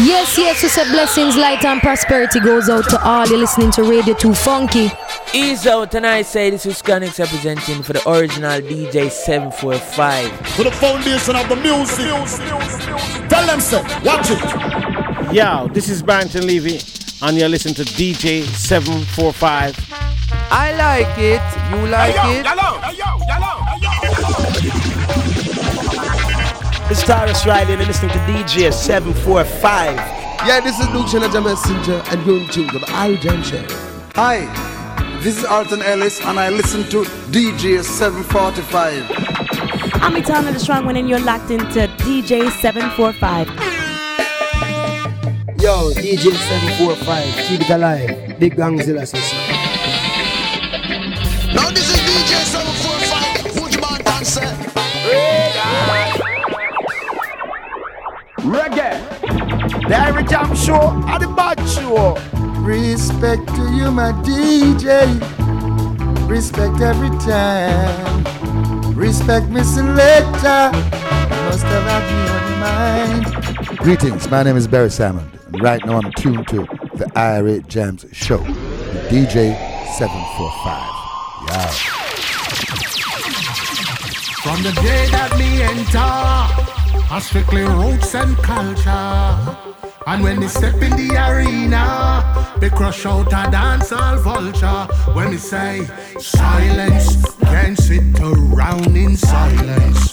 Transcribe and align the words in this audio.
Yes, 0.00 0.38
yes, 0.38 0.62
we 0.62 0.68
say 0.68 0.88
blessings, 0.92 1.36
light, 1.36 1.64
and 1.64 1.80
prosperity 1.80 2.38
goes 2.38 2.70
out 2.70 2.88
to 2.90 3.02
all 3.02 3.26
You're 3.26 3.38
listening 3.38 3.72
to 3.72 3.82
Radio 3.82 4.14
2 4.14 4.32
Funky. 4.32 4.92
Ease 5.34 5.66
out, 5.66 5.92
and 5.92 6.06
I 6.06 6.22
say 6.22 6.50
this 6.50 6.66
is 6.66 6.80
Conix 6.80 7.18
representing 7.18 7.82
for 7.82 7.94
the 7.94 8.08
original 8.08 8.60
DJ 8.60 9.10
745. 9.10 10.30
For 10.50 10.62
the 10.62 10.70
foundation 10.70 11.34
of 11.34 11.48
the 11.48 11.56
music. 11.56 12.06
Tell 13.28 13.44
them 13.44 13.60
so, 13.60 13.82
watch 14.04 14.30
it. 14.30 15.34
Yo, 15.34 15.66
this 15.72 15.88
is 15.88 16.00
Barrington 16.00 16.46
Levy, 16.46 16.78
and 17.20 17.36
you're 17.36 17.48
listening 17.48 17.74
to 17.74 17.82
DJ 17.82 18.44
745. 18.44 19.74
I 20.50 20.76
like 20.76 21.18
it. 21.18 21.42
You 21.72 21.88
like 21.88 22.14
hey, 22.14 22.34
yo, 22.34 22.38
it? 22.38 22.44
Yellow, 22.44 22.78
hey, 22.78 22.96
yo, 22.96 23.26
yellow, 23.26 23.64
hey, 23.64 24.44
yo. 24.44 24.47
It's 26.90 27.02
Tarrus 27.02 27.44
Riley, 27.44 27.72
and 27.74 27.80
you're 27.82 27.88
listening 27.88 28.12
to 28.12 28.18
DJ 28.20 28.72
745. 28.72 29.94
Yeah, 30.46 30.60
this 30.60 30.80
is 30.80 30.88
Luke 30.88 31.04
Shanaja 31.04 31.44
Messenger, 31.44 32.02
and 32.10 32.24
you're 32.24 32.40
in 32.40 32.48
tune 32.48 32.66
to 32.68 32.78
the 32.78 32.90
Al 32.92 33.14
Jam 33.16 33.42
Show. 33.42 33.62
Hi, 34.14 34.46
this 35.22 35.36
is 35.36 35.44
Alton 35.44 35.82
Ellis, 35.82 36.18
and 36.22 36.40
I 36.40 36.48
listen 36.48 36.84
to 36.84 37.04
DJ 37.30 37.84
745. 37.84 39.04
I'm 40.02 40.16
Etana 40.16 40.50
the 40.50 40.58
Strong 40.58 40.86
One, 40.86 40.96
and 40.96 41.10
you're 41.10 41.20
locked 41.20 41.50
into 41.50 41.88
DJ 41.98 42.50
745. 42.52 43.48
Yo, 45.60 45.90
DJ 45.92 46.32
745, 46.32 47.34
keep 47.48 47.60
it 47.60 47.68
alive. 47.68 48.38
Big 48.38 48.56
Gangzilla 48.56 49.06
session. 49.06 49.58
Reggae. 58.48 58.98
The 59.88 59.94
Irie 59.94 60.28
Jam 60.28 60.56
Show 60.56 60.80
and 61.06 61.22
the 61.22 61.28
Bad 61.28 61.60
Show. 61.68 62.16
Respect 62.62 63.46
to 63.48 63.62
you, 63.76 63.90
my 63.90 64.12
DJ. 64.24 65.20
Respect 66.28 66.80
every 66.80 67.10
time. 67.18 68.24
Respect 68.94 69.48
me 69.48 69.62
selector. 69.62 70.72
Must 70.72 71.64
have 71.64 71.86
had 71.88 72.04
me 72.10 72.28
on 72.32 72.48
mind. 72.60 73.78
Greetings, 73.78 74.28
my 74.30 74.42
name 74.42 74.56
is 74.56 74.66
Barry 74.66 74.90
Salmon. 74.90 75.30
And 75.52 75.62
right 75.62 75.84
now 75.84 75.98
I'm 75.98 76.10
tuned 76.12 76.48
to 76.48 76.66
the 76.94 77.04
Irie 77.16 77.66
Jams 77.68 78.06
Show 78.12 78.38
with 78.38 79.10
DJ 79.10 79.56
745. 79.96 80.98
Yeah. 81.48 81.70
From 84.42 84.62
the 84.62 84.72
day 84.80 85.06
that 85.10 85.36
me 85.38 85.62
enter, 85.62 86.77
I 87.10 87.20
strictly 87.20 87.62
roots 87.62 88.14
and 88.14 88.36
culture. 88.36 89.56
And 90.06 90.22
when 90.22 90.40
they 90.40 90.48
step 90.48 90.74
in 90.74 90.90
the 90.90 91.16
arena, 91.16 92.54
they 92.60 92.68
crush 92.68 93.06
out 93.06 93.32
a 93.32 93.50
dancehall 93.50 94.20
vulture. 94.20 94.92
When 95.14 95.30
they 95.30 95.38
say 95.38 95.86
silence, 96.18 97.34
can't 97.40 97.78
sit 97.78 98.20
around 98.20 98.94
in 98.94 99.16
silence. 99.16 100.12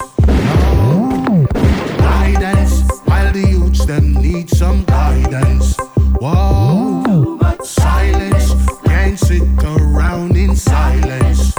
Guidance, 1.98 2.90
while 3.04 3.34
the 3.34 3.46
youths 3.50 3.86
them 3.86 4.14
need 4.14 4.50
some 4.50 4.86
guidance. 4.86 5.76
Whoa, 6.22 7.38
silence, 7.62 8.54
can't 8.86 9.20
sit 9.20 9.44
around 9.64 10.38
in 10.38 10.56
silence. 10.56 11.55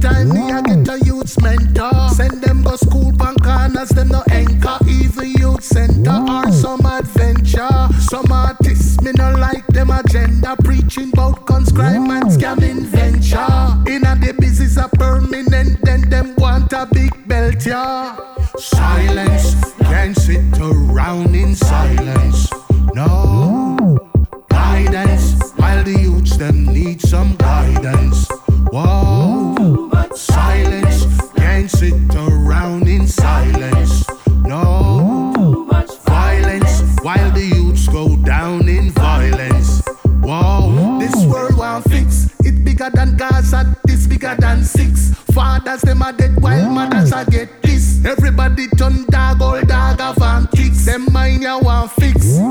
Time 0.00 0.30
me 0.30 0.50
I 0.50 0.62
get 0.62 0.88
a 0.88 0.98
youth's 1.04 1.40
mentor. 1.40 2.08
Send 2.10 2.42
them 2.42 2.62
go 2.62 2.76
school 2.76 3.12
pan 3.18 3.36
corners, 3.36 3.90
them 3.90 4.08
no 4.08 4.22
anchor. 4.30 4.78
Even 4.88 5.30
youth 5.38 5.62
center 5.62 6.24
or 6.28 6.50
some 6.52 6.84
adventure. 6.86 7.88
Some 8.00 8.32
artists 8.32 9.00
me 9.02 9.12
no 9.12 9.32
like 9.32 9.66
them 9.68 9.90
agenda. 9.90 10.56
Preaching 10.64 11.10
about 11.12 11.44
guns, 11.46 11.70
crime 11.72 12.10
and 12.10 12.30
scamming 12.30 12.86
venture. 12.86 13.90
In 13.90 14.06
a 14.06 14.14
the 14.16 14.34
business 14.38 14.76
a 14.76 14.88
permanent, 14.88 15.80
then 15.84 16.08
them 16.08 16.34
want 16.36 16.72
a 16.72 16.86
big 16.92 17.12
belt, 17.28 17.64
yeah. 17.66 18.16
Silence, 18.56 19.54
can't 19.80 20.16
sit 20.16 20.58
around 20.58 21.34
in 21.34 21.54
silence. 21.54 22.48
No 22.94 23.76
guidance, 24.48 25.52
while 25.56 25.82
the 25.84 25.92
youths 25.92 26.36
them 26.36 26.66
need 26.66 27.00
some 27.00 27.36
guidance. 27.36 28.28
Whoa, 28.72 29.39
silence, 30.20 31.06
can't 31.36 31.70
sit 31.70 31.94
around 32.14 32.88
in 32.88 33.06
silence. 33.06 34.04
No 34.44 35.66
violence, 36.04 36.82
while 37.02 37.30
the 37.32 37.44
youths 37.54 37.88
go 37.88 38.16
down 38.16 38.68
in 38.68 38.90
violence. 38.90 39.82
Whoa, 40.20 40.98
this 41.00 41.14
world 41.24 41.56
won't 41.56 41.84
fix. 41.90 42.30
It 42.40 42.64
bigger 42.64 42.90
than 42.92 43.16
Gaza, 43.16 43.76
this 43.84 44.06
bigger 44.06 44.36
than 44.38 44.64
six. 44.64 45.14
Fathers 45.32 45.82
them 45.82 46.02
are 46.02 46.12
dead 46.12 46.40
while 46.42 46.68
mothers 46.70 47.12
are 47.12 47.24
get 47.24 47.62
this. 47.62 48.04
Everybody 48.04 48.68
turn 48.76 49.06
dog, 49.10 49.40
old 49.40 49.66
dog 49.68 50.00
and 50.00 50.50
kicks. 50.50 50.84
Them 50.86 51.12
mind 51.12 51.42
ya 51.42 51.58
want. 51.58 51.99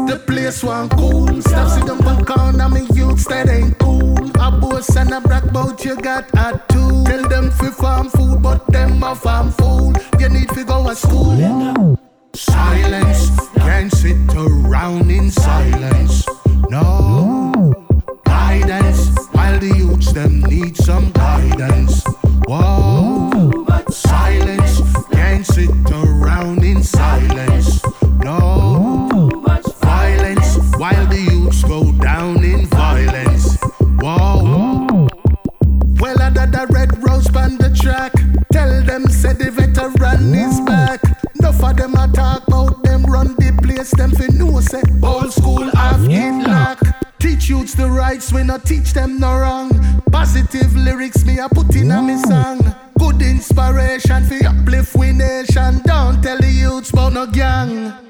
The 0.09 0.17
place 0.17 0.63
want 0.63 0.91
cool. 0.93 1.39
Stop 1.43 1.69
sit 1.69 1.85
down 1.85 2.03
on 2.07 2.25
corner, 2.25 2.67
me 2.67 2.81
youths 2.95 3.27
that 3.27 3.47
ain't 3.47 3.77
cool. 3.77 4.17
A 4.41 4.49
boss 4.49 4.95
and 4.95 5.13
a 5.13 5.21
black 5.21 5.53
boat 5.53 5.85
you 5.85 5.95
got 5.97 6.25
a 6.33 6.59
two. 6.67 7.03
Tell 7.05 7.29
them 7.29 7.51
fi 7.51 7.69
farm 7.69 8.09
food, 8.09 8.41
but 8.41 8.65
them 8.71 9.03
a 9.03 9.13
farm 9.13 9.51
food. 9.51 9.97
You 10.19 10.29
need 10.29 10.49
to 10.49 10.63
go 10.63 10.87
to 10.87 10.95
school. 10.95 11.99
Silence, 12.33 13.29
can't 13.57 13.91
sit 13.93 14.17
around 14.33 15.11
in 15.11 15.29
silence. 15.29 16.25
No 16.71 17.51
guidance, 18.25 19.27
while 19.33 19.59
the 19.59 19.71
youths 19.77 20.11
them 20.11 20.41
need 20.41 20.75
some 20.75 21.11
guidance. 21.11 22.03
Whoa, 22.47 23.67
silence, 23.91 24.81
can't 25.11 25.45
sit 25.45 25.69
around 25.91 26.63
in 26.63 26.81
silence. 26.81 27.58
While 30.79 31.05
the 31.07 31.19
youths 31.19 31.61
go 31.65 31.91
down 31.91 32.41
in 32.41 32.65
violence. 32.67 33.57
Whoa. 33.99 35.09
Well, 35.99 36.21
I 36.21 36.29
did 36.29 36.55
a 36.55 36.67
red 36.67 37.03
rose 37.03 37.27
on 37.35 37.57
the 37.57 37.69
track. 37.75 38.13
Tell 38.53 38.81
them, 38.83 39.05
say 39.07 39.33
the 39.33 39.51
veteran 39.51 40.33
is 40.33 40.61
back. 40.61 41.01
Enough 41.37 41.61
of 41.61 41.75
them 41.75 41.95
a 41.95 42.07
talk 42.13 42.47
about 42.47 42.81
them 42.83 43.03
run 43.03 43.35
the 43.35 43.51
place. 43.61 43.91
Them 43.91 44.11
fi 44.11 44.27
know 44.27 44.61
say 44.61 44.81
old 45.03 45.33
school 45.33 45.69
have 45.75 46.07
it 46.09 46.47
lock. 46.47 46.79
Teach 47.19 47.49
youths 47.49 47.73
the 47.73 47.89
rights, 47.89 48.31
we 48.31 48.43
not 48.43 48.63
teach 48.63 48.93
them 48.93 49.19
no 49.19 49.37
wrong. 49.37 49.69
Positive 50.13 50.73
lyrics 50.77 51.25
me 51.25 51.39
a 51.39 51.49
put 51.49 51.75
in 51.75 51.91
a 51.91 52.01
me 52.01 52.15
song. 52.19 52.73
Good 52.97 53.21
inspiration 53.21 54.23
for 54.23 54.47
uplift 54.47 54.95
we 54.95 55.11
nation. 55.11 55.81
Don't 55.83 56.23
tell 56.23 56.39
the 56.39 56.49
youths 56.49 56.91
about 56.91 57.11
no 57.11 57.25
gang. 57.27 58.08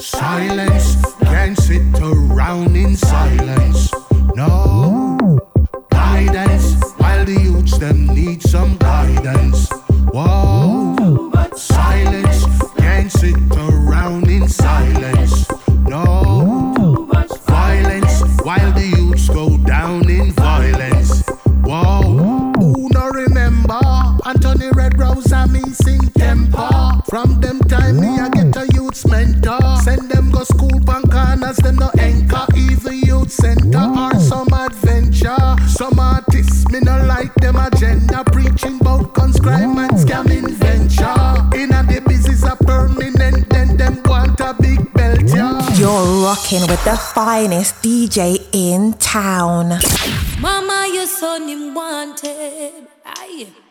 Silence, 0.00 0.96
can't 1.22 1.58
sit 1.58 1.82
around 2.00 2.76
in 2.76 2.94
silence. 2.94 3.90
No 4.36 5.18
guidance, 5.90 6.80
while 6.98 7.24
the 7.24 7.32
youths 7.32 7.78
them 7.78 8.06
need 8.06 8.40
some 8.40 8.76
guidance. 8.76 9.68
Whoa, 10.12 11.32
silence, 11.56 12.44
can't 12.76 13.10
sit 13.10 13.36
around 13.56 14.28
in 14.28 14.48
silence. 14.48 15.50
No 15.82 17.08
violence, 17.46 18.22
while 18.44 18.72
the 18.72 18.94
youths 18.96 19.28
go 19.28 19.56
down 19.58 20.08
in 20.08 20.30
violence. 20.32 21.22
Whoa, 21.62 22.52
who 22.56 22.88
remember? 23.12 23.80
Anthony 24.24 24.70
Red 24.74 24.96
Rose 24.98 25.32
and 25.32 25.52
me. 25.52 25.68
From 27.08 27.40
them 27.40 27.58
time 27.60 27.87
youth 33.28 33.32
center 33.32 33.78
or 33.78 34.20
some 34.20 34.48
adventure. 34.52 35.56
Some 35.68 35.98
artists 35.98 36.68
me 36.70 36.80
no 36.80 37.04
like 37.06 37.34
them 37.36 37.56
agenda. 37.56 38.24
Preaching 38.24 38.80
about 38.80 39.14
guns, 39.14 39.38
crime 39.40 39.78
and 39.78 39.92
scamming 39.92 40.50
venture. 40.50 41.58
In 41.60 41.72
a 41.72 41.82
the 41.82 42.02
business 42.06 42.42
a 42.44 42.56
permanent, 42.56 43.20
and 43.20 43.46
then 43.50 43.76
them 43.76 44.02
want 44.04 44.40
a 44.40 44.54
big 44.60 44.92
belt, 44.94 45.22
yeah. 45.34 45.76
You're 45.76 46.24
rocking 46.24 46.62
with 46.62 46.82
the 46.84 46.96
finest 46.96 47.76
DJ 47.82 48.48
in 48.52 48.94
town. 48.94 49.78
Mama, 50.40 50.88
your 50.92 51.06
son 51.06 51.48
him 51.48 51.74
wanted. 51.74 52.88
Aye. 53.04 53.67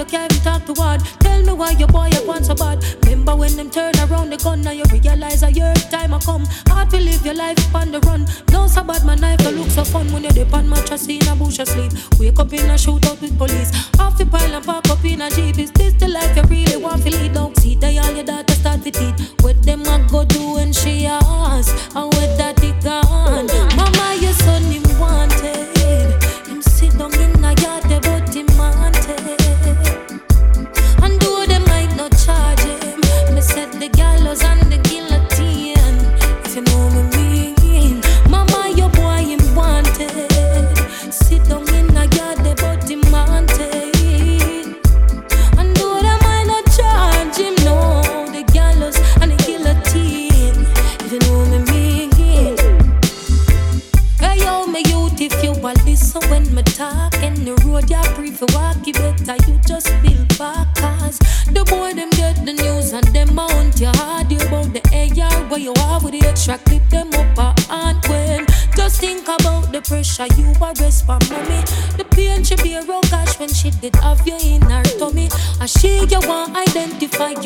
You 0.00 0.06
can't 0.06 0.32
talk 0.42 0.64
to 0.64 0.72
ward. 0.72 1.02
Tell 1.20 1.42
me 1.42 1.52
why 1.52 1.72
your 1.72 1.88
boy 1.88 2.08
you 2.12 2.26
want 2.26 2.46
so 2.46 2.54
bad. 2.54 2.82
Remember 3.04 3.36
when 3.36 3.54
them 3.56 3.68
turn 3.68 3.92
around 4.00 4.30
the 4.30 4.38
gun, 4.38 4.62
now 4.62 4.70
you 4.70 4.84
realize 4.90 5.42
a 5.42 5.52
year 5.52 5.74
time 5.90 6.14
I 6.14 6.18
come. 6.20 6.46
Hard 6.68 6.88
to 6.90 6.98
live 6.98 7.24
your 7.24 7.34
life 7.34 7.58
on 7.74 7.92
the 7.92 8.00
run. 8.00 8.26
No 8.50 8.66
so 8.66 8.82
bad, 8.82 9.04
my 9.04 9.14
knife 9.14 9.40
don't 9.40 9.56
look 9.56 9.68
so 9.68 9.84
fun 9.84 10.10
when 10.12 10.22
you're 10.22 10.32
deep 10.32 10.54
on 10.54 10.68
mattress 10.68 11.06
in 11.06 11.28
a 11.28 11.36
bush 11.36 11.58
asleep. 11.58 11.92
Wake 12.18 12.38
up 12.38 12.52
in 12.52 12.70
a 12.70 12.76
shootout 12.84 13.20
with 13.20 13.36
police. 13.36 13.70
Off 13.98 14.16
the 14.16 14.24
pile 14.24 14.54
and 14.54 14.64
park 14.64 14.88
up 14.88 15.04
in 15.04 15.20
a 15.20 15.30
jeep. 15.30 15.58
Is 15.58 15.70
this 15.72 15.92
the 15.94 16.08
life 16.08 16.34
you 16.34 16.44
really 16.44 16.76
want 16.82 17.02
to 17.02 17.10
lead? 17.10 17.34
Don't 17.34 17.54
see 17.58 17.74
they 17.74 17.98
all 17.98 18.12
your 18.12 18.24
daughter 18.24 18.54
start 18.54 18.82
to 18.84 18.90
teeth. 18.90 19.34
What 19.42 19.62
them 19.62 19.82
a 19.82 20.06
go 20.10 20.24
do 20.24 20.54
when 20.54 20.72
she 20.72 21.04
ask? 21.06 21.19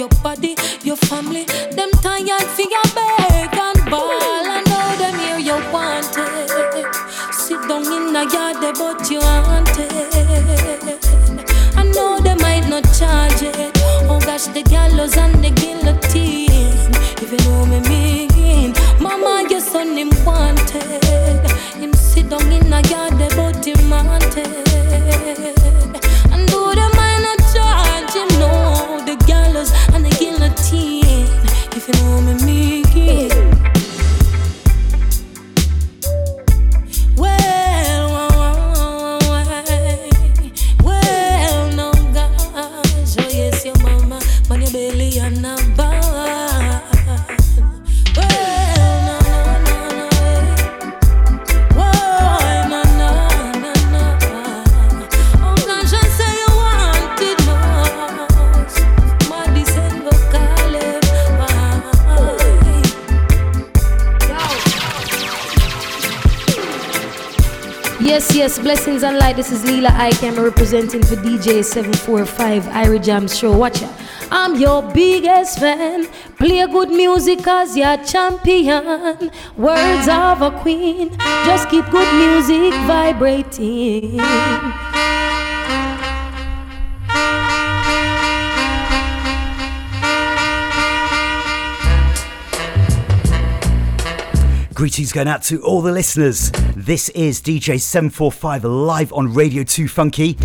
Your 0.05 0.23
body, 0.23 0.54
This 69.32 69.50
is 69.50 69.65
Lila 69.65 69.88
Iké. 69.88 70.29
I'm 70.29 70.44
representing 70.44 71.03
for 71.03 71.17
DJ 71.17 71.65
745 71.65 72.65
Irie 72.65 73.03
Jam 73.03 73.26
Show. 73.26 73.56
Watch 73.56 73.81
ya. 73.81 73.88
I'm 74.31 74.55
your 74.61 74.82
biggest 74.93 75.59
fan. 75.59 76.06
Play 76.37 76.65
good 76.67 76.91
music 76.91 77.43
cause 77.43 77.75
you're 77.75 77.97
champion. 78.05 79.31
Words 79.56 80.09
of 80.09 80.43
a 80.43 80.50
queen. 80.61 81.11
Just 81.44 81.69
keep 81.71 81.88
good 81.91 82.11
music 82.15 82.75
vibrating. 82.87 84.21
Greetings 94.85 95.15
going 95.15 95.29
out 95.29 95.43
to 95.44 95.63
all 95.63 95.81
the 95.81 95.91
listeners. 95.91 96.51
This 96.77 97.08
is 97.08 97.41
DJ 97.41 97.81
745 97.81 98.65
live 98.65 99.15
on 99.15 99.32
Radio 99.32 99.63
2 99.63 99.89
Funky. 99.89 100.37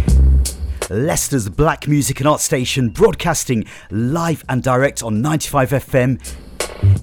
Leicester's 0.90 1.50
black 1.50 1.90
music 1.90 2.22
and 2.22 2.30
art 2.30 2.40
station 2.40 2.88
broadcasting 2.88 3.66
live 3.92 4.46
and 4.48 4.64
direct 4.64 5.04
on 5.04 5.22
95 5.22 5.72
FM 5.72 6.36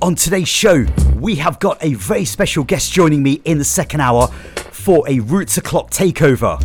On 0.00 0.14
today's 0.14 0.48
show, 0.48 0.86
we 1.16 1.34
have 1.34 1.58
got 1.58 1.82
a 1.82 1.94
very 1.94 2.24
special 2.24 2.62
guest 2.62 2.92
joining 2.92 3.24
me 3.24 3.42
in 3.44 3.58
the 3.58 3.64
second 3.64 4.00
hour 4.00 4.28
for 4.70 5.06
a 5.08 5.18
Roots 5.18 5.58
O'Clock 5.58 5.90
takeover. 5.90 6.58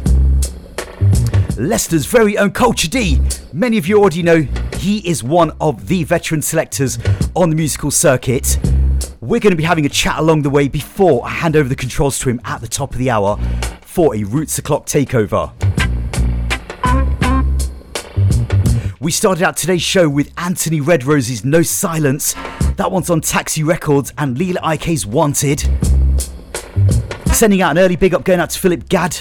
Leicester's 1.58 2.06
very 2.06 2.38
own 2.38 2.52
Kulture 2.52 2.90
D. 2.90 3.20
Many 3.52 3.80
of 3.80 3.88
you 3.88 4.00
already 4.00 4.22
know 4.22 4.42
he 4.78 5.00
is 5.10 5.24
one 5.24 5.52
of 5.60 5.88
the 5.88 6.04
veteran 6.04 6.44
selectors 6.44 7.00
on 7.36 7.50
the 7.50 7.56
musical 7.56 7.90
circuit. 7.90 8.60
We're 9.22 9.40
going 9.40 9.52
to 9.52 9.58
be 9.58 9.64
having 9.64 9.86
a 9.86 9.90
chat 9.90 10.20
along 10.20 10.44
the 10.44 10.50
way 10.50 10.68
before 10.68 11.26
I 11.26 11.30
hand 11.30 11.56
over 11.56 11.68
the 11.68 11.76
controls 11.76 12.20
to 12.20 12.30
him 12.30 12.40
at 12.46 12.62
the 12.62 12.68
top 12.68 12.92
of 12.92 13.00
the 13.00 13.10
hour 13.10 13.40
for 13.94 14.16
a 14.16 14.24
Roots 14.24 14.58
O'Clock 14.58 14.88
takeover. 14.88 15.54
We 19.00 19.12
started 19.12 19.44
out 19.44 19.56
today's 19.56 19.84
show 19.84 20.10
with 20.10 20.34
Anthony 20.36 20.82
Red 20.82 21.04
Rose's 21.04 21.46
No 21.46 21.62
Silence. 21.62 22.34
That 22.78 22.92
one's 22.92 23.12
on 23.12 23.22
Taxi 23.22 23.62
Records 23.62 24.12
and 24.18 24.36
Lila 24.36 24.62
Iké's 24.62 25.06
Wanted. 25.06 25.60
Sending 27.36 27.62
out 27.62 27.70
an 27.70 27.78
early 27.78 27.96
big 27.96 28.16
up 28.16 28.24
going 28.24 28.40
out 28.40 28.50
to 28.50 28.60
Philip 28.60 28.90
Gadd. 28.90 29.16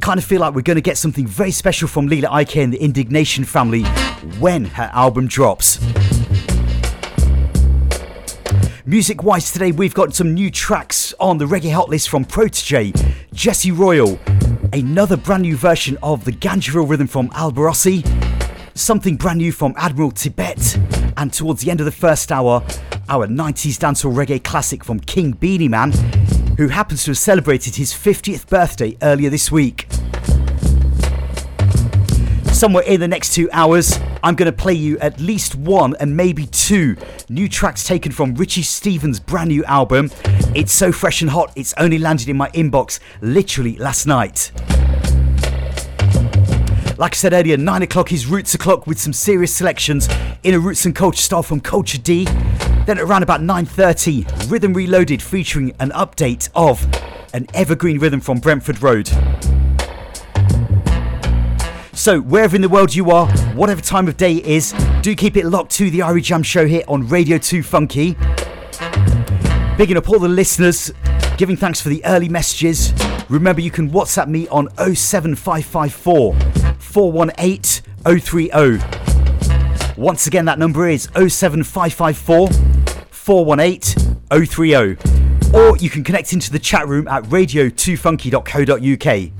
Kind 0.00 0.18
of 0.18 0.24
feel 0.24 0.40
like 0.40 0.54
we're 0.54 0.62
going 0.62 0.76
to 0.76 0.80
get 0.80 0.96
something 0.96 1.26
very 1.26 1.50
special 1.50 1.86
from 1.86 2.06
Lila 2.06 2.28
Iké 2.28 2.64
and 2.64 2.72
the 2.72 2.82
In.Digg.Nation 2.82 3.44
family 3.44 3.82
when 4.38 4.64
her 4.64 4.90
album 4.94 5.26
drops. 5.26 5.78
Music 8.88 9.24
wise, 9.24 9.50
today 9.50 9.72
we've 9.72 9.94
got 9.94 10.14
some 10.14 10.32
new 10.32 10.48
tracks 10.48 11.12
on 11.18 11.38
the 11.38 11.44
reggae 11.44 11.72
hot 11.72 11.88
list 11.88 12.08
from 12.08 12.24
Protoje, 12.24 12.94
Jesse 13.32 13.72
Royal, 13.72 14.16
another 14.72 15.16
brand 15.16 15.42
new 15.42 15.56
version 15.56 15.98
of 16.04 16.24
the 16.24 16.30
Ganjaville 16.30 16.88
rhythm 16.88 17.08
from 17.08 17.28
Alborosie, 17.30 18.06
something 18.78 19.16
brand 19.16 19.38
new 19.38 19.50
from 19.50 19.74
Admiral 19.76 20.12
Tibet, 20.12 20.78
and 21.16 21.32
towards 21.32 21.62
the 21.62 21.70
end 21.72 21.80
of 21.80 21.84
the 21.84 21.90
first 21.90 22.30
hour, 22.30 22.64
our 23.08 23.26
90s 23.26 23.76
dancehall 23.76 24.14
reggae 24.14 24.40
classic 24.40 24.84
from 24.84 25.00
King 25.00 25.34
Beanie 25.34 25.68
Man, 25.68 25.90
who 26.56 26.68
happens 26.68 27.02
to 27.06 27.10
have 27.10 27.18
celebrated 27.18 27.74
his 27.74 27.92
50th 27.92 28.46
birthday 28.46 28.96
earlier 29.02 29.30
this 29.30 29.50
week. 29.50 29.88
Somewhere 32.52 32.84
in 32.84 33.00
the 33.00 33.08
next 33.08 33.34
two 33.34 33.50
hours, 33.50 33.98
I'm 34.26 34.34
going 34.34 34.50
to 34.50 34.52
play 34.52 34.72
you 34.72 34.98
at 34.98 35.20
least 35.20 35.54
one 35.54 35.94
and 36.00 36.16
maybe 36.16 36.46
two 36.46 36.96
new 37.28 37.48
tracks 37.48 37.84
taken 37.84 38.10
from 38.10 38.34
Richie 38.34 38.62
Stephens' 38.62 39.20
brand 39.20 39.50
new 39.50 39.64
album. 39.66 40.10
It's 40.52 40.72
so 40.72 40.90
fresh 40.90 41.20
and 41.22 41.30
hot, 41.30 41.52
it's 41.54 41.72
only 41.74 41.96
landed 41.96 42.28
in 42.28 42.36
my 42.36 42.50
inbox 42.50 42.98
literally 43.20 43.76
last 43.76 44.04
night. 44.04 44.50
Like 46.98 47.12
I 47.12 47.14
said 47.14 47.34
earlier, 47.34 47.56
9 47.56 47.82
o'clock 47.82 48.10
is 48.10 48.26
Roots 48.26 48.52
O'Clock 48.52 48.88
with 48.88 48.98
some 48.98 49.12
serious 49.12 49.54
selections 49.54 50.08
in 50.42 50.54
a 50.54 50.58
Roots 50.58 50.84
and 50.84 50.96
Culture 50.96 51.22
style 51.22 51.44
from 51.44 51.60
Kulture 51.60 52.02
D. 52.02 52.24
Then 52.84 52.98
around 52.98 53.22
about 53.22 53.42
9.30, 53.42 54.50
Rhythm 54.50 54.74
Reloaded 54.74 55.22
featuring 55.22 55.72
an 55.78 55.90
update 55.90 56.48
of 56.52 56.84
an 57.32 57.46
evergreen 57.54 58.00
rhythm 58.00 58.20
from 58.20 58.40
Brentford 58.40 58.82
Road. 58.82 59.08
So, 61.96 62.20
wherever 62.20 62.54
in 62.54 62.60
the 62.60 62.68
world 62.68 62.94
you 62.94 63.10
are, 63.10 63.26
whatever 63.54 63.80
time 63.80 64.06
of 64.06 64.18
day 64.18 64.34
it 64.34 64.44
is, 64.44 64.74
do 65.00 65.16
keep 65.16 65.34
it 65.34 65.46
locked 65.46 65.70
to 65.72 65.90
the 65.90 66.00
Irie 66.00 66.22
Jam 66.22 66.42
show 66.42 66.66
here 66.66 66.82
on 66.88 67.08
Radio 67.08 67.38
2 67.38 67.62
Funky. 67.62 68.18
Bigging 69.78 69.96
up 69.96 70.10
all 70.10 70.18
the 70.18 70.28
listeners, 70.28 70.92
giving 71.38 71.56
thanks 71.56 71.80
for 71.80 71.88
the 71.88 72.04
early 72.04 72.28
messages. 72.28 72.92
Remember, 73.30 73.62
you 73.62 73.70
can 73.70 73.90
WhatsApp 73.90 74.28
me 74.28 74.46
on 74.48 74.68
07554 74.76 76.34
418 76.78 77.82
030. 78.04 79.98
Once 79.98 80.26
again, 80.26 80.44
that 80.44 80.58
number 80.58 80.86
is 80.86 81.04
07554 81.14 82.48
418 83.10 84.18
030. 84.30 84.98
Or 85.56 85.78
you 85.78 85.88
can 85.88 86.04
connect 86.04 86.34
into 86.34 86.52
the 86.52 86.58
chat 86.58 86.86
room 86.86 87.08
at 87.08 87.24
radio2funky.co.uk. 87.24 89.35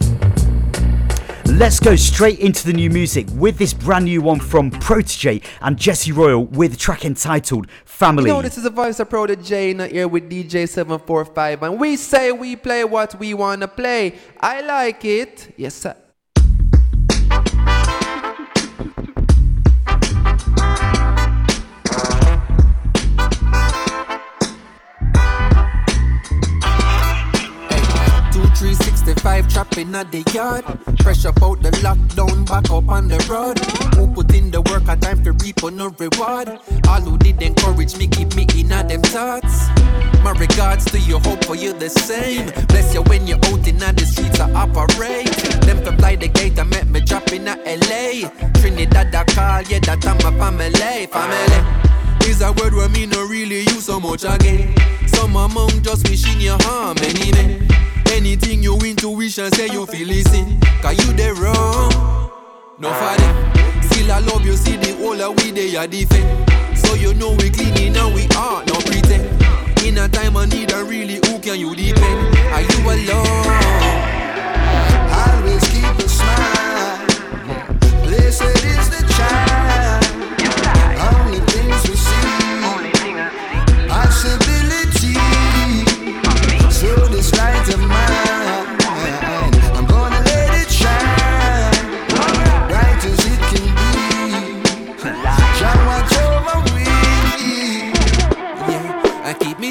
Let's 1.49 1.81
go 1.81 1.97
straight 1.97 2.41
into 2.41 2.67
the 2.67 2.73
new 2.73 2.91
music 2.91 3.27
with 3.33 3.57
this 3.57 3.73
brand 3.73 4.05
new 4.05 4.21
one 4.21 4.41
from 4.41 4.71
Protoje 4.71 5.43
and 5.61 5.79
Jesse 5.79 6.13
Royal 6.13 6.45
with 6.45 6.75
a 6.75 6.77
track 6.77 7.05
entitled 7.05 7.71
Family. 7.85 8.29
You 8.29 8.37
know, 8.37 8.43
this 8.43 8.57
is 8.59 8.65
the 8.65 8.71
voice 8.71 9.01
of 9.01 9.09
Protoje 9.09 9.71
in 9.71 9.79
here 9.91 10.09
with 10.09 10.29
DJ 10.29 10.69
745, 10.69 11.63
and 11.63 11.81
we 11.81 11.97
say 11.97 12.33
we 12.33 12.57
play 12.57 12.85
what 12.85 13.19
we 13.19 13.33
want 13.33 13.63
to 13.63 13.69
play. 13.69 14.15
I 14.41 14.61
like 14.61 15.05
it. 15.05 15.55
Yes, 15.57 15.75
sir. 15.75 15.97
Trapping 29.77 29.95
at 29.95 30.11
the 30.11 30.23
yard. 30.33 30.65
Fresh 31.03 31.27
up 31.27 31.43
out 31.43 31.63
the 31.63 31.71
lockdown, 31.85 32.47
back 32.47 32.71
up 32.71 32.89
on 32.89 33.09
the 33.09 33.19
road. 33.29 33.59
Who 33.97 34.13
put 34.15 34.35
in 34.35 34.51
the 34.51 34.63
work, 34.63 34.89
a 34.89 34.97
time 34.97 35.23
to 35.25 35.33
reap 35.33 35.63
on 35.65 35.77
no 35.77 35.89
reward. 35.99 36.49
All 36.89 37.01
who 37.01 37.19
did 37.19 37.43
encourage 37.43 37.97
me, 37.97 38.07
keep 38.07 38.35
me 38.35 38.47
in 38.57 38.69
them 38.69 39.03
thoughts. 39.03 39.69
My 40.23 40.33
regards 40.39 40.85
to 40.87 40.99
you, 40.99 41.19
hope 41.19 41.45
for 41.45 41.57
you 41.57 41.73
the 41.73 41.91
same. 41.91 42.47
Bless 42.69 42.95
you 42.95 43.03
when 43.03 43.27
you're 43.27 43.45
out 43.47 43.67
in 43.67 43.79
the 43.79 44.07
streets, 44.07 44.41
I 44.41 44.51
operate. 44.53 45.37
Them 45.67 45.85
to 45.85 45.93
fly 45.97 46.17
the 46.17 46.29
gate, 46.29 46.59
I 46.59 46.65
met 46.65 46.89
me 46.89 47.01
dropping 47.01 47.47
at 47.47 47.59
LA. 47.59 48.29
Trinidad, 48.61 49.15
I 49.15 49.25
call, 49.25 49.63
yeah, 49.63 49.81
that 49.81 50.07
I'm 50.07 50.17
a 50.19 50.39
family, 50.39 51.07
family. 51.07 52.29
Is 52.29 52.41
a 52.41 52.53
word 52.53 52.75
where 52.75 52.89
me 52.89 53.07
no 53.07 53.25
really 53.27 53.61
use 53.61 53.85
so 53.85 54.01
much 54.01 54.25
again. 54.25 54.75
Some 55.07 55.37
among 55.37 55.83
just 55.83 56.09
wishing 56.09 56.41
you 56.41 56.57
harm, 56.61 56.99
anyway. 56.99 57.67
Anything 58.13 58.63
you 58.63 58.79
intuition 58.79 59.51
say 59.53 59.69
you 59.69 59.87
feel 59.87 60.07
listen. 60.09 60.61
Cause 60.83 60.97
you 60.99 61.13
the 61.13 61.33
wrong. 61.41 62.31
No 62.79 62.89
for 62.93 63.17
them. 63.21 63.83
Still 63.83 64.13
I 64.13 64.19
love 64.21 64.45
you, 64.45 64.57
see 64.57 64.77
the 64.77 64.95
whole 64.97 65.21
of 65.21 65.37
we 65.43 65.51
they 65.51 65.77
are 65.77 65.87
defend. 65.87 66.79
So 66.79 66.95
you 66.95 67.15
know 67.15 67.31
we 67.33 67.51
cleaning 67.51 67.97
and 67.97 68.15
we 68.15 68.27
are 68.37 68.65
no 68.65 68.75
pretend. 68.75 69.43
In 69.85 69.99
a 69.99 70.09
time 70.09 70.37
of 70.37 70.49
need, 70.53 70.73
and 70.73 70.89
really, 70.89 71.15
who 71.15 71.39
can 71.39 71.59
you 71.59 71.75
depend? 71.75 72.37
Are 72.53 72.61
you 72.61 72.81
alone? 72.85 73.47
Always 75.13 75.65
keep 75.69 75.85
a 75.85 76.09
smile. 76.09 77.07
Blessed 78.05 78.65
is 78.65 78.91
the 78.91 79.15
child. 79.17 79.66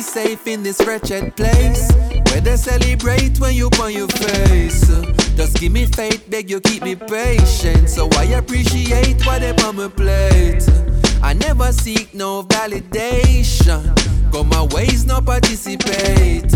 Safe 0.06 0.48
in 0.48 0.64
this 0.64 0.80
wretched 0.86 1.36
place. 1.36 1.92
Where 2.30 2.42
they 2.42 2.58
celebrate 2.58 3.40
when 3.40 3.56
you 3.56 3.70
on 3.82 3.94
your 3.94 4.08
face. 4.08 4.88
Just 5.36 5.60
give 5.60 5.72
me 5.72 5.86
faith, 5.86 6.30
beg 6.30 6.50
you 6.50 6.62
keep 6.62 6.84
me 6.84 6.96
patient. 6.96 7.90
So 7.90 8.08
I 8.14 8.26
appreciate 8.40 9.26
whatever 9.26 9.66
on 9.66 9.76
my 9.76 9.88
plate. 9.88 10.64
I 11.22 11.34
never 11.34 11.72
seek 11.72 12.14
no 12.14 12.44
validation. 12.44 13.82
Go 14.32 14.44
my 14.44 14.64
ways, 14.74 15.06
no 15.06 15.22
participate. 15.22 16.54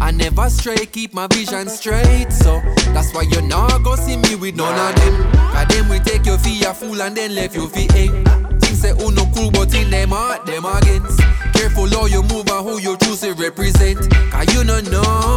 I 0.00 0.10
never 0.10 0.48
stray, 0.50 0.86
keep 0.86 1.14
my 1.14 1.26
vision 1.28 1.68
straight. 1.68 2.30
So 2.30 2.60
that's 2.92 3.14
why 3.14 3.22
you 3.22 3.40
not 3.42 3.82
go 3.82 3.96
see 3.96 4.16
me 4.16 4.34
with 4.34 4.56
none 4.56 4.78
of 4.78 5.00
them. 5.00 5.32
Cause 5.52 5.68
them 5.68 5.88
we 5.88 5.98
take 6.00 6.26
your 6.26 6.38
for 6.38 6.68
a 6.68 6.74
fool 6.74 7.02
and 7.02 7.16
then 7.16 7.34
left 7.34 7.54
you 7.54 7.68
for 7.68 7.78
eight. 7.96 8.59
Say 8.80 8.94
who 8.96 9.10
no 9.12 9.26
cool, 9.34 9.50
but 9.50 9.74
in 9.74 9.90
them 9.90 10.08
heart, 10.08 10.46
them 10.46 10.64
against. 10.64 11.20
Careful 11.52 11.86
how 11.90 12.06
you 12.06 12.22
move 12.22 12.48
and 12.48 12.66
who 12.66 12.80
you 12.80 12.96
choose 12.96 13.20
to 13.20 13.34
represent. 13.34 13.98
Cause 14.32 14.54
you 14.54 14.64
don't 14.64 14.90
know 14.90 15.36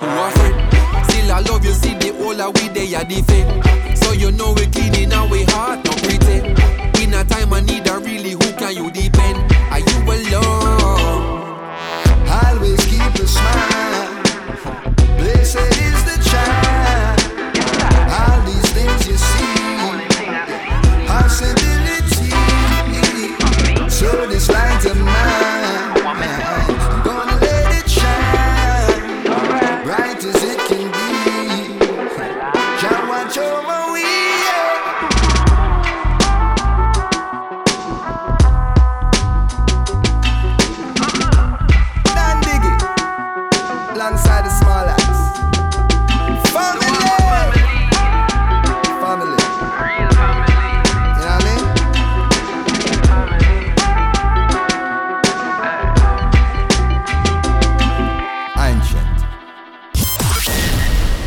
who 0.00 0.06
are 0.06 0.30
friend. 0.30 0.56
Still 1.10 1.30
I 1.30 1.40
love 1.40 1.62
you, 1.62 1.74
see 1.74 1.92
the 1.92 2.14
whole 2.16 2.40
of 2.40 2.54
we 2.54 2.68
they 2.68 2.94
are 2.94 3.04
defend. 3.04 3.98
So 3.98 4.12
you 4.12 4.32
know 4.32 4.54
we 4.54 4.64
cleaning 4.68 5.12
our 5.12 5.28
we 5.28 5.44
heart, 5.44 5.84
no 5.84 5.92
pretend. 5.92 6.58
In 6.96 7.12
a 7.12 7.22
time 7.22 7.52
I 7.52 7.60
need 7.60 7.86
a 7.86 7.98
really, 7.98 8.30
who 8.30 8.52
can 8.56 8.74
you 8.74 8.90
depend? 8.92 9.36
Are 9.68 9.80
you 9.80 9.98
alone? 10.08 11.44
Always 12.32 12.82
keep 12.86 13.12
a 13.12 13.26
smile. 13.26 14.24
Blessed 15.20 15.68
is 15.84 16.00
the 16.08 16.16
child. 16.30 17.20
All 18.08 18.40
these 18.46 18.70
things 18.72 19.06
you 19.06 19.18
see. 19.18 19.46
Possibility. 21.06 21.77
So 24.10 24.26
this 24.26 24.48
light 24.48 24.86
of 24.86 24.96
mine. 25.00 25.67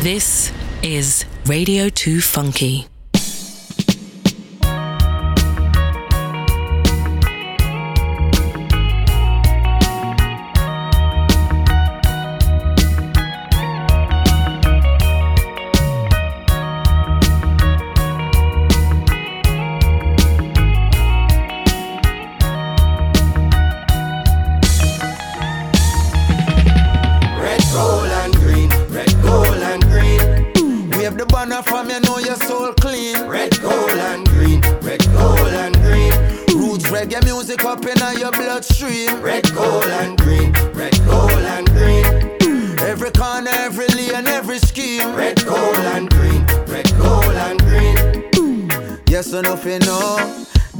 This 0.02 0.50
is 0.82 1.24
Radio 1.46 1.88
2 1.88 2.20
Funky. 2.20 2.91
The 31.22 31.32
banner 31.32 31.62
from 31.62 31.88
you 31.88 32.00
know 32.00 32.18
your 32.18 32.36
soul 32.36 32.72
clean. 32.74 33.26
Red, 33.26 33.60
gold, 33.60 33.90
and 33.90 34.26
green. 34.28 34.60
Red, 34.80 35.04
gold, 35.12 35.38
and 35.38 35.74
green. 35.76 36.12
Roots 36.58 36.86
reggae 36.90 37.22
music 37.24 37.64
up 37.64 37.84
in 37.86 37.98
your 38.18 38.32
bloodstream. 38.32 39.20
Red, 39.20 39.44
gold, 39.54 39.84
and 39.84 40.18
green. 40.18 40.52
Red, 40.74 40.98
gold, 41.06 41.30
and 41.30 41.68
green. 41.70 42.06
Every 42.80 43.10
corner, 43.12 43.50
every 43.52 43.86
lane, 43.88 44.26
every 44.26 44.58
scheme. 44.58 45.14
Red, 45.14 45.44
gold, 45.44 45.76
and 45.94 46.10
green. 46.10 46.44
Red, 46.66 46.90
gold, 46.98 47.36
and 47.46 47.60
green. 47.60 48.98
Yes, 49.06 49.32
enough 49.32 49.64
you 49.64 49.78
know. 49.80 50.41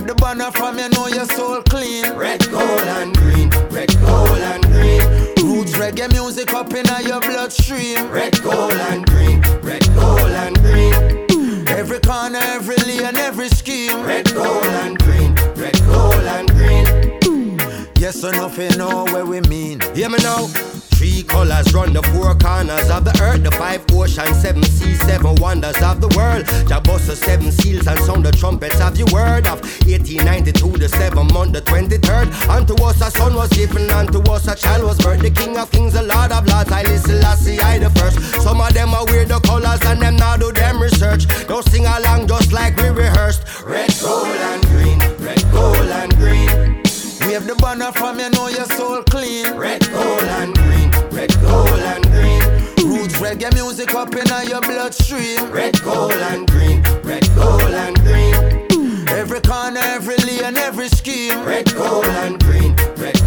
Wave 0.00 0.08
the 0.08 0.14
banner 0.14 0.50
from 0.52 0.78
you 0.78 0.88
know 0.88 1.08
your 1.08 1.26
soul 1.26 1.60
clean. 1.62 2.10
Red, 2.14 2.40
gold 2.50 2.88
and 2.96 3.14
green, 3.14 3.50
red, 3.70 3.94
gold 4.00 4.38
and 4.38 4.64
green. 4.64 5.02
Roots 5.44 5.72
reggae 5.72 6.10
music 6.12 6.54
up 6.54 6.72
in 6.72 6.86
your 7.06 7.20
bloodstream. 7.20 8.08
Red, 8.08 8.40
gold 8.42 8.72
and 8.72 9.04
green, 9.04 9.42
red, 9.60 9.84
gold 9.94 10.20
and 10.20 10.58
green. 10.60 11.68
Every 11.68 12.00
corner, 12.00 12.38
every 12.40 12.76
lane, 12.76 13.16
every 13.16 13.48
scheme. 13.48 14.02
Red, 14.02 14.32
gold 14.32 14.64
and 14.64 14.98
green, 14.98 15.09
Yes 18.00 18.24
or 18.24 18.32
nothing 18.32 18.78
know 18.78 19.04
where 19.12 19.26
we 19.26 19.42
mean. 19.42 19.78
Hear 19.94 20.08
me 20.08 20.16
now. 20.22 20.46
Three 20.96 21.22
colors 21.22 21.74
run 21.74 21.92
the 21.92 22.02
four 22.14 22.34
corners 22.34 22.88
of 22.88 23.04
the 23.04 23.12
earth, 23.20 23.44
the 23.44 23.50
five 23.50 23.84
oceans, 23.92 24.40
seven 24.40 24.62
seas, 24.62 24.98
seven 25.00 25.34
wonders 25.34 25.76
of 25.82 26.00
the 26.00 26.08
world. 26.16 26.46
Jabossa, 26.64 27.14
seven 27.14 27.52
seals, 27.52 27.86
and 27.86 28.00
sound 28.00 28.24
the 28.24 28.32
trumpets 28.32 28.80
of 28.80 28.96
your 28.96 29.06
word 29.12 29.46
of 29.46 29.60
1892, 29.84 30.78
the 30.78 30.88
seventh 30.88 31.30
month, 31.34 31.52
the 31.52 31.60
23rd. 31.60 32.32
Unto 32.48 32.72
us 32.82 33.02
a 33.02 33.10
son 33.10 33.34
was 33.34 33.50
given, 33.50 33.90
unto 33.90 34.18
us 34.32 34.48
a 34.48 34.56
child 34.56 34.84
was 34.84 34.96
birthed. 34.96 35.20
The 35.20 35.30
king 35.30 35.58
of 35.58 35.70
kings, 35.70 35.92
the 35.92 36.02
lord 36.02 36.32
of 36.32 36.46
lords, 36.48 36.72
I 36.72 36.84
listen, 36.84 37.20
see, 37.36 37.60
I 37.60 37.76
the 37.76 37.90
first. 38.00 38.16
Some 38.40 38.62
of 38.62 38.72
them 38.72 38.94
are 38.94 39.04
weird, 39.04 39.28
the 39.28 39.40
colors, 39.40 39.84
and 39.84 40.00
them 40.00 40.16
now 40.16 40.38
do 40.38 40.50
them 40.52 40.80
research. 40.80 41.28
Don't 41.46 41.68
sing 41.68 41.84
along 41.84 42.28
just 42.28 42.50
like 42.50 42.78
we 42.78 42.88
rehearsed. 42.88 43.44
Red, 43.62 43.92
gold, 44.00 44.26
and 44.26 44.64
green, 44.72 44.98
red, 45.20 45.44
gold, 45.52 45.76
and 45.76 46.16
green. 46.16 46.49
Wave 47.30 47.46
the 47.46 47.54
banner 47.54 47.92
from 47.92 48.18
you 48.18 48.28
know 48.30 48.48
your 48.48 48.64
soul 48.64 49.04
clean. 49.04 49.54
Red, 49.54 49.88
gold, 49.92 50.22
and 50.22 50.52
green, 50.52 50.90
red, 51.12 51.30
gold, 51.40 51.68
and 51.68 52.04
green. 52.10 52.42
Roots 52.90 53.20
reggae 53.20 53.54
music 53.54 53.94
up 53.94 54.12
in 54.16 54.26
your 54.48 54.60
bloodstream. 54.60 55.48
Red, 55.52 55.80
gold, 55.82 56.10
and 56.10 56.50
green, 56.50 56.82
red, 57.04 57.24
gold, 57.36 57.62
and 57.62 57.96
green. 58.00 59.08
Every 59.08 59.40
corner, 59.42 59.78
every 59.80 60.16
lane, 60.16 60.56
every 60.56 60.88
scheme. 60.88 61.44
Red, 61.44 61.72
gold, 61.72 62.04
and 62.06 62.42
green, 62.42 62.74
red, 62.96 62.98
gold, 62.98 62.98
and 62.98 63.14
green. 63.14 63.19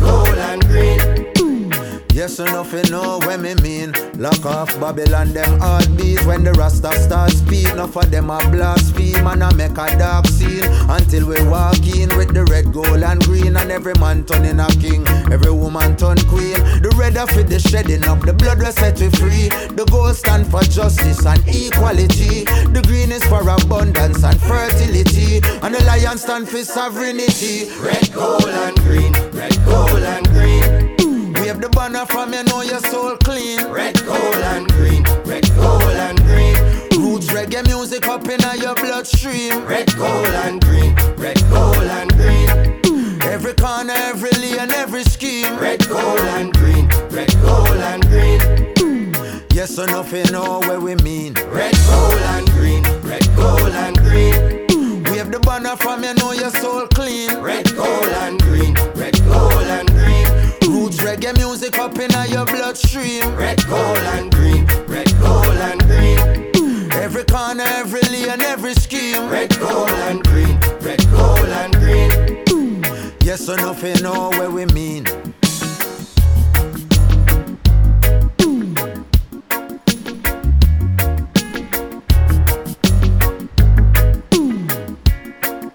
Yes 2.13 2.39
or 2.39 2.45
nothing 2.45 2.91
know 2.91 3.17
what 3.17 3.39
me 3.39 3.55
mean. 3.55 3.91
Lock 4.19 4.45
off 4.45 4.79
Babylon, 4.79 5.33
them 5.33 5.59
heartbeat. 5.59 6.23
When 6.27 6.43
the 6.43 6.51
Rasta 6.53 6.93
start 6.99 7.31
speak, 7.31 7.67
enough 7.69 7.95
of 7.95 8.11
them 8.11 8.29
a 8.29 8.37
blaspheme 8.51 9.25
and 9.25 9.43
I 9.43 9.51
make 9.53 9.71
a 9.71 9.97
dark 9.97 10.27
scene. 10.27 10.63
Until 10.93 11.25
we 11.25 11.43
walk 11.47 11.81
in 11.87 12.15
with 12.15 12.31
the 12.35 12.45
red, 12.45 12.71
gold, 12.71 13.01
and 13.01 13.19
green. 13.23 13.57
And 13.57 13.71
every 13.71 13.95
man 13.95 14.25
turning 14.25 14.59
a 14.59 14.67
king, 14.77 15.07
every 15.33 15.51
woman 15.51 15.97
turn 15.97 16.17
queen. 16.29 16.61
The 16.85 16.93
red 16.95 17.17
are 17.17 17.25
for 17.25 17.41
the 17.41 17.57
shedding 17.57 18.05
of 18.05 18.21
the 18.23 18.33
blood, 18.33 18.59
we 18.59 18.69
set 18.69 18.99
we 18.99 19.09
free. 19.09 19.49
The 19.73 19.85
gold 19.89 20.15
stand 20.15 20.45
for 20.51 20.61
justice 20.61 21.25
and 21.25 21.41
equality. 21.47 22.45
The 22.45 22.83
green 22.85 23.11
is 23.11 23.23
for 23.25 23.41
abundance 23.41 24.23
and 24.23 24.39
fertility. 24.39 25.41
And 25.63 25.73
the 25.73 25.83
lion 25.85 26.19
stand 26.19 26.47
for 26.47 26.63
sovereignty. 26.63 27.71
Red, 27.81 28.13
gold, 28.13 28.45
and 28.45 28.77
green, 28.81 29.13
red, 29.33 29.57
gold, 29.65 29.97
and 29.97 30.27
green. 30.27 30.82
Wave 31.53 31.61
the 31.61 31.69
banner 31.69 32.03
from 32.07 32.33
you 32.33 32.43
know 32.45 32.61
your 32.63 32.79
soul 32.79 33.15
clean. 33.17 33.63
Red, 33.67 34.03
gold, 34.05 34.35
and 34.35 34.67
green, 34.71 35.03
red, 35.23 35.47
gold, 35.55 35.83
and 35.83 36.17
green. 36.23 36.55
Roots 36.99 37.27
reggae 37.27 37.63
music 37.67 38.07
up 38.07 38.27
in 38.27 38.39
your 38.59 38.73
bloodstream. 38.73 39.63
Red, 39.63 39.95
gold, 39.95 40.25
and 40.25 40.59
green, 40.59 40.95
red, 41.15 41.39
gold, 41.51 41.77
and 41.77 42.11
green. 42.17 43.21
Every 43.21 43.53
corner, 43.53 43.93
every 43.93 44.31
lane, 44.31 44.71
every 44.71 45.03
scheme. 45.03 45.55
Red, 45.59 45.87
gold, 45.87 46.21
and 46.21 46.51
green, 46.53 46.87
red, 47.11 47.31
gold, 47.43 47.69
and 47.69 48.03
green. 48.07 49.45
Yes 49.53 49.77
or 49.77 49.85
nothing 49.85 50.31
know 50.31 50.59
where 50.61 50.79
we 50.79 50.95
mean. 50.95 51.35
Red, 51.35 51.75
gold, 51.85 52.21
and 52.33 52.49
green, 52.49 52.83
red, 53.03 53.29
gold, 53.35 53.75
and 53.85 53.95
green. 53.99 55.03
Wave 55.03 55.31
the 55.31 55.39
banner 55.39 55.75
from 55.75 56.03
you 56.03 56.15
know 56.15 56.31
your 56.31 56.49
soul 56.49 56.87
clean. 56.87 57.29
Red, 57.41 57.75
gold, 57.75 58.07
and 58.25 58.41
green, 58.41 58.73
red, 58.95 59.13
gold, 59.25 59.53
and 59.53 59.92
reggae 61.03 61.35
music 61.37 61.77
up 61.79 61.97
in 61.99 62.11
your 62.31 62.45
bloodstream. 62.45 63.35
Red, 63.35 63.61
gold, 63.67 63.97
and 64.15 64.31
green, 64.31 64.65
red, 64.87 65.11
gold, 65.19 65.45
and 65.45 65.81
green. 65.83 66.91
Every 66.93 67.25
corner, 67.25 67.63
every 67.65 68.01
lane, 68.09 68.41
every 68.41 68.73
scheme. 68.73 69.29
Red, 69.29 69.57
gold, 69.59 69.89
and 69.89 70.23
green, 70.23 70.57
red, 70.81 71.03
gold, 71.11 71.49
and 71.61 71.73
green. 71.75 73.13
Yes 73.21 73.49
or 73.49 73.57
nothing 73.57 74.01
know 74.01 74.29
where 74.31 74.49
we 74.49 74.65
mean. 74.67 75.03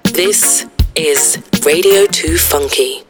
This 0.04 0.66
is 0.96 1.38
Radio 1.64 2.06
2 2.06 2.36
Funky. 2.38 3.04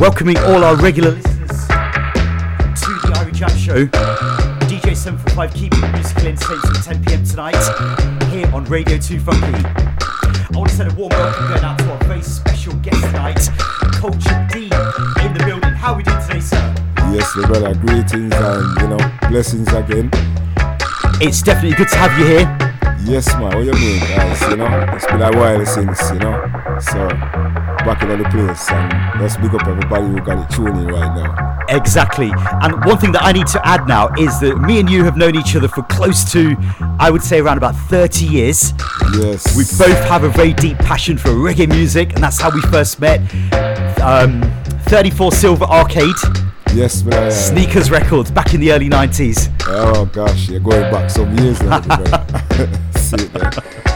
Welcoming 0.00 0.36
all 0.38 0.64
our 0.64 0.74
regular 0.76 1.12
listeners 1.12 1.48
to 1.48 2.90
the 3.06 3.12
Irie 3.14 3.32
Jam 3.32 3.48
Show. 3.56 3.86
DJ 4.66 4.96
745 4.96 5.54
keeping 5.54 5.80
the 5.80 5.88
musical 5.92 6.26
entertainment 6.26 6.74
till 6.74 6.82
10 6.82 7.04
pm 7.04 7.24
tonight 7.24 8.24
here 8.30 8.52
on 8.52 8.64
Radio 8.64 8.98
2 8.98 9.20
Funky. 9.20 9.46
I 9.46 10.48
want 10.50 10.70
to 10.70 10.76
send 10.76 10.90
a 10.90 10.94
warm 10.96 11.10
welcome 11.10 11.46
going 11.46 11.64
out 11.64 11.78
to 11.78 11.92
our 11.92 12.04
very 12.04 12.22
special 12.22 12.74
guest 12.78 13.00
tonight, 13.02 13.36
Kulture 14.02 14.50
D 14.52 14.64
in 15.24 15.32
the 15.32 15.44
building. 15.46 15.70
How 15.70 15.92
are 15.92 15.96
we 15.98 16.02
doing 16.02 16.20
today, 16.26 16.40
sir? 16.40 16.74
Yes, 17.12 17.34
my 17.36 17.46
brother. 17.46 17.74
Greetings 17.74 18.34
and 18.34 18.80
you 18.80 18.88
know 18.88 19.28
blessings 19.30 19.72
again. 19.72 20.10
It's 21.22 21.40
definitely 21.40 21.76
good 21.76 21.88
to 21.88 21.96
have 21.98 22.18
you 22.18 22.26
here. 22.26 22.58
Yes, 23.04 23.32
man. 23.34 23.54
What 23.54 23.64
you 23.64 23.72
mean, 23.72 24.00
guys? 24.00 24.40
You 24.42 24.56
know, 24.56 24.86
it's 24.92 25.06
been 25.06 25.22
a 25.22 25.30
while 25.36 25.64
since 25.64 26.10
you 26.10 26.18
know. 26.18 26.78
So 26.80 27.63
back 27.84 28.02
in 28.02 28.08
the 28.08 28.28
place, 28.30 28.70
and 28.70 29.20
let's 29.20 29.36
big 29.36 29.54
up 29.54 29.66
everybody 29.66 30.06
who 30.06 30.20
got 30.20 30.38
it 30.38 30.54
tuning 30.54 30.86
right 30.86 31.14
now. 31.14 31.66
Exactly. 31.68 32.30
And 32.62 32.84
one 32.84 32.98
thing 32.98 33.12
that 33.12 33.22
I 33.22 33.32
need 33.32 33.46
to 33.48 33.66
add 33.66 33.86
now 33.86 34.12
is 34.18 34.40
that 34.40 34.58
me 34.58 34.80
and 34.80 34.88
you 34.88 35.04
have 35.04 35.16
known 35.16 35.36
each 35.36 35.54
other 35.56 35.68
for 35.68 35.82
close 35.84 36.30
to, 36.32 36.56
I 36.98 37.10
would 37.10 37.22
say, 37.22 37.40
around 37.40 37.58
about 37.58 37.74
30 37.74 38.24
years. 38.26 38.72
Yes. 39.14 39.56
We 39.56 39.64
both 39.78 40.02
have 40.04 40.24
a 40.24 40.28
very 40.30 40.52
deep 40.52 40.78
passion 40.78 41.18
for 41.18 41.30
reggae 41.30 41.68
music, 41.68 42.14
and 42.14 42.22
that's 42.22 42.40
how 42.40 42.50
we 42.50 42.60
first 42.62 43.00
met. 43.00 43.20
Um, 44.00 44.42
34 44.88 45.32
Silver 45.32 45.64
Arcade. 45.64 46.14
Yes, 46.74 47.04
man. 47.04 47.30
Sneakers 47.30 47.90
Records 47.90 48.30
back 48.30 48.52
in 48.54 48.60
the 48.60 48.72
early 48.72 48.88
90s. 48.88 49.52
Oh 49.66 50.06
gosh, 50.06 50.48
you're 50.48 50.60
going 50.60 50.90
back 50.90 51.08
some 51.10 51.36
years 51.38 51.60
now. 51.62 51.80
See 52.96 53.16
it 53.16 53.32
there. 53.32 53.93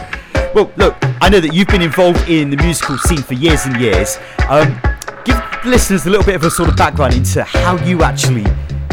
Well, 0.59 0.73
look, 0.77 0.97
I 1.21 1.29
know 1.29 1.39
that 1.39 1.55
you've 1.55 1.69
been 1.69 1.83
involved 1.83 2.29
in 2.29 2.51
the 2.51 2.57
musical 2.57 2.99
scene 2.99 3.23
for 3.23 3.35
years 3.35 3.65
and 3.65 3.81
years. 3.81 4.19
Um, 4.49 4.75
give 5.25 5.37
the 5.63 5.71
listeners 5.71 6.05
a 6.05 6.11
little 6.11 6.27
bit 6.27 6.35
of 6.35 6.43
a 6.43 6.51
sort 6.51 6.69
of 6.69 6.77
background 6.77 7.15
into 7.15 7.45
how 7.45 7.77
you 7.85 8.03
actually 8.03 8.45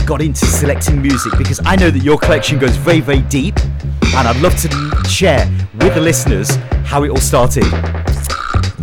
got 0.05 0.21
into 0.21 0.45
selecting 0.45 1.01
music 1.01 1.33
because 1.39 1.59
I 1.65 1.75
know 1.75 1.89
that 1.89 2.03
your 2.03 2.19
collection 2.19 2.59
goes 2.59 2.77
very, 2.77 2.99
very 2.99 3.21
deep, 3.21 3.57
and 4.13 4.27
I'd 4.27 4.39
love 4.43 4.55
to 4.57 5.09
share 5.09 5.49
with 5.79 5.95
the 5.95 6.01
listeners 6.01 6.55
how 6.85 7.01
it 7.01 7.09
all 7.09 7.17
started. 7.17 7.63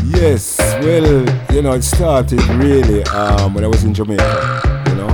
Yes, 0.06 0.58
well, 0.58 1.54
you 1.54 1.62
know, 1.62 1.74
it 1.74 1.84
started 1.84 2.42
really 2.56 3.04
um, 3.04 3.54
when 3.54 3.62
I 3.62 3.68
was 3.68 3.84
in 3.84 3.94
Jamaica, 3.94 4.84
you 4.88 4.94
know. 4.96 5.08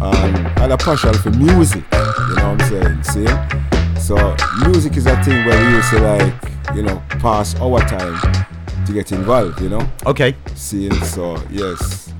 Um, 0.00 0.34
I 0.56 0.60
had 0.60 0.72
a 0.72 0.78
passion 0.78 1.12
for 1.12 1.28
music, 1.32 1.84
you 1.92 2.36
know 2.36 2.54
what 2.54 2.72
I'm 2.72 3.02
saying? 3.02 3.02
See? 3.02 4.00
So, 4.00 4.34
music 4.64 4.96
is 4.96 5.04
a 5.04 5.22
thing 5.22 5.44
where 5.44 5.70
used 5.70 5.90
to 5.90 5.98
like, 5.98 6.55
you 6.74 6.82
know, 6.82 7.02
pass 7.20 7.54
our 7.60 7.80
time 7.80 8.46
to 8.86 8.92
get 8.92 9.12
involved, 9.12 9.60
you 9.60 9.68
know? 9.68 9.88
Okay. 10.06 10.34
Seeing, 10.54 10.94
so, 11.04 11.42
yes. 11.50 12.12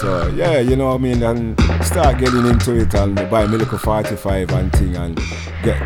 So, 0.00 0.28
yeah, 0.28 0.58
you 0.58 0.76
know 0.76 0.88
what 0.88 0.94
I 0.94 0.98
mean? 0.98 1.22
And 1.22 1.60
start 1.84 2.18
getting 2.18 2.46
into 2.46 2.74
it 2.76 2.94
and 2.94 3.14
buy 3.30 3.46
me 3.46 3.56
little 3.56 3.78
45 3.78 4.50
and 4.50 4.72
thing 4.72 4.96
and 4.96 5.16
get 5.62 5.80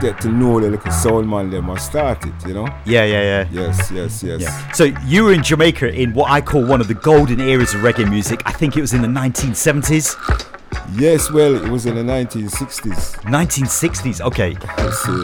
get 0.00 0.20
to 0.20 0.28
know 0.28 0.60
the 0.60 0.68
little 0.68 0.92
soul 0.92 1.22
man 1.22 1.48
them 1.50 1.70
and 1.70 1.80
start 1.80 2.24
it, 2.26 2.34
you 2.46 2.54
know? 2.54 2.66
Yeah, 2.84 3.04
yeah, 3.04 3.22
yeah. 3.22 3.48
Yes, 3.50 3.90
yes, 3.90 4.22
yes. 4.22 4.42
Yeah. 4.42 4.72
So 4.72 4.84
you 5.06 5.24
were 5.24 5.32
in 5.32 5.42
Jamaica 5.42 5.90
in 5.92 6.12
what 6.12 6.30
I 6.30 6.40
call 6.40 6.64
one 6.66 6.80
of 6.80 6.88
the 6.88 6.94
golden 6.94 7.40
eras 7.40 7.72
of 7.74 7.80
reggae 7.80 8.08
music. 8.08 8.42
I 8.44 8.52
think 8.52 8.76
it 8.76 8.80
was 8.80 8.92
in 8.92 9.00
the 9.02 9.08
1970s. 9.08 10.54
Yes, 10.94 11.30
well, 11.30 11.54
it 11.54 11.68
was 11.70 11.86
in 11.86 11.94
the 11.94 12.02
1960s. 12.02 13.16
1960s, 13.22 14.20
okay. 14.20 14.56
Let's 14.78 14.98
see. 15.02 15.22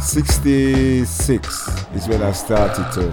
66 0.00 1.68
is 1.94 2.08
when 2.08 2.22
I 2.22 2.32
started 2.32 2.90
to 2.92 3.12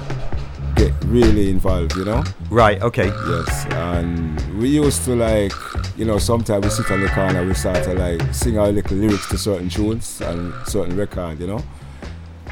get 0.76 0.94
really 1.06 1.50
involved, 1.50 1.96
you 1.96 2.06
know? 2.06 2.24
Right, 2.50 2.82
okay. 2.82 3.08
Yes, 3.08 3.66
and 3.72 4.40
we 4.60 4.70
used 4.70 5.06
to 5.06 5.16
like, 5.16 5.54
you 5.98 6.06
know, 6.06 6.18
sometimes 6.18 6.66
we 6.66 6.70
sit 6.72 6.92
on 6.92 7.02
the 7.02 7.10
corner, 7.10 7.46
we 7.46 7.54
start 7.54 7.84
to 7.84 7.94
like 7.94 8.34
sing 8.34 8.58
our 8.58 8.72
little 8.72 8.98
lyrics 8.98 9.30
to 9.30 9.38
certain 9.38 9.70
tunes 9.70 10.22
and 10.22 10.54
certain 10.68 10.96
records, 10.96 11.40
you 11.40 11.48
know? 11.48 11.64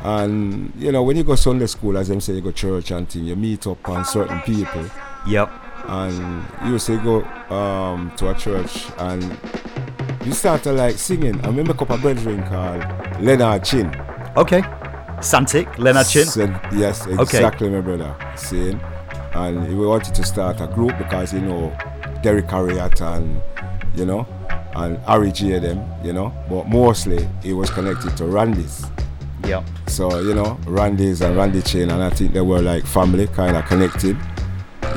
And, 0.01 0.73
you 0.77 0.91
know, 0.91 1.03
when 1.03 1.17
you 1.17 1.23
go 1.23 1.35
Sunday 1.35 1.67
school, 1.67 1.97
as 1.97 2.07
them 2.07 2.21
say, 2.21 2.33
you 2.33 2.41
go 2.41 2.51
church 2.51 2.91
and 2.91 3.09
thing, 3.09 3.25
you 3.25 3.35
meet 3.35 3.67
up 3.67 3.87
on 3.89 4.05
certain 4.05 4.41
people. 4.41 4.85
Yep. 5.27 5.51
And 5.89 6.45
you 6.65 6.73
used 6.73 6.85
to 6.85 6.97
go 7.01 7.23
um, 7.53 8.11
to 8.17 8.29
a 8.29 8.35
church 8.35 8.85
and 8.99 9.23
you 10.23 10.33
start 10.33 10.61
to 10.63 10.71
like 10.71 10.97
singing. 10.97 11.41
I 11.41 11.47
remember 11.47 11.71
a 11.71 11.75
couple 11.75 11.95
of 11.95 12.01
brethren 12.01 12.43
called 12.43 12.83
Leonard 13.21 13.65
Chin. 13.65 13.87
Okay. 14.37 14.61
Santic, 15.19 15.77
Leonard 15.79 16.07
Chin. 16.07 16.25
Said, 16.25 16.59
yes, 16.73 17.07
exactly, 17.07 17.69
my 17.69 17.81
brother. 17.81 18.15
Saying, 18.35 18.79
and 19.33 19.67
we 19.67 19.85
wanted 19.85 20.13
to 20.15 20.23
start 20.23 20.61
a 20.61 20.67
group 20.67 20.97
because 20.97 21.33
you 21.33 21.41
know 21.41 21.75
Derrick 22.21 22.49
Harriott 22.49 23.01
and 23.01 23.41
you 23.95 24.05
know 24.05 24.27
and 24.75 24.97
Harry 24.99 25.31
J 25.31 25.59
them, 25.59 25.83
you 26.03 26.13
know, 26.13 26.33
but 26.49 26.67
mostly 26.67 27.27
it 27.43 27.53
was 27.53 27.69
connected 27.69 28.15
to 28.17 28.25
Randy's. 28.25 28.85
Yeah. 29.45 29.63
So 29.87 30.19
you 30.19 30.33
know, 30.33 30.59
Randy's 30.65 31.21
and 31.21 31.35
Randy 31.35 31.61
Chin, 31.61 31.89
and 31.89 32.03
I 32.03 32.09
think 32.09 32.33
they 32.33 32.41
were 32.41 32.61
like 32.61 32.85
family, 32.85 33.27
kind 33.27 33.57
of 33.57 33.65
connected. 33.65 34.17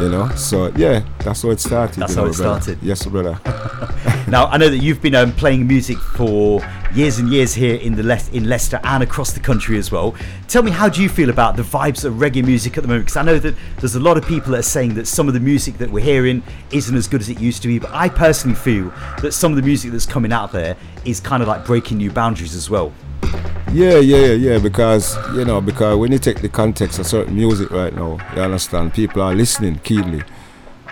You 0.00 0.08
know, 0.08 0.28
so 0.30 0.72
yeah, 0.76 1.04
that's 1.20 1.42
how 1.42 1.50
it 1.50 1.60
started. 1.60 2.00
That's 2.00 2.14
how 2.14 2.24
know, 2.24 2.30
it 2.30 2.36
brother. 2.36 2.60
started. 2.60 2.78
Yes, 2.82 3.06
brother. 3.06 3.38
Now 4.28 4.46
I 4.46 4.56
know 4.56 4.70
that 4.70 4.78
you've 4.78 5.02
been 5.02 5.14
um, 5.14 5.32
playing 5.32 5.66
music 5.66 5.98
for 5.98 6.62
years 6.94 7.18
and 7.18 7.28
years 7.28 7.52
here 7.52 7.74
in 7.74 7.94
the 7.94 8.02
Le- 8.02 8.18
in 8.32 8.48
Leicester 8.48 8.80
and 8.82 9.02
across 9.02 9.32
the 9.32 9.40
country 9.40 9.76
as 9.76 9.92
well. 9.92 10.14
Tell 10.48 10.62
me, 10.62 10.70
how 10.70 10.88
do 10.88 11.02
you 11.02 11.10
feel 11.10 11.28
about 11.28 11.54
the 11.56 11.62
vibes 11.62 12.06
of 12.06 12.14
reggae 12.14 12.42
music 12.42 12.78
at 12.78 12.82
the 12.82 12.88
moment? 12.88 13.06
Because 13.06 13.18
I 13.18 13.22
know 13.24 13.38
that 13.38 13.54
there's 13.80 13.94
a 13.94 14.00
lot 14.00 14.16
of 14.16 14.24
people 14.24 14.52
that 14.52 14.60
are 14.60 14.62
saying 14.62 14.94
that 14.94 15.06
some 15.06 15.28
of 15.28 15.34
the 15.34 15.40
music 15.40 15.76
that 15.78 15.90
we're 15.90 16.04
hearing 16.04 16.42
isn't 16.70 16.96
as 16.96 17.08
good 17.08 17.20
as 17.20 17.28
it 17.28 17.40
used 17.40 17.60
to 17.62 17.68
be. 17.68 17.78
But 17.78 17.90
I 17.92 18.08
personally 18.08 18.56
feel 18.56 18.90
that 19.20 19.32
some 19.32 19.52
of 19.52 19.56
the 19.56 19.62
music 19.62 19.92
that's 19.92 20.06
coming 20.06 20.32
out 20.32 20.50
there 20.50 20.76
is 21.04 21.20
kind 21.20 21.42
of 21.42 21.48
like 21.48 21.66
breaking 21.66 21.98
new 21.98 22.10
boundaries 22.10 22.54
as 22.54 22.70
well. 22.70 22.90
Yeah, 23.72 23.98
yeah, 23.98 24.26
yeah, 24.26 24.32
yeah. 24.34 24.58
Because 24.58 25.16
you 25.34 25.44
know, 25.44 25.60
because 25.60 25.96
when 25.96 26.12
you 26.12 26.18
take 26.18 26.42
the 26.42 26.48
context 26.48 26.98
of 26.98 27.06
certain 27.06 27.34
music 27.34 27.70
right 27.70 27.94
now, 27.94 28.18
you 28.36 28.42
understand 28.42 28.92
people 28.92 29.22
are 29.22 29.34
listening 29.34 29.78
keenly, 29.82 30.22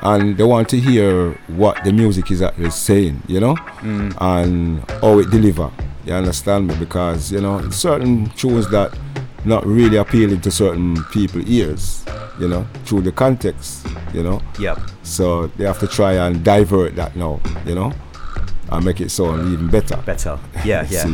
and 0.02 0.36
they 0.38 0.44
want 0.44 0.68
to 0.70 0.78
hear 0.80 1.32
what 1.48 1.82
the 1.84 1.92
music 1.92 2.30
is 2.30 2.40
actually 2.40 2.70
saying. 2.70 3.22
You 3.28 3.40
know, 3.40 3.54
Mm. 3.82 4.16
and 4.20 4.90
how 5.02 5.18
it 5.18 5.30
deliver. 5.30 5.70
You 6.06 6.14
understand 6.14 6.68
me? 6.68 6.74
Because 6.76 7.30
you 7.30 7.40
know, 7.42 7.68
certain 7.70 8.30
tunes 8.30 8.70
that 8.70 8.96
not 9.44 9.66
really 9.66 9.96
appealing 9.98 10.40
to 10.42 10.50
certain 10.50 11.02
people 11.12 11.42
ears. 11.46 12.02
You 12.40 12.48
know, 12.48 12.66
through 12.86 13.02
the 13.02 13.12
context. 13.12 13.86
You 14.14 14.22
know. 14.22 14.40
Yep. 14.58 14.78
So 15.02 15.48
they 15.58 15.64
have 15.66 15.78
to 15.80 15.86
try 15.86 16.14
and 16.14 16.42
divert 16.42 16.96
that 16.96 17.14
now. 17.14 17.40
You 17.66 17.74
know, 17.74 17.92
and 18.70 18.84
make 18.86 19.02
it 19.02 19.10
sound 19.10 19.52
even 19.52 19.68
better. 19.68 19.98
Better. 20.06 20.38
Yeah, 20.64 20.86
yeah. 20.90 21.04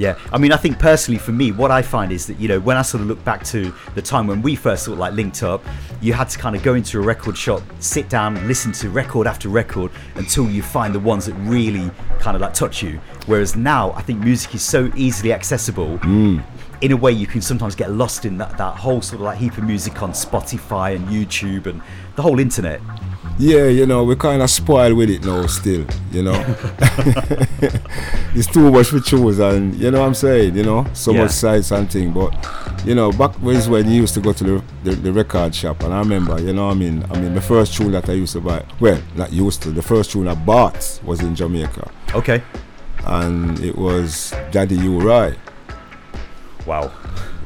Yeah, 0.00 0.18
I 0.32 0.38
mean, 0.38 0.50
I 0.50 0.56
think 0.56 0.78
personally 0.78 1.18
for 1.18 1.32
me, 1.32 1.52
what 1.52 1.70
I 1.70 1.82
find 1.82 2.10
is 2.10 2.26
that 2.28 2.40
you 2.40 2.48
know 2.48 2.58
when 2.58 2.78
I 2.78 2.80
sort 2.80 3.02
of 3.02 3.06
look 3.06 3.22
back 3.22 3.44
to 3.44 3.70
the 3.94 4.00
time 4.00 4.26
when 4.26 4.40
we 4.40 4.54
first 4.54 4.84
sort 4.84 4.94
of 4.94 4.98
like 4.98 5.12
linked 5.12 5.42
up, 5.42 5.62
you 6.00 6.14
had 6.14 6.30
to 6.30 6.38
kind 6.38 6.56
of 6.56 6.62
go 6.62 6.72
into 6.72 6.98
a 6.98 7.02
record 7.02 7.36
shop, 7.36 7.62
sit 7.80 8.08
down, 8.08 8.48
listen 8.48 8.72
to 8.72 8.88
record 8.88 9.26
after 9.26 9.50
record 9.50 9.90
until 10.14 10.50
you 10.50 10.62
find 10.62 10.94
the 10.94 10.98
ones 10.98 11.26
that 11.26 11.34
really 11.34 11.90
kind 12.18 12.34
of 12.34 12.40
like 12.40 12.54
touch 12.54 12.82
you. 12.82 12.98
Whereas 13.26 13.56
now, 13.56 13.92
I 13.92 14.00
think 14.00 14.20
music 14.20 14.54
is 14.54 14.62
so 14.62 14.90
easily 14.96 15.34
accessible. 15.34 15.98
Mm. 15.98 16.42
In 16.80 16.92
a 16.92 16.96
way, 16.96 17.12
you 17.12 17.26
can 17.26 17.42
sometimes 17.42 17.74
get 17.74 17.90
lost 17.90 18.24
in 18.24 18.38
that, 18.38 18.56
that 18.56 18.76
whole 18.78 19.02
sort 19.02 19.16
of 19.16 19.26
like 19.26 19.36
heap 19.36 19.58
of 19.58 19.64
music 19.64 20.02
on 20.02 20.12
Spotify 20.12 20.96
and 20.96 21.08
YouTube 21.08 21.66
and 21.66 21.82
the 22.16 22.22
whole 22.22 22.40
internet. 22.40 22.80
Yeah, 23.38 23.68
you 23.68 23.86
know, 23.86 24.04
we're 24.04 24.16
kind 24.16 24.42
of 24.42 24.50
spoiled 24.50 24.96
with 24.96 25.08
it 25.10 25.24
now 25.24 25.46
still, 25.46 25.86
you 26.12 26.22
know. 26.22 26.32
it's 28.34 28.46
too 28.46 28.70
much 28.70 28.88
for 28.88 29.00
choose 29.00 29.38
and 29.38 29.74
you 29.76 29.90
know 29.90 30.00
what 30.00 30.06
I'm 30.06 30.14
saying, 30.14 30.56
you 30.56 30.62
know, 30.62 30.86
so 30.92 31.12
Yeah. 31.12 31.22
much 31.22 31.32
size 31.32 31.72
and 31.72 31.90
thing. 31.90 32.12
But 32.12 32.34
you 32.84 32.94
know, 32.94 33.12
back 33.12 33.40
was 33.42 33.68
when 33.68 33.90
you 33.90 34.00
used 34.02 34.14
to 34.14 34.20
go 34.20 34.32
to 34.32 34.44
the, 34.44 34.64
the, 34.84 34.90
the 34.96 35.12
record 35.12 35.54
shop 35.54 35.82
and 35.82 35.92
I 35.94 35.98
remember, 36.00 36.40
you 36.40 36.52
know 36.52 36.68
I 36.70 36.74
mean, 36.74 37.04
I 37.10 37.18
mean 37.18 37.34
the 37.34 37.40
first 37.40 37.74
tune 37.76 37.92
that 37.92 38.08
I 38.08 38.12
used 38.12 38.32
to 38.34 38.40
buy 38.40 38.64
well, 38.78 39.00
not 39.16 39.32
used 39.32 39.62
to, 39.62 39.70
the 39.70 39.82
first 39.82 40.10
tune 40.12 40.28
I 40.28 40.34
bought 40.34 41.00
was 41.04 41.20
in 41.20 41.34
Jamaica. 41.34 41.90
Okay. 42.14 42.42
And 43.06 43.58
it 43.60 43.76
was 43.76 44.34
Daddy 44.50 44.76
You 44.76 44.98
Right. 45.00 45.38
Wow. 46.66 46.88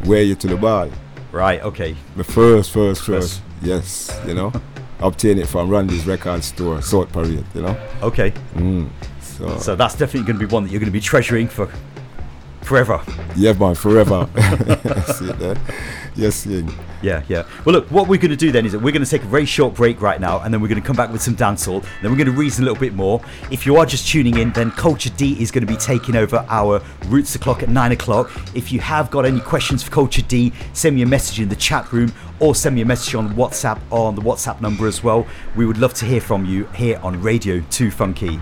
Where 0.05 0.23
you 0.23 0.35
to 0.37 0.47
the 0.49 0.57
ball. 0.57 0.91
Right, 1.33 1.61
okay. 1.63 1.97
The 2.17 2.25
first, 2.25 2.73
first, 2.73 3.03
first. 3.05 3.43
Yes, 3.63 4.17
you 4.27 4.35
know. 4.35 4.53
Obtain 5.01 5.39
it 5.39 5.49
from 5.49 5.69
Randy's 5.69 6.07
record 6.07 6.43
store, 6.45 6.81
South 6.83 7.13
Parade, 7.13 7.45
you 7.55 7.63
know. 7.63 7.77
Okay. 8.03 8.33
Mm. 8.55 8.89
So, 9.21 9.59
So 9.59 9.75
that's 9.77 9.95
definitely 9.97 10.27
going 10.27 10.39
to 10.39 10.47
be 10.47 10.53
one 10.53 10.65
that 10.65 10.71
you're 10.71 10.81
going 10.81 10.91
to 10.91 10.93
be 10.93 11.01
treasuring 11.01 11.49
for 11.49 11.69
forever. 12.63 13.01
yeah, 13.37 13.53
man, 13.53 13.75
forever. 13.75 14.29
See 15.15 15.27
it 15.29 15.39
there? 15.39 15.57
Yes, 16.15 16.47
Ying. 16.47 16.73
Yeah, 17.05 17.23
yeah. 17.29 17.47
Well, 17.67 17.75
look, 17.75 17.91
what 17.91 18.09
we're 18.09 18.19
going 18.19 18.31
to 18.31 18.37
do 18.37 18.51
then 18.51 18.65
is 18.65 18.73
that 18.73 18.79
we're 18.79 18.93
going 18.93 19.05
to 19.05 19.11
take 19.11 19.23
a 19.23 19.27
very 19.27 19.45
short 19.45 19.75
break 19.75 20.01
right 20.01 20.19
now, 20.19 20.41
and 20.41 20.53
then 20.53 20.63
we're 20.63 20.69
going 20.69 20.81
to 20.81 20.87
come 20.87 20.97
back 20.97 21.13
with 21.13 21.21
some 21.21 21.37
dancehall. 21.37 21.83
Then 22.01 22.11
we're 22.11 22.17
going 22.17 22.27
to 22.27 22.33
reason 22.33 22.65
a 22.65 22.67
little 22.67 22.81
bit 22.81 22.95
more. 22.95 23.21
If 23.51 23.67
you 23.67 23.77
are 23.77 23.85
just 23.85 24.09
tuning 24.09 24.39
in, 24.39 24.53
then 24.53 24.71
Kulture 24.71 25.15
D 25.15 25.41
is 25.41 25.51
going 25.51 25.67
to 25.67 25.71
be 25.71 25.77
taking 25.77 26.17
over 26.17 26.47
our 26.49 26.81
Roots 27.09 27.35
o'clock 27.35 27.63
at 27.63 27.69
nine 27.69 27.93
o'clock. 27.93 28.31
If 28.55 28.73
you 28.73 28.81
have 28.81 29.11
got 29.11 29.27
any 29.27 29.41
questions 29.41 29.83
for 29.83 29.91
Kulture 29.91 30.27
D, 30.27 30.51
send 30.73 30.97
me 30.97 31.03
a 31.03 31.07
message 31.07 31.41
in 31.41 31.51
the 31.51 31.57
chat 31.57 31.93
room 31.93 32.11
or 32.41 32.55
send 32.55 32.75
me 32.75 32.81
a 32.81 32.87
message 32.87 33.15
on 33.15 33.35
WhatsApp 33.35 33.81
on 33.91 34.15
the 34.15 34.23
WhatsApp 34.23 34.63
number 34.63 34.87
as 34.87 35.05
well. 35.05 35.27
We 35.57 35.67
would 35.67 35.79
love 35.79 35.93
to 35.95 36.07
hear 36.07 36.23
from 36.23 36.47
you 36.47 36.65
here 36.69 36.99
on 37.03 37.21
Radio 37.21 37.63
2 37.69 37.91
Funky. 37.91 38.41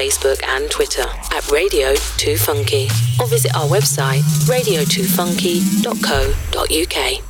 Facebook, 0.00 0.40
and 0.44 0.70
Twitter 0.70 1.04
at 1.30 1.50
Radio 1.50 1.94
2 2.16 2.38
Funky 2.38 2.88
or 3.20 3.26
visit 3.26 3.54
our 3.54 3.66
website 3.66 4.22
radio2funky.co.uk. 4.48 7.22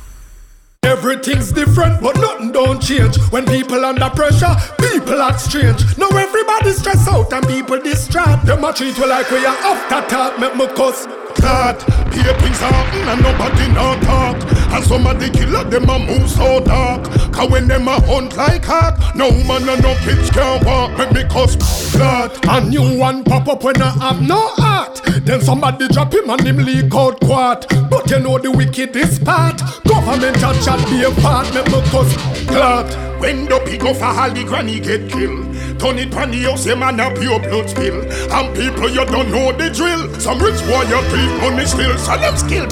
Everything's 0.83 1.51
different, 1.51 2.01
but 2.01 2.15
nothing 2.15 2.53
don't 2.53 2.81
change. 2.81 3.17
When 3.29 3.45
people 3.45 3.83
under 3.83 4.09
pressure, 4.11 4.55
people 4.79 5.21
act 5.21 5.41
strange. 5.41 5.83
Now 5.97 6.07
everybody 6.15 6.71
stress 6.71 7.05
out 7.09 7.33
and 7.33 7.45
people 7.45 7.81
distraught. 7.81 8.45
Them 8.45 8.63
a 8.63 8.71
treat 8.71 8.97
we 8.97 9.05
like 9.05 9.29
we 9.29 9.45
are 9.45 9.47
after 9.47 10.07
talk, 10.09 10.39
make 10.39 10.55
me 10.55 10.67
cuss. 10.67 11.05
God, 11.39 11.81
here 12.13 12.33
things 12.39 12.59
happen 12.59 13.07
and 13.07 13.21
nobody 13.21 13.67
not 13.73 14.01
talk. 14.03 14.37
And 14.73 14.83
some 14.85 15.07
of 15.07 15.19
the 15.19 15.29
killer 15.29 15.63
them 15.63 15.89
a 15.89 15.99
move 15.99 16.29
so 16.29 16.59
dark. 16.59 17.03
Cause 17.31 17.49
when 17.49 17.67
them 17.67 17.87
a 17.87 17.99
hunt 18.01 18.35
like 18.37 18.65
hawk, 18.65 19.15
no 19.15 19.31
man 19.31 19.67
and 19.67 19.81
no 19.81 19.95
kids 20.03 20.29
can 20.29 20.63
walk. 20.65 20.97
Make 20.97 21.11
me 21.13 21.23
cuss. 21.29 21.55
God, 21.95 22.37
a 22.47 22.67
new 22.67 22.97
one 22.97 23.23
pop 23.23 23.47
up 23.47 23.63
when 23.63 23.81
I 23.81 23.89
have 23.89 24.21
no 24.21 24.47
heart. 24.55 25.01
Then 25.23 25.41
somebody 25.41 25.87
drop 25.87 26.13
him 26.13 26.29
and 26.29 26.41
him 26.41 26.57
leak 26.57 26.93
out 26.93 27.19
quart. 27.21 27.65
But 27.89 28.09
you 28.09 28.19
know 28.19 28.37
the 28.37 28.51
wickedest 28.51 29.23
part. 29.23 29.61
Government 29.85 30.37
a 30.37 30.53
chat 30.63 30.79
be 30.89 31.03
a 31.03 31.11
part, 31.21 31.53
make 31.53 31.67
me 31.67 31.81
cuss. 31.91 32.15
God, 32.47 33.21
when 33.21 33.45
the 33.45 33.59
pig 33.65 33.85
of 33.85 34.01
a 34.01 34.13
holly 34.13 34.43
granny 34.43 34.79
get 34.79 35.09
killed. 35.09 35.51
Turn 35.81 35.97
it 35.97 36.11
pan 36.11 36.29
the 36.29 36.43
house, 36.43 36.65
a 36.67 36.75
man 36.75 36.99
a 36.99 37.09
pure 37.13 37.39
blood 37.39 37.69
spill. 37.69 38.01
And 38.31 38.55
people 38.55 38.89
you 38.89 39.05
don't 39.05 39.31
know 39.31 39.51
the 39.51 39.69
drill. 39.69 40.13
Some 40.19 40.37
rich 40.37 40.61
boy 40.69 40.85
you 40.85 41.01
thief 41.21 41.41
money 41.41 41.65
still, 41.65 41.97
so 41.97 42.17
them 42.17 42.37
skill. 42.37 42.67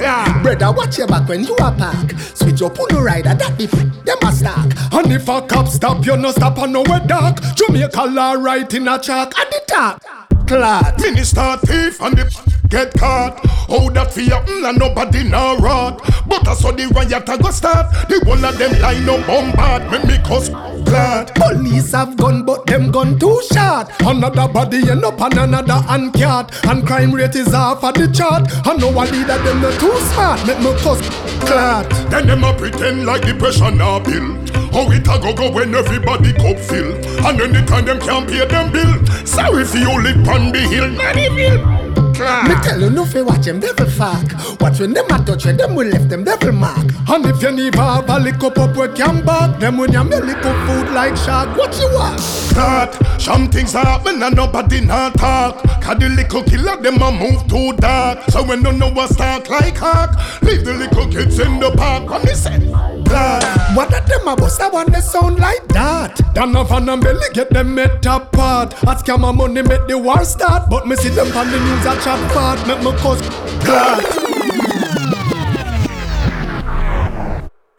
Yeah. 0.00 0.42
Brother, 0.42 0.72
watch 0.72 0.98
your 0.98 1.06
back 1.06 1.28
when 1.28 1.44
you 1.44 1.54
a 1.56 1.72
park. 1.72 2.12
Switch 2.18 2.60
your 2.60 2.70
on 2.70 2.86
the 2.90 3.00
rider, 3.02 3.34
that 3.34 3.60
f- 3.60 3.70
them 4.04 4.18
a 4.22 4.32
stack. 4.32 4.92
And 4.92 5.12
if 5.12 5.28
a 5.28 5.42
cop 5.42 5.68
stop, 5.68 6.04
you 6.04 6.16
no 6.16 6.30
stop 6.32 6.58
and 6.58 6.72
nowhere 6.72 7.00
dark. 7.06 7.40
Jamaica 7.54 8.02
law 8.04 8.32
right 8.32 8.72
in 8.74 8.88
a 8.88 8.98
chalk 8.98 9.38
at 9.38 9.50
the 9.50 9.60
top. 9.66 10.02
Clad. 10.46 11.00
Minister 11.00 11.56
thief 11.64 12.00
and 12.00 12.16
the 12.18 12.24
get 12.68 12.92
caught. 12.94 13.38
How 13.68 13.88
that 13.90 14.12
fear 14.12 14.30
mm, 14.30 14.68
and 14.68 14.78
nobody 14.78 15.24
now 15.24 15.56
rot. 15.56 15.98
But 16.26 16.46
I 16.46 16.54
saw 16.54 16.72
the 16.72 16.86
riot 16.88 17.28
a 17.28 17.38
go 17.42 17.50
start. 17.50 17.90
The 18.08 18.22
one 18.26 18.44
of 18.44 18.58
them 18.58 18.80
line 18.80 19.08
up 19.08 19.26
bombard. 19.26 19.90
Make 19.90 20.04
me 20.04 20.18
cuss. 20.18 20.48
clot. 20.84 21.34
Police 21.34 21.92
have 21.92 22.16
gun, 22.16 22.44
but 22.44 22.66
them 22.66 22.90
gun 22.90 23.18
too 23.18 23.40
short. 23.52 23.88
Another 24.00 24.48
body 24.52 24.88
end 24.88 25.04
up 25.04 25.20
on 25.20 25.36
another 25.38 25.80
uncat. 25.88 26.50
And 26.70 26.86
crime 26.86 27.12
rate 27.12 27.34
is 27.36 27.54
off 27.54 27.84
of 27.84 27.94
the 27.94 28.08
chart. 28.12 28.48
I 28.66 28.76
know 28.76 28.90
a 28.90 29.04
leader 29.10 29.38
them 29.42 29.62
not 29.62 29.78
too 29.80 29.96
smart. 30.12 30.46
Make 30.46 30.58
me 30.60 30.72
cuss 30.82 31.00
clot. 31.44 31.88
Then 32.10 32.26
them 32.26 32.44
a 32.44 32.52
pretend 32.54 33.06
like 33.06 33.22
the 33.22 33.34
pressure 33.34 33.70
now 33.70 34.00
bill. 34.00 34.34
How 34.72 34.90
it 34.90 35.06
a 35.06 35.18
go 35.20 35.32
go 35.32 35.50
when 35.52 35.74
everybody 35.74 36.32
cup 36.32 36.58
fill. 36.58 36.94
And 37.24 37.40
anytime 37.40 37.84
them 37.84 38.00
can't 38.00 38.28
pay 38.28 38.44
them 38.46 38.72
bill. 38.72 39.06
Sorry 39.24 39.64
for 39.64 39.78
you 39.78 40.02
live 40.02 40.28
on 40.28 40.52
the 40.52 40.60
hill, 40.60 40.88
Nannyville. 40.90 41.83
Me 42.18 42.54
tell 42.62 42.80
you 42.80 42.90
no 42.90 43.04
fi 43.04 43.22
watch 43.22 43.46
them 43.46 43.60
devil 43.60 43.86
fuck. 43.86 44.60
Watch 44.60 44.80
when 44.80 44.92
them 44.92 45.06
a 45.10 45.24
touch 45.24 45.46
you, 45.46 45.52
them 45.52 45.74
will 45.74 45.88
left 45.88 46.08
them 46.08 46.24
devil 46.24 46.52
mark. 46.52 46.86
And 47.08 47.26
if 47.26 47.42
you 47.42 47.50
need 47.50 47.74
have 47.74 48.08
a 48.08 48.18
lick 48.18 48.42
up 48.42 48.58
up 48.58 48.76
we 48.76 48.88
can 48.88 49.24
back. 49.24 49.58
Them 49.60 49.78
when 49.78 49.92
you 49.92 50.04
belly 50.04 50.34
cook 50.34 50.56
food 50.66 50.94
like 50.94 51.16
shark. 51.16 51.56
What 51.56 51.76
you 51.78 51.92
want? 51.92 52.20
Start. 52.20 52.96
Some 53.20 53.50
things 53.50 53.72
happen 53.72 54.22
and 54.22 54.36
nobody 54.36 54.80
not 54.80 55.14
talk. 55.14 55.62
Cause 55.82 55.98
the 55.98 56.08
little 56.08 56.42
killer 56.42 56.76
them 56.76 57.02
a 57.02 57.10
move 57.10 57.46
too 57.48 57.72
dark. 57.78 58.22
So 58.30 58.42
when 58.42 58.62
don't 58.62 58.78
know 58.78 58.90
what's 58.90 59.16
talk 59.16 59.48
like 59.50 59.76
hawk, 59.76 60.10
leave 60.42 60.64
the 60.64 60.74
little 60.74 61.08
kids 61.08 61.38
in 61.38 61.58
the 61.58 61.70
park. 61.72 62.08
What 62.08 62.24
me 62.24 62.34
say? 62.34 62.58
Glad. 63.04 63.76
What 63.76 63.92
of 63.92 64.06
them 64.08 64.28
a 64.28 64.36
bust? 64.36 64.60
I 64.60 64.68
want 64.68 64.94
to 64.94 65.02
sound 65.02 65.38
like 65.38 65.66
that. 65.68 66.20
Dan 66.34 66.56
of 66.56 66.70
and 66.70 67.02
belly 67.02 67.26
get 67.32 67.50
them 67.50 67.74
met 67.74 68.04
apart. 68.06 68.74
Ask 68.84 69.08
my 69.08 69.30
money 69.32 69.62
make 69.62 69.86
the 69.86 69.98
war 69.98 70.24
start. 70.24 70.70
But 70.70 70.86
me 70.86 70.96
see 70.96 71.10
them 71.10 71.36
on 71.36 71.50
the 71.50 71.58
news 71.58 71.86
chat 72.04 72.32
part. 72.32 72.66
Make 72.66 72.96
cause 72.98 73.20
glad. 73.64 74.04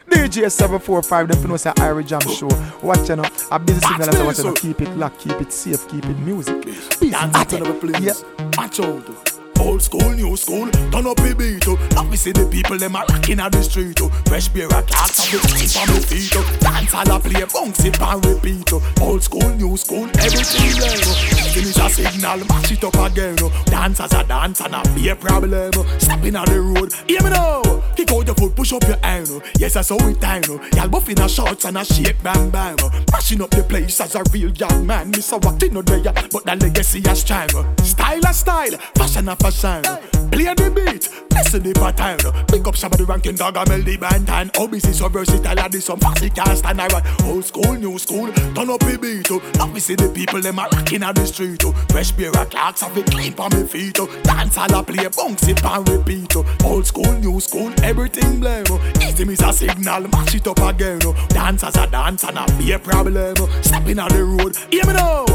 DJ 0.10 0.50
745, 0.52 1.28
them 1.28 1.50
know 1.50 1.58
say 1.58 1.70
Irie 1.72 2.06
Jam 2.06 2.22
show. 2.22 2.50
Watch 2.82 3.10
you 3.10 3.18
know, 3.18 3.26
a 3.52 3.60
busy 3.60 3.80
signal 3.80 4.10
as 4.10 4.16
I 4.16 4.26
watch 4.26 4.38
you 4.40 4.44
know. 4.46 4.54
Keep 4.54 4.82
it 4.82 4.98
locked, 4.98 5.20
keep 5.20 5.40
it 5.40 5.54
safe, 5.54 5.88
keep 5.88 6.06
it 6.06 6.18
music. 6.20 6.64
Peace. 6.64 7.12
Dance 7.12 7.46
to 7.52 7.58
the 7.58 7.74
place. 7.74 8.02
Yeah. 8.02 8.50
Watch 8.58 8.80
out. 8.80 9.35
Old 9.65 9.82
school, 9.82 10.12
new 10.12 10.38
school, 10.38 10.69
turn 10.69 11.08
up 11.08 11.17
the 11.17 11.34
beat 11.36 11.67
oh. 11.67 11.73
Let 11.95 12.08
me 12.08 12.17
see 12.17 12.32
the 12.32 12.45
people 12.45 12.78
them 12.78 12.95
a 12.95 12.99
rocking 13.10 13.39
on 13.39 13.49
the 13.49 13.63
street 13.63 13.99
oh. 13.99 14.10
Fresh 14.30 14.49
beer 14.49 14.67
a 14.67 14.84
clocks 14.84 15.25
on 15.25 15.32
the 15.34 15.47
feet 15.49 15.75
on 15.75 15.88
the 15.89 16.01
feet 16.06 16.34
oh. 16.36 16.45
Dance 16.62 16.93
all 16.93 17.12
a 17.12 17.19
play, 17.19 17.43
bounce 17.49 17.84
it 17.84 17.99
and 17.99 18.25
repeat 18.25 18.69
oh. 18.71 18.93
Old 19.01 19.23
school, 19.23 19.49
new 19.58 19.75
school, 19.75 20.06
everything 20.21 20.69
there 20.78 21.01
oh. 21.01 21.49
Finish 21.49 21.78
a 21.82 21.89
signal, 21.89 22.45
match 22.45 22.71
it 22.71 22.84
up 22.84 22.93
again. 22.93 23.36
Dance 23.65 23.99
as 24.01 24.13
a 24.13 24.23
dance 24.23 24.62
and 24.62 24.75
a 24.75 24.84
be 24.93 25.10
a 25.10 25.15
problem. 25.15 25.71
Oh. 25.73 25.97
Stepping 25.97 26.36
on 26.36 26.45
the 26.45 26.62
road, 26.62 26.93
hear 27.08 27.23
me 27.23 27.32
now 27.32 27.63
Kick 27.95 28.12
out 28.12 28.28
your 28.28 28.36
foot, 28.36 28.56
push 28.56 28.73
up 28.73 28.84
your 28.84 28.97
hand. 29.01 29.28
Oh. 29.32 29.41
Yes, 29.58 29.73
that's 29.73 29.89
how 29.89 29.97
it 29.97 30.21
time. 30.21 30.43
Oh. 30.45 30.62
Y'all 30.75 30.89
buff 30.89 31.10
in 31.10 31.19
a 31.19 31.28
shorts 31.28 31.65
and 31.65 31.78
a 31.78 31.84
shake 31.84 32.21
bam 32.21 32.51
bam. 32.51 32.78
Mashing 33.12 33.41
up 33.41 33.49
the 33.49 33.63
place 33.63 33.99
as 33.99 34.13
a 34.13 34.21
real 34.32 34.51
young 34.51 34.86
man 34.86 35.10
Miss 35.10 35.32
a 35.32 35.38
walk 35.38 35.63
in 35.63 35.73
no 35.73 35.82
there, 35.82 36.04
but 36.04 36.43
the 36.45 36.56
legacy 36.62 36.99
is 36.99 37.19
strong 37.21 37.49
oh. 37.56 37.65
Style 37.82 38.19
a 38.28 38.34
style, 38.34 38.78
fashion 38.93 39.28
a 39.28 39.36
fashion 39.36 39.55
Play 39.56 40.54
the 40.54 40.70
beat, 40.70 41.08
listen 41.32 41.63
the 41.63 41.72
pattern 41.80 42.20
Pick 42.48 42.68
up 42.68 42.76
some 42.76 42.91
of 42.91 42.98
the 42.98 43.06
ranking 43.06 43.36
dog 43.36 43.56
and 43.56 43.70
melody 43.70 43.96
band 43.96 44.30
And 44.30 44.52
obviously 44.58 44.91
so 44.91 45.08
versatile 45.08 45.58
and 45.58 45.82
some 45.82 45.98
fancy 45.98 46.30
can't 46.30 46.58
stand 46.58 46.82
I 46.82 46.88
right 46.88 47.24
Old 47.24 47.46
school, 47.46 47.74
new 47.76 47.98
school, 47.98 48.28
turn 48.34 48.70
up 48.70 48.82
the 48.82 49.00
beat 49.02 49.32
oh. 49.32 49.41
Let 49.58 49.72
me 49.72 49.80
see 49.80 49.96
the 49.96 50.10
people 50.10 50.41
them 50.41 50.60
a 50.60 50.63
rocking 50.63 51.04
on 51.04 51.15
the 51.15 51.26
street 51.26 51.63
oh. 51.63 51.72
Fresh 51.89 52.12
beer 52.12 52.32
and 52.36 52.52
clocks 52.52 52.82
have 52.82 52.98
it 52.98 53.10
clean 53.10 53.34
on 53.39 53.50
me 53.56 53.65
feet 53.65 53.98
oh. 53.98 54.08
Dance 54.24 54.58
all 54.58 54.76
a 54.76 54.84
play, 54.84 55.08
bounce 55.08 55.48
it 55.48 55.63
and 55.63 55.88
repeat 55.88 56.36
oh. 56.36 56.58
Old 56.65 56.86
school, 56.86 57.13
new 57.13 57.39
school, 57.39 57.72
everything 57.82 58.41
blame 58.41 58.65
oh. 58.70 58.94
Easy 59.02 59.24
miss 59.24 59.41
a 59.41 59.54
signal, 59.54 60.02
mash 60.10 60.36
it 60.36 60.48
up 60.48 60.60
again 60.60 61.00
oh. 61.06 61.15
Dance 61.30 61.63
as 61.63 61.78
a 61.78 61.88
dance 61.88 62.26
and 62.26 62.38
a 62.38 62.46
be 62.58 62.74
a 62.74 62.80
problem 62.80 63.36
oh. 63.39 63.48
Stepping 63.62 64.00
on 64.00 64.10
the 64.10 64.22
road, 64.22 64.54
hear 64.70 64.86
me 64.86 64.94
now 64.94 65.26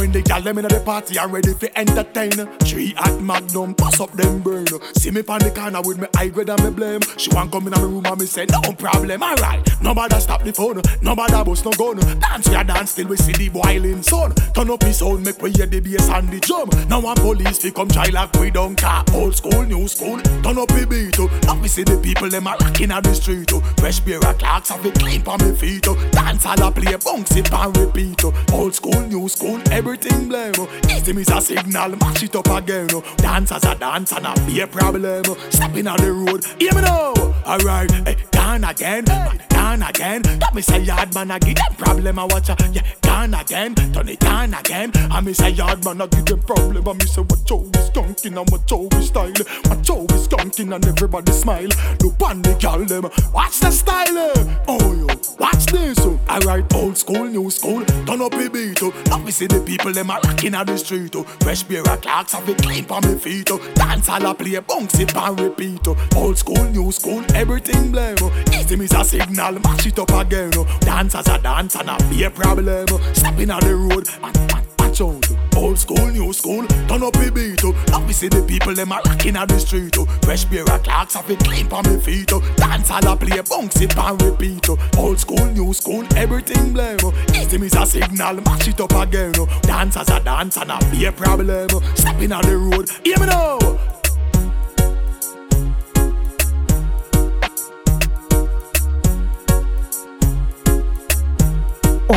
when 0.00 0.12
the 0.12 0.22
gal 0.22 0.40
them 0.40 0.58
in 0.58 0.64
the 0.66 0.80
party 0.80 1.18
I'm 1.18 1.32
ready 1.32 1.52
for 1.54 1.68
entertain 1.76 2.30
Three 2.60 2.94
at 2.96 3.20
Magnum, 3.20 3.69
pass 3.76 4.00
up 4.00 4.12
them 4.12 4.40
burn 4.40 4.66
See 4.94 5.10
me 5.10 5.22
pon 5.22 5.40
the 5.40 5.50
corner 5.50 5.80
with 5.82 5.98
me 5.98 6.06
high 6.14 6.28
grade 6.28 6.48
and 6.48 6.62
me 6.64 6.70
blame 6.70 7.00
She 7.16 7.30
want 7.30 7.52
come 7.52 7.66
in 7.66 7.72
my 7.72 7.80
room 7.80 8.06
and 8.06 8.20
me 8.20 8.26
say 8.26 8.46
no 8.46 8.60
problem 8.74 9.22
Alright, 9.22 9.82
nobody 9.82 10.20
stop 10.20 10.42
the 10.42 10.52
phone 10.52 10.80
Nobody 11.02 11.44
bust 11.44 11.64
no 11.64 11.72
gun 11.72 11.96
Dance 12.20 12.48
we 12.48 12.54
a 12.54 12.64
dance 12.64 12.94
till 12.94 13.08
we 13.08 13.16
see 13.16 13.32
the 13.32 13.48
boiling 13.48 14.02
sun 14.02 14.34
Turn 14.54 14.70
up 14.70 14.80
the 14.80 14.92
sound, 14.92 15.24
make 15.24 15.40
we 15.42 15.50
hear 15.52 15.66
the 15.66 15.80
bass 15.80 16.08
and 16.08 16.28
the 16.28 16.40
drum 16.40 16.68
Now 16.88 17.00
one 17.00 17.16
police 17.16 17.58
fi 17.58 17.70
come 17.70 17.88
try 17.88 18.06
like 18.10 18.32
we 18.34 18.50
don't 18.50 18.76
care 18.76 19.02
Old 19.14 19.34
school, 19.34 19.62
new 19.64 19.88
school, 19.88 20.20
turn 20.20 20.58
up 20.58 20.68
the 20.68 20.86
beat 20.88 21.18
oh. 21.18 21.28
Now 21.44 21.60
we 21.60 21.68
see 21.68 21.84
the 21.84 21.96
people 21.98 22.28
them 22.28 22.46
a 22.46 22.56
rocking 22.60 22.90
on 22.90 23.02
the 23.02 23.14
street 23.14 23.52
oh. 23.52 23.60
Fresh 23.78 24.00
beer 24.00 24.20
and 24.24 24.38
clocks 24.38 24.70
have 24.70 24.84
it 24.84 24.94
clean 24.98 25.26
on 25.26 25.38
me 25.40 25.54
feet 25.56 25.86
oh. 25.88 25.96
Dance 26.10 26.46
all 26.46 26.62
a 26.62 26.70
play, 26.72 26.96
bounce 26.96 27.36
it 27.36 27.52
and 27.52 27.76
repeat. 27.76 28.24
Oh. 28.24 28.32
Old 28.52 28.74
school, 28.74 29.00
new 29.02 29.28
school, 29.28 29.60
everything 29.70 30.28
blame. 30.28 30.52
Oh. 30.58 30.68
Easy 30.90 31.12
miss 31.12 31.30
a 31.30 31.40
signal, 31.40 31.96
mash 31.96 32.22
it 32.22 32.34
up 32.36 32.48
again. 32.48 32.88
Oh. 32.92 33.02
Dance 33.16 33.49
as 33.52 33.64
a 33.64 33.74
dance 33.74 34.12
and 34.12 34.26
a 34.26 34.46
be 34.46 34.60
a 34.60 34.66
problem. 34.66 35.24
Stepping 35.50 35.86
on 35.86 35.98
the 35.98 36.12
road, 36.12 36.44
hear 36.58 36.74
me 36.74 36.82
now 36.82 37.12
Alright, 37.46 37.90
hey, 38.06 38.16
gone 38.50 38.64
again, 38.64 39.04
gone 39.50 39.82
again 39.82 40.22
That 40.22 40.52
me 40.54 40.62
say 40.62 40.80
yard 40.80 41.14
man 41.14 41.30
I 41.30 41.38
give 41.38 41.54
them 41.54 41.74
problem 41.76 42.18
I 42.18 42.24
watch 42.24 42.48
ya 42.48 42.56
Yeah, 42.72 42.82
gone 43.00 43.34
again, 43.34 43.74
turn 43.74 44.08
it 44.08 44.24
on 44.24 44.54
again 44.54 44.90
I 44.94 45.20
me 45.20 45.32
say 45.32 45.50
yard 45.50 45.84
man 45.84 46.00
I 46.02 46.06
give 46.08 46.26
them 46.26 46.40
problem 46.40 46.88
I 46.88 46.92
me 46.94 47.04
say 47.06 47.22
what 47.22 47.44
Joe 47.44 47.62
is 47.62 47.90
skunking 47.90 48.38
and 48.40 48.50
what 48.50 48.66
Joe 48.66 48.88
is 48.92 49.06
style 49.06 49.32
What 49.66 49.82
Joe 49.82 50.04
is 50.10 50.26
skunking 50.26 50.74
and 50.74 50.84
everybody 50.84 51.32
smile 51.32 51.68
Look 52.02 52.20
on 52.22 52.42
the 52.42 52.56
gal 52.58 52.84
them, 52.84 53.04
watch 53.32 53.60
the 53.60 53.70
style 53.70 54.18
eh. 54.18 54.64
Oh 54.66 54.94
yo, 54.94 55.06
watch 55.38 55.66
this 55.66 55.98
oh. 56.00 56.18
Alright, 56.28 56.72
old 56.74 56.96
school, 56.96 57.26
new 57.26 57.50
school, 57.50 57.84
turn 57.84 58.20
up 58.20 58.32
the 58.32 58.50
beat 58.52 58.82
oh. 58.82 58.92
Now 59.06 59.18
me 59.18 59.30
see 59.30 59.46
the 59.46 59.60
people 59.60 59.92
them 59.92 60.10
a 60.10 60.18
rocking 60.24 60.54
on 60.54 60.66
the 60.66 60.76
street 60.76 61.14
oh. 61.14 61.22
Fresh 61.42 61.64
beer 61.64 61.84
and 61.88 62.02
clocks 62.02 62.32
have 62.32 62.48
it 62.48 62.60
clean 62.62 62.86
on 62.90 63.02
me 63.06 63.16
feet 63.16 63.50
oh. 63.52 63.58
Dance 63.74 64.08
all 64.08 64.26
a 64.26 64.34
play, 64.34 64.58
bounce 64.58 64.98
it 64.98 65.14
and 65.14 65.40
repeat 65.40 65.86
oh. 65.86 65.96
Old 66.16 66.36
school, 66.36 66.64
new 66.64 66.90
school, 66.90 67.24
everything 67.34 67.92
blame 67.92 68.16
Easy 68.52 68.76
miss 68.76 68.92
a 68.92 69.04
signal, 69.04 69.58
mash 69.60 69.86
it 69.86 69.98
up 69.98 70.10
again. 70.10 70.50
Dance 70.80 71.14
as 71.14 71.28
a 71.28 71.38
dance 71.38 71.76
and 71.76 71.90
a 71.90 71.96
be 72.08 72.24
a 72.24 72.30
problem 72.30 72.86
oh. 72.90 73.12
Stepping 73.12 73.50
on 73.50 73.60
the 73.60 73.74
road 73.74 74.08
and, 74.22 74.36
watch 74.78 75.00
out 75.00 75.24
oh. 75.30 75.36
Old 75.56 75.78
school, 75.78 76.06
new 76.08 76.32
school, 76.32 76.66
turn 76.66 77.02
up 77.02 77.12
the 77.14 77.30
beat 77.34 77.64
oh. 77.64 77.72
Now 77.88 78.04
we 78.06 78.12
see 78.12 78.28
the 78.28 78.42
people 78.42 78.74
them 78.74 78.92
a 78.92 79.00
rocking 79.04 79.36
on 79.36 79.48
the 79.48 79.58
street. 79.58 79.96
Oh. 79.98 80.06
Fresh 80.22 80.44
beer 80.46 80.64
and 80.70 80.84
clocks 80.84 81.14
have 81.14 81.30
it 81.30 81.38
clean 81.40 81.70
on 81.72 81.84
me 81.84 82.00
feet. 82.00 82.32
Oh. 82.32 82.40
Dance 82.56 82.90
all 82.90 83.06
a 83.06 83.16
play, 83.16 83.40
bounce 83.40 83.80
it 83.80 83.96
and 83.96 84.22
repeat. 84.22 84.68
Oh. 84.68 84.78
Old 84.98 85.18
school, 85.18 85.44
new 85.46 85.72
school, 85.72 86.04
everything 86.16 86.72
blame. 86.72 86.98
Easy 87.34 87.58
miss 87.58 87.74
a 87.74 87.84
signal, 87.86 88.40
mash 88.42 88.68
it 88.68 88.80
up 88.80 88.92
again. 88.92 89.32
Dance 89.62 89.96
as 89.96 90.08
a 90.10 90.20
dance 90.20 90.56
and 90.56 90.70
a 90.70 90.78
be 90.90 91.04
a 91.04 91.12
problem. 91.12 91.68
Stepping 91.94 92.32
on 92.32 92.42
the 92.42 92.56
road, 92.56 92.88
hear 93.04 93.18
me 93.18 93.26
now 93.26 93.99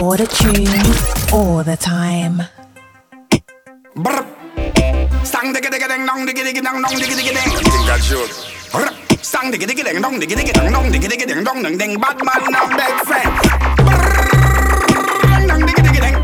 All 0.03 0.17
the 0.17 0.27
tunes, 0.27 1.31
all 1.31 1.63
the 1.63 1.77
time. 1.77 2.43
Stang 5.23 5.53
digga 5.55 5.69
digga 5.71 5.87
ding 5.87 6.03
dong 6.05 6.27
digga 6.27 6.43
digga 6.43 6.61
dong 6.61 6.83
dong 6.83 6.95
digga 6.99 7.15
digga 7.15 7.31
ding. 7.31 7.51
Think 7.63 7.87
I 7.87 7.99
should. 8.03 8.31
Stang 9.23 9.47
digga 9.53 9.63
digga 9.63 9.83
ding 9.87 10.01
dong 10.03 10.19
digga 10.19 10.35
digga 10.35 10.53
dong 10.59 10.71
dong 10.75 10.91
digga 10.91 11.07
digga 11.07 11.25
ding 11.25 11.43
dong 11.47 11.63
ding 11.63 11.77
ding. 11.79 11.95
Bad 12.03 12.19
man 12.19 12.43
now 12.51 12.67
big 12.75 12.95
friend. 13.07 13.31
Dong 15.23 15.47
dong 15.47 15.63
digga 15.71 15.81
digga 15.87 16.01
ding. 16.03 16.17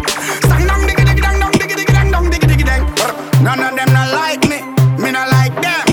Stang 0.43 0.63
dong 0.67 0.83
digga 0.83 1.03
digga 1.07 1.21
dong 1.23 1.39
dong 1.39 1.53
digga 1.55 1.75
digga 1.79 1.93
dong 1.95 2.09
dong 2.11 2.27
digga 2.27 2.47
digga 2.51 2.65
ding. 2.67 2.83
None 3.47 3.63
of 3.63 3.71
them 3.79 3.89
not 3.95 4.11
like 4.11 4.43
me. 4.51 4.59
Me 4.99 5.09
not 5.15 5.31
like 5.31 5.55
them. 5.63 5.87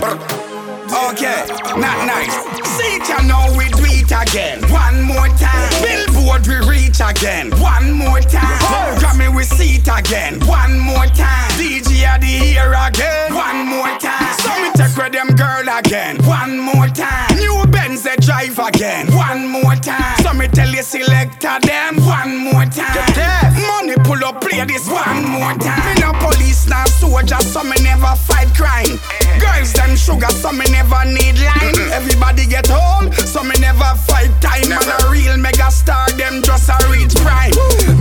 Okay, 0.91 1.39
not 1.79 1.99
nice. 2.03 2.35
See 2.75 2.99
ya 3.07 3.23
now 3.23 3.47
we 3.55 3.71
do 3.71 3.87
it 3.87 4.11
again. 4.11 4.59
One 4.75 5.07
more 5.07 5.31
time. 5.39 6.06
Billboard 6.27 6.47
we 6.49 6.69
reach 6.69 7.01
again. 7.01 7.51
One 7.61 7.93
more 7.93 8.21
time. 8.21 8.99
Grammy 8.99 9.35
we 9.35 9.45
see 9.45 9.77
it 9.77 9.87
again. 9.87 10.41
One 10.41 10.79
more 10.79 11.07
time. 11.07 11.51
DJ 11.53 12.05
are 12.09 12.19
the 12.19 12.27
here 12.27 12.75
again. 12.75 13.33
One 13.33 13.67
more 13.67 13.97
time. 13.99 14.35
So 14.41 14.51
me 14.61 14.71
take 14.75 14.97
with 14.97 15.13
them 15.13 15.29
girl 15.37 15.79
again. 15.79 16.17
One 16.25 16.59
more 16.59 16.89
time. 16.89 17.26
Benz 17.71 18.03
they 18.03 18.17
drive 18.17 18.59
again. 18.59 19.07
One 19.15 19.49
more 19.49 19.75
time. 19.77 20.17
So 20.23 20.33
me 20.33 20.49
tell 20.49 20.69
you 20.69 20.83
selector 20.83 21.59
them. 21.61 21.97
One 22.05 22.37
more 22.37 22.67
time. 22.67 22.95
Get 22.95 23.53
money 23.67 23.97
pull 24.05 24.23
up 24.25 24.41
play 24.41 24.65
this 24.65 24.89
one 24.89 25.25
more 25.25 25.55
time. 25.59 25.95
Me 25.95 26.01
no 26.01 26.13
police 26.21 26.69
now 26.69 26.85
soldier 26.87 27.41
so 27.41 27.63
me 27.65 27.77
never 27.83 28.15
fight 28.29 28.53
crime. 28.55 29.01
Girls 29.41 29.73
them 29.73 29.97
sugar 29.97 30.31
so 30.31 30.53
me 30.53 30.67
never 30.71 31.05
need 31.05 31.39
line. 31.41 31.77
Everybody 31.93 32.47
get 32.47 32.71
old 32.71 33.15
so 33.15 33.43
me 33.43 33.57
never 33.59 33.91
fight 34.07 34.31
time. 34.41 34.69
Man 34.69 34.87
a 34.87 35.11
real 35.11 35.37
mega 35.37 35.71
star 35.71 36.09
them 36.11 36.43
just 36.43 36.69
a 36.69 36.77
reach 36.91 37.15
prime. 37.17 37.55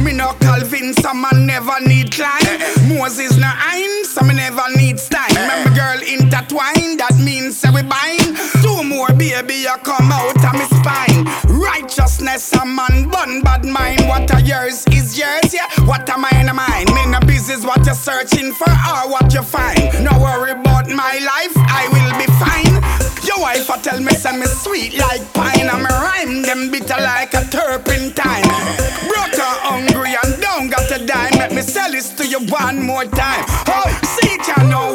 Me 0.04 0.12
no 0.14 0.34
Calvin 0.40 0.94
so 0.94 1.14
man 1.14 1.46
never 1.46 1.80
need 1.82 2.12
climb. 2.12 2.44
Moses 2.88 3.38
no 3.38 3.50
ein 3.50 4.06
so 4.06 4.22
me 4.24 4.36
never 4.36 4.68
need 4.76 5.00
style. 5.00 5.30
Remember 5.30 5.72
girl 5.74 6.00
intertwine 6.02 6.98
that 6.98 7.16
means 7.18 7.58
say 7.58 7.70
we. 7.72 7.86
Baby 9.46 9.62
you 9.62 9.78
come 9.84 10.12
out 10.12 10.44
of 10.44 10.54
me 10.54 10.66
spine. 10.82 11.24
Righteousness 11.46 12.52
a 12.54 12.66
man 12.66 13.10
bun 13.10 13.42
bad 13.42 13.64
mind. 13.64 14.08
What 14.08 14.34
a 14.34 14.42
yours 14.42 14.84
is 14.88 15.20
yours, 15.20 15.54
yeah. 15.54 15.70
What 15.86 16.10
am 16.10 16.26
I 16.26 16.32
in 16.42 16.50
a 16.50 16.54
mine? 16.54 16.88
Me 16.96 17.06
no 17.12 17.20
business 17.20 17.64
what 17.64 17.86
you're 17.86 17.94
searching 17.94 18.54
for 18.54 18.72
or 18.72 19.12
what 19.12 19.32
you 19.36 19.44
find. 19.44 20.04
No 20.04 20.18
worry 20.18 20.52
about 20.52 20.90
my 20.90 21.20
life, 21.22 21.54
I 21.70 21.86
will 21.94 22.14
be 22.18 22.26
fine. 22.42 22.74
Your 23.28 23.40
wife 23.40 23.70
a 23.70 23.78
tell 23.80 24.00
me 24.02 24.14
say 24.14 24.36
me 24.36 24.48
sweet 24.48 24.98
like 24.98 25.22
pine, 25.34 25.70
and 25.70 25.84
me 25.84 25.90
rhyme 25.94 26.42
them 26.42 26.72
bitter 26.72 26.98
like 26.98 27.36
a 27.36 27.46
turpentine. 27.46 28.50
Broke 29.06 29.38
hungry 29.62 30.16
and 30.24 30.42
don't 30.42 30.70
got 30.70 30.90
a 30.90 31.06
dime. 31.06 31.38
Let 31.38 31.54
me 31.54 31.62
sell 31.62 31.92
this 31.92 32.10
to 32.16 32.26
you 32.26 32.40
one 32.48 32.82
more 32.82 33.06
time. 33.06 33.46
Oh, 33.68 33.90
see 34.18 34.26
you 34.48 34.70
know 34.70 34.95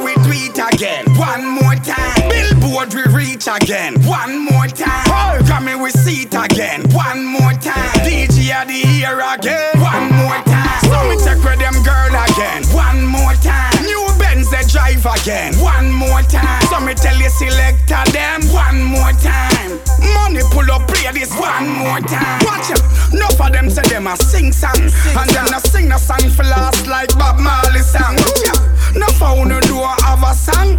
Billboard 2.81 3.13
we 3.13 3.15
reach 3.15 3.47
again. 3.47 4.01
One 4.05 4.45
more 4.45 4.67
time. 4.67 5.05
Oh, 5.09 5.39
come 5.47 5.67
here 5.67 5.79
we 5.79 5.91
see 5.91 6.23
it 6.23 6.35
again. 6.35 6.83
One 6.93 7.25
more 7.25 7.53
time. 7.53 7.93
DJ 8.01 8.51
at 8.51 8.69
the 8.69 8.73
here 8.73 9.21
again. 9.21 9.81
One 9.81 10.09
more 10.17 10.41
time. 10.49 10.81
So 10.89 10.97
me 11.09 11.17
check 11.21 11.43
with 11.45 11.59
them 11.59 11.77
girl 11.85 12.09
again. 12.09 12.65
One 12.73 13.05
more 13.05 13.35
time. 13.45 13.85
New 13.85 14.09
Benz 14.19 14.51
they 14.51 14.65
drive 14.65 15.05
again. 15.05 15.55
One 15.61 15.93
more 15.93 16.23
time. 16.23 16.63
So 16.69 16.81
me 16.81 16.95
tell 16.95 17.17
you 17.17 17.29
selector 17.29 18.05
them. 18.13 18.43
One 18.49 18.83
more 18.83 19.13
time. 19.21 19.81
Money 20.15 20.41
pull 20.51 20.71
up 20.73 20.89
play 20.89 21.11
this 21.13 21.37
one 21.37 21.69
more 21.69 22.01
time. 22.01 22.41
Watch 22.45 22.71
it. 22.71 22.81
Enough 23.13 23.41
of 23.41 23.53
them 23.53 23.69
say 23.69 23.83
them 23.93 24.07
a 24.07 24.17
sing 24.17 24.53
song. 24.53 24.81
And 24.81 25.29
them 25.31 25.53
a 25.53 25.61
sing 25.61 25.89
the 25.89 25.99
song 25.99 26.31
for 26.31 26.45
last 26.45 26.87
like 26.87 27.13
Bob 27.19 27.41
Marley 27.41 27.81
song. 27.81 28.17
Watch 28.17 28.49
it. 28.49 28.97
Enough 28.97 29.23
of 29.23 29.39
who 29.39 29.61
do 29.61 29.81
I 29.81 29.97
have 30.03 30.23
a 30.23 30.35
song. 30.35 30.79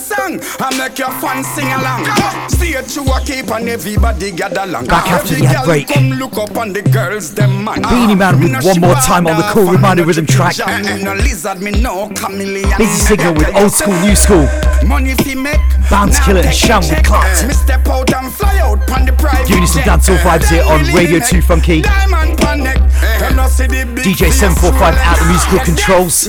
Go 0.00 0.16
song 0.16 0.40
and 0.40 0.78
make 0.78 0.98
your 0.98 1.10
fans 1.20 1.46
sing 1.48 1.66
along. 1.68 2.06
Stay 2.48 2.72
true 2.88 3.04
a 3.12 3.20
keep 3.20 3.50
and 3.50 3.68
everybody 3.68 4.30
gather 4.32 4.62
along. 4.62 4.86
Back 4.86 5.06
after 5.08 5.34
Every 5.34 5.46
the 5.46 5.52
ad 5.52 5.56
girl 5.56 5.64
break. 5.66 5.88
Come 5.88 6.10
look 6.12 6.38
up 6.38 6.56
on 6.56 6.72
the 6.72 6.80
girls 6.82 7.34
them 7.34 7.64
man. 7.64 7.82
Beenie 7.82 8.14
Man 8.14 8.40
with 8.40 8.64
one 8.64 8.80
more 8.80 8.94
time 8.94 9.26
on 9.26 9.36
the 9.36 9.42
cool 9.52 9.68
and 9.68 9.72
reminder 9.76 10.02
no 10.02 10.08
rhythm 10.08 10.24
track. 10.26 10.54
ginger, 10.54 10.94
me 10.96 11.02
no 11.02 11.12
lizard, 11.14 11.60
me 11.60 11.70
no 11.70 12.08
chameleon. 12.16 12.78
Busy 12.78 12.96
signal 12.96 13.34
with 13.34 13.54
old 13.54 13.72
school, 13.72 13.92
new 14.00 14.16
school. 14.16 14.48
Money 14.86 15.14
fi 15.20 15.34
make. 15.34 15.60
Bounty 15.90 16.16
Killer 16.24 16.40
and 16.40 16.48
take 16.48 16.54
a 16.54 16.56
Cham 16.66 16.80
with 16.80 16.90
check. 16.90 17.04
Clark. 17.04 17.46
Me 17.46 17.52
step 17.52 17.86
out 17.88 18.12
and 18.14 18.32
fly 18.32 18.58
out 18.60 18.80
pon 18.86 19.04
the 19.04 19.12
private 19.12 19.48
Giving 19.48 19.62
you 19.62 19.68
some 19.68 19.82
dancehall 19.82 20.16
vibes 20.24 20.48
here 20.48 20.64
on 20.64 20.80
Radio 20.94 21.20
2 21.20 21.42
Funky. 21.42 21.82
Diamond 21.82 22.38
pon 22.38 22.62
neck. 22.64 22.78
Eh, 22.78 23.04
eh. 23.04 23.18
Them 23.18 23.36
no 23.36 23.48
the 23.48 23.68
big 23.68 24.04
DJ 24.04 24.32
face 24.32 24.40
745 24.40 24.80
roll 24.80 24.96
at 24.96 25.18
the 25.18 25.24
musical 25.28 25.58
controls. 25.60 26.24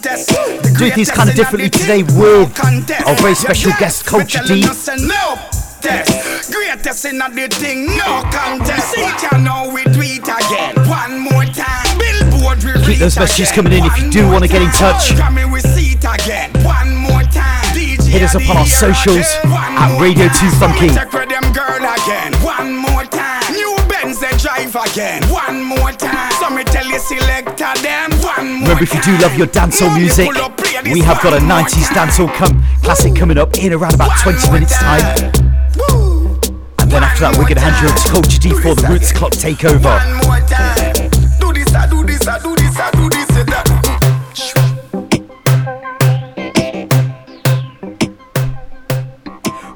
Me 0.00 0.06
tell 0.06 0.16
you 0.16 0.24
nothing 0.24 0.66
no. 0.66 0.70
Test. 0.70 0.78
Doing 0.78 0.92
things 0.92 1.10
kind 1.10 1.28
of 1.28 1.36
differently 1.36 1.68
today 1.68 2.02
with 2.02 2.58
our 3.06 3.16
very 3.16 3.34
special 3.34 3.72
guest, 3.78 4.06
Kulture 4.06 4.46
D. 4.46 4.62
No 5.06 5.36
test. 5.80 6.52
Greatest 6.52 7.04
in 7.04 7.18
the 7.18 7.48
thing, 7.50 7.86
no 7.96 8.22
contest. 8.32 8.92
See, 8.92 9.04
can 9.20 9.44
know 9.44 9.70
we 9.74 9.84
do 9.84 10.00
it 10.00 10.24
again. 10.24 10.74
One 10.88 11.20
more 11.20 11.44
time. 11.52 11.98
Billboard 11.98 12.64
we 12.64 12.72
Keep 12.84 12.98
those 12.98 13.18
messages 13.18 13.52
coming 13.52 13.74
in 13.74 13.84
if 13.84 14.00
you 14.00 14.10
do 14.10 14.26
want 14.28 14.44
to 14.44 14.48
get 14.48 14.62
in 14.62 14.70
touch. 14.70 15.16
Come 15.16 15.36
we 15.52 15.60
see 15.60 15.92
it 15.92 16.04
again. 16.04 16.50
One 16.64 16.96
more 16.96 17.22
time. 17.28 17.60
Hit 17.74 18.22
us 18.22 18.34
up 18.34 18.48
on 18.48 18.56
our 18.56 18.66
socials 18.66 19.28
again. 19.36 19.52
One 19.52 19.76
at 19.76 20.00
Radio 20.00 20.28
time. 20.28 20.50
2 20.50 20.56
Funky. 20.56 20.88
Check 20.94 21.12
with 21.12 21.28
them 21.28 21.52
girl 21.52 21.84
again. 21.84 22.32
One 22.40 22.74
more 22.74 23.04
time. 23.04 23.52
New 23.52 23.76
Benz 23.88 24.18
they 24.18 24.32
drive 24.38 24.74
again. 24.74 25.22
One 25.28 25.62
more 25.62 25.92
time. 25.92 26.32
So 26.40 26.50
me 26.50 26.64
tell 26.64 26.86
you 26.86 26.98
selector 26.98 27.74
them. 27.82 28.09
Remember, 28.40 28.82
if 28.82 28.94
you 28.94 29.02
do 29.02 29.16
love 29.18 29.36
your 29.36 29.48
dancehall 29.48 29.94
music, 29.96 30.32
pull 30.32 30.42
up, 30.42 30.56
play 30.56 30.80
this 30.82 30.94
we 30.94 31.00
have 31.00 31.22
got 31.22 31.34
a 31.34 31.44
90s 31.44 31.88
dancehall 31.92 32.32
come, 32.34 32.62
classic 32.82 33.14
coming 33.14 33.36
up 33.36 33.56
in 33.58 33.72
around 33.72 33.94
about 33.94 34.18
20 34.20 34.50
minutes' 34.50 34.78
time. 34.78 35.02
And 36.78 36.90
then 36.90 37.04
after 37.04 37.20
that, 37.20 37.36
we're 37.36 37.44
going 37.44 37.56
to 37.56 37.60
hand 37.60 37.76
you 37.82 37.88
over 37.88 37.98
to 37.98 38.08
Kulture 38.08 38.40
D 38.40 38.50
for 38.50 38.74
the 38.74 38.88
Roots 38.88 39.12
Clock 39.12 39.32
takeover. 39.32 40.00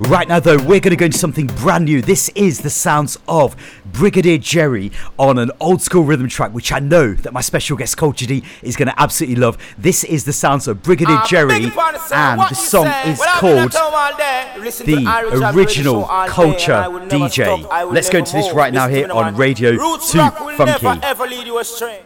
Right 0.08 0.28
now, 0.28 0.38
though, 0.38 0.58
we're 0.58 0.80
going 0.80 0.90
to 0.90 0.96
go 0.96 1.06
into 1.06 1.16
something 1.18 1.46
brand 1.46 1.86
new. 1.86 2.02
This 2.02 2.28
is 2.34 2.60
the 2.60 2.68
sounds 2.70 3.18
of 3.26 3.56
Brigadier 3.86 4.36
Jerry 4.38 4.92
on 5.18 5.38
an 5.38 5.50
old 5.60 5.80
school 5.80 6.04
rhythm 6.04 6.28
track, 6.28 6.52
which 6.52 6.72
I 6.72 6.78
know 6.78 7.14
that 7.14 7.32
my 7.32 7.40
special 7.40 7.76
guest 7.76 7.96
Kulture 7.96 8.26
D 8.26 8.44
is 8.62 8.76
going 8.76 8.88
to 8.88 9.00
absolutely 9.00 9.36
love. 9.36 9.56
This 9.78 10.04
is 10.04 10.24
the 10.24 10.32
sounds 10.32 10.68
of 10.68 10.82
Brigadier 10.82 11.16
Uh, 11.16 11.26
Jerry, 11.26 11.58
big 11.60 11.72
fan 11.72 11.94
of 11.94 12.00
sound, 12.02 12.40
and 12.42 12.50
the 12.50 12.54
song 12.54 12.86
say? 12.86 13.10
is 13.12 13.18
Well, 13.18 13.40
called 13.40 13.58
at 13.58 13.74
home 13.74 13.94
all 13.94 14.16
day, 14.16 14.52
listen 14.60 14.86
to 14.86 14.94
the 14.96 15.02
Irie 15.04 15.30
Jam 15.30 15.40
Radio 15.40 15.50
original 15.62 15.94
Show 15.94 16.04
all 16.08 16.26
day, 16.26 16.32
Culture 16.32 16.72
and 16.72 16.84
I 16.84 16.88
will 16.88 17.00
never 17.00 17.14
DJ. 17.16 17.60
stop, 17.64 17.92
Let's 17.92 18.10
go 18.10 18.18
into 18.18 18.32
this 18.34 18.52
right 18.54 18.72
now 18.74 18.88
here 18.88 19.10
on. 19.10 19.34
Radio 19.36 19.70
Roots 19.72 20.12
2 20.12 20.18
rock 20.18 20.38
will 20.40 20.56
Funky. 20.56 20.84
never 20.84 21.00
ever 21.06 21.26
lead 21.26 21.46
you 21.46 21.58
astray. 21.58 22.02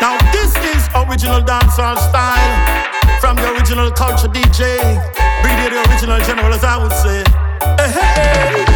Now 0.00 0.18
this 0.32 0.54
is 0.76 0.88
original 0.94 1.40
dancehall 1.40 1.96
style 1.96 2.81
from 3.22 3.36
the 3.36 3.52
original 3.52 3.88
culture 3.92 4.26
DJ, 4.26 4.98
Brigadier 5.42 5.70
the 5.70 5.90
original 5.90 6.18
general 6.22 6.52
as 6.52 6.64
I 6.64 6.76
would 6.82 6.90
say. 6.90 7.22
Hey, 7.78 8.64
hey. 8.66 8.71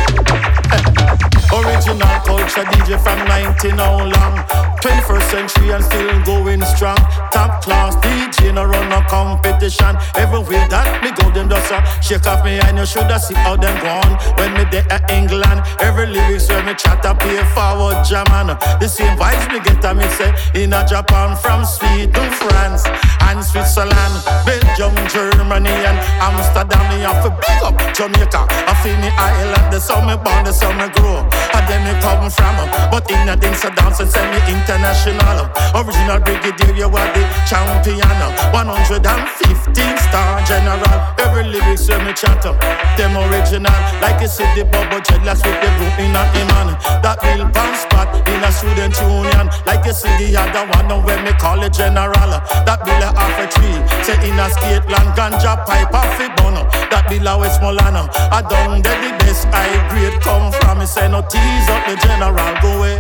Original 1.57 2.21
culture 2.21 2.69
DJ 2.69 3.01
from 3.01 3.17
19 3.29 3.79
how 3.79 3.97
long? 3.97 4.37
21st 4.85 5.31
century 5.31 5.71
and 5.73 5.83
still 5.83 6.23
going 6.25 6.63
strong. 6.63 6.97
Top 7.33 7.63
class 7.65 7.97
DJ 7.97 8.53
no 8.53 8.65
run 8.65 8.89
no 8.91 9.01
competition. 9.09 9.97
Everywhere 10.17 10.69
that 10.69 11.03
me 11.03 11.11
go 11.17 11.31
them 11.33 11.49
just 11.49 11.73
a 11.73 11.81
shake 12.03 12.27
off 12.27 12.45
me 12.45 12.61
and 12.61 12.77
you 12.77 12.85
shoulda 12.85 13.19
see 13.19 13.35
how 13.35 13.57
them 13.57 13.73
gone. 13.81 14.21
When 14.37 14.53
me 14.53 14.69
there 14.71 14.85
at 14.93 15.11
England 15.11 15.65
Every 15.81 16.07
lyrics 16.07 16.49
when 16.49 16.67
me 16.67 16.75
chat 16.75 17.05
a 17.05 17.15
pay 17.15 17.41
forward 17.57 18.05
German. 18.05 18.53
The 18.77 18.87
same 18.87 19.17
vibes 19.17 19.49
me 19.49 19.59
get 19.65 19.83
a 19.83 19.95
me 19.95 20.05
say 20.13 20.37
In 20.55 20.75
a 20.77 20.85
Japan 20.87 21.37
from 21.41 21.65
Sweden, 21.65 22.29
France 22.37 22.85
And 23.25 23.41
Switzerland. 23.43 24.15
Belgium, 24.45 24.93
Germany 25.09 25.73
and 25.73 25.99
Amsterdam 26.21 26.85
Me 26.93 27.01
have 27.01 27.25
to 27.25 27.31
big 27.33 27.61
up 27.65 27.77
Jamaica. 27.97 28.45
I 28.45 28.77
feel 28.85 28.97
me 29.01 29.09
island 29.17 29.73
The 29.73 29.81
summer 29.81 30.21
born, 30.21 30.45
the 30.45 30.53
summer 30.53 30.93
grow 30.93 31.25
And 31.55 31.65
then 31.69 31.83
me 31.85 31.93
come 32.01 32.31
from 32.31 32.57
But 32.91 33.11
in 33.11 33.29
a 33.29 33.37
dance 33.37 33.65
a 33.65 33.71
dance 33.71 34.01
and 34.01 34.11
send 34.11 34.31
me 34.33 34.41
international. 34.49 35.51
Original 35.77 36.21
brigadier 36.21 36.75
you 36.75 36.89
are 36.89 37.11
the 37.15 37.23
champion. 37.47 38.19
115 38.53 39.99
star 39.99 40.43
general. 40.47 40.99
Every 41.19 41.45
lyrics 41.45 41.89
when 41.89 42.05
me 42.07 42.13
chat 42.13 42.45
up 42.47 42.59
Them 42.97 43.17
original. 43.17 43.79
Like 44.01 44.21
you 44.21 44.29
see 44.29 44.49
the 44.55 44.65
bubble 44.65 45.01
dreadlocks 45.03 45.45
with 45.45 45.59
the 45.61 45.71
group 45.77 45.97
in 45.99 46.17
a 46.17 46.25
man 46.51 46.79
That 47.03 47.19
real 47.23 47.49
pan 47.51 47.73
spot 47.77 48.09
in 48.29 48.43
a 48.45 48.51
student 48.53 48.97
union. 49.01 49.49
Like 49.65 49.85
you 49.87 49.93
see 49.93 50.13
the 50.21 50.37
other 50.37 50.65
one 50.77 50.89
now 50.89 51.05
when 51.05 51.25
me 51.25 51.33
call 51.33 51.63
it 51.63 51.73
general. 51.73 52.33
That 52.67 52.81
bill 52.85 53.03
a 53.03 53.11
half 53.15 53.39
a 53.41 53.47
tree. 53.49 53.79
Say 54.05 54.19
in 54.29 54.39
a 54.39 54.47
skate 54.51 54.87
land 54.91 55.15
ganja 55.17 55.65
pipe 55.67 55.93
off 55.95 56.21
it 56.21 56.33
bono 56.37 56.65
That 56.91 57.07
bill 57.09 57.27
a 57.27 57.39
Westmoreland 57.39 58.11
I 58.33 58.43
done 58.43 58.83
there 58.83 58.99
the 59.01 59.11
best. 59.19 59.49
High 59.51 59.81
grade 59.91 60.21
come 60.21 60.53
from. 60.53 60.79
Me 60.79 60.87
say 60.87 61.09
no 61.09 61.23
tease 61.37 61.69
up 61.69 61.83
the 61.87 61.97
general 62.07 62.53
go 62.63 62.71
away 62.79 62.97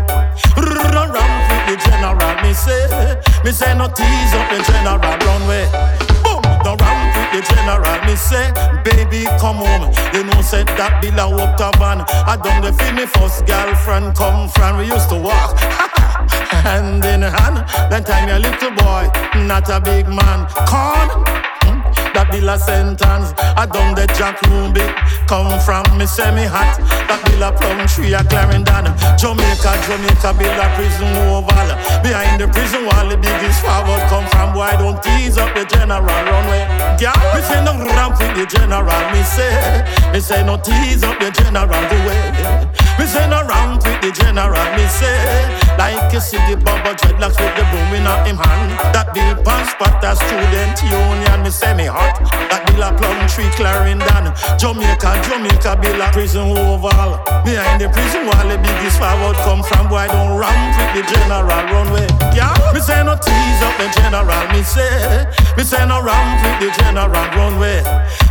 Run 0.92 1.08
round 1.12 1.42
with 1.48 1.64
the 1.68 1.76
general 1.88 2.34
me 2.42 2.52
say. 2.52 2.84
Me 3.44 3.52
say 3.52 3.72
no 3.76 3.88
tease 3.88 4.34
up 4.34 4.46
the 4.50 4.60
general 4.68 4.98
run 4.98 5.42
way 5.48 5.64
Boom 6.24 6.42
the 6.64 6.74
ramp 6.82 7.14
with 7.16 7.30
the 7.32 7.54
general 7.54 7.98
me 8.06 8.16
say. 8.16 8.50
Baby 8.82 9.24
come 9.38 9.56
home. 9.56 9.92
You 10.12 10.24
know 10.24 10.40
said 10.42 10.66
that 10.78 11.00
bill 11.00 11.18
a 11.18 11.26
walk 11.30 11.56
to 11.58 11.70
van 11.78 12.00
I 12.02 12.36
done 12.36 12.62
the 12.62 12.72
feel 12.72 12.92
me 12.92 13.06
first 13.06 13.46
girlfriend 13.46 14.16
come 14.16 14.48
from. 14.48 14.78
We 14.78 14.86
used 14.86 15.08
to 15.10 15.16
walk 15.16 15.58
hand 16.66 17.04
in 17.04 17.22
hand. 17.22 17.64
Then 17.90 18.04
time 18.04 18.28
you 18.28 18.38
little 18.48 18.70
boy 18.70 19.08
Not 19.46 19.68
a 19.68 19.80
big 19.80 20.08
man. 20.08 20.46
Come 20.66 21.24
a 22.34 22.58
sentence. 22.58 23.32
I 23.56 23.66
done 23.66 23.94
the 23.94 24.06
Jack 24.18 24.40
Ruby. 24.50 24.84
Come 25.26 25.58
from 25.60 25.84
me 25.98 26.06
semi 26.06 26.44
hot. 26.44 26.78
That 27.06 27.22
a 27.42 27.52
plum 27.52 27.86
tree 27.86 28.14
a 28.14 28.22
Clarendon. 28.24 28.90
Jamaica, 29.18 29.72
Jamaica 29.86 30.30
bill 30.34 30.58
a 30.58 30.66
prison 30.74 31.12
oval. 31.30 31.68
Behind 32.02 32.40
the 32.40 32.48
prison 32.48 32.86
wall, 32.86 33.06
the 33.08 33.16
biggest 33.16 33.62
forward 33.62 34.02
come 34.08 34.26
from. 34.32 34.54
Why 34.54 34.74
don't 34.76 34.98
tease 35.02 35.38
up 35.38 35.54
the 35.54 35.64
general 35.64 36.02
runway? 36.02 36.64
Girl, 36.98 37.16
me 37.34 37.40
say 37.42 37.60
no 37.62 37.76
ramp 37.94 38.18
with 38.18 38.34
the 38.34 38.46
general. 38.46 39.02
Me 39.12 39.22
say, 39.22 39.52
me 40.12 40.20
say 40.20 40.42
no 40.44 40.56
tease 40.56 41.04
up 41.04 41.18
the 41.20 41.30
general 41.30 41.68
the 41.68 41.98
way. 42.08 42.22
Me 42.98 43.04
say 43.06 43.28
no 43.28 43.44
ramp 43.44 43.84
with 43.84 44.00
the 44.00 44.10
general. 44.12 44.66
Me 44.74 44.84
say, 44.88 45.46
like 45.78 46.12
see 46.20 46.40
the 46.48 46.56
bubble 46.56 46.96
dreadlocks 46.96 47.36
with 47.36 47.54
the 47.56 47.64
broom 47.70 47.92
in 47.94 48.06
him 48.26 48.38
hand. 48.40 48.72
That 48.92 49.12
bill 49.12 49.36
pan 49.44 49.62
spot 49.68 50.02
a 50.02 50.16
student 50.16 50.78
union. 50.82 51.44
Me 51.44 51.52
me 51.76 51.86
hot. 51.86 52.18
That 52.50 52.64
bill 52.66 52.82
a 52.82 52.90
plum 52.96 53.20
tree 53.28 53.48
Clarendon. 53.54 54.32
Jamaica, 54.58 55.20
Jamaica 55.28 55.76
bill 55.78 56.00
a 56.00 56.08
prison 56.12 56.56
oval. 56.56 57.20
Behind 57.44 57.80
the 57.80 57.88
prison 57.92 58.26
wall, 58.26 58.46
the 58.48 58.58
biggest 58.58 58.98
forward 58.98 59.36
come 59.44 59.62
from. 59.62 59.88
Why 59.92 60.08
don't 60.08 60.34
ramp 60.34 60.56
with 60.80 60.92
the 60.98 61.02
general 61.06 61.44
runway? 61.44 62.08
Yeah, 62.34 62.52
me 62.72 62.80
say 62.80 63.04
no 63.04 63.14
tease 63.14 63.62
up 63.62 63.76
the 63.78 63.86
general, 63.94 64.44
me 64.52 64.62
say. 64.62 65.28
Me 65.56 65.62
say 65.62 65.84
no 65.86 66.02
ramp 66.02 66.42
with 66.42 66.58
the 66.64 66.68
general 66.80 67.28
runway. 67.36 67.84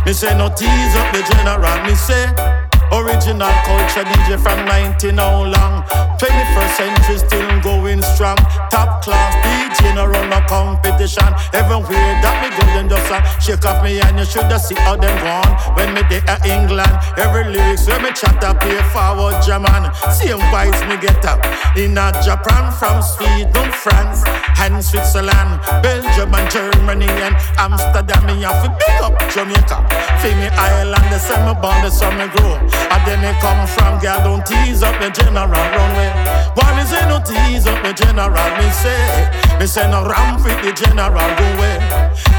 Me 0.04 0.12
say 0.12 0.36
no 0.36 0.48
tease 0.50 0.94
up 0.98 1.08
the 1.14 1.22
general, 1.22 1.76
me 1.86 1.94
say. 1.94 2.65
Original 2.92 3.50
culture 3.66 4.04
DJ 4.04 4.38
from 4.38 4.64
19 4.66 5.18
how 5.18 5.42
long? 5.44 5.82
21st 6.22 6.76
century 6.76 7.18
still 7.18 7.60
going 7.60 8.00
strong. 8.02 8.36
Top 8.70 9.02
class 9.02 9.34
DJ 9.42 9.94
no 9.94 10.06
run 10.06 10.32
a 10.32 10.40
competition. 10.46 11.26
Everywhere 11.52 12.14
that 12.22 12.36
me 12.40 12.48
go 12.54 12.64
them 12.72 12.88
just 12.88 13.10
a 13.10 13.18
shake 13.42 13.64
off 13.66 13.82
me 13.82 14.00
and 14.00 14.18
you 14.18 14.24
shoulda 14.24 14.58
see 14.58 14.74
how 14.86 14.96
them 14.96 15.12
gone 15.20 15.52
When 15.76 15.92
me 15.94 16.02
dey 16.08 16.22
at 16.26 16.44
England 16.46 16.94
Every 17.18 17.44
lyrics 17.44 17.86
when 17.86 18.02
me 18.02 18.10
chat 18.12 18.42
up 18.44 18.60
pay 18.60 18.78
forward 18.94 19.34
German. 19.42 19.90
Same 20.14 20.40
vibes 20.54 20.80
me 20.88 20.96
get 21.02 21.24
up. 21.26 21.42
In 21.76 21.98
a 21.98 22.14
Japan 22.22 22.70
from 22.72 23.02
Sweden, 23.02 23.70
France 23.72 24.22
and 24.62 24.78
Switzerland. 24.82 25.60
Belgium 25.82 26.32
and 26.34 26.48
Germany 26.50 27.10
and 27.26 27.34
Amsterdam 27.58 28.24
Me 28.26 28.42
have 28.46 28.62
to 28.62 28.70
big 28.78 29.02
up 29.02 29.18
Jamaica. 29.34 29.82
Feel 30.22 30.36
me 30.38 30.48
Ireland 30.54 31.10
the 31.10 31.18
same 31.18 31.44
me 31.46 31.54
born 31.60 31.82
the 31.82 31.90
summer 31.90 32.28
grow 32.36 32.75
and 32.92 33.02
then 33.06 33.20
they 33.22 33.34
come 33.40 33.66
from 33.66 33.98
girl, 34.00 34.20
don't 34.22 34.44
tease 34.46 34.82
up 34.82 34.94
the 35.00 35.10
general 35.10 35.48
runway. 35.48 36.10
One 36.54 36.78
is 36.78 36.92
no 37.08 37.20
tease 37.20 37.66
up 37.66 37.82
the 37.82 37.92
general, 37.92 38.48
me 38.58 38.68
say. 38.70 39.28
Me 39.58 39.66
say 39.66 39.88
no 39.90 40.04
ramp 40.04 40.44
with 40.44 40.60
the 40.64 40.72
general 40.72 41.12
go 41.12 41.46
away. 41.56 41.78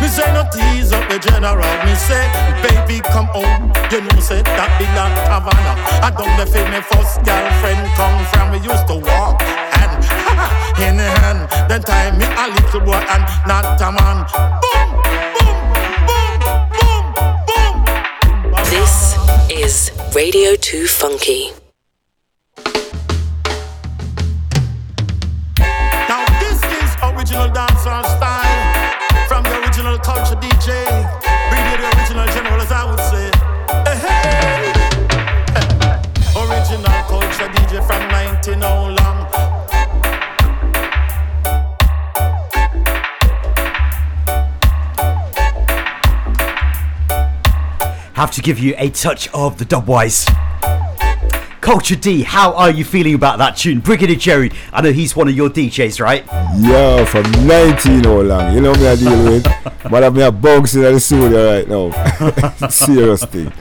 Me 0.01 0.07
say 0.07 0.27
no 0.33 0.43
tease 0.53 0.91
up 0.93 1.07
the 1.09 1.19
general, 1.19 1.73
me 1.85 1.93
say. 1.95 2.23
Baby 2.61 3.01
come 3.13 3.27
home, 3.33 3.71
you 3.91 4.01
know 4.01 4.19
say 4.19 4.41
that 4.43 4.69
be 4.77 4.85
that 4.93 5.13
Havana. 5.31 5.73
I 6.03 6.09
don't 6.11 6.35
the 6.37 6.45
feel 6.45 6.67
me 6.69 6.81
first 6.81 7.23
girlfriend 7.23 7.81
come 7.95 8.17
from. 8.31 8.51
We 8.51 8.59
used 8.59 8.87
to 8.87 8.97
walk 8.97 9.41
and 9.81 9.93
in 10.85 10.97
hand. 10.99 11.47
Then 11.69 11.81
time 11.81 12.17
me 12.17 12.25
a 12.25 12.45
little 12.53 12.81
boy 12.81 13.01
and 13.13 13.23
not 13.47 13.79
a 13.81 13.89
man. 13.91 14.25
Boom, 14.61 14.89
boom, 15.35 15.57
boom, 16.05 16.33
boom, 16.75 17.05
boom. 17.47 18.63
This 18.69 19.06
is 19.49 19.91
Radio 20.13 20.55
2 20.55 20.87
Funky. 20.87 21.51
Now 25.57 26.25
this 26.39 26.61
is 26.63 26.95
original 27.01 27.49
Have 48.17 48.31
to 48.31 48.41
give 48.41 48.57
you 48.57 48.73
a 48.79 48.89
touch 48.89 49.29
of 49.31 49.59
the 49.59 49.65
dubwise. 49.65 50.25
Kulture 51.61 52.01
D, 52.01 52.23
how 52.23 52.51
are 52.53 52.71
you 52.71 52.83
feeling 52.83 53.13
about 53.13 53.37
that 53.37 53.55
tune? 53.55 53.79
Brigadier 53.79 54.15
Jerry, 54.15 54.51
I 54.73 54.81
know 54.81 54.91
he's 54.91 55.15
one 55.15 55.27
of 55.27 55.35
your 55.35 55.51
DJs, 55.51 56.01
right? 56.01 56.25
Yeah, 56.57 57.05
from 57.05 57.29
19 57.45 58.05
how 58.05 58.21
long? 58.21 58.55
You 58.55 58.61
know 58.61 58.73
me 58.73 58.87
I 58.87 58.95
deal 58.95 59.23
with. 59.23 59.43
but 59.91 60.03
I'm 60.03 60.15
here 60.15 60.31
bouncing 60.31 60.83
in 60.83 60.93
the 60.95 60.99
studio 60.99 61.57
right 61.57 61.67
now. 61.69 62.67
Serious 62.69 63.23
thing. 63.25 63.53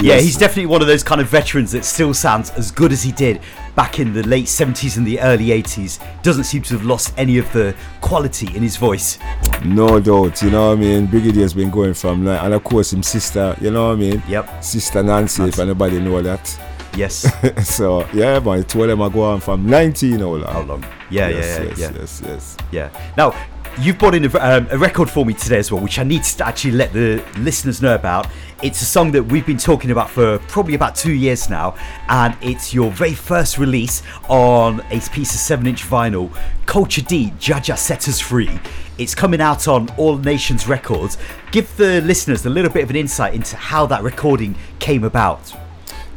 Yeah, 0.00 0.20
he's 0.20 0.36
definitely 0.36 0.66
one 0.66 0.80
of 0.80 0.86
those 0.86 1.02
kind 1.02 1.20
of 1.20 1.28
veterans 1.28 1.72
that 1.72 1.84
still 1.84 2.14
sounds 2.14 2.50
as 2.50 2.70
good 2.70 2.92
as 2.92 3.02
he 3.02 3.12
did 3.12 3.40
back 3.74 3.98
in 3.98 4.12
the 4.12 4.22
late 4.26 4.46
70s 4.46 4.96
and 4.96 5.06
the 5.06 5.20
early 5.20 5.46
80s. 5.46 6.00
Doesn't 6.22 6.44
seem 6.44 6.62
to 6.62 6.74
have 6.74 6.84
lost 6.84 7.12
any 7.16 7.38
of 7.38 7.50
the 7.52 7.74
quality 8.00 8.46
in 8.56 8.62
his 8.62 8.76
voice. 8.76 9.18
No 9.64 9.98
doubt, 9.98 10.40
you 10.42 10.50
know 10.50 10.68
what 10.68 10.78
I 10.78 10.80
mean? 10.80 11.08
Brigadier's 11.08 11.52
been 11.52 11.70
going 11.70 11.94
from 11.94 12.24
like, 12.24 12.42
and 12.42 12.54
of 12.54 12.62
course 12.62 12.92
him 12.92 13.02
sister, 13.02 13.56
you 13.60 13.70
know 13.70 13.88
what 13.88 13.94
I 13.94 13.96
mean? 13.96 14.22
Yep. 14.28 14.62
Sister 14.62 15.02
Nancy, 15.02 15.44
if 15.44 15.58
anybody 15.58 15.98
know 16.00 16.22
that. 16.22 16.60
Yes. 16.96 17.26
so 17.68 18.06
yeah, 18.12 18.38
man, 18.38 18.64
two 18.64 18.82
of 18.82 18.88
them 18.88 19.02
are 19.02 19.10
going 19.10 19.40
from 19.40 19.66
19 19.66 20.20
how 20.20 20.26
long? 20.26 20.42
How 20.42 20.62
long? 20.62 20.84
Yeah, 21.10 21.28
yes, 21.28 21.46
yeah, 21.46 21.62
yeah, 21.62 21.68
yes, 21.68 21.78
yeah. 21.78 21.92
yes, 21.98 22.22
yes. 22.24 22.56
Yeah. 22.70 23.12
Now, 23.16 23.34
you've 23.80 23.98
brought 23.98 24.14
in 24.14 24.24
a, 24.24 24.38
um, 24.38 24.68
a 24.70 24.78
record 24.78 25.08
for 25.08 25.24
me 25.24 25.34
today 25.34 25.58
as 25.58 25.70
well, 25.70 25.80
which 25.80 25.98
I 25.98 26.04
need 26.04 26.24
to 26.24 26.46
actually 26.46 26.72
let 26.72 26.92
the 26.92 27.24
listeners 27.38 27.80
know 27.80 27.94
about. 27.94 28.26
It's 28.60 28.82
a 28.82 28.84
song 28.84 29.12
that 29.12 29.22
we've 29.22 29.46
been 29.46 29.56
talking 29.56 29.92
about 29.92 30.10
for 30.10 30.40
probably 30.48 30.74
about 30.74 30.96
two 30.96 31.12
years 31.12 31.48
now, 31.48 31.76
and 32.08 32.36
it's 32.42 32.74
your 32.74 32.90
very 32.90 33.14
first 33.14 33.56
release 33.56 34.02
on 34.28 34.80
a 34.90 34.98
piece 34.98 35.32
of 35.32 35.38
7 35.38 35.64
inch 35.64 35.84
vinyl, 35.84 36.28
Kulture 36.66 37.06
D, 37.06 37.32
Jaja 37.38 37.78
Set 37.78 38.08
Us 38.08 38.18
Free. 38.18 38.58
It's 38.98 39.14
coming 39.14 39.40
out 39.40 39.68
on 39.68 39.88
All 39.90 40.18
Nations 40.18 40.66
Records. 40.66 41.18
Give 41.52 41.72
the 41.76 42.00
listeners 42.00 42.46
a 42.46 42.50
little 42.50 42.68
bit 42.68 42.82
of 42.82 42.90
an 42.90 42.96
insight 42.96 43.34
into 43.34 43.54
how 43.54 43.86
that 43.86 44.02
recording 44.02 44.56
came 44.80 45.04
about. 45.04 45.54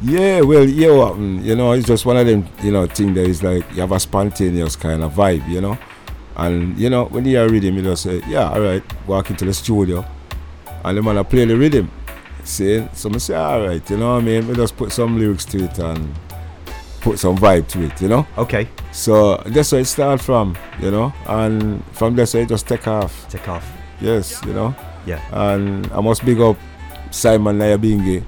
Yeah, 0.00 0.40
well, 0.40 0.68
yeah, 0.68 0.90
what 0.96 1.08
happened, 1.10 1.46
you 1.46 1.54
know, 1.54 1.70
it's 1.70 1.86
just 1.86 2.04
one 2.04 2.16
of 2.16 2.26
them, 2.26 2.48
you 2.64 2.72
know, 2.72 2.88
thing 2.88 3.14
that 3.14 3.24
is 3.24 3.44
like 3.44 3.70
you 3.70 3.82
have 3.82 3.92
a 3.92 4.00
spontaneous 4.00 4.74
kind 4.74 5.04
of 5.04 5.12
vibe, 5.12 5.48
you 5.48 5.60
know. 5.60 5.78
And 6.34 6.76
you 6.76 6.90
know, 6.90 7.04
when 7.04 7.24
you 7.24 7.36
hear 7.36 7.48
rhythm, 7.48 7.76
you 7.76 7.82
just 7.82 8.02
say, 8.02 8.20
Yeah, 8.26 8.50
alright, 8.50 8.82
walk 9.06 9.30
into 9.30 9.44
the 9.44 9.54
studio 9.54 10.04
and 10.84 10.98
the 10.98 11.02
man 11.02 11.18
I 11.18 11.22
play 11.22 11.44
the 11.44 11.56
rhythm. 11.56 11.88
See? 12.44 12.86
So 12.92 13.10
I 13.10 13.18
say, 13.18 13.36
Alright, 13.36 13.88
you 13.90 13.96
know 13.96 14.14
what 14.14 14.22
I 14.22 14.24
mean? 14.24 14.48
We 14.48 14.54
just 14.54 14.76
put 14.76 14.92
some 14.92 15.18
lyrics 15.18 15.44
to 15.46 15.64
it 15.64 15.78
and 15.78 16.14
put 17.00 17.18
some 17.18 17.36
vibe 17.36 17.68
to 17.68 17.84
it, 17.84 18.00
you 18.00 18.08
know? 18.08 18.26
Okay. 18.38 18.68
So 18.92 19.36
that's 19.46 19.72
where 19.72 19.80
it 19.80 19.86
started 19.86 20.22
from, 20.24 20.56
you 20.80 20.90
know, 20.90 21.12
and 21.26 21.84
from 21.92 22.14
there 22.16 22.26
so 22.26 22.38
it 22.38 22.48
just 22.48 22.66
take 22.68 22.86
off. 22.86 23.28
Take 23.28 23.48
off. 23.48 23.70
Yes, 24.00 24.40
you 24.44 24.52
know. 24.52 24.74
Yeah. 25.06 25.20
And 25.32 25.90
I 25.92 26.00
must 26.00 26.24
big 26.24 26.40
up 26.40 26.56
Simon 27.10 27.58
Nyabinghi 27.58 28.24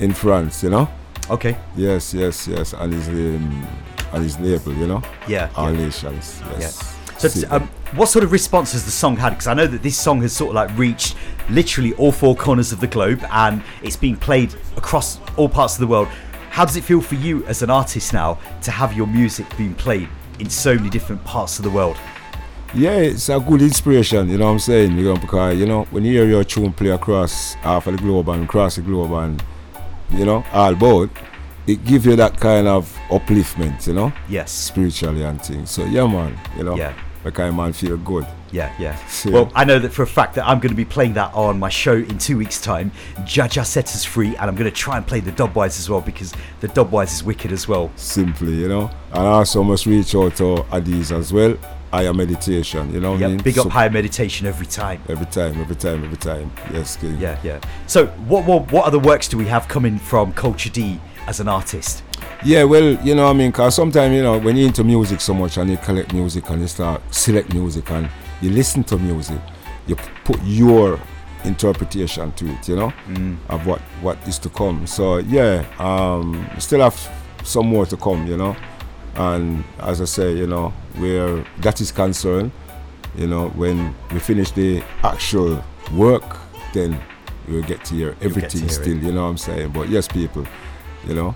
in 0.00 0.12
France, 0.12 0.62
you 0.62 0.70
know. 0.70 0.88
Okay. 1.28 1.56
Yes, 1.76 2.12
yes, 2.14 2.48
yes, 2.48 2.72
and 2.72 2.92
his 2.92 3.08
um, 3.08 3.66
and 4.12 4.22
his 4.24 4.38
label, 4.40 4.74
you 4.74 4.86
know. 4.86 5.02
Yeah, 5.28 5.48
All 5.56 5.72
yeah. 5.72 5.84
nations. 5.84 6.42
Yes. 6.58 6.96
So, 7.18 7.28
um, 7.50 7.68
what 7.94 8.06
sort 8.08 8.24
of 8.24 8.32
response 8.32 8.72
has 8.72 8.84
the 8.84 8.90
song 8.90 9.16
had? 9.16 9.30
Because 9.30 9.46
I 9.46 9.54
know 9.54 9.66
that 9.66 9.82
this 9.82 9.96
song 9.96 10.22
has 10.22 10.32
sort 10.32 10.50
of 10.50 10.54
like 10.56 10.76
reached 10.78 11.16
literally 11.50 11.92
all 11.94 12.12
four 12.12 12.34
corners 12.36 12.72
of 12.72 12.80
the 12.80 12.86
globe, 12.86 13.24
and 13.30 13.62
it's 13.82 13.96
being 13.96 14.16
played 14.16 14.54
across 14.76 15.18
all 15.36 15.48
parts 15.48 15.74
of 15.74 15.80
the 15.80 15.86
world. 15.86 16.08
How 16.50 16.64
does 16.64 16.76
it 16.76 16.84
feel 16.84 17.00
for 17.00 17.14
you 17.14 17.44
as 17.46 17.62
an 17.62 17.70
artist 17.70 18.12
now 18.12 18.38
to 18.62 18.70
have 18.70 18.92
your 18.94 19.06
music 19.06 19.46
being 19.56 19.74
played 19.74 20.08
in 20.38 20.50
so 20.50 20.74
many 20.74 20.90
different 20.90 21.24
parts 21.24 21.58
of 21.58 21.64
the 21.64 21.70
world? 21.70 21.96
Yeah, 22.74 22.96
it's 22.96 23.28
a 23.28 23.40
good 23.40 23.62
inspiration, 23.62 24.28
you 24.28 24.38
know 24.38 24.46
what 24.46 24.52
I'm 24.52 24.58
saying? 24.60 24.96
You 24.96 25.04
know, 25.04 25.16
because 25.16 25.58
you 25.58 25.66
know, 25.66 25.84
when 25.90 26.04
you 26.04 26.12
hear 26.12 26.26
your 26.26 26.44
tune 26.44 26.72
play 26.72 26.90
across 26.90 27.54
half 27.54 27.86
of 27.88 27.96
the 27.96 28.02
globe 28.02 28.28
and 28.28 28.44
across 28.44 28.76
the 28.76 28.82
globe 28.82 29.12
and 29.12 29.42
you 30.12 30.24
know, 30.24 30.44
all 30.52 30.72
about, 30.72 31.10
it 31.66 31.84
gives 31.84 32.06
you 32.06 32.16
that 32.16 32.38
kind 32.40 32.66
of 32.66 32.92
upliftment, 33.10 33.86
you 33.86 33.92
know? 33.92 34.12
Yes. 34.28 34.50
Spiritually 34.50 35.22
and 35.22 35.40
things. 35.42 35.70
So 35.70 35.84
yeah 35.84 36.06
man, 36.06 36.36
you 36.56 36.64
know, 36.64 36.76
Yeah. 36.76 36.92
make 37.24 37.38
a 37.38 37.52
man 37.52 37.72
feel 37.72 37.96
good. 37.96 38.26
Yeah, 38.52 38.74
yeah. 38.78 38.98
Well, 39.26 39.50
I 39.54 39.64
know 39.64 39.78
that 39.78 39.92
for 39.92 40.02
a 40.02 40.06
fact 40.06 40.34
that 40.34 40.46
I'm 40.48 40.58
going 40.58 40.70
to 40.70 40.76
be 40.76 40.84
playing 40.84 41.14
that 41.14 41.32
on 41.34 41.58
my 41.58 41.68
show 41.68 41.94
in 41.94 42.18
two 42.18 42.36
weeks' 42.38 42.60
time. 42.60 42.90
Jaja 43.18 43.64
set 43.64 43.86
us 43.86 44.04
free, 44.04 44.28
and 44.36 44.42
I'm 44.42 44.54
going 44.56 44.70
to 44.70 44.76
try 44.76 44.96
and 44.96 45.06
play 45.06 45.20
the 45.20 45.32
dubwise 45.32 45.78
as 45.78 45.88
well 45.88 46.00
because 46.00 46.32
the 46.60 46.68
dubwise 46.68 47.12
is 47.12 47.22
wicked 47.22 47.52
as 47.52 47.68
well. 47.68 47.92
Simply, 47.96 48.54
you 48.54 48.68
know. 48.68 48.90
And 49.12 49.22
I 49.22 49.30
also 49.30 49.62
must 49.62 49.86
reach 49.86 50.14
out 50.14 50.36
to 50.36 50.64
Adiz 50.72 51.12
as 51.16 51.32
well. 51.32 51.56
Higher 51.92 52.14
meditation, 52.14 52.92
you 52.94 53.00
know 53.00 53.12
what 53.12 53.18
I 53.18 53.22
Yeah, 53.22 53.28
mean? 53.28 53.38
big 53.38 53.58
up 53.58 53.64
So- 53.64 53.70
higher 53.70 53.90
meditation 53.90 54.46
every 54.46 54.66
time. 54.66 55.00
Every 55.08 55.26
time, 55.26 55.60
every 55.60 55.74
time, 55.76 56.04
every 56.04 56.16
time. 56.16 56.52
Yes, 56.72 56.96
King. 56.96 57.18
Yeah, 57.18 57.36
yeah. 57.42 57.58
So, 57.88 58.06
what, 58.28 58.44
what 58.46 58.70
what 58.70 58.84
other 58.84 58.98
works 59.00 59.26
do 59.26 59.36
we 59.36 59.46
have 59.46 59.66
coming 59.66 59.98
from 59.98 60.32
Kulture 60.32 60.72
D 60.72 61.00
as 61.26 61.40
an 61.40 61.48
artist? 61.48 62.04
Yeah, 62.44 62.62
well, 62.64 62.92
you 63.04 63.14
know 63.16 63.28
I 63.28 63.32
mean? 63.32 63.50
Because 63.50 63.74
sometimes, 63.74 64.14
you 64.14 64.22
know, 64.22 64.38
when 64.38 64.56
you're 64.56 64.68
into 64.68 64.84
music 64.84 65.20
so 65.20 65.34
much 65.34 65.56
and 65.56 65.68
you 65.68 65.76
collect 65.78 66.12
music 66.12 66.48
and 66.50 66.60
you 66.62 66.68
start 66.68 67.02
select 67.12 67.52
music 67.52 67.90
and 67.90 68.08
you 68.40 68.50
listen 68.50 68.84
to 68.84 68.98
music, 68.98 69.38
you 69.86 69.96
put 70.24 70.40
your 70.44 70.98
interpretation 71.44 72.32
to 72.32 72.46
it, 72.50 72.68
you 72.68 72.76
know, 72.76 72.92
Mm. 73.08 73.36
of 73.48 73.66
what, 73.66 73.80
what 74.02 74.18
is 74.28 74.38
to 74.40 74.48
come. 74.50 74.86
So, 74.86 75.18
yeah, 75.18 75.64
um, 75.78 76.46
still 76.58 76.80
have 76.80 76.98
some 77.44 77.66
more 77.66 77.86
to 77.86 77.96
come, 77.96 78.26
you 78.26 78.36
know. 78.36 78.56
And 79.16 79.64
as 79.80 80.00
I 80.00 80.04
say, 80.04 80.32
you 80.36 80.46
know, 80.46 80.72
where 80.98 81.44
that 81.58 81.80
is 81.80 81.90
concerned, 81.92 82.52
you 83.16 83.26
know, 83.26 83.48
when 83.50 83.94
we 84.12 84.18
finish 84.20 84.50
the 84.52 84.82
actual 85.02 85.62
work, 85.94 86.38
then 86.72 87.00
we'll 87.48 87.62
get 87.62 87.84
to 87.86 87.94
hear 87.94 88.10
get 88.12 88.20
to 88.20 88.26
everything 88.26 88.60
hear 88.60 88.68
it. 88.68 88.72
still, 88.72 88.96
you 88.98 89.12
know 89.12 89.22
what 89.24 89.30
I'm 89.30 89.38
saying? 89.38 89.70
But 89.72 89.88
yes, 89.88 90.06
people, 90.08 90.46
you 91.06 91.14
know, 91.14 91.34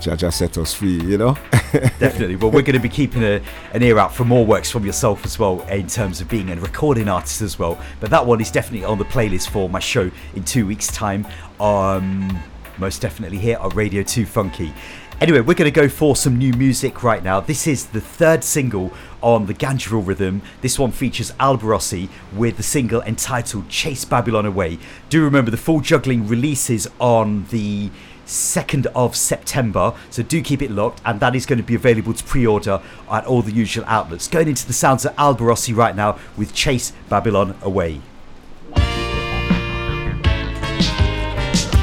Jaja 0.00 0.32
set 0.32 0.58
us 0.58 0.74
free, 0.74 1.00
you 1.00 1.18
know? 1.18 1.34
Definitely. 1.98 2.36
Well, 2.36 2.50
we're 2.50 2.62
going 2.62 2.74
to 2.76 2.80
be 2.80 2.88
keeping 2.88 3.22
a, 3.22 3.40
an 3.72 3.82
ear 3.82 3.98
out 3.98 4.14
for 4.14 4.24
more 4.24 4.44
works 4.44 4.70
from 4.70 4.84
yourself 4.84 5.24
as 5.24 5.38
well, 5.38 5.60
in 5.68 5.86
terms 5.86 6.20
of 6.20 6.28
being 6.28 6.50
a 6.50 6.56
recording 6.56 7.08
artist 7.08 7.42
as 7.42 7.58
well. 7.58 7.78
But 8.00 8.10
that 8.10 8.24
one 8.24 8.40
is 8.40 8.50
definitely 8.50 8.84
on 8.84 8.98
the 8.98 9.04
playlist 9.04 9.50
for 9.50 9.68
my 9.68 9.80
show 9.80 10.10
in 10.34 10.44
two 10.44 10.66
weeks' 10.66 10.88
time. 10.88 11.26
Um, 11.60 12.42
most 12.78 13.02
definitely 13.02 13.38
here 13.38 13.58
on 13.58 13.70
Radio 13.70 14.02
2 14.02 14.24
Funky. 14.24 14.72
Anyway, 15.20 15.40
we're 15.40 15.54
going 15.54 15.70
to 15.70 15.72
go 15.72 15.88
for 15.88 16.14
some 16.14 16.38
new 16.38 16.52
music 16.52 17.02
right 17.02 17.24
now. 17.24 17.40
This 17.40 17.66
is 17.66 17.86
the 17.86 18.00
third 18.00 18.44
single 18.44 18.92
on 19.20 19.46
the 19.46 19.54
Ganjaville 19.54 20.06
rhythm. 20.06 20.42
This 20.60 20.78
one 20.78 20.92
features 20.92 21.32
Alborosie 21.40 22.08
with 22.32 22.56
the 22.56 22.62
single 22.62 23.02
entitled 23.02 23.68
Chase 23.68 24.04
Babylon 24.04 24.46
Away. 24.46 24.78
Do 25.08 25.24
remember 25.24 25.50
the 25.50 25.56
full 25.56 25.80
juggling 25.80 26.28
releases 26.28 26.86
on 27.00 27.46
the 27.46 27.90
2nd 28.28 28.86
of 28.94 29.16
September, 29.16 29.94
so 30.10 30.22
do 30.22 30.40
keep 30.42 30.62
it 30.62 30.70
locked, 30.70 31.00
and 31.04 31.18
that 31.20 31.34
is 31.34 31.46
going 31.46 31.58
to 31.58 31.64
be 31.64 31.74
available 31.74 32.12
to 32.12 32.22
pre 32.22 32.46
order 32.46 32.80
at 33.10 33.26
all 33.26 33.42
the 33.42 33.52
usual 33.52 33.84
outlets. 33.86 34.28
Going 34.28 34.48
into 34.48 34.66
the 34.66 34.72
sounds 34.72 35.04
of 35.04 35.16
Alborosie 35.16 35.74
right 35.74 35.96
now 35.96 36.18
with 36.36 36.54
Chase 36.54 36.92
Babylon 37.08 37.56
Away. 37.62 38.02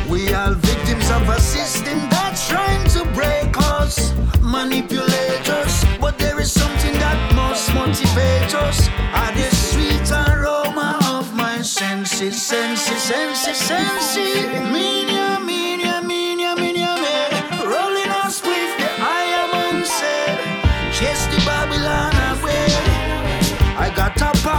We 0.10 0.32
are 0.34 0.54
victims 0.54 1.10
of 1.10 1.28
a 1.28 1.40
system 1.42 1.98
that's 2.10 2.48
trying 2.48 2.88
to 2.90 3.04
break 3.14 3.58
us, 3.58 4.14
manipulate 4.42 5.50
us. 5.50 5.84
But 6.00 6.18
there 6.20 6.40
is 6.40 6.52
something 6.52 6.94
that 6.94 7.34
must 7.36 7.74
motivate 7.74 8.54
us. 8.56 8.88
Are 9.14 9.32
the 9.34 9.50
sweet 9.56 10.12
aroma 10.12 11.00
of 11.10 11.34
my 11.36 11.62
senses, 11.62 12.42
senses, 12.42 13.02
senses, 13.02 13.58
senses. 13.58 14.46
Minya, 14.72 15.35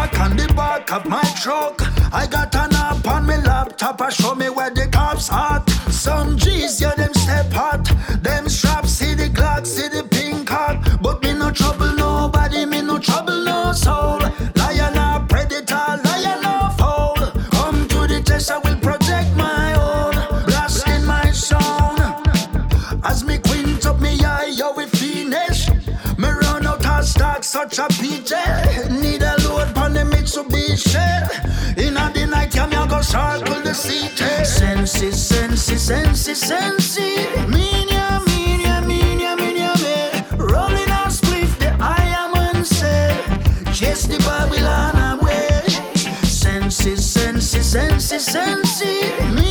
park 0.06 0.20
on 0.20 0.36
the 0.36 0.52
back 0.54 0.92
of 0.92 1.06
my 1.06 1.22
truck. 1.42 1.80
I 2.12 2.26
got 2.26 2.54
an 2.54 2.74
app 2.74 3.06
on 3.06 3.26
my 3.26 3.36
laptop. 3.36 4.00
I 4.00 4.10
show 4.10 4.34
me 4.34 4.48
where 4.48 4.70
the 4.70 4.88
cops 4.88 5.30
at. 5.30 5.68
Some 5.90 6.36
G's, 6.36 6.80
yeah, 6.80 6.94
them 6.94 7.12
step 7.14 7.52
hot. 7.52 7.84
Them 8.22 8.48
straps, 8.48 8.90
see 8.90 9.14
the 9.14 9.28
Glock, 9.28 9.66
see 9.66 9.88
the 9.88 10.04
pink 10.04 10.48
heart. 10.48 10.78
But 11.02 11.22
me 11.22 11.32
no 11.32 11.50
trouble 11.50 11.92
nobody, 11.94 12.64
me 12.66 12.82
no 12.82 12.98
trouble 12.98 13.44
no 13.44 13.72
soul. 13.72 14.20
Lion 14.56 14.98
or 14.98 15.26
predator, 15.26 16.00
lion 16.04 16.44
or 16.44 16.70
foul. 16.78 17.16
Come 17.50 17.88
to 17.88 18.06
the 18.06 18.22
test, 18.24 18.50
I 18.50 18.58
will 18.58 18.78
protect 18.80 19.34
my 19.36 19.74
own. 19.74 20.14
Blasting 20.46 21.04
my 21.04 21.30
sound. 21.30 22.00
As 23.04 23.24
me 23.24 23.38
quint 23.38 23.86
up 23.86 24.00
me 24.00 24.18
eye, 24.24 24.52
yo, 24.56 24.72
we 24.72 24.86
finish. 24.86 25.55
Such 27.46 27.78
a 27.78 27.82
PJ. 27.82 28.32
Need 29.00 29.22
a 29.22 29.36
load 29.44 29.78
on 29.78 29.92
the 29.92 30.00
Mitsubishi. 30.00 30.98
In 31.78 31.96
a 31.96 32.10
the 32.12 32.26
night, 32.26 32.54
yeah, 32.54 32.66
me 32.66 32.76
a 32.76 32.86
go 32.88 33.00
circle 33.00 33.62
the 33.62 33.72
city. 33.72 34.44
Senses, 34.44 35.28
senses, 35.28 35.82
senses, 35.82 36.40
senses. 36.40 37.26
Minya, 37.46 38.20
minya, 38.26 38.82
minya, 38.82 39.36
minya, 39.38 39.72
me. 39.82 39.96
Rolling 40.36 40.90
on 40.90 41.08
spliff, 41.08 41.56
the 41.60 41.70
I 41.80 42.02
am 42.22 42.56
unsaid. 42.56 43.24
Chase 43.72 44.06
the 44.08 44.18
Babylon 44.26 45.20
away. 45.20 45.62
Senses, 46.24 47.08
senses, 47.08 47.66
senses, 47.70 48.24
senses. 48.24 49.12
Minya, 49.36 49.45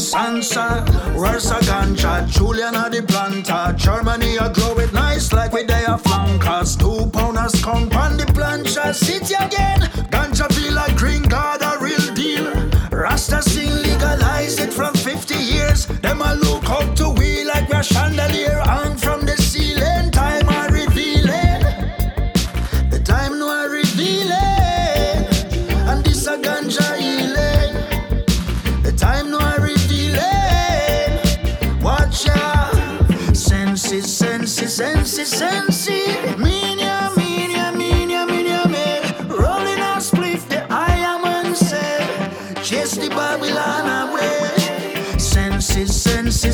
me, 0.00 0.12
we 0.12 0.16
must 0.16 0.16
answer. 0.16 1.18
Worse 1.18 1.50
a 1.50 1.60
ganja, 1.60 2.26
Julian 2.28 2.74
are 2.74 2.90
the 2.90 3.02
planter. 3.02 3.74
Germany 3.76 4.36
a 4.36 4.50
grow 4.52 4.78
it 4.78 4.92
nice 4.92 5.32
like 5.32 5.52
we 5.52 5.64
they 5.64 5.84
are 5.84 5.98
flankers. 5.98 6.76
Two 6.76 7.10
pounders 7.12 7.62
come 7.62 7.90
on 7.92 8.16
the 8.16 8.24
plancha. 8.24 8.94
City 8.94 9.34
again, 9.34 9.80
ganja 10.10 10.52
feel 10.52 10.74
like 10.74 10.96
green 10.96 11.24
card 11.24 11.62
a 11.62 11.78
real 11.80 12.14
deal. 12.14 12.46
Rasta 12.90 13.42
sing 13.42 13.70
legalize 13.82 14.58
it 14.58 14.72
from 14.72 14.94
50 14.94 15.34
years. 15.34 15.86
Them 15.86 16.22
a 16.22 16.34
look 16.34 16.68
up 16.68 16.94
to 16.96 17.10
we 17.10 17.44
like 17.44 17.68
we're 17.68 17.82
chandelier 17.82 18.60
hang 18.64 18.89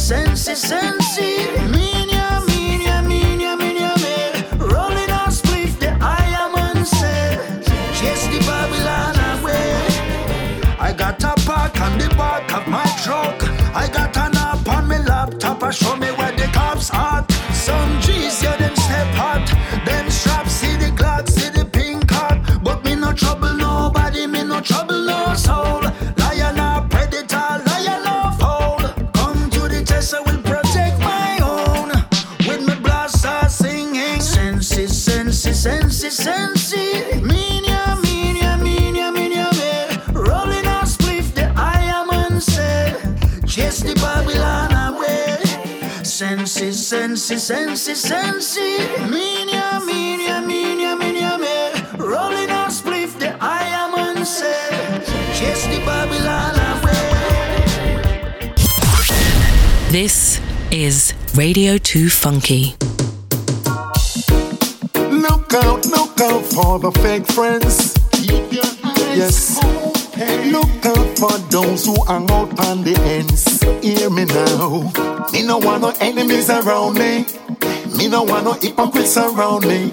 senses, 0.07 0.61
senses, 0.61 1.86
Minya, 49.11 49.83
minya, 49.83 50.41
minya, 50.47 50.95
me. 51.41 51.73
Rolling 51.99 52.51
on 52.53 52.71
spliff, 52.71 53.19
the 53.19 53.37
I 53.41 53.65
am 53.83 53.95
unsaid. 53.99 55.03
Chase 55.35 55.67
the 55.67 55.81
Babylon 55.85 56.55
away. 56.71 57.03
This 59.91 60.39
is 60.71 61.15
Radio 61.35 61.79
2 61.79 62.09
Funky. 62.11 62.77
Look 65.11 65.53
out, 65.55 65.85
look 65.87 66.21
out 66.21 66.45
for 66.55 66.79
the 66.79 66.93
fake 67.03 67.27
friends. 67.27 67.93
Yes. 69.19 69.59
Look 70.53 70.87
out 70.87 71.19
for 71.19 71.37
those 71.51 71.87
who 71.87 72.05
hang 72.05 72.31
out 72.31 72.57
on 72.69 72.85
the 72.85 72.95
ends. 73.03 73.46
Hear 73.87 74.11
me 74.11 74.25
now. 74.25 74.91
Me 75.33 75.45
no 75.47 75.59
want 75.59 75.83
no 75.83 75.95
enemies 76.01 76.51
around 76.51 76.95
me. 76.95 77.25
Me 77.97 78.09
no 78.09 78.25
want 78.25 78.43
no 78.43 78.55
hypocrites 78.55 79.17
around 79.17 79.65
me. 79.65 79.93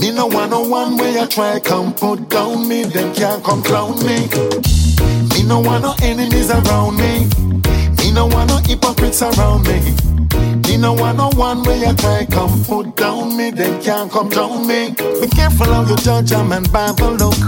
Me 0.00 0.10
no 0.10 0.26
want 0.26 0.50
no 0.50 0.62
one 0.62 0.96
way 0.96 1.20
I 1.20 1.26
try 1.26 1.60
come 1.60 1.94
put 1.94 2.28
down 2.28 2.66
me. 2.66 2.82
Them 2.82 3.14
can't 3.14 3.44
come 3.44 3.62
clown 3.62 3.96
me. 4.04 4.26
Me 5.28 5.44
no 5.44 5.60
want 5.60 5.84
no 5.84 5.94
enemies 6.02 6.50
around 6.50 6.96
me. 6.96 7.28
Me 7.98 8.10
no 8.10 8.26
want 8.26 8.50
no 8.50 8.56
hypocrites 8.56 9.22
around 9.22 9.68
me. 9.68 10.11
Me 10.66 10.76
no 10.76 10.92
want 10.94 11.18
no 11.18 11.30
one 11.36 11.62
way 11.64 11.84
I 11.86 11.94
try 11.94 12.26
come 12.26 12.64
put 12.64 12.96
down 12.96 13.36
me, 13.36 13.50
they 13.50 13.78
can't 13.80 14.10
come 14.10 14.28
down 14.28 14.66
me. 14.66 14.90
Be 15.20 15.28
careful 15.28 15.66
how 15.66 15.84
you 15.84 15.96
judge 15.96 16.32
a 16.32 16.42
man 16.42 16.64
by 16.72 16.92
the 16.92 17.10
look. 17.10 17.40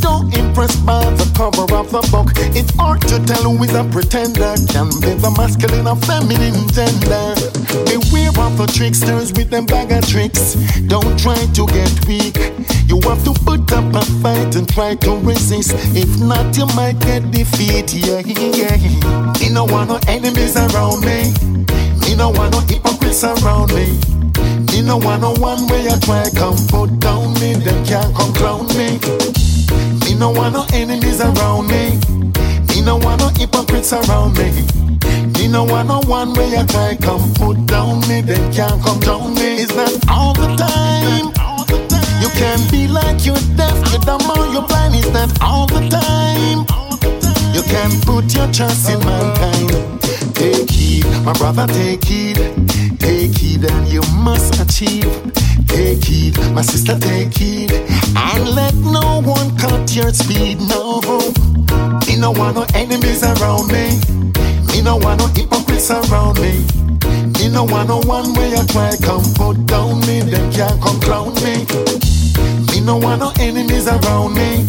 Don't 0.00 0.34
impress 0.36 0.76
by 0.76 1.02
the 1.16 1.26
cover 1.36 1.66
of 1.74 1.90
the 1.90 2.02
book. 2.10 2.32
It's 2.54 2.74
hard 2.76 3.00
to 3.08 3.18
tell 3.24 3.50
who 3.50 3.62
is 3.64 3.74
a 3.74 3.84
pretender. 3.84 4.54
Can 4.68 4.88
be 5.00 5.14
the 5.14 5.32
masculine 5.36 5.86
or 5.86 5.96
feminine 5.96 6.68
gender. 6.70 7.34
Beware 7.88 8.34
of 8.44 8.58
the 8.58 8.66
tricksters 8.74 9.32
with 9.32 9.50
them 9.50 9.66
bag 9.66 9.92
of 9.92 10.06
tricks. 10.06 10.54
Don't 10.86 11.18
try 11.18 11.36
to 11.56 11.66
get 11.66 11.92
weak. 12.06 12.36
You 12.86 13.00
have 13.08 13.24
to 13.24 13.32
put 13.44 13.72
up 13.72 13.94
a 13.94 14.04
fight 14.22 14.54
and 14.54 14.68
try 14.68 14.94
to 14.96 15.16
resist. 15.24 15.74
If 15.96 16.20
not, 16.20 16.56
you 16.56 16.66
might 16.76 16.98
get 17.00 17.30
defeat. 17.30 17.94
Yeah, 17.94 18.20
yeah. 18.20 19.32
Me 19.40 19.48
no 19.50 19.64
want 19.64 19.88
no 19.90 19.98
enemies 20.06 20.56
around 20.56 21.04
me. 21.04 21.55
Me 22.16 22.22
no 22.22 22.30
want 22.30 22.52
no 22.52 22.60
hypocrites 22.60 23.24
around 23.24 23.74
me. 23.74 23.92
Me 24.72 24.80
no 24.80 24.96
want 24.96 25.20
no 25.20 25.34
one 25.34 25.66
way 25.66 25.86
I 25.86 25.98
try 26.00 26.24
come 26.34 26.56
put 26.66 26.98
down 26.98 27.34
me. 27.34 27.52
Them 27.52 27.84
can't 27.84 28.16
come 28.16 28.32
clown 28.32 28.66
me. 28.68 28.96
Me 30.00 30.14
no 30.14 30.30
want 30.30 30.54
no 30.54 30.64
enemies 30.72 31.20
around 31.20 31.68
me. 31.68 32.00
Me 32.68 32.80
no 32.80 32.96
want 32.96 33.20
no 33.20 33.28
hypocrites 33.36 33.92
around 33.92 34.32
me. 34.38 34.48
Me 35.36 35.46
no 35.46 35.64
want 35.64 35.88
no 35.88 36.00
one 36.08 36.32
way 36.32 36.56
I 36.56 36.64
try 36.64 36.96
come 36.96 37.34
put 37.34 37.66
down 37.66 38.00
me. 38.08 38.22
Them 38.22 38.50
can't 38.50 38.82
come 38.82 39.00
down 39.00 39.34
me. 39.34 39.60
It's 39.60 39.76
not 39.76 39.92
all 40.08 40.32
the 40.32 40.56
time. 40.56 41.26
You 42.22 42.30
can 42.30 42.58
be 42.70 42.88
like 42.88 43.26
you're 43.26 43.36
deaf, 43.60 43.76
you're 43.92 44.00
dumb 44.00 44.24
or 44.30 44.46
you're 44.54 44.66
blind. 44.66 44.94
Is 44.94 45.12
that 45.12 45.36
all 45.42 45.66
the 45.66 45.84
time? 45.92 46.64
You 47.54 47.60
can 47.60 47.90
put 48.08 48.34
your 48.34 48.50
trust 48.54 48.88
in 48.88 49.00
mankind. 49.00 50.05
Take 50.36 50.68
heed, 50.68 51.06
my 51.24 51.32
brother, 51.32 51.66
take 51.66 52.04
heed. 52.04 52.36
Take 53.00 53.38
heed 53.38 53.64
and 53.64 53.88
you 53.88 54.02
must 54.20 54.60
achieve. 54.60 55.10
Take 55.66 56.04
heed, 56.04 56.36
my 56.52 56.60
sister, 56.60 56.98
take 56.98 57.32
heed. 57.34 57.72
And 58.14 58.46
let 58.50 58.74
no 58.74 59.22
one 59.24 59.56
cut 59.56 59.96
your 59.96 60.12
speed. 60.12 60.60
No, 60.60 61.00
me 62.06 62.16
no 62.20 62.32
want 62.32 62.56
no 62.56 62.66
enemies 62.74 63.22
around 63.22 63.68
me. 63.72 63.98
Me 64.68 64.82
no 64.82 64.98
want 64.98 65.20
no 65.20 65.26
hypocrites 65.28 65.90
around 65.90 66.38
me. 66.38 66.66
Me 67.38 67.48
no 67.48 67.64
want 67.64 67.88
no 67.88 68.00
one 68.00 68.34
way 68.34 68.52
I 68.54 68.66
try 68.66 68.94
come 69.02 69.24
put 69.32 69.64
down 69.64 70.00
me. 70.00 70.20
Them 70.20 70.52
can't 70.52 70.78
come 70.82 71.00
clown 71.00 71.32
me. 71.36 71.64
Me 72.70 72.80
no 72.84 72.98
want 72.98 73.20
no 73.20 73.32
enemies 73.40 73.88
around 73.88 74.34
me. 74.34 74.66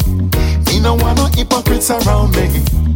Me 0.65 0.79
no 0.79 0.95
want 0.95 1.17
no 1.17 1.25
hypocrites 1.35 1.91
around 1.91 2.33
me. 2.37 2.86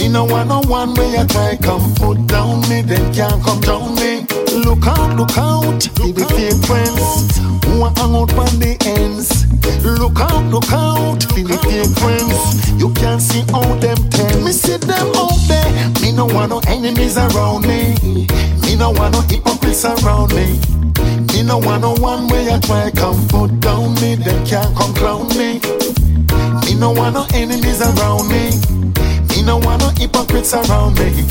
Me 0.00 0.08
no 0.08 0.24
want 0.24 0.48
no 0.48 0.62
one 0.62 0.94
way 0.94 1.14
I 1.18 1.26
try 1.26 1.58
come 1.60 1.94
put 1.94 2.26
down 2.26 2.62
me. 2.70 2.80
Them 2.80 3.12
can't 3.12 3.44
come 3.44 3.60
down 3.60 3.94
me. 3.96 4.24
Look 4.64 4.86
out, 4.86 5.14
look 5.14 5.36
out, 5.36 5.82
see 5.82 6.12
the 6.12 6.24
fake 6.24 6.56
friends 6.64 7.36
who 7.68 7.82
are 7.84 7.92
hang 8.00 8.16
out 8.16 8.32
on 8.32 8.48
the 8.56 8.80
ends. 8.96 9.44
Look 9.84 10.18
out, 10.18 10.42
look 10.48 10.72
out, 10.72 11.20
see 11.34 11.42
the 11.42 11.58
fake 11.68 11.92
friends. 12.00 12.80
You 12.80 12.88
can 12.94 13.20
see 13.20 13.44
all 13.52 13.76
them 13.76 13.98
tell 14.08 14.40
me 14.40 14.52
see 14.52 14.78
them 14.78 15.12
out 15.16 15.36
there. 15.46 15.68
Me 16.00 16.12
no 16.12 16.24
want 16.24 16.48
no 16.48 16.62
enemies 16.66 17.18
around 17.18 17.68
me. 17.68 17.92
Me 18.64 18.76
no 18.76 18.92
want 18.92 19.12
no 19.12 19.20
hypocrites 19.28 19.84
around 19.84 20.32
me. 20.32 20.56
Me 21.28 21.42
no 21.42 21.58
want 21.58 21.82
no 21.82 21.92
one 22.00 22.26
way 22.28 22.50
I 22.50 22.58
try 22.58 22.90
come 22.90 23.28
put 23.28 23.60
down 23.60 23.92
me. 24.00 24.14
Them 24.14 24.46
can't 24.46 24.74
come 24.74 24.94
clown 24.94 25.28
me. 25.36 25.60
Me 26.64 26.74
no 26.74 26.90
want 26.90 27.12
no 27.16 27.26
enemies 27.34 27.82
around 27.82 28.28
me. 28.32 28.48
Me 29.40 29.46
no 29.46 29.56
want 29.56 29.80
no 29.80 29.88
hypocrites 29.96 30.52
around 30.52 30.98
me. 30.98 31.26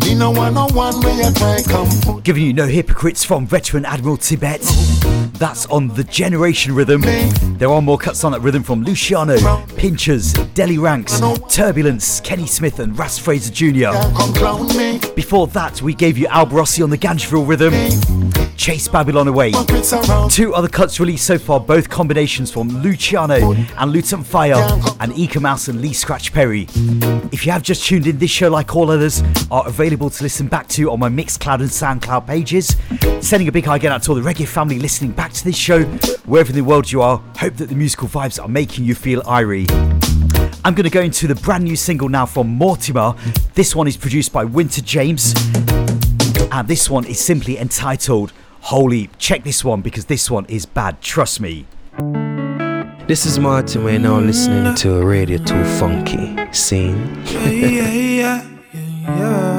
Me 0.00 0.16
no 0.16 0.32
want 0.32 0.56
no 0.56 0.66
one 0.74 1.00
way 1.02 1.22
I 1.24 1.32
try 1.32 1.62
come 1.62 2.20
Giving 2.22 2.42
you 2.42 2.52
no 2.52 2.66
hypocrites 2.66 3.24
from 3.24 3.46
veteran 3.46 3.84
Admiral 3.84 4.16
Tibet. 4.16 4.62
That's 5.34 5.64
on 5.66 5.86
the 5.86 6.02
Generation 6.02 6.74
Rhythm. 6.74 7.02
There 7.56 7.70
are 7.70 7.80
more 7.80 7.98
cuts 7.98 8.24
on 8.24 8.32
that 8.32 8.40
rhythm 8.40 8.64
from 8.64 8.82
Luciano, 8.82 9.36
Pinchers, 9.76 10.32
Delly 10.54 10.80
Ranks, 10.80 11.20
Turbulence, 11.48 12.20
Kenny 12.20 12.48
Smith, 12.48 12.80
and 12.80 12.98
Ras 12.98 13.16
Fraser 13.16 13.52
Jr. 13.52 13.92
come 14.16 14.34
clown 14.34 14.66
me. 14.76 14.98
Before 15.14 15.46
that, 15.48 15.80
we 15.80 15.94
gave 15.94 16.18
you 16.18 16.26
Alborosie 16.26 16.82
on 16.82 16.90
the 16.90 16.98
Ganjaville 16.98 17.46
Rhythm, 17.46 17.74
Chase 18.56 18.88
Babylon 18.88 19.28
Away. 19.28 19.52
Two 20.28 20.54
other 20.54 20.68
cuts 20.68 20.98
released 20.98 21.26
so 21.26 21.38
far, 21.38 21.60
both 21.60 21.88
combinations 21.88 22.50
from 22.50 22.68
Luciano 22.82 23.52
and 23.52 23.92
Luton 23.92 24.24
Fyah, 24.24 24.96
and 25.00 25.16
Eek-A-Mouse 25.16 25.68
and 25.68 25.80
Lee 25.80 25.92
Scratch 25.92 26.32
Perry. 26.32 26.66
If 27.32 27.46
you 27.46 27.52
have 27.52 27.62
just 27.62 27.84
tuned 27.84 28.06
in, 28.06 28.18
this 28.18 28.30
show, 28.30 28.48
like 28.48 28.74
all 28.74 28.90
others, 28.90 29.22
are 29.50 29.66
available 29.68 30.10
to 30.10 30.22
listen 30.22 30.48
back 30.48 30.68
to 30.68 30.90
on 30.90 30.98
my 30.98 31.08
Mixcloud 31.08 31.60
and 31.60 31.70
Soundcloud 31.70 32.26
pages. 32.26 32.76
Sending 33.20 33.48
a 33.48 33.52
big 33.52 33.64
hi 33.66 33.76
again 33.76 33.92
out 33.92 34.02
to 34.04 34.12
all 34.12 34.14
the 34.14 34.22
reggae 34.22 34.46
family 34.46 34.78
listening 34.78 35.12
back 35.12 35.32
to 35.34 35.44
this 35.44 35.56
show, 35.56 35.84
wherever 36.24 36.50
in 36.50 36.56
the 36.56 36.64
world 36.64 36.90
you 36.90 37.02
are. 37.02 37.22
Hope 37.38 37.56
that 37.56 37.68
the 37.68 37.74
musical 37.74 38.08
vibes 38.08 38.42
are 38.42 38.48
making 38.48 38.84
you 38.84 38.94
feel 38.94 39.22
irie. 39.22 39.70
I'm 40.64 40.74
going 40.74 40.84
to 40.84 40.90
go 40.90 41.02
into 41.02 41.28
the 41.28 41.34
brand 41.34 41.64
new 41.64 41.76
single 41.76 42.08
now 42.08 42.26
from 42.26 42.48
Mortimer. 42.48 43.14
This 43.54 43.76
one 43.76 43.86
is 43.86 43.96
produced 43.96 44.32
by 44.32 44.44
Winta 44.44 44.82
James, 44.82 45.34
and 46.50 46.66
this 46.66 46.90
one 46.90 47.04
is 47.04 47.20
simply 47.20 47.58
entitled 47.58 48.32
Holy. 48.66 49.08
Check 49.18 49.44
this 49.44 49.64
one 49.64 49.80
because 49.80 50.06
this 50.06 50.28
one 50.28 50.44
is 50.46 50.66
bad, 50.66 51.00
trust 51.00 51.40
me. 51.40 51.66
This 53.06 53.24
is 53.24 53.38
Martin. 53.38 53.84
We're 53.84 54.00
now 54.00 54.18
listening 54.18 54.74
to 54.74 54.96
a 54.96 55.06
Radio 55.06 55.38
2 55.38 55.64
Funky 55.78 56.52
Scene. 56.52 57.22
yeah, 57.26 57.48
yeah, 57.48 57.92
yeah, 57.92 58.44
yeah. 58.72 59.55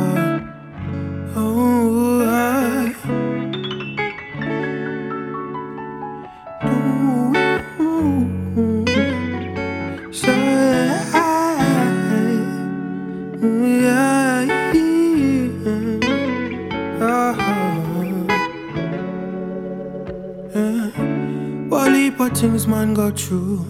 What 22.18 22.36
things 22.36 22.66
man 22.66 22.96
go 22.96 23.12
through. 23.12 23.64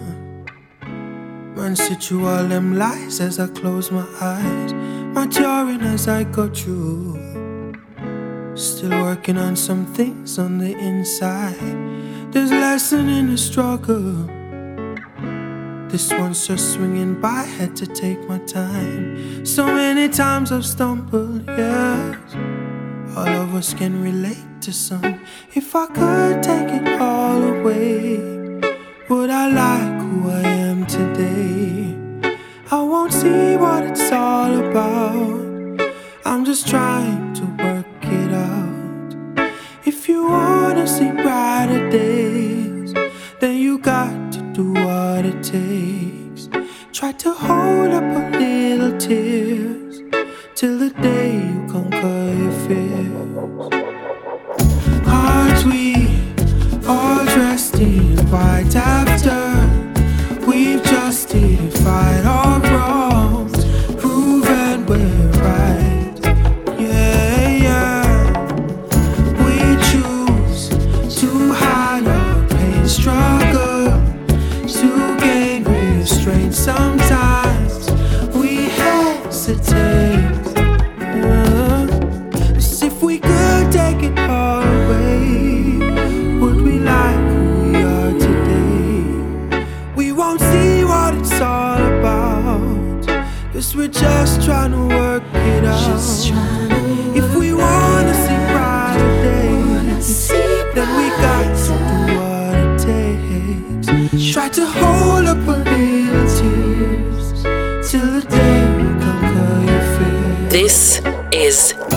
Man 1.54 1.76
sit 1.76 2.02
through 2.02 2.26
all 2.26 2.44
them 2.44 2.78
lies 2.78 3.20
as 3.20 3.38
I 3.38 3.46
close 3.48 3.90
my 3.90 4.06
eyes. 4.22 4.72
Maturing 4.72 5.82
as 5.82 6.08
I 6.08 6.24
go 6.24 6.48
through. 6.48 7.74
Still 8.54 9.02
working 9.02 9.36
on 9.36 9.54
some 9.54 9.84
things 9.84 10.38
on 10.38 10.56
the 10.56 10.72
inside. 10.78 12.32
There's 12.32 12.50
lesson 12.50 13.10
in 13.10 13.30
the 13.30 13.36
struggle. 13.36 14.26
This 15.90 16.10
one's 16.10 16.46
just 16.46 16.72
swinging 16.72 17.20
by, 17.20 17.42
had 17.42 17.76
to 17.76 17.86
take 17.86 18.26
my 18.30 18.38
time. 18.38 19.44
So 19.44 19.66
many 19.66 20.08
times 20.08 20.52
I've 20.52 20.64
stumbled, 20.64 21.44
yes. 21.46 22.16
All 23.14 23.28
of 23.28 23.54
us 23.54 23.74
can 23.74 24.02
relate 24.02 24.62
to 24.62 24.72
some. 24.72 25.20
If 25.54 25.76
I 25.76 25.86
could 25.86 26.42
take 26.42 26.68
it 26.68 27.00
all 27.00 27.42
away, 27.42 28.37
would 29.08 29.30
I 29.30 29.48
like 29.48 30.02
who 30.02 30.30
I 30.30 30.42
am 30.42 30.86
today? 30.86 31.96
I 32.70 32.82
won't 32.82 33.12
see 33.12 33.56
what 33.56 33.82
it's 33.84 34.12
all 34.12 34.54
about. 34.58 35.80
I'm 36.26 36.44
just 36.44 36.68
trying 36.68 37.32
to 37.34 37.44
work 37.64 37.86
it 38.02 38.32
out. 38.34 39.50
If 39.86 40.08
you 40.08 40.28
wanna 40.28 40.86
see 40.86 41.10
brighter 41.10 41.88
days, 41.90 42.92
then 43.40 43.56
you 43.56 43.78
got 43.78 44.32
to 44.32 44.40
do 44.52 44.72
what 44.72 45.24
it 45.24 45.42
takes. 45.42 46.48
Try 46.92 47.12
to 47.12 47.32
hold 47.32 47.92
up 47.92 48.04
a 48.04 48.38
little 48.38 48.98
tears 48.98 50.02
till 50.54 50.78
the 50.78 50.90
day 51.00 51.36
you 51.36 51.66
conquer 51.72 52.34
your 52.42 52.56
fears. 52.66 53.72
Aren't 55.06 55.64
we 55.64 55.97
all 56.88 57.24
dressed 57.26 57.74
in 57.76 58.16
white 58.30 58.74
after 58.74 59.38
we've 60.46 60.82
justified 60.82 62.24
our 62.24 62.60
wrongs, 62.60 63.64
proven 63.96 64.86
we're 64.86 65.30
right? 65.42 66.14
Yeah, 66.80 67.48
yeah. 67.66 68.04
We 69.44 69.56
choose 69.90 70.68
to 71.20 71.52
hide 71.52 72.08
our 72.08 72.48
pain, 72.48 72.88
struggle 72.88 73.90
to 74.66 75.16
gain 75.18 75.64
restraint. 75.64 76.54
Sometimes 76.54 76.97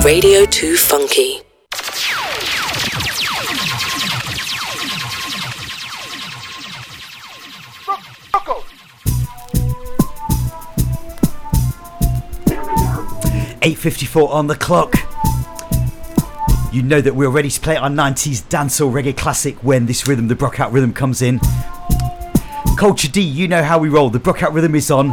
Radio 0.03 0.45
2 0.45 0.77
Funky. 0.77 1.41
Eight 13.61 13.77
fifty-four 13.77 14.31
on 14.31 14.47
the 14.47 14.55
clock. 14.55 14.95
You 16.73 16.81
know 16.81 16.99
that 16.99 17.13
we're 17.13 17.29
ready 17.29 17.51
to 17.51 17.61
play 17.61 17.75
our 17.75 17.89
90s 17.89 18.41
dancehall 18.49 18.91
reggae 18.91 19.15
classic 19.15 19.63
when 19.63 19.85
this 19.85 20.07
rhythm, 20.07 20.27
the 20.27 20.35
Brockout 20.35 20.71
rhythm, 20.73 20.93
comes 20.93 21.21
in. 21.21 21.37
Kulture 22.75 23.11
D, 23.11 23.21
you 23.21 23.47
know 23.47 23.61
how 23.61 23.77
we 23.77 23.87
roll. 23.87 24.09
The 24.09 24.19
Brockout 24.19 24.55
rhythm 24.55 24.73
is 24.73 24.89
on. 24.89 25.11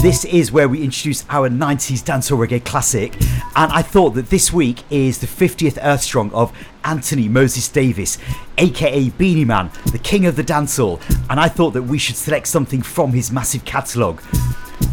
This 0.00 0.24
is 0.24 0.52
where 0.52 0.68
we 0.68 0.84
introduce 0.84 1.24
our 1.28 1.50
90s 1.50 2.04
dancehall 2.04 2.46
reggae 2.46 2.64
classic, 2.64 3.14
and 3.56 3.72
I 3.72 3.82
thought 3.82 4.10
that 4.10 4.30
this 4.30 4.52
week 4.52 4.84
is 4.90 5.18
the 5.18 5.26
50th 5.26 5.76
Earth 5.82 6.02
Strong 6.02 6.30
of 6.32 6.56
Anthony 6.84 7.28
Moses 7.28 7.68
Davis, 7.68 8.16
aka 8.58 9.08
Beenie 9.10 9.44
Man, 9.44 9.72
the 9.90 9.98
king 9.98 10.26
of 10.26 10.36
the 10.36 10.44
dancehall, 10.44 11.00
and 11.28 11.40
I 11.40 11.48
thought 11.48 11.72
that 11.72 11.82
we 11.82 11.98
should 11.98 12.14
select 12.14 12.46
something 12.46 12.80
from 12.80 13.12
his 13.12 13.32
massive 13.32 13.64
catalogue. 13.64 14.22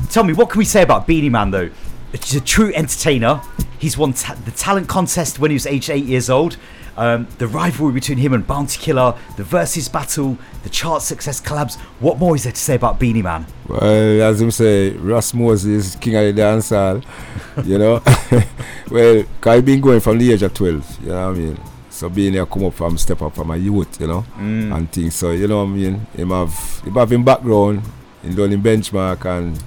Tell 0.09 0.23
me, 0.23 0.33
what 0.33 0.49
can 0.49 0.57
we 0.57 0.65
say 0.65 0.81
about 0.81 1.05
Beenie 1.05 1.29
Man 1.29 1.51
though? 1.51 1.69
He's 2.11 2.33
a 2.33 2.41
true 2.41 2.73
entertainer. 2.73 3.41
He's 3.77 3.99
won 3.99 4.13
ta- 4.13 4.33
the 4.43 4.51
talent 4.51 4.89
contest 4.89 5.37
when 5.37 5.51
he 5.51 5.55
was 5.55 5.67
aged 5.67 5.91
eight 5.91 6.05
years 6.05 6.31
old. 6.31 6.57
Um, 6.97 7.27
the 7.39 7.47
rivalry 7.47 7.91
between 7.93 8.17
him 8.17 8.33
and 8.33 8.47
Bounty 8.47 8.79
Killer, 8.79 9.15
the 9.35 9.43
versus 9.43 9.89
battle, 9.89 10.37
the 10.63 10.69
chart 10.69 11.01
success 11.01 11.41
collabs. 11.41 11.75
What 11.99 12.17
more 12.19 12.35
is 12.35 12.43
there 12.43 12.53
to 12.53 12.59
say 12.59 12.75
about 12.75 12.99
Beenie 12.99 13.21
Man? 13.21 13.45
Well, 13.67 13.81
as 14.21 14.39
him 14.41 14.51
say, 14.51 14.91
Ross 14.91 15.33
Moses, 15.33 15.95
king 15.97 16.15
of 16.15 16.33
the 16.35 16.41
dancehall, 16.41 17.03
you 17.65 17.77
know. 17.77 18.01
well, 18.91 19.23
cause 19.41 19.57
I 19.57 19.61
been 19.61 19.81
going 19.81 19.99
from 19.99 20.17
the 20.19 20.31
age 20.31 20.43
of 20.43 20.53
12, 20.53 20.99
you 21.01 21.07
know 21.09 21.27
what 21.29 21.35
I 21.35 21.39
mean? 21.39 21.59
So 21.89 22.09
being 22.09 22.33
here 22.33 22.45
come 22.45 22.65
up 22.65 22.73
from 22.73 22.97
step 22.97 23.21
up 23.21 23.33
from 23.35 23.51
a 23.51 23.57
youth, 23.57 23.99
you 24.01 24.07
know, 24.07 24.25
Mm. 24.37 24.75
and 24.75 24.91
things. 24.91 25.15
So 25.15 25.31
you 25.31 25.47
know 25.47 25.63
what 25.63 25.71
I 25.71 25.75
mean? 25.75 25.95
Him 26.15 26.29
have 26.29 26.81
him 26.83 26.93
have 26.93 27.11
him 27.11 27.23
background, 27.23 27.81
him 28.21 28.35
done 28.35 28.51
him 28.51 28.61
benchmark 28.61 29.23
and 29.25 29.61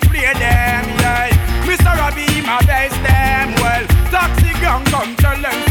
Play 0.09 0.33
them, 0.35 0.85
yeah. 1.01 1.31
Mr. 1.65 1.97
Robbie, 1.97 2.43
my 2.43 2.61
them 3.03 3.55
well. 3.63 3.99
Tell 5.19 5.41
them 5.41 5.68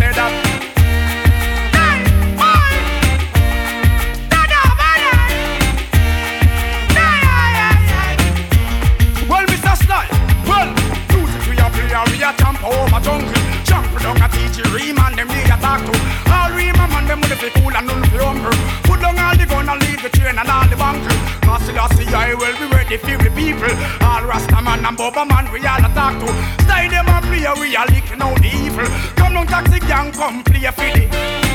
a 12.27 12.33
jump 12.37 12.63
over 12.63 12.99
jungle. 12.99 13.41
Jump 13.63 13.87
down 14.03 14.21
a 14.21 14.27
teach 14.27 14.59
ream 14.73 14.99
and 14.99 15.15
them 15.17 15.27
they 15.27 15.43
a 15.47 15.57
talk 15.63 15.79
to. 15.87 15.93
All 16.27 16.51
ream 16.51 16.75
a 16.75 16.85
man 16.91 17.05
them 17.07 17.21
with 17.21 17.39
the 17.39 17.49
cool 17.55 17.71
and 17.71 17.87
none 17.87 18.03
fi 18.11 18.17
humble. 18.19 18.51
Put 18.83 18.99
down 18.99 19.17
all 19.19 19.35
the 19.37 19.45
gun 19.45 19.69
and 19.69 19.81
leave 19.87 20.01
the 20.01 20.09
train 20.09 20.37
and 20.37 20.49
all 20.49 20.67
the 20.67 20.75
bunker. 20.75 21.15
Cause 21.47 21.69
I 21.69 21.87
see 21.95 22.07
I 22.13 22.33
will 22.33 22.57
be 22.59 22.67
ready 22.75 22.97
for 22.97 23.17
the 23.23 23.31
people. 23.31 23.71
All 24.03 24.23
Rasta 24.27 24.61
man 24.61 24.85
and 24.85 24.97
Bubba 24.97 25.23
man 25.27 25.51
we 25.51 25.59
all 25.65 25.79
a 25.79 25.89
talk 25.95 26.19
to. 26.19 26.27
Stay 26.67 26.87
them 26.91 27.07
and 27.07 27.25
play 27.25 27.47
we 27.59 27.75
a 27.75 27.83
licking 27.87 28.21
out 28.21 28.41
the 28.41 28.51
evil. 28.51 28.87
Come 29.15 29.33
down 29.33 29.47
taxi 29.47 29.79
gang 29.79 30.11
come 30.11 30.43
play 30.43 30.65
a 30.65 30.71
filly. 30.71 31.46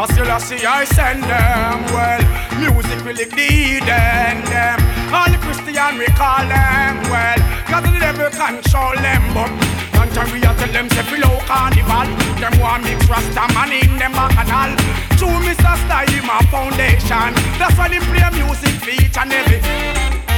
I 0.00 0.06
still 0.06 0.30
I 0.32 0.38
see 0.38 0.64
I 0.64 0.84
send 0.96 1.24
them 1.24 1.84
well. 1.92 2.24
Music 2.56 3.04
will 3.04 3.12
lead 3.12 3.84
them. 3.84 4.40
them. 4.48 4.78
All 5.12 5.28
the 5.28 5.36
Christian 5.44 6.00
we 6.00 6.06
call 6.16 6.40
them 6.48 7.04
well. 7.12 7.36
Cause 7.68 7.84
the 7.84 8.00
devil 8.00 8.32
control 8.32 8.96
them 8.96 9.22
but 9.36 9.52
Country 9.92 10.32
we 10.32 10.38
a 10.40 10.56
tell 10.56 10.72
them 10.72 10.88
say 10.88 11.04
below 11.04 11.36
carnival 11.44 12.08
Them 12.40 12.58
want 12.58 12.82
mix 12.82 13.06
Rasta 13.08 13.44
man 13.52 13.70
in 13.76 13.98
them 13.98 14.12
bacchanal 14.12 14.74
True 15.20 15.38
Mr. 15.44 15.76
Style 15.84 16.24
my 16.24 16.40
foundation 16.50 17.30
That's 17.60 17.76
why 17.76 17.88
they 17.92 18.00
play 18.00 18.24
music 18.40 18.74
for 18.80 18.90
each 18.90 19.18
and 19.18 19.32
every 19.32 20.29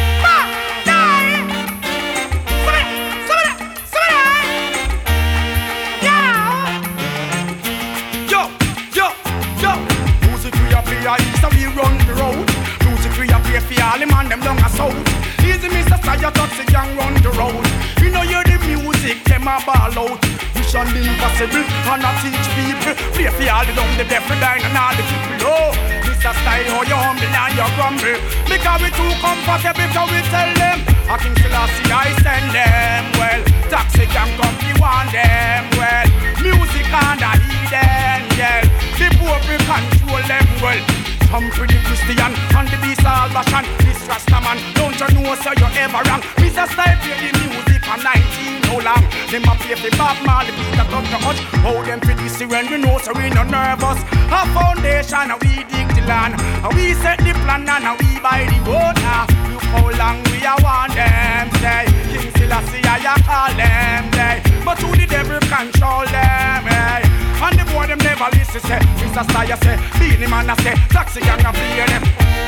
Play 13.69 13.77
for 13.77 13.85
all 13.85 13.99
the 13.99 14.07
man 14.07 14.29
them 14.29 14.41
down 14.41 14.59
a 14.59 14.69
south. 14.71 14.97
Easy 15.45 15.69
Mr. 15.69 15.99
Style, 16.03 16.33
taxi 16.33 16.65
gang 16.71 16.97
run 16.97 17.15
the 17.23 17.31
road. 17.39 17.63
You 18.03 18.11
know 18.11 18.23
hear 18.27 18.43
the 18.43 18.59
music, 18.67 19.23
them 19.25 19.47
a 19.47 19.59
ball 19.63 19.93
out. 19.93 20.19
Mission 20.55 20.89
impossible, 20.91 21.63
and 21.63 22.03
I 22.03 22.11
teach 22.23 22.49
people. 22.57 22.95
Play 23.15 23.31
for 23.31 23.47
all 23.53 23.65
the 23.67 23.73
dumb, 23.75 23.93
the 23.99 24.05
deaf, 24.09 24.27
the 24.27 24.35
dying, 24.41 24.65
and 24.67 24.79
all 24.79 24.95
the 24.95 25.05
people. 25.07 25.47
Oh, 25.47 25.71
Mr. 26.07 26.33
Style, 26.33 26.71
how 26.75 26.83
you 26.83 26.99
humble 26.99 27.29
and 27.29 27.55
you 27.55 27.69
grumble. 27.77 28.19
Because 28.51 28.81
we 28.83 28.89
too 28.95 29.13
comfortable, 29.23 29.89
so 29.95 30.03
we 30.11 30.19
tell 30.33 30.51
them. 30.59 30.79
I 31.07 31.15
King 31.21 31.37
Selassie, 31.39 31.93
I 31.93 32.09
send 32.25 32.49
them. 32.57 33.05
Well, 33.19 33.43
Toxic 33.71 34.09
come, 34.11 34.57
we 34.65 34.73
want 34.81 35.13
them. 35.13 35.63
Well, 35.79 36.07
music 36.43 36.89
and 36.89 37.21
I 37.21 37.37
heed 37.37 37.69
them, 37.71 38.21
yeah. 38.39 38.61
The 38.99 39.07
poor 39.19 39.39
control 39.45 40.23
them, 40.27 40.47
well. 40.63 41.12
Some 41.33 41.49
pretty 41.49 41.81
Christian 41.89 42.29
and 42.29 42.69
the 42.69 42.77
beast 42.85 43.01
all 43.09 43.25
passion. 43.33 43.65
This 43.81 44.05
Rasta 44.05 44.37
man, 44.45 44.61
don't 44.77 44.93
you 45.01 45.09
know 45.17 45.35
so 45.41 45.49
you 45.57 45.65
ever 45.81 46.05
wrong? 46.05 46.21
Mr. 46.37 46.69
Style 46.69 46.93
play 47.01 47.25
the 47.25 47.33
music 47.41 47.81
from 47.81 48.05
19 48.05 48.61
how 48.69 48.85
long? 48.85 49.05
Them 49.33 49.49
a 49.49 49.57
play 49.57 49.81
for 49.81 49.97
Bob 49.97 50.21
Marley, 50.29 50.53
Peter 50.53 50.85
Tosh, 50.93 51.09
the 51.09 51.17
Hutch. 51.25 51.41
How 51.65 51.81
them 51.89 52.01
for 52.05 52.13
this 52.21 52.37
when 52.45 52.69
we 52.69 52.77
know 52.77 52.99
so 53.01 53.17
we 53.17 53.33
no 53.33 53.49
nervous. 53.49 54.05
A 54.29 54.45
foundation 54.53 55.33
and 55.33 55.41
we 55.41 55.65
dig 55.73 55.89
the 55.97 56.05
land. 56.05 56.37
And 56.37 56.73
we 56.77 56.93
set 57.01 57.17
the 57.25 57.33
plan 57.49 57.65
and 57.65 57.97
we 57.97 58.21
buy 58.21 58.45
the 58.45 58.61
road 58.69 59.01
now. 59.01 59.25
Look 59.49 59.65
how 59.73 59.89
long 59.89 60.21
we 60.29 60.37
a 60.45 60.53
want 60.61 60.93
them 60.93 61.49
say. 61.65 61.89
King 62.13 62.29
Selassie 62.37 62.85
I 62.85 63.09
a 63.09 63.17
call 63.25 63.53
them 63.57 64.05
say. 64.13 64.37
But 64.69 64.77
who 64.85 64.93
the 65.01 65.09
devil 65.09 65.41
control 65.49 66.05
them 66.13 66.69
hey? 66.69 67.22
And 67.43 67.59
the 67.59 67.65
boy 67.73 67.87
them 67.89 67.99
never 67.99 68.29
listen 68.39 68.61
say. 68.61 68.79
Mr. 69.03 69.25
Style 69.29 69.57
say 69.59 69.77
Beenie 69.99 70.29
man 70.31 70.49
a 70.51 70.55
say 70.63 70.75
Taxi 70.91 71.21
gang 71.21 71.45
a 71.45 71.53
play 71.53 71.87
them. 71.91 72.03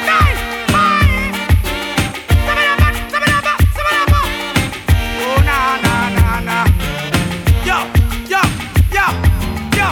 Nice 0.06 0.54
Oh 5.26 5.40
na 5.48 5.58
na 5.84 5.96
na 6.16 6.40
na 6.48 6.58
Yo 7.68 7.78
yo 8.32 8.42
yo 8.94 9.06
yo. 9.78 9.88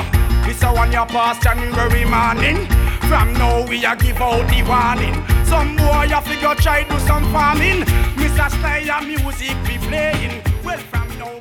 This 0.47 0.63
a 0.63 0.73
one 0.73 0.93
year 0.93 1.07
past 1.07 1.43
January 1.43 2.05
morning. 2.05 2.67
From 3.09 3.33
now 3.35 3.67
we 3.67 3.85
a 3.85 3.97
give 3.97 4.21
out 4.23 4.47
the 4.49 4.63
warning. 4.63 5.17
Some 5.47 5.77
boy 5.77 6.09
a 6.15 6.23
figure 6.23 6.55
try 6.55 6.85
do 6.85 6.99
some 7.01 7.25
farming. 7.33 7.83
Mr. 8.21 8.49
Style 8.51 9.03
music 9.05 9.57
be 9.67 9.79
playing. 9.89 10.43
Well 10.65 10.79
from 10.79 11.09
now 11.19 11.39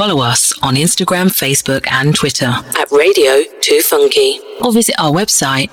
Follow 0.00 0.22
us 0.22 0.58
on 0.62 0.76
Instagram, 0.76 1.26
Facebook, 1.26 1.86
and 1.92 2.14
Twitter. 2.14 2.46
At 2.46 2.90
Radio 2.90 3.44
2 3.60 3.82
Funky. 3.82 4.40
Or 4.62 4.72
visit 4.72 4.94
our 4.98 5.12
website 5.12 5.68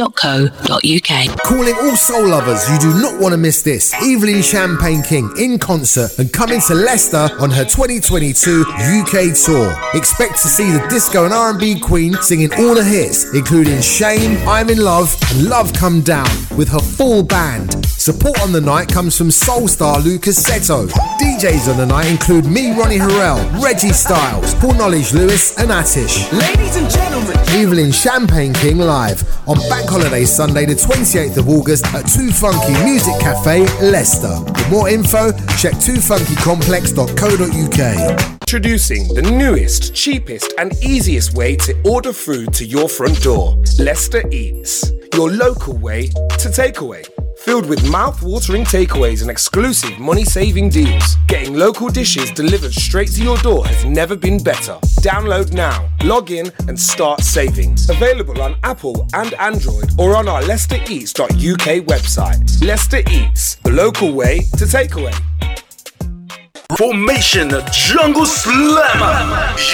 radio2funky.co.uk. 0.00 1.42
Calling 1.42 1.74
all 1.74 1.96
soul 1.96 2.28
lovers, 2.28 2.68
you 2.70 2.78
do 2.78 3.00
not 3.00 3.20
want 3.20 3.32
to 3.32 3.38
miss 3.38 3.62
this. 3.62 3.92
Evelyn 3.94 4.42
Champagne 4.42 5.02
King 5.02 5.30
in 5.38 5.58
concert 5.58 6.18
and 6.18 6.32
coming 6.32 6.60
to 6.62 6.74
Leicester 6.74 7.28
on 7.38 7.50
her 7.50 7.64
2022 7.64 8.62
UK 8.62 9.34
tour. 9.36 9.74
Expect 9.94 10.32
to 10.42 10.48
see 10.48 10.70
the 10.70 10.84
disco 10.88 11.24
and 11.24 11.34
R&B 11.34 11.80
queen 11.80 12.14
singing 12.22 12.52
all 12.54 12.74
the 12.74 12.84
hits, 12.84 13.32
including 13.34 13.80
Shame, 13.80 14.36
I'm 14.48 14.70
in 14.70 14.78
Love, 14.78 15.14
and 15.32 15.48
Love 15.48 15.72
Come 15.72 16.00
Down 16.00 16.28
with 16.56 16.68
her 16.68 16.80
full 16.80 17.22
band. 17.22 17.84
Support 17.86 18.40
on 18.40 18.52
the 18.52 18.60
night 18.60 18.88
comes 18.88 19.16
from 19.16 19.30
soul 19.30 19.68
star 19.68 20.00
Lucas 20.00 20.42
Seto. 20.42 20.88
DJs 21.20 21.70
on 21.70 21.76
the 21.76 21.86
night 21.86 22.10
include 22.10 22.46
me, 22.46 22.72
Ronnie 22.72 22.96
Harrell, 22.96 23.62
Reggie 23.62 23.92
Styles, 23.92 24.54
Paul 24.54 24.74
Knowledge 24.74 25.12
Lewis, 25.12 25.56
and 25.58 25.70
Atish. 25.70 26.32
Ladies 26.32 26.76
and 26.76 26.90
gentlemen, 26.90 27.36
Evelyn 27.50 27.92
Champagne 27.92 28.54
King 28.54 28.78
live 28.78 29.22
on 29.46 29.56
Bank 29.68 29.89
Holiday 29.90 30.24
Sunday, 30.24 30.64
the 30.66 30.74
28th 30.74 31.36
of 31.36 31.48
August 31.48 31.84
at 31.86 32.02
Too 32.02 32.30
Funky 32.30 32.72
Music 32.84 33.18
Cafe, 33.18 33.62
Leicester. 33.82 34.38
For 34.62 34.70
more 34.70 34.88
info, 34.88 35.32
check 35.58 35.74
toofunkycomplex.co.uk. 35.74 38.20
Introducing 38.42 39.12
the 39.14 39.22
newest, 39.22 39.92
cheapest, 39.92 40.54
and 40.58 40.72
easiest 40.84 41.34
way 41.34 41.56
to 41.56 41.74
order 41.84 42.12
food 42.12 42.54
to 42.54 42.64
your 42.64 42.88
front 42.88 43.20
door 43.20 43.56
Leicester 43.80 44.22
Eats, 44.30 44.92
your 45.12 45.28
local 45.28 45.76
way 45.76 46.06
to 46.06 46.48
takeaway. 46.48 47.04
Filled 47.40 47.64
with 47.64 47.90
mouth-watering 47.90 48.64
takeaways 48.64 49.22
and 49.22 49.30
exclusive 49.30 49.98
money-saving 49.98 50.68
deals. 50.68 51.16
Getting 51.26 51.54
local 51.54 51.88
dishes 51.88 52.30
delivered 52.30 52.74
straight 52.74 53.10
to 53.12 53.24
your 53.24 53.38
door 53.38 53.66
has 53.66 53.82
never 53.86 54.14
been 54.14 54.42
better. 54.42 54.74
Download 55.00 55.50
now, 55.50 55.88
log 56.04 56.30
in 56.30 56.52
and 56.68 56.78
start 56.78 57.20
saving. 57.22 57.78
Available 57.88 58.42
on 58.42 58.56
Apple 58.62 59.08
and 59.14 59.32
Android 59.40 59.90
or 59.98 60.16
on 60.16 60.28
our 60.28 60.42
LeicesterEats.uk 60.42 61.86
website. 61.86 62.62
Leicester 62.62 63.00
Eats, 63.10 63.54
the 63.54 63.70
local 63.70 64.12
way 64.12 64.40
to 64.58 64.66
takeaway. 64.66 65.18
Formation 66.76 67.50
Jungle 67.72 68.26
Slammer. 68.26 69.14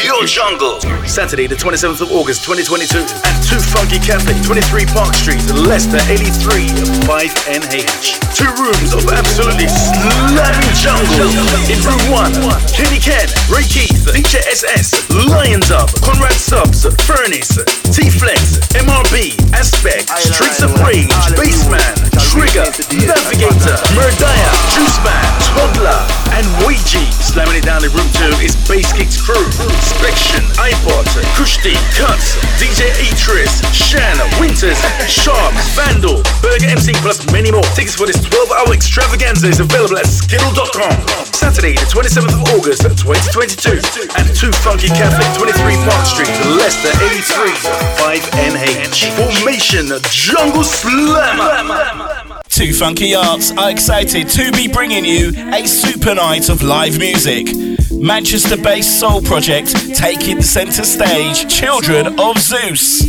Your 0.04 0.24
jungle. 0.24 0.80
Saturday, 1.04 1.46
the 1.46 1.54
27th 1.54 2.00
of 2.00 2.10
August 2.12 2.44
2022 2.44 3.04
at 3.20 3.36
2 3.44 3.60
Funky 3.60 4.00
Cafe, 4.00 4.32
23 4.42 4.86
Park 4.96 5.12
Street, 5.12 5.44
Leicester, 5.52 6.00
83 6.08 6.72
5NH. 7.04 8.16
Two 8.32 8.48
rooms 8.56 8.96
of 8.96 9.04
absolutely 9.12 9.68
slamming 9.68 10.74
jungle. 10.80 11.28
In 11.68 11.78
room 11.84 12.00
1, 12.08 12.32
Kenny 12.72 13.00
Ken, 13.00 13.28
Ray 13.52 13.68
Keith, 13.68 14.08
DJ 14.08 14.40
SS, 14.48 15.08
Lions 15.12 15.70
Up, 15.70 15.92
Conrad 16.00 16.36
Subs, 16.40 16.88
Furnace, 17.04 17.60
T-Flex, 17.92 18.72
MRB, 18.72 19.36
Aspect, 19.52 20.08
Streets 20.16 20.64
of 20.64 20.72
Rage, 20.80 21.12
Bassman, 21.36 21.92
Trigger, 22.32 22.68
Navigator, 23.04 23.76
Murdiah, 23.92 24.52
Juice 24.72 24.98
Man, 25.04 25.28
Toddler, 25.52 26.25
and 26.36 26.46
Ouija. 26.62 27.00
Slamming 27.16 27.56
it 27.56 27.64
down 27.64 27.80
in 27.80 27.90
room 27.96 28.06
2 28.20 28.44
is 28.44 28.52
Bass 28.68 28.92
Kicks 28.92 29.16
Crew, 29.16 29.40
Inspection, 29.72 30.44
iPod, 30.60 31.08
Kushti, 31.32 31.72
Cuts, 31.96 32.36
DJ 32.60 32.92
Atris, 33.08 33.64
Shan, 33.72 34.16
Winters, 34.36 34.76
Sharp, 35.08 35.52
Vandal, 35.72 36.20
Burger 36.44 36.68
MC, 36.68 36.92
plus 37.00 37.24
many 37.32 37.50
more. 37.50 37.64
Tickets 37.72 37.96
for 37.96 38.06
this 38.06 38.20
12 38.20 38.52
hour 38.52 38.70
extravaganza 38.72 39.48
is 39.48 39.60
available 39.60 39.96
at 39.96 40.06
Skiddle.com. 40.06 40.96
Saturday, 41.32 41.72
the 41.72 41.88
27th 41.88 42.36
of 42.36 42.44
August 42.52 42.84
2022 42.84 43.80
at 44.20 44.28
2 44.36 44.52
Funky 44.60 44.88
Cafe, 44.92 45.24
23 45.40 45.56
Park 45.88 46.04
Street, 46.04 46.32
Leicester, 46.60 46.92
83 47.00 47.56
5NH. 47.96 49.08
Formation 49.16 49.88
Jungle 50.12 50.64
Slammer. 50.64 52.25
Two 52.48 52.72
Funky 52.72 53.14
Arts 53.14 53.50
are 53.58 53.70
excited 53.70 54.28
to 54.30 54.50
be 54.52 54.66
bringing 54.68 55.04
you 55.04 55.30
a 55.52 55.66
super 55.66 56.14
night 56.14 56.48
of 56.48 56.62
live 56.62 56.98
music. 56.98 57.48
Manchester 57.92 58.56
based 58.56 58.98
soul 58.98 59.20
project 59.20 59.74
taking 59.94 60.36
the 60.36 60.42
centre 60.42 60.84
stage, 60.84 61.52
Children 61.54 62.18
of 62.18 62.38
Zeus. 62.38 63.02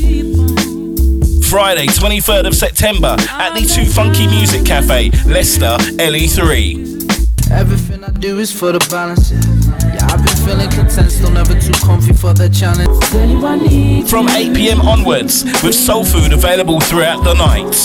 Friday, 1.49 1.87
23rd 1.87 2.47
of 2.47 2.55
September 2.55 3.15
at 3.29 3.53
the 3.53 3.61
Two 3.61 3.85
Funky 3.85 4.27
Music 4.27 4.65
Cafe, 4.65 5.11
Leicester, 5.25 5.77
LE3. 5.95 7.51
Everything 7.51 8.03
I 8.03 8.09
do 8.09 8.39
is 8.39 8.51
for 8.51 8.73
the 8.73 8.85
balance, 8.91 9.31
yeah. 9.31 10.06
Yeah, 10.07 10.13
I've 10.13 10.25
been 10.25 10.35
feeling 10.45 10.69
content, 10.69 11.11
still 11.11 11.31
never 11.31 11.59
too 11.59 11.73
comfy 11.73 12.13
for 12.13 12.33
the 12.33 12.49
challenge. 12.49 12.87
From 14.09 14.29
8 14.29 14.55
pm 14.55 14.81
onwards, 14.81 15.43
with 15.63 15.75
soul 15.75 16.03
food 16.03 16.33
available 16.33 16.79
throughout 16.79 17.23
the 17.23 17.33
night. 17.33 17.75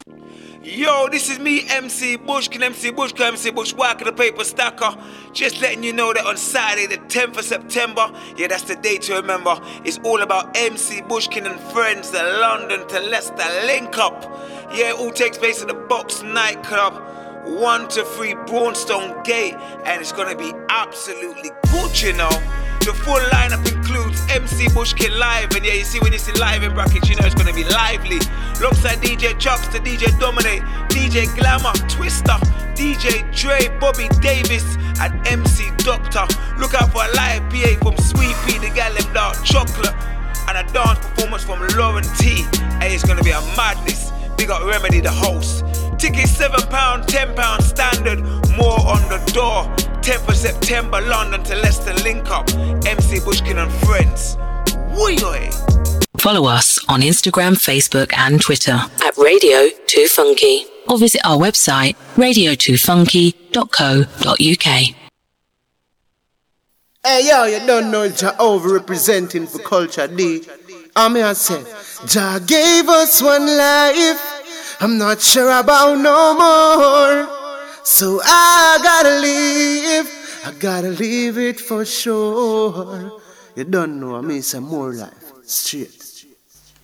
Yo, 0.64 1.08
this 1.10 1.30
is 1.30 1.38
me, 1.38 1.68
MC 1.70 2.16
Bushkin, 2.16 2.64
MC 2.64 2.92
Bushkin, 2.92 3.28
MC 3.28 3.52
Bush, 3.52 3.74
walking 3.74 4.06
the 4.06 4.14
paper 4.14 4.44
stacker. 4.44 4.96
Just 5.34 5.62
letting 5.62 5.84
you 5.84 5.94
know 5.94 6.14
that 6.14 6.26
on 6.26 6.38
Saturday, 6.38 6.88
the 6.88 6.98
10th 7.08 7.38
of 7.38 7.46
September, 7.46 8.12
yeah, 8.38 8.48
that's 8.48 8.64
the 8.64 8.76
day 8.76 8.98
to 8.98 9.16
remember. 9.16 9.60
It's 9.84 10.00
all 10.04 10.22
about 10.22 10.56
MC 10.58 11.02
Bushkin 11.02 11.46
and 11.46 11.60
friends, 11.72 12.12
the 12.12 12.24
London 12.24 12.88
to 12.88 13.00
Leicester 13.00 13.36
link 13.66 13.98
up. 13.98 14.24
Yeah, 14.74 14.92
it 14.92 15.00
all 15.00 15.12
takes 15.12 15.38
place 15.38 15.62
at 15.62 15.68
the 15.68 15.74
Box 15.74 16.24
nightclub. 16.24 17.02
1 17.46 17.88
to 17.90 18.06
3 18.06 18.36
Braunstone 18.46 19.24
Gate, 19.24 19.56
and 19.86 20.00
it's 20.00 20.12
gonna 20.12 20.36
be 20.36 20.54
absolutely 20.70 21.50
good, 21.72 22.02
you 22.02 22.14
know. 22.14 22.30
The 22.82 22.94
full 22.94 23.22
lineup 23.30 23.62
includes 23.72 24.20
MC 24.32 24.68
Bushkin 24.74 25.18
live, 25.20 25.56
and 25.56 25.64
yeah, 25.64 25.74
you 25.74 25.84
see 25.84 26.00
when 26.00 26.14
you 26.14 26.18
see 26.18 26.34
live 26.34 26.64
in 26.64 26.74
brackets, 26.74 27.08
you 27.08 27.16
know 27.16 27.26
it's 27.28 27.36
gonna 27.36 27.54
be 27.54 27.64
lively. 27.64 28.18
Alongside 28.60 28.98
DJ 28.98 29.38
Chucks, 29.38 29.68
to 29.68 29.78
DJ 29.78 30.10
Dominate, 30.20 30.64
DJ 30.90 31.30
Glamour, 31.38 31.74
Twister, 31.88 32.38
DJ 32.74 33.22
Dre, 33.38 33.70
Bobby 33.80 34.10
Davis, 34.20 34.66
and 35.00 35.14
MC 35.28 35.70
Doctor. 35.86 36.26
Look 36.58 36.74
out 36.74 36.92
for 36.92 37.06
a 37.06 37.12
live 37.14 37.48
PA 37.54 37.78
from 37.84 37.98
Sweet 37.98 38.36
Pea, 38.48 38.58
the 38.58 38.72
gal 38.74 38.96
Dark 39.14 39.38
Chocolate, 39.44 39.94
and 40.50 40.58
a 40.58 40.74
dance 40.74 40.98
performance 41.06 41.44
from 41.44 41.62
Lauren 41.78 42.04
T. 42.18 42.46
Hey, 42.82 42.96
it's 42.96 43.06
gonna 43.06 43.22
be 43.22 43.30
a 43.30 43.42
madness. 43.56 44.12
Big 44.38 44.50
up 44.50 44.66
Remedy, 44.66 45.02
the 45.02 45.12
host. 45.12 45.71
Tickets 46.02 46.34
£7, 46.36 47.06
£10 47.06 47.62
standard, 47.62 48.20
more 48.58 48.80
on 48.80 49.02
the 49.08 49.22
door. 49.36 49.66
10th 50.02 50.30
of 50.30 50.36
September, 50.36 51.00
London 51.00 51.44
to 51.44 51.56
Leicester 51.58 51.94
link 52.04 52.28
up. 52.32 52.50
MC 52.88 53.20
Bushkin 53.20 53.60
and 53.60 53.72
friends. 53.86 54.36
Woo 54.98 55.16
Follow 56.18 56.48
us 56.48 56.84
on 56.90 57.02
Instagram, 57.02 57.54
Facebook, 57.54 58.12
and 58.18 58.42
Twitter 58.42 58.80
at 59.06 59.16
Radio 59.16 59.70
2 59.86 60.08
Funky 60.08 60.66
or 60.90 60.98
visit 60.98 61.22
our 61.24 61.38
website 61.38 61.96
radio2funky.co.uk. 62.16 64.96
Hey 67.04 67.28
yo, 67.28 67.46
you 67.46 67.60
don't 67.68 67.92
know 67.92 68.10
Jah 68.10 68.36
overrepresenting 68.40 69.48
for 69.48 69.60
Kulture 69.60 70.08
D. 70.18 70.42
I'm 70.96 71.14
here 71.14 71.36
say, 71.36 71.64
Jah 72.08 72.40
gave 72.44 72.90
us 72.90 73.22
one 73.22 73.46
life. 73.46 74.41
I'm 74.84 74.98
not 74.98 75.22
sure 75.22 75.60
about 75.60 76.00
no 76.00 76.34
more. 76.34 77.28
So 77.84 78.20
I 78.24 78.80
gotta 78.82 79.20
leave. 79.20 80.10
I 80.44 80.52
gotta 80.60 80.90
leave 80.90 81.38
it 81.38 81.60
for 81.60 81.86
sure. 81.86 83.22
You 83.56 83.64
don't 83.64 84.00
know, 84.00 84.16
I 84.16 84.22
mean 84.22 84.42
some 84.42 84.64
more 84.64 84.92
life. 84.92 85.14
Straight. 85.44 86.26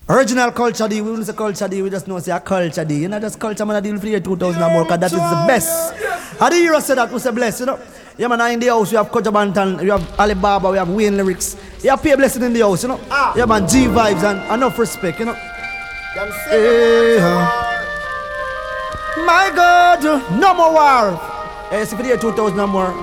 Original 0.10 0.52
Kulture 0.52 0.88
D, 0.88 1.02
we 1.02 1.10
don't 1.12 1.26
say 1.26 1.34
Kulture 1.34 1.68
D, 1.68 1.82
we 1.82 1.90
just 1.90 2.08
know 2.08 2.20
say 2.20 2.32
a 2.32 2.40
Kulture 2.40 2.88
D. 2.88 2.98
You 3.02 3.08
know, 3.08 3.20
just 3.20 3.40
culture 3.40 3.66
man 3.66 3.78
a 3.78 3.82
deal 3.82 3.96
for 3.96 4.02
the 4.02 4.10
year 4.12 4.20
2000 4.20 4.62
and 4.62 4.74
more, 4.74 4.84
because 4.84 5.00
that 5.00 5.12
is 5.12 5.18
the 5.18 5.46
best. 5.48 5.96
How 6.40 6.50
the 6.50 6.56
hero 6.56 6.80
say 6.80 6.94
that, 6.94 7.12
we 7.12 7.18
say 7.18 7.32
bless, 7.32 7.60
you 7.62 7.66
know. 7.66 7.80
Yeah, 8.16 8.28
man, 8.28 8.52
in 8.52 8.60
the 8.60 8.68
house, 8.68 8.92
we 8.92 8.98
have 8.98 9.10
Kocha 9.12 9.32
Bantan, 9.34 9.82
we 9.82 9.90
have 9.90 10.20
Alibaba, 10.20 10.70
we 10.70 10.78
have 10.78 10.90
Wayne 10.90 11.18
Lyrics. 11.18 11.56
You 11.84 11.90
have 11.90 12.04
Pay 12.04 12.16
Blessing 12.16 12.44
in 12.44 12.54
the 12.54 12.62
house, 12.62 12.84
you 12.84 12.90
know. 12.90 13.00
Ah. 13.10 13.34
Yeah, 13.36 13.46
man, 13.46 13.68
G 13.68 13.86
vibes 13.86 14.24
and 14.24 14.54
enough 14.54 14.78
respect, 14.78 15.20
you 15.20 15.26
know. 15.26 15.36
Hey, 16.50 17.77
my 19.26 19.52
God, 19.56 20.04
no 20.40 20.54
more 20.54 20.74
war. 20.74 21.20
Hey, 21.70 21.86
see 21.86 21.96
for 21.96 22.02
the 22.02 22.10
year 22.10 22.18
2000 22.18 22.56
no 22.58 22.68
more. 22.68 22.94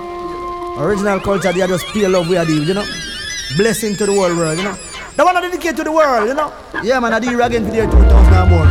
Original 0.79 1.21
culture, 1.21 1.53
they 1.53 1.62
are 1.62 1.69
just 1.69 1.87
pure 1.89 2.09
love 2.09 2.29
we 2.29 2.37
are 2.37 2.45
doing, 2.45 2.67
you 2.67 2.75
know. 2.75 2.85
Blessing 3.57 3.97
to 3.97 4.07
the 4.07 4.12
whole 4.12 4.35
world, 4.37 4.59
you 4.59 4.65
know. 4.65 4.77
The 5.17 5.25
one 5.25 5.37
I 5.37 5.41
dedicate 5.43 5.77
to 5.77 5.85
the 5.85 5.93
world, 5.93 6.29
you 6.29 6.35
know. 6.35 6.53
Yeah, 6.83 6.99
man, 7.01 7.12
I 7.15 7.21
do 7.21 7.41
again 7.41 7.65
for 7.65 7.71
the 7.71 7.77
year 7.77 7.87
2000 7.87 8.35
and 8.35 8.51
more. 8.51 8.67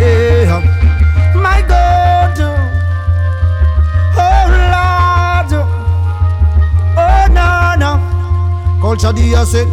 Yeah, 0.00 0.60
my 1.34 1.62
God, 1.68 2.38
oh 4.16 4.46
Lord, 4.72 5.52
oh 6.96 7.26
no 7.30 7.74
no. 7.78 8.00
Kulture 8.80 9.12
D 9.14 9.34
I 9.34 9.44
say, 9.44 9.66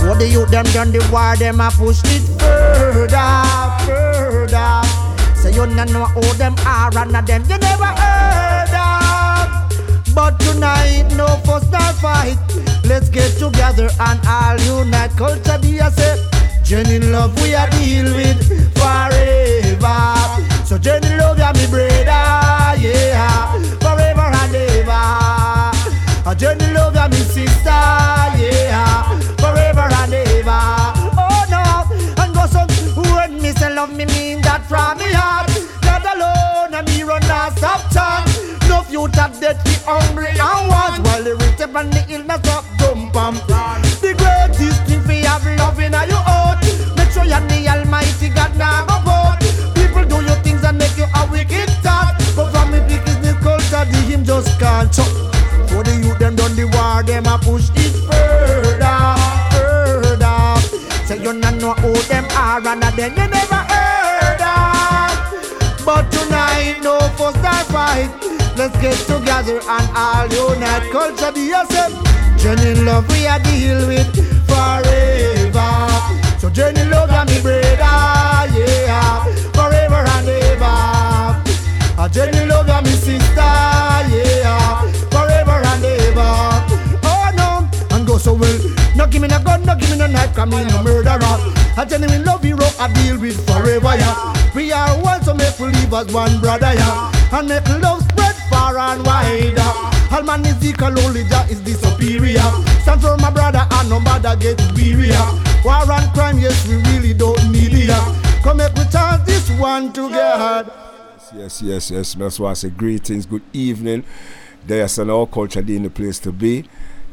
for 0.00 0.14
the 0.16 0.26
youth 0.26 0.50
them 0.50 0.64
done 0.66 0.90
the 0.90 1.06
war, 1.12 1.36
them 1.36 1.60
a 1.60 1.70
push 1.70 2.00
it 2.06 2.22
further, 2.40 3.44
further. 3.84 5.07
You 5.52 5.66
no 5.66 5.84
know 5.84 6.04
who 6.04 6.22
them 6.34 6.54
are, 6.64 6.96
and 6.96 7.26
them 7.26 7.42
you 7.48 7.58
never 7.58 7.86
heard 7.86 8.74
of. 8.74 10.14
But 10.14 10.38
tonight, 10.38 11.06
no 11.16 11.26
fuss, 11.44 11.64
no 11.70 11.78
fight. 12.00 12.38
Let's 12.84 13.08
get 13.08 13.36
together 13.38 13.88
and 13.98 14.20
all 14.26 14.58
unite. 14.60 15.10
Kulture 15.12 15.60
D 15.60 15.80
I 15.80 15.90
say, 15.90 16.16
genuine 16.62 17.12
love 17.12 17.34
we 17.42 17.54
are 17.54 17.68
deal 17.70 18.14
with 18.14 18.40
forever. 18.76 20.14
So 20.64 20.78
genuine 20.78 21.18
love, 21.18 21.38
yeah, 21.38 21.52
me 21.52 21.66
brother, 21.66 22.76
yeah, 22.80 23.52
forever 23.80 24.30
and 24.40 24.54
ever. 24.54 26.30
A 26.30 26.34
genuine 26.36 26.74
love, 26.74 26.94
yeah, 26.94 27.08
me 27.08 27.16
sister, 27.16 27.82
yeah, 28.38 29.18
forever 29.38 29.88
and 29.90 30.14
ever. 30.14 30.62
Oh 31.16 31.44
no, 31.50 32.22
and 32.22 32.34
go 32.34 32.46
some 32.46 32.68
when 33.12 33.40
me 33.40 33.50
say 33.52 33.74
love 33.74 33.92
me 33.94 34.04
mean 34.06 34.40
that 34.42 34.66
from 34.68 35.00
a. 37.98 38.22
No 38.68 38.82
future 38.82 39.30
dead, 39.40 39.58
we 39.64 39.74
hungry 39.82 40.30
and 40.30 40.68
want. 40.70 41.02
While 41.04 41.24
the 41.24 41.34
rich 41.34 41.60
up 41.60 41.74
and 41.74 41.92
the 41.92 42.02
illness 42.08 42.46
up 42.48 42.64
jump 42.78 43.16
and 43.16 43.36
The 44.00 44.14
greatest 44.14 44.82
thing 44.86 45.02
we 45.06 45.26
have 45.26 45.44
love 45.58 45.80
in 45.80 45.92
your 45.92 46.22
heart. 46.30 46.62
Make 46.96 47.10
sure 47.10 47.24
you're 47.24 47.40
the 47.50 47.68
almighty 47.68 48.28
God 48.30 48.56
now 48.56 48.86
go 49.04 49.18
People 49.74 50.04
do 50.04 50.24
your 50.24 50.38
things 50.42 50.64
and 50.64 50.78
make 50.78 50.96
you 50.96 51.06
a 51.14 51.22
wicked 51.30 51.70
thought. 51.82 52.16
But 52.36 52.50
from 52.52 52.72
me 52.72 52.80
pick 52.88 53.04
culture, 53.40 53.84
the 53.84 54.22
just 54.24 54.58
can't 54.60 54.92
chop 54.92 55.08
For 55.68 55.82
the 55.82 55.94
youth 56.02 56.18
them 56.18 56.36
done 56.36 56.54
the 56.56 56.66
war, 56.66 57.02
them 57.02 57.26
a 57.26 57.38
push 57.38 57.70
it 57.74 57.94
further, 58.06 58.98
further. 59.52 60.60
Say 61.06 61.22
you 61.22 61.32
not 61.32 61.54
know 61.54 61.74
who 61.74 61.92
them 62.08 62.24
are 62.36 62.66
and 62.66 62.82
then 62.82 63.10
you 63.16 63.28
never 63.28 63.54
heard 63.54 63.97
Let's 68.56 68.76
get 68.80 68.96
together 69.06 69.60
and 69.60 69.88
all 69.96 70.26
unite. 70.26 70.90
Culture 70.92 71.32
be 71.32 71.48
yourself. 71.48 71.92
Genuine 72.38 72.84
love 72.84 73.08
we 73.10 73.26
are 73.26 73.40
deal 73.40 73.86
with 73.88 74.06
forever. 74.46 75.70
So 76.38 76.48
genuine 76.50 76.90
love 76.90 77.10
and 77.10 77.28
me 77.28 77.40
brother, 77.42 77.76
ah, 77.82 78.46
yeah, 78.54 79.24
forever 79.52 80.02
and 80.14 80.28
ever. 80.28 82.02
A 82.02 82.08
genuine 82.08 82.48
love 82.48 82.68
and 82.68 82.86
me 82.86 82.92
sister, 82.92 83.52
yeah, 84.14 84.82
forever 85.10 85.60
and 85.72 85.84
ever. 85.84 87.00
Oh 87.02 87.30
no, 87.36 87.96
and 87.96 88.06
go 88.06 88.18
so 88.18 88.34
well. 88.34 88.77
No 88.98 89.06
give 89.06 89.22
me 89.22 89.28
no 89.28 89.38
gun, 89.38 89.64
no 89.64 89.76
give 89.76 89.90
me 89.90 89.96
no 89.96 90.08
knife, 90.08 90.34
come 90.34 90.50
me 90.50 90.64
no 90.64 90.82
murderer. 90.82 91.38
A 91.78 91.86
genuine 91.86 92.24
love 92.24 92.42
hero 92.42 92.66
I 92.80 92.92
deal 92.92 93.16
with 93.20 93.38
forever, 93.46 93.94
yeah. 93.94 94.52
We 94.56 94.72
are 94.72 94.90
one, 95.00 95.22
so 95.22 95.34
make 95.34 95.56
we 95.60 95.66
live 95.66 95.94
as 95.94 96.12
one 96.12 96.40
brother, 96.40 96.74
yeah. 96.74 97.12
And 97.30 97.48
make 97.48 97.68
love 97.80 98.02
spread 98.02 98.34
far 98.50 98.76
and 98.76 99.06
wide. 99.06 99.56
All 100.10 100.24
man 100.24 100.44
is 100.44 100.64
equal, 100.66 100.98
only 100.98 101.22
Jah 101.24 101.46
is 101.48 101.62
the 101.62 101.74
superior. 101.74 102.42
Stand 102.82 103.00
for 103.00 103.16
my 103.18 103.30
brother 103.30 103.64
and 103.70 103.88
no 103.88 104.00
matter 104.00 104.34
get 104.34 104.60
weary. 104.74 105.10
War 105.64 105.86
and 105.92 106.12
crime, 106.12 106.38
yes, 106.40 106.66
we 106.66 106.82
really 106.90 107.14
don't 107.14 107.52
need 107.52 107.70
it. 107.72 107.90
Come 108.42 108.56
make 108.56 108.74
we 108.74 108.84
chant 108.86 109.24
this 109.24 109.48
one 109.60 109.92
together. 109.92 110.72
Yes, 111.36 111.62
yes, 111.62 111.90
yes. 111.92 112.14
That's 112.14 112.40
why 112.40 112.50
I 112.50 112.54
say 112.54 112.70
greetings, 112.70 113.26
good 113.26 113.42
evening. 113.52 114.02
There's 114.66 114.98
an 114.98 115.08
all 115.08 115.28
culture 115.28 115.60
in 115.60 115.84
the 115.84 115.90
place 115.90 116.18
to 116.20 116.32
be. 116.32 116.68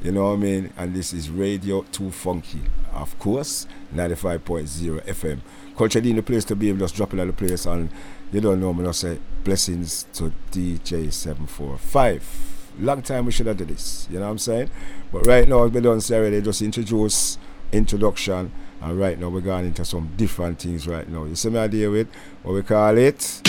You 0.05 0.11
know 0.11 0.25
what 0.25 0.33
I 0.33 0.35
mean? 0.35 0.69
And 0.77 0.93
this 0.93 1.13
is 1.13 1.31
Radio 1.31 1.81
2 1.91 2.11
Funky. 2.11 2.61
Of 2.93 3.17
course, 3.17 3.65
95.0 3.91 5.03
FM. 5.03 5.39
Culture 5.75 5.97
in 5.97 6.17
the 6.17 6.21
place 6.21 6.45
to 6.45 6.55
be, 6.55 6.69
I'm 6.69 6.77
just 6.77 6.93
dropping 6.93 7.19
out 7.19 7.25
the 7.25 7.33
place 7.33 7.65
and 7.65 7.89
you 8.31 8.39
don't 8.39 8.61
know 8.61 8.71
me, 8.71 8.87
I 8.87 8.91
say 8.91 9.17
blessings 9.43 10.05
to 10.13 10.31
DJ 10.51 11.11
745. 11.11 12.73
Long 12.81 13.01
time 13.01 13.25
we 13.25 13.31
should 13.31 13.47
have 13.47 13.57
done 13.57 13.65
this, 13.65 14.07
you 14.11 14.19
know 14.19 14.25
what 14.25 14.31
I'm 14.33 14.37
saying? 14.37 14.69
But 15.11 15.25
right 15.25 15.49
now, 15.49 15.65
we 15.65 15.81
done 15.81 15.99
say 16.01 16.19
already, 16.19 16.39
just 16.39 16.61
introduce 16.61 17.39
introduction, 17.71 18.51
and 18.81 18.99
right 18.99 19.17
now 19.17 19.29
we're 19.29 19.41
going 19.41 19.65
into 19.65 19.83
some 19.85 20.11
different 20.17 20.59
things 20.59 20.87
right 20.87 21.09
now. 21.09 21.25
You 21.25 21.33
see 21.33 21.49
me 21.49 21.57
idea 21.57 21.89
with 21.89 22.13
what 22.43 22.53
we 22.53 22.61
call 22.61 22.95
it? 22.95 23.41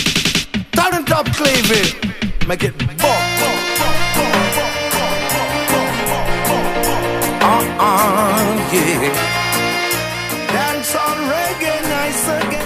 Turn 0.73 1.03
it 1.03 1.13
up, 1.13 1.27
Cleavy. 1.35 2.47
Make 2.47 2.65
it 2.65 2.79
bump. 2.79 3.66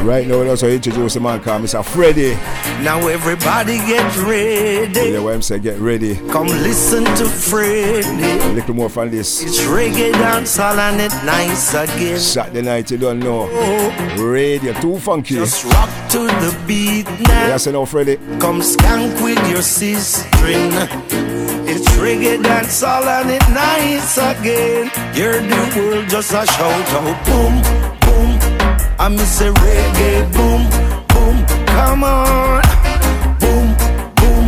Right 0.03 0.27
now, 0.27 0.41
we 0.41 0.49
also 0.49 0.69
introduce 0.69 1.17
a 1.17 1.21
man 1.21 1.41
called 1.41 1.63
Mr. 1.63 1.85
Freddy. 1.85 2.33
Now 2.83 3.07
everybody 3.07 3.77
get 3.77 4.17
ready. 4.17 5.13
Yeah, 5.13 5.21
what 5.21 5.35
I'm 5.35 5.43
saying, 5.43 5.63
get 5.63 5.79
ready. 5.79 6.17
Come 6.31 6.47
listen 6.47 7.05
to 7.05 7.27
Freddy. 7.27 8.41
A 8.41 8.53
little 8.53 8.75
more 8.75 8.89
from 8.89 9.11
this. 9.11 9.43
It's 9.43 9.61
reggae 9.61 10.13
dancehall 10.13 10.79
and 10.79 11.01
it 11.01 11.13
nice 11.25 11.75
again. 11.75 12.19
Saturday 12.19 12.63
night, 12.63 12.91
you 12.91 12.99
don't 12.99 13.21
know. 13.21 13.47
Radio, 14.19 14.73
too 14.81 14.99
funky. 14.99 15.35
Just 15.35 15.65
rock 15.67 15.91
to 16.11 16.27
the 16.27 16.65
beat 16.67 17.07
now. 17.29 17.49
Yes, 17.49 17.67
I 17.67 17.71
know, 17.73 17.85
Freddy. 17.87 18.17
Come 18.41 18.63
skank 18.63 19.23
with 19.23 19.51
your 19.51 19.63
sister. 19.63 21.40
Reggae 22.01 22.43
dancehall 22.43 23.05
and 23.05 23.31
it 23.31 23.47
nice 23.51 24.17
again. 24.17 24.91
Hear 25.13 25.35
the 25.35 25.61
world 25.77 26.09
just 26.09 26.33
a 26.33 26.47
shout 26.47 26.93
out, 26.97 27.25
boom, 27.27 27.55
boom. 28.01 28.31
I 28.99 29.09
miss 29.09 29.41
a 29.43 29.53
reggae, 29.53 30.33
boom, 30.33 30.63
boom. 31.13 31.37
Come 31.67 32.05
on, 32.05 32.63
boom, 33.39 33.67
boom. 34.17 34.45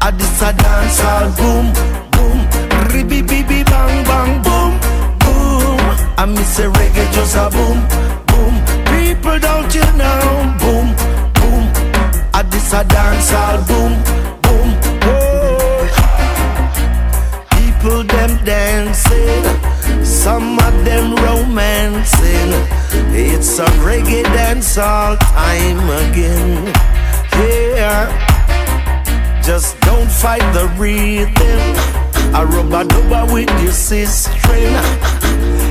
I 0.00 0.10
this 0.16 0.40
a 0.40 0.50
dancehall, 0.62 1.28
boom, 1.36 1.66
boom. 2.14 2.38
Ribby, 2.94 3.20
bibby, 3.20 3.64
bang, 3.64 4.04
bang, 4.08 4.42
boom, 4.42 4.72
boom. 5.20 5.78
I 6.16 6.24
miss 6.24 6.58
a 6.58 6.68
reggae, 6.72 7.12
just 7.12 7.36
a 7.36 7.50
boom, 7.50 7.78
boom. 8.28 8.54
People, 8.88 9.38
don't 9.38 9.74
you 9.74 9.88
know, 10.00 10.56
boom, 10.60 10.86
boom. 11.36 11.64
I 12.32 12.42
this 12.48 12.72
a 12.72 12.82
dancehall, 12.82 13.68
boom, 13.68 13.92
boom. 14.04 14.27
People 17.88 18.04
them 18.04 18.44
dancing, 18.44 20.04
some 20.04 20.58
of 20.58 20.84
them 20.84 21.14
romancing. 21.24 22.52
It's 23.16 23.58
a 23.58 23.64
reggae 23.80 24.24
dance 24.24 24.76
all 24.76 25.16
time 25.16 25.88
again. 26.04 26.66
Yeah, 27.32 28.12
just 29.42 29.80
don't 29.80 30.10
fight 30.10 30.44
the 30.52 30.68
rhythm. 30.76 31.32
A 32.36 32.44
dubba 32.44 33.32
with 33.32 33.62
your 33.62 33.72
sister. 33.72 34.34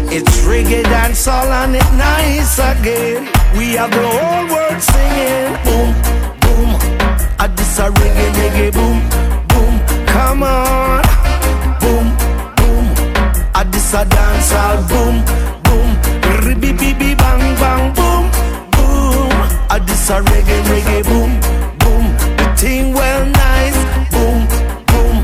It's 0.10 0.42
reggae 0.42 0.82
dance 0.86 1.28
all 1.28 1.46
and 1.46 1.76
it 1.76 1.92
nice 1.94 2.58
again. 2.58 3.30
We 3.56 3.74
have 3.74 3.92
the 3.92 4.08
whole 4.18 4.48
world 4.54 4.82
singing. 4.82 5.54
Boom, 5.66 5.94
boom. 6.42 6.70
I 7.38 7.48
this 7.56 7.78
a 7.78 7.92
reggae, 7.92 8.32
reggae, 8.40 8.74
boom, 8.74 9.08
boom. 9.50 10.08
Come 10.08 10.42
on. 10.42 11.27
I 13.88 13.90
this 13.90 14.02
a 14.02 14.06
dance 14.10 14.52
all 14.54 14.78
boom, 14.90 15.24
boom. 15.64 15.90
Ribby 16.46 16.74
bibby 16.74 17.16
bang 17.16 17.56
bang 17.56 17.94
boom, 17.94 18.30
boom. 18.76 19.32
I 19.70 19.80
this 19.80 20.10
a 20.10 20.20
reggae 20.20 20.62
reggae 20.68 21.04
boom, 21.06 21.40
boom. 21.80 22.06
The 22.36 22.54
thing 22.58 22.94
well 22.94 23.26
nice, 23.26 23.78
boom, 24.12 24.46
boom. 24.88 25.24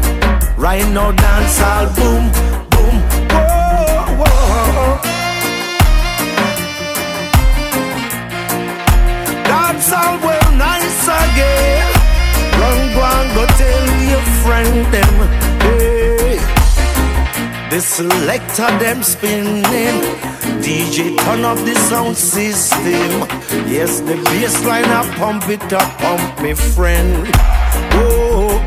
Right 0.55 0.87
now 0.93 1.11
dance 1.11 1.59
all 1.59 1.87
boom, 1.87 2.31
boom. 2.71 2.95
Whoa, 3.35 4.23
well 10.23 10.51
nice 10.55 11.03
again. 11.03 11.91
Run 12.59 12.79
go 12.95 13.03
go 13.35 13.45
tell 13.57 13.87
your 14.07 14.23
friend 14.41 14.93
them. 14.93 15.42
The 17.73 17.81
selector 17.81 18.69
them 18.77 19.01
spinning. 19.01 19.63
DJ 20.61 21.17
turn 21.17 21.43
up 21.43 21.57
the 21.65 21.73
sound 21.89 22.15
system. 22.15 23.27
Yes, 23.67 23.99
the 23.99 24.13
bass 24.25 24.63
line 24.63 24.85
I 24.85 25.01
pump 25.17 25.49
it 25.49 25.73
up, 25.73 25.89
pump 25.97 26.39
me 26.39 26.53
friend. 26.53 27.27
Oh, 27.93 28.61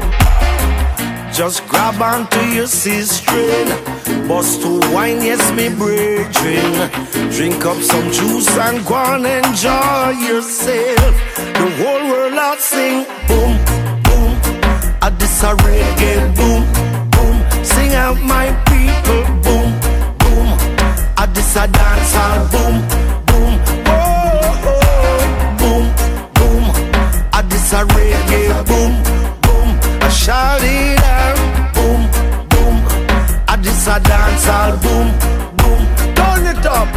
Just 1.32 1.68
grab 1.68 2.02
onto 2.02 2.40
your 2.46 2.66
sister. 2.66 3.64
Bust 4.26 4.62
to 4.62 4.80
wine, 4.92 5.22
yes, 5.22 5.52
me 5.52 5.68
brethren. 5.68 6.90
Drink 7.30 7.64
up 7.64 7.80
some 7.80 8.10
juice 8.10 8.48
and 8.58 8.84
go 8.84 8.96
and 8.96 9.24
enjoy 9.24 10.18
yourself. 10.26 11.14
The 11.36 11.68
whole 11.78 12.10
world 12.10 12.34
out 12.34 12.58
sing 12.58 13.06
boom, 13.28 13.54
boom. 14.02 14.32
At 15.00 15.16
this 15.20 15.44
a 15.44 15.54
reggae 15.54 16.34
boom. 16.34 16.95
Sing 17.74 17.92
out 17.94 18.18
my 18.22 18.46
people 18.70 19.22
boom, 19.44 19.68
boom. 20.22 20.48
I 21.18 21.26
this 21.34 21.56
a 21.56 21.66
dance 21.66 22.12
hall 22.16 22.40
boom, 22.52 22.76
boom. 23.28 23.52
Oh, 23.86 23.98
oh, 24.72 25.20
boom, 25.60 25.84
boom. 26.36 26.64
At 27.32 27.44
this 27.50 27.72
a 27.72 27.82
reggae 27.94 28.46
boom, 28.70 28.92
boom. 29.44 29.68
I 30.00 30.08
shout 30.08 30.62
it 30.62 31.02
out 31.18 31.38
boom, 31.74 32.00
boom. 32.52 32.76
I 33.48 33.56
this 33.60 33.86
a 33.88 33.98
dance 34.00 34.44
hall 34.46 34.72
boom, 34.84 35.08
boom. 35.58 35.80
Turn 36.14 36.46
it 36.52 36.66
up, 36.66 36.88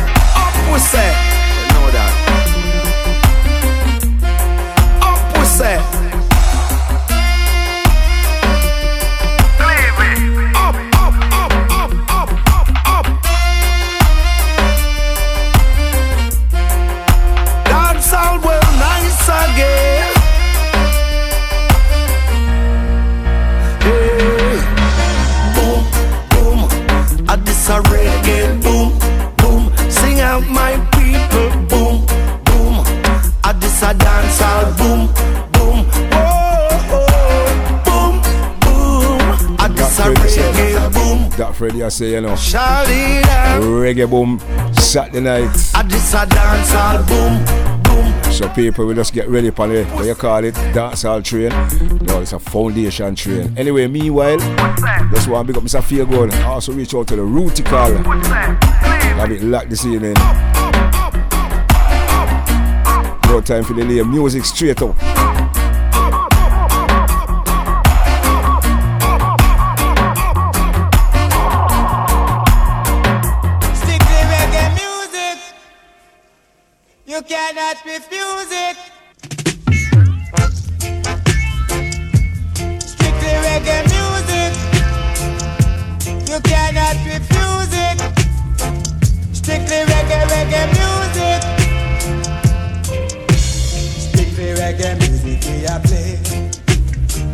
up 0.43 0.55
we 0.71 0.79
say. 0.79 1.11
You 1.57 1.65
know 1.73 1.87
that. 1.97 2.13
Up 5.01 5.37
we 5.37 5.45
say. 5.45 5.98
I 41.61 41.89
say, 41.89 42.11
you 42.11 42.21
know. 42.21 42.37
Shout 42.37 42.87
it 42.87 43.25
out. 43.25 43.61
Reggae 43.61 44.09
boom, 44.09 44.39
Saturday 44.73 45.19
night. 45.19 45.49
At 45.75 45.89
this 45.89 46.13
a 46.13 46.25
dance 46.25 46.73
all 46.73 47.03
boom, 47.03 47.43
boom. 47.83 48.31
So 48.31 48.47
people 48.49 48.85
will 48.85 48.95
just 48.95 49.13
get 49.13 49.27
ready 49.27 49.51
for 49.51 49.69
it. 49.69 49.85
What 49.87 50.05
you 50.05 50.15
call 50.15 50.45
it? 50.45 50.55
Dancehall 50.55 51.21
train. 51.21 51.49
No, 52.05 52.21
it's 52.21 52.31
a 52.31 52.39
foundation 52.39 53.13
train. 53.13 53.57
Anyway, 53.57 53.87
meanwhile, 53.87 54.37
just 55.11 55.27
want 55.27 55.47
to 55.47 55.53
big 55.53 55.57
up 55.57 55.63
Mr. 55.63 55.83
Fear 55.83 56.05
Gold. 56.05 56.33
Also 56.33 56.71
reach 56.71 56.95
out 56.95 57.09
to 57.09 57.17
the 57.17 57.23
Rooty 57.23 57.63
Call. 57.63 57.91
Have 57.93 59.31
it 59.31 59.43
locked 59.43 59.69
this 59.69 59.85
evening. 59.85 60.13
No 63.25 63.41
time 63.41 63.65
for 63.65 63.73
the 63.73 63.83
lay 63.83 64.01
music 64.03 64.45
straight 64.45 64.81
up. 64.81 64.95
Cannot 77.69 77.85
refuse 77.85 78.51
it. 78.51 78.77
Strictly 82.81 83.33
reggae 83.45 83.79
music. 83.93 84.51
You 86.27 86.39
cannot 86.49 86.97
refuse 87.05 87.73
it. 87.85 87.97
Strictly 89.35 89.81
reggae, 89.85 90.19
reggae 90.33 90.63
music. 90.79 91.39
Strictly 94.07 94.49
reggae 94.55 94.91
music 94.97 95.39
we 95.45 95.55
a 95.65 95.79
play. 95.79 96.17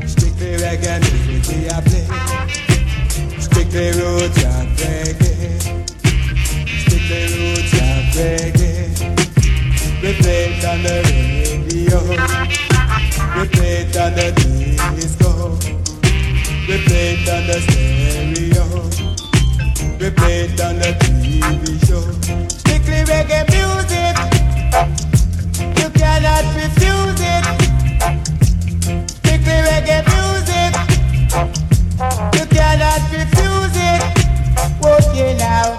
Strictly 0.05 0.51
reggae 0.57 0.95
music 0.99 1.43
we 1.47 1.57
a 1.69 1.81
play. 1.81 2.07
Strictly 3.39 3.87
roots 3.91 4.43
and 4.43 4.67
reggae. 4.79 5.51
Strictly 6.81 7.23
roots 7.37 7.73
and 7.79 8.13
reggae. 8.15 8.54
Play 10.25 10.57
it 10.57 10.65
on 10.65 10.81
the 10.81 10.95
radio. 11.05 11.99
We 13.37 13.47
play 13.47 13.85
it 13.85 13.95
on 13.95 14.11
the 14.15 14.33
disco. 14.33 15.29
We 16.67 16.81
play 16.81 17.13
it 17.13 17.29
on 17.29 17.45
the 17.45 17.61
stereo. 17.61 18.65
We 19.99 20.09
play 20.09 20.45
it 20.45 20.59
on 20.61 20.79
the 20.79 20.97
TV 20.97 21.77
show. 21.85 22.01
Strictly 22.49 23.05
reggae 23.05 23.45
music. 23.53 24.15
You 25.77 25.89
cannot 25.91 26.45
refuse 26.57 27.21
it. 27.21 27.45
Strictly 29.21 29.57
reggae 29.69 30.01
music. 30.09 30.73
You 32.33 32.45
cannot 32.47 33.01
refuse 33.13 33.77
it. 33.77 34.01
Okay 34.83 35.37
now. 35.37 35.77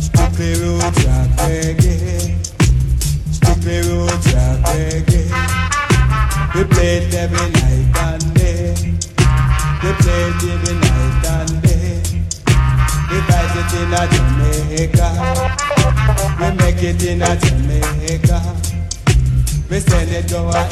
Strictly 0.00 0.54
roots 0.64 1.04
rock 1.04 1.28
reggae. 1.44 2.45
Strictly 3.66 3.90
roots 3.90 4.30
reggae. 4.62 5.26
We 6.54 6.62
play 6.70 6.98
it 6.98 7.14
every 7.14 7.50
night 7.50 7.96
and 7.98 8.34
day. 8.34 8.74
We 9.82 9.90
play 9.98 10.22
it 10.30 10.42
every 10.54 10.74
night 10.86 11.26
and 11.34 11.62
day. 11.62 11.98
We 13.10 13.18
fight 13.26 13.54
it 13.58 13.72
in 13.82 13.90
a 13.90 14.02
Jamaica. 14.14 15.08
We 16.38 16.48
make 16.62 16.82
it 16.84 17.02
in 17.02 17.22
a 17.22 17.34
Jamaica. 17.34 18.38
We 19.68 19.80
send 19.80 20.10
it 20.12 20.28
to 20.28 20.38
a 20.46 20.62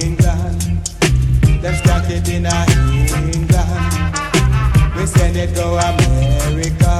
England. 0.00 0.88
Them 1.60 1.74
stack 1.74 2.08
it 2.08 2.28
in 2.30 2.46
a 2.46 2.64
England. 3.28 3.92
We 4.96 5.04
send 5.04 5.36
it 5.36 5.54
to 5.56 5.66
America. 5.68 6.94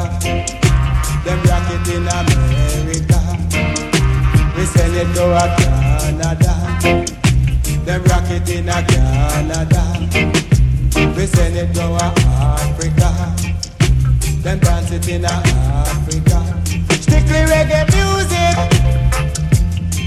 Them 1.24 1.40
rock 1.48 1.70
it 1.70 1.88
in 1.88 2.06
America. 2.06 3.21
We 4.62 4.68
send 4.68 4.94
it 4.94 5.12
to 5.16 5.24
a 5.24 5.56
Canada. 5.58 6.54
Them 7.84 8.04
rock 8.04 8.30
it 8.30 8.48
in 8.48 8.68
a 8.68 8.80
Canada. 8.86 9.82
We 11.16 11.26
send 11.26 11.56
it 11.56 11.74
to 11.74 11.82
a 11.82 12.14
Africa. 12.30 13.10
Them 14.40 14.60
dance 14.60 14.92
it 14.92 15.08
in 15.08 15.24
a 15.24 15.30
Africa. 15.32 16.46
Strictly 16.94 17.42
reggae 17.50 17.90
music. 17.90 18.54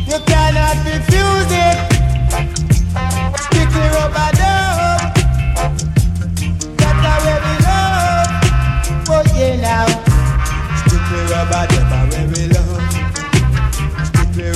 You 0.08 0.20
cannot 0.24 0.78
refuse 0.88 1.52
it. 1.52 1.78
Strictly 3.38 3.88
rubber 3.92 4.32
dub. 4.40 5.00
That's 6.80 7.26
way 7.26 7.38
we 7.44 7.54
love. 7.68 8.30
Oh 9.10 9.22
yeah 9.36 9.60
now. 9.60 9.86
Strictly 10.78 11.20
rubber 11.30 11.75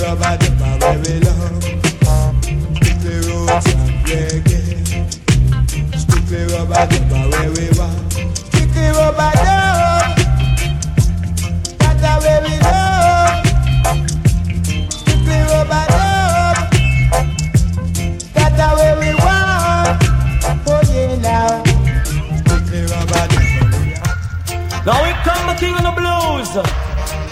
Strictly 0.10 0.49
rubber 0.57 1.19
dub, 1.19 1.28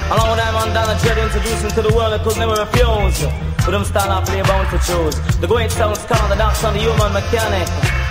Along 0.08 0.30
with 0.32 0.40
them 0.40 0.56
and 0.56 0.74
Donna 0.74 0.98
Dread 1.04 1.18
introducing 1.18 1.70
to 1.72 1.82
the 1.82 1.94
world 1.94 2.14
that 2.14 2.24
could 2.24 2.38
never 2.38 2.56
refuse. 2.56 3.28
With 3.68 3.76
them 3.76 3.84
stand 3.84 4.10
up, 4.10 4.26
play 4.26 4.42
bound 4.42 4.70
to 4.72 4.80
choose. 4.80 5.16
The 5.42 5.48
great 5.48 5.70
sounds 5.72 6.00
come, 6.06 6.30
the 6.30 6.36
dance 6.36 6.64
on 6.64 6.74
the 6.74 6.80
human 6.80 7.12
mechanic. 7.12 7.68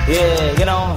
Yeah, 0.06 0.58
you 0.58 0.66
know. 0.66 0.92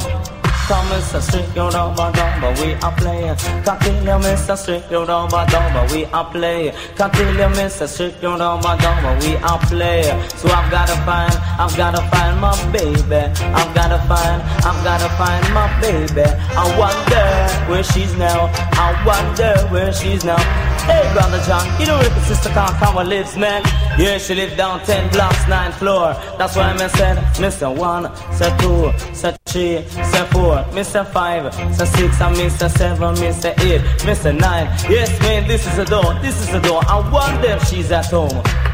Come 0.70 0.86
Mr. 0.90 1.20
Strict, 1.20 1.50
you 1.56 1.66
know, 1.72 1.92
but 1.98 2.14
but 2.14 2.54
we 2.62 2.76
are 2.76 2.94
playing. 2.96 3.36
Continue, 3.66 4.22
Mr. 4.22 4.56
Strict, 4.56 4.92
you 4.92 5.04
know, 5.04 5.28
but 5.32 5.50
but 5.50 5.92
we 5.92 6.06
are 6.06 6.30
playing. 6.30 6.76
Continue, 6.96 7.50
Mr. 7.58 7.88
Strict, 7.88 8.18
you 8.18 8.30
don't 8.30 8.38
know, 8.38 8.60
but 8.62 8.78
but 8.78 9.24
we 9.24 9.36
are 9.38 9.58
playing. 9.66 10.30
So 10.38 10.48
I've 10.50 10.70
gotta 10.70 10.94
find, 11.10 11.34
I've 11.58 11.76
gotta 11.76 12.04
find 12.12 12.40
my 12.40 12.54
baby. 12.72 13.34
I've 13.50 13.74
gotta 13.74 13.98
find, 14.06 14.44
I've 14.62 14.84
gotta 14.84 15.10
find 15.18 15.42
my 15.56 15.66
baby. 15.82 16.30
I 16.54 16.66
wonder 16.78 17.72
where 17.72 17.84
she's 17.84 18.16
now. 18.16 18.52
I 18.74 18.94
wonder 19.08 19.58
where 19.74 19.92
she's 19.92 20.24
now. 20.24 20.69
Hey, 20.90 21.14
brother 21.14 21.40
John, 21.46 21.80
you 21.80 21.86
know 21.86 22.00
if 22.00 22.20
sister 22.26 22.50
can't 22.50 22.76
come 22.78 22.98
and 22.98 23.08
lives, 23.08 23.38
man. 23.38 23.62
Yeah, 24.00 24.18
she 24.18 24.34
live 24.34 24.58
down 24.58 24.80
10 24.86 25.12
blocks, 25.12 25.48
9 25.48 25.72
floor. 25.74 26.14
That's 26.40 26.56
why 26.56 26.64
I'm 26.64 26.80
said, 26.90 27.18
Mr. 27.36 27.70
1, 27.78 28.16
say 28.34 28.58
2, 28.58 29.14
say 29.14 29.38
3, 29.46 30.04
say 30.04 30.26
4, 30.32 30.66
Mr. 30.74 31.06
5, 31.06 31.54
say 31.76 31.86
6, 31.86 32.22
and 32.22 32.36
Mr. 32.38 32.70
7, 32.70 33.16
Mr. 33.16 33.52
8, 33.60 33.82
Mr. 34.02 34.36
9. 34.36 34.42
Yes, 34.90 35.20
man, 35.22 35.48
this 35.48 35.68
is 35.68 35.76
the 35.78 35.86
door, 35.86 36.14
this 36.24 36.42
is 36.42 36.50
the 36.52 36.60
door. 36.60 36.82
I 36.88 37.08
wonder 37.12 37.50
if 37.50 37.68
she's 37.68 37.92
at 37.92 38.08
home. 38.08 38.69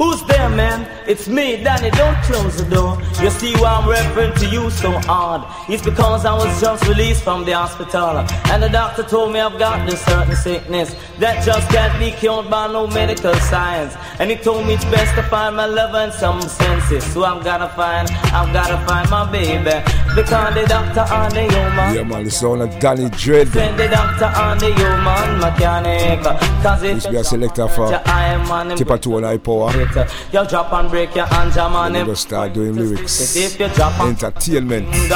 Who's 0.00 0.22
there, 0.22 0.48
man? 0.48 0.88
It's 1.06 1.28
me, 1.28 1.62
Danny. 1.62 1.90
Don't 1.90 2.16
close 2.22 2.56
the 2.56 2.64
door. 2.74 2.96
You 3.20 3.28
see 3.28 3.52
why 3.56 3.72
I'm 3.72 3.86
referring 3.86 4.32
to 4.36 4.46
you 4.48 4.70
so 4.70 4.92
hard? 5.00 5.42
It's 5.68 5.84
because 5.84 6.24
I 6.24 6.32
was 6.32 6.58
just 6.58 6.88
released 6.88 7.22
from 7.22 7.44
the 7.44 7.52
hospital. 7.52 8.24
And 8.50 8.62
the 8.62 8.70
doctor 8.70 9.02
told 9.02 9.34
me 9.34 9.40
I've 9.40 9.58
got 9.58 9.86
this 9.86 10.02
certain 10.02 10.34
sickness 10.36 10.96
that 11.18 11.44
just 11.44 11.68
can't 11.68 11.92
be 11.98 12.12
cured 12.12 12.48
by 12.48 12.72
no 12.72 12.86
medical 12.86 13.34
science. 13.52 13.94
And 14.18 14.30
he 14.30 14.36
told 14.36 14.66
me 14.66 14.72
it's 14.72 14.86
best 14.86 15.14
to 15.16 15.22
find 15.24 15.54
my 15.56 15.66
love 15.66 15.94
and 15.94 16.14
some 16.14 16.40
senses. 16.40 17.04
So 17.12 17.24
I've 17.24 17.44
gotta 17.44 17.68
find, 17.76 18.08
I've 18.32 18.54
gotta 18.54 18.78
find 18.86 19.10
my 19.10 19.30
baby. 19.30 19.84
Because 20.16 20.54
the 20.54 20.64
doctor 20.66 21.04
on 21.12 21.28
the 21.30 21.42
human. 21.42 21.94
Yeah, 21.94 22.04
man, 22.04 22.24
the 22.24 22.30
sound 22.30 22.62
of 22.62 22.70
Danny 22.80 23.10
Dread. 23.10 23.48
Send 23.48 23.78
the 23.78 23.88
doctor 23.88 24.24
on 24.24 24.56
the 24.56 24.72
human 24.72 25.40
mechanic. 25.40 26.24
Cause 26.62 26.82
Used 26.84 27.04
to 27.04 27.10
be 27.12 27.16
a 27.18 27.24
selector 27.24 27.68
for 27.68 27.90
2 27.90 29.16
and 29.18 29.26
High 29.26 29.36
Power. 29.36 29.89
You 30.32 30.46
drop 30.46 30.72
and 30.72 30.88
break 30.88 31.14
your 31.14 31.26
hands, 31.26 31.54
jam 31.54 31.74
on 31.74 31.94
him. 31.94 32.06
Just 32.06 32.22
start 32.22 32.52
doing 32.52 32.74
lyrics. 32.74 33.36
If 33.36 33.58
you 33.58 33.68
drop 33.68 33.98
Entertainment. 34.00 34.86
him, 34.86 35.10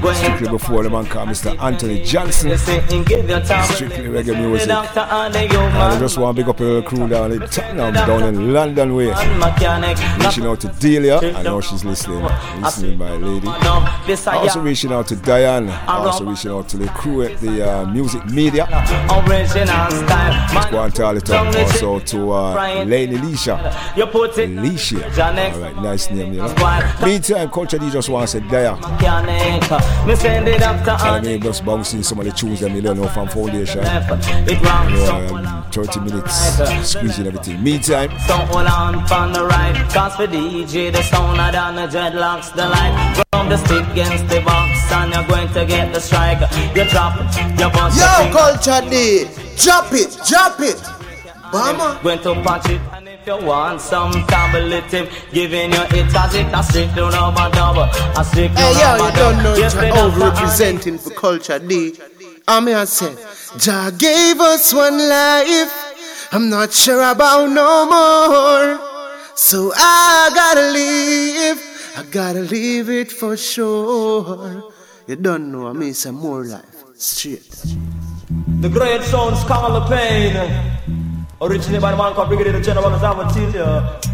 go 0.00 0.08
ahead. 0.08 0.16
Strictly 0.16 0.48
before 0.48 0.82
the 0.82 0.90
man 0.90 1.06
called 1.06 1.28
Mr. 1.28 1.56
Anthony 1.62 2.02
Johnson. 2.02 2.48
Give 3.04 3.28
your 3.28 3.40
time. 3.40 3.64
Strictly 3.74 4.04
reggae 4.04 4.36
music. 4.36 4.68
The 4.68 4.74
doctor 4.74 5.00
on 5.00 5.32
the 5.32 5.38
And 5.38 5.76
I 5.76 5.98
just 5.98 6.18
want 6.18 6.36
to 6.36 6.42
big 6.42 6.48
up 6.48 6.60
a 6.60 6.62
little 6.62 6.82
crew 6.82 7.08
down 7.08 7.32
in 7.32 7.40
Tottenham, 7.40 7.94
down 7.94 8.22
in 8.22 8.52
London 8.52 8.94
way. 8.94 9.06
Reaching 9.06 10.44
out 10.44 10.60
to 10.60 10.74
Delia, 10.80 11.18
I 11.18 11.42
know 11.42 11.60
she's 11.60 11.84
listening. 11.84 12.22
Listening, 12.60 12.98
my 12.98 13.16
lady. 13.16 13.48
Also 13.48 14.60
reaching 14.60 14.92
out 14.92 15.06
to 15.08 15.16
Diane. 15.16 15.68
Also 15.86 16.24
reaching 16.24 16.50
out 16.50 16.68
to 16.70 16.76
the 16.76 16.88
crew 16.88 17.22
at 17.22 17.38
the 17.40 17.68
uh, 17.68 17.86
music 17.86 18.24
media. 18.26 18.66
Original 19.28 19.88
go 20.70 20.82
and 20.82 20.94
tell 20.94 21.16
it 21.16 21.30
up. 21.30 21.54
Also 21.54 21.98
to 22.00 22.32
uh, 22.32 22.84
Lane 22.84 23.14
Alicia. 23.14 23.56
You 24.08 24.12
put 24.12 24.38
it 24.38 24.58
Alicia. 24.58 25.04
Alright, 25.20 25.76
nice 25.76 26.10
name, 26.10 26.32
you 26.32 26.38
know. 26.40 26.48
Meantime, 27.04 27.48
Kulture 27.50 27.78
D 27.78 27.90
just 27.90 28.08
wants 28.08 28.32
to 28.32 28.40
say 28.40 28.48
Dia. 28.48 28.74
mechanic. 28.76 30.06
Me 30.06 30.14
send 30.16 30.46
the 30.46 30.58
doctor 30.58 30.90
And 30.92 31.02
I 31.02 31.18
on 31.18 31.24
mean, 31.24 31.40
just 31.42 31.64
bouncing 31.64 32.02
some 32.02 32.18
of 32.20 32.24
the 32.24 32.32
tunes 32.32 32.60
that 32.60 32.70
me 32.70 32.80
don't 32.80 32.96
know 32.96 33.08
from 33.08 33.28
Foundation. 33.28 33.80
It. 33.84 34.48
You 34.48 34.60
know, 34.62 35.44
um, 35.44 35.70
30 35.70 36.00
minutes, 36.00 36.34
squeezing 36.88 37.26
everything. 37.26 37.62
Meantime, 37.62 38.10
So 38.26 38.34
hold 38.34 38.66
on 38.66 39.06
from 39.06 39.32
the 39.32 39.44
right 39.44 39.74
Cause 39.92 40.16
for 40.16 40.26
DJ 40.26 40.90
the 40.92 41.02
sound 41.02 41.40
of 41.40 41.52
down 41.52 41.74
the 41.76 41.82
dreadlocks 41.82 42.54
the 42.54 42.66
light 42.66 43.24
From 43.30 43.48
the 43.48 43.56
stick 43.58 43.86
against 43.92 44.26
the 44.28 44.40
box 44.40 44.90
And 44.92 45.12
you're 45.12 45.26
going 45.26 45.48
to 45.52 45.66
get 45.66 45.92
the 45.92 46.00
strike 46.00 46.40
You 46.74 46.84
drop 46.88 47.16
it, 47.18 47.60
you 47.60 47.68
bust 47.70 47.98
Yo, 47.98 48.30
Kulture 48.32 48.88
D, 48.88 49.26
drop 49.62 49.92
it, 49.92 50.16
drop 50.26 50.60
it. 50.60 50.80
Mama. 51.52 51.98
Going 52.02 52.18
to 52.20 52.34
punch 52.42 52.66
it 52.68 52.80
And 52.92 52.97
if 52.97 52.97
you 53.28 53.36
want 53.46 53.80
some 53.80 54.12
tabulative 54.26 55.06
Giving 55.32 55.72
you 55.72 55.82
it 55.98 56.14
as 56.16 56.34
it 56.34 56.46
A 56.54 56.62
stick 56.62 56.92
to 56.94 57.04
rubber 57.04 57.50
double 57.54 57.82
A 58.18 58.24
stick 58.24 58.50
to 58.52 58.58
Hey, 58.58 58.72
yo, 58.80 59.06
you 59.06 59.12
don't 59.16 59.42
know 59.42 59.54
Yes, 59.54 59.74
you're 59.74 59.82
the 59.82 60.00
over-representing 60.00 60.98
for 60.98 61.10
Kulture 61.10 61.60
D. 61.68 61.94
I'm 62.48 62.66
here 62.66 62.86
say, 62.86 63.14
Jah 63.58 63.90
gave 63.98 64.40
us 64.40 64.72
one 64.72 64.96
life. 64.96 66.32
I'm 66.32 66.48
not 66.48 66.72
sure 66.72 67.02
about 67.10 67.50
no 67.50 67.84
more. 67.84 68.80
So 69.34 69.70
I 69.76 70.30
gotta 70.34 70.70
leave. 70.72 71.58
I 71.98 72.10
gotta 72.10 72.40
leave 72.40 72.88
it 72.88 73.12
for 73.12 73.36
sure. 73.36 74.72
You 75.06 75.16
don't 75.16 75.52
know 75.52 75.66
I 75.68 75.74
mean 75.74 75.92
some 75.92 76.14
more 76.14 76.44
life. 76.44 76.64
Straight. 76.94 77.50
The 78.60 78.70
great 78.70 79.02
sounds 79.02 79.44
Carl 79.44 79.86
Pain 79.88 80.32
Originally 81.40 81.78
by 81.78 81.92
the 81.92 81.96
man 81.96 82.14
called 82.14 82.28
Brigadier 82.28 82.60
Jerry 82.60 82.82
you 83.36 83.52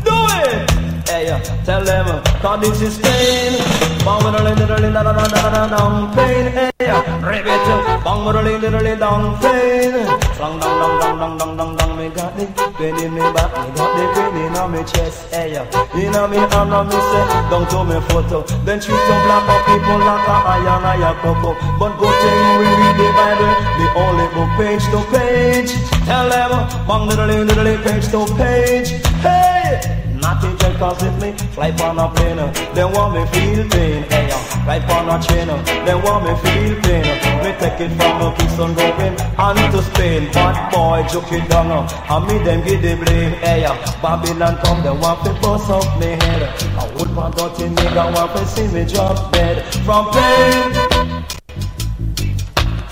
Do 0.05 0.13
it! 0.13 0.94
Hey, 1.07 1.29
uh, 1.29 1.39
tell 1.65 1.85
them, 1.85 2.07
uh, 2.09 2.23
cause 2.41 2.61
this 2.61 2.81
is 2.81 2.99
pain. 2.99 3.61
Bang 4.05 4.25
with 4.25 4.41
a 4.41 4.43
little, 4.43 4.65
little, 4.65 4.91
little, 4.91 5.13
little, 5.13 5.69
down 5.69 6.15
pain. 6.17 6.47
Hey, 6.51 6.89
uh, 6.89 7.01
rip 7.21 7.45
it 7.45 8.05
Bang 8.05 8.25
with 8.25 8.37
a 8.37 8.43
little, 8.43 8.71
little, 8.71 8.97
down 8.97 9.39
pain. 9.39 9.93
Dang, 9.93 10.59
dang, 10.59 10.77
dang, 10.81 10.99
dang, 11.01 11.19
dang, 11.19 11.39
dang, 11.39 11.57
dang, 11.57 11.77
dang 11.77 11.97
Me 11.99 12.09
got 12.09 12.37
the 12.37 12.47
pain 12.81 12.97
in 12.97 13.13
me 13.13 13.21
back 13.37 13.53
Me 13.53 13.69
got 13.77 13.91
the 13.97 14.05
pain 14.17 14.49
in 14.49 14.73
me 14.73 14.81
chest. 14.85 15.29
Hey, 15.29 15.57
uh, 15.57 15.65
in 15.93 16.17
on 16.17 16.31
me 16.31 16.39
arm, 16.39 16.73
on 16.73 16.89
me 16.89 16.97
say 16.97 17.25
Down 17.53 17.69
to 17.69 17.85
me 17.85 18.01
foot 18.09 18.33
uh, 18.33 18.43
Then 18.65 18.81
treat 18.81 18.97
some 18.97 19.23
black 19.29 19.45
people 19.69 20.01
like 20.01 20.25
a 20.25 20.37
iron, 20.57 20.85
iron, 20.89 21.17
cocoa. 21.21 21.53
But 21.79 22.01
go 22.01 22.09
tell 22.09 22.39
you 22.41 22.55
we 22.61 22.69
read 22.81 22.97
the 22.97 23.09
Bible. 23.13 23.53
The 23.77 23.87
only 24.01 24.27
book 24.33 24.51
page 24.57 24.85
to 24.89 25.01
page. 25.13 25.73
Tell 26.09 26.29
them, 26.33 26.65
bang 26.89 27.05
little, 27.07 27.29
little, 27.29 27.79
page 27.85 28.09
to 28.09 28.25
page. 28.41 28.89
Hey! 29.21 30.04
Nothing 30.25 30.57
can 30.57 30.75
cause 30.79 31.03
it 31.03 31.13
me 31.21 31.37
Fly 31.53 31.71
on 31.85 31.99
a 31.99 32.09
plane 32.09 32.41
They 32.73 32.85
want 32.85 33.13
me 33.13 33.23
feel 33.29 33.69
pain 33.69 34.05
Hey, 34.09 34.33
uh, 34.33 34.65
right 34.67 34.81
on 34.89 35.13
a 35.13 35.21
chain 35.23 35.49
They 35.85 35.95
want 35.95 36.25
me 36.25 36.33
feel 36.41 36.81
pain 36.81 37.05
Me 37.45 37.51
take 37.61 37.81
it 37.85 37.93
from 37.93 38.15
the 38.21 38.33
Kingston 38.39 38.73
going 38.73 39.21
On 39.37 39.55
to 39.73 39.83
Spain 39.83 40.33
Bad 40.33 40.73
boy 40.73 41.07
joke 41.13 41.31
it 41.31 41.47
down 41.51 41.71
uh, 41.71 41.85
And 42.09 42.27
me 42.27 42.39
them 42.43 42.65
give 42.65 42.81
the 42.81 42.97
blame 43.05 43.33
Hey, 43.45 43.67
uh, 43.67 43.77
Babylon 44.01 44.57
come 44.65 44.83
They 44.83 44.97
want 44.97 45.23
to 45.27 45.35
bust 45.43 45.69
up 45.69 46.01
me 46.01 46.17
head. 46.25 46.43
I 46.81 46.91
would 46.97 47.15
want 47.15 47.37
dirty 47.37 47.69
nigga 47.69 48.15
Want 48.17 48.33
to 48.33 48.47
see 48.47 48.67
me 48.69 48.87
drop 48.87 49.31
dead. 49.31 49.63
From 49.85 50.11
pain 50.11 51.04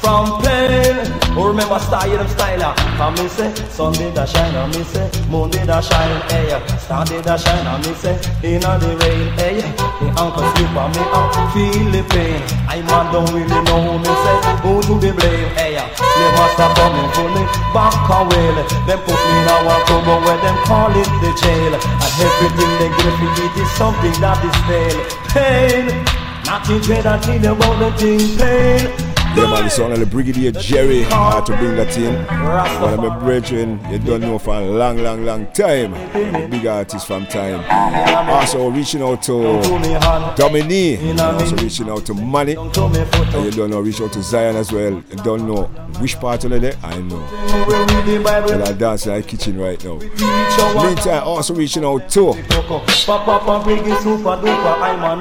from 0.02 0.42
pain. 0.42 0.98
Oh, 1.38 1.48
remember 1.48 1.78
style 1.78 2.10
them 2.10 2.26
styler. 2.26 2.74
And 2.98 3.14
me 3.16 3.26
say, 3.30 3.54
sun 3.70 3.92
did 3.94 4.18
a 4.18 4.26
shine, 4.26 4.54
and 4.54 4.74
me 4.74 4.82
say, 4.84 5.06
moon 5.30 5.48
did 5.48 5.70
a 5.70 5.80
shine, 5.80 6.20
hey. 6.28 6.50
Star 6.76 7.06
did 7.06 7.24
a 7.24 7.38
shine, 7.38 7.64
and 7.64 7.80
me 7.86 7.94
say, 7.94 8.18
inna 8.42 8.76
the 8.82 8.90
rain, 9.00 9.30
hey. 9.38 9.62
The 10.02 10.06
ankle 10.18 10.44
sleep, 10.52 10.74
and 10.74 10.92
me 10.92 11.02
up, 11.14 11.30
feel 11.54 11.86
the 11.94 12.02
pain. 12.10 12.42
I 12.68 12.82
man 12.82 13.06
don't 13.14 13.30
really 13.32 13.60
know 13.64 13.96
me 14.02 14.12
say, 14.22 14.36
who 14.60 14.82
to 14.82 14.94
the 14.98 15.10
blame, 15.14 15.50
hey. 15.56 15.78
Slave 15.96 16.34
master 16.36 16.68
coming 16.76 17.10
fully 17.16 17.44
back 17.72 17.96
away. 18.10 18.48
Them 18.84 19.00
put 19.06 19.16
me 19.16 19.34
in 19.38 19.48
a 19.48 19.56
October 19.72 20.16
where 20.26 20.40
them 20.42 20.58
call 20.66 20.92
it 20.92 21.10
the 21.22 21.30
jail. 21.40 21.72
And 21.78 22.12
everything 22.26 22.72
they 22.76 22.90
give 22.98 23.16
me 23.22 23.28
it 23.46 23.54
is 23.56 23.70
something 23.78 24.16
that 24.20 24.42
is 24.44 24.58
fail. 24.68 24.98
Pain, 25.32 25.84
nothing 26.44 26.80
dread 26.84 27.06
I 27.06 27.16
until 27.16 27.52
about 27.54 27.78
the 27.78 27.90
thing 27.96 28.36
pain. 28.36 29.11
Yeah, 29.36 29.50
man, 29.50 29.64
the 29.64 29.70
sound 29.70 29.92
of 29.92 30.00
the 30.00 30.06
Brigadier 30.06 30.52
Jerry. 30.52 31.02
Had 31.02 31.46
to 31.46 31.56
bring 31.56 31.76
that 31.76 31.96
in. 31.96 32.14
One 32.82 32.94
of 32.94 33.00
my 33.00 33.18
brethren, 33.18 33.80
you 33.90 33.98
don't 33.98 34.20
know 34.20 34.38
for 34.38 34.54
a 34.54 34.60
long, 34.60 34.98
long, 34.98 35.24
long 35.24 35.46
time. 35.52 35.94
A 35.94 36.48
big 36.48 36.66
artist 36.66 37.06
from 37.06 37.26
time. 37.26 37.64
Also 38.28 38.68
reaching 38.68 39.02
out 39.02 39.22
to 39.24 39.60
Dominique. 40.36 41.00
Also 41.20 41.56
reaching 41.56 41.88
out 41.88 42.04
to 42.06 42.14
Manny. 42.14 42.54
And 42.56 43.44
you 43.44 43.50
don't 43.50 43.70
know, 43.70 43.80
reach 43.80 44.00
out 44.00 44.12
to 44.12 44.22
Zion 44.22 44.56
as 44.56 44.72
well. 44.72 44.92
You 44.92 45.16
don't 45.24 45.46
know 45.46 45.64
which 46.00 46.16
part 46.18 46.44
of 46.44 46.50
the 46.50 46.60
day, 46.60 46.74
I 46.82 46.98
know. 47.00 47.26
Well, 47.66 48.68
I 48.68 48.72
dance 48.72 49.06
in 49.06 49.14
the 49.14 49.22
kitchen 49.22 49.58
right 49.58 49.82
now. 49.84 49.98
Meantime, 49.98 51.22
also 51.24 51.54
reaching 51.54 51.84
out 51.84 52.08
to 52.10 52.34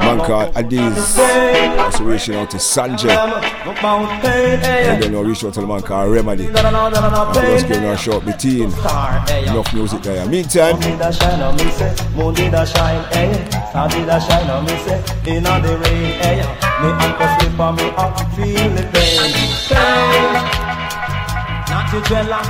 man 0.02 0.20
called 0.26 0.54
Adiz. 0.56 1.18
Also 1.80 2.04
reaching 2.04 2.36
out 2.36 2.50
to 2.52 2.58
Sanjay. 2.58 3.10
I 4.06 4.98
don't 5.00 5.12
know, 5.12 5.22
reach 5.22 5.44
out 5.44 5.54
to 5.56 5.62
the 5.62 5.68
man 5.68 5.82
called 5.82 6.12
Remedy. 6.12 6.48
I'm 6.48 7.34
just 7.34 7.68
giving 7.68 7.84
her 7.84 7.94
a 7.94 7.98
short 7.98 8.26
between. 8.26 8.72
Enough 8.72 9.74
music 9.74 10.02
there. 10.02 10.28
Meantime, 10.28 10.80
Moon 10.80 10.84
did 10.84 11.02
a 11.02 11.14
shine 11.14 11.42
on 11.42 11.56
me 11.56 11.72
say, 11.72 11.96
moon 12.16 12.34
did 12.34 12.54
a 12.54 12.66
shine, 12.66 13.06
eh? 13.14 13.70
Star 13.70 13.90
did 13.90 14.10
a 14.10 14.20
shine 14.20 14.50
on 14.50 14.66
me 14.66 14.76
say, 14.78 15.04
inna 15.28 15.60
the 15.62 15.78
rain, 15.78 16.20
eh? 16.22 16.44
Me 16.82 16.90
ankle 17.06 17.28
slip 17.40 17.60
on 17.60 17.76
me 17.76 17.84
up, 17.96 18.18
feel 18.36 18.70
the 18.76 18.84
pain. 18.94 19.32
Not 21.70 21.86
to 21.92 21.98
on 21.98 22.26
that 22.28 22.46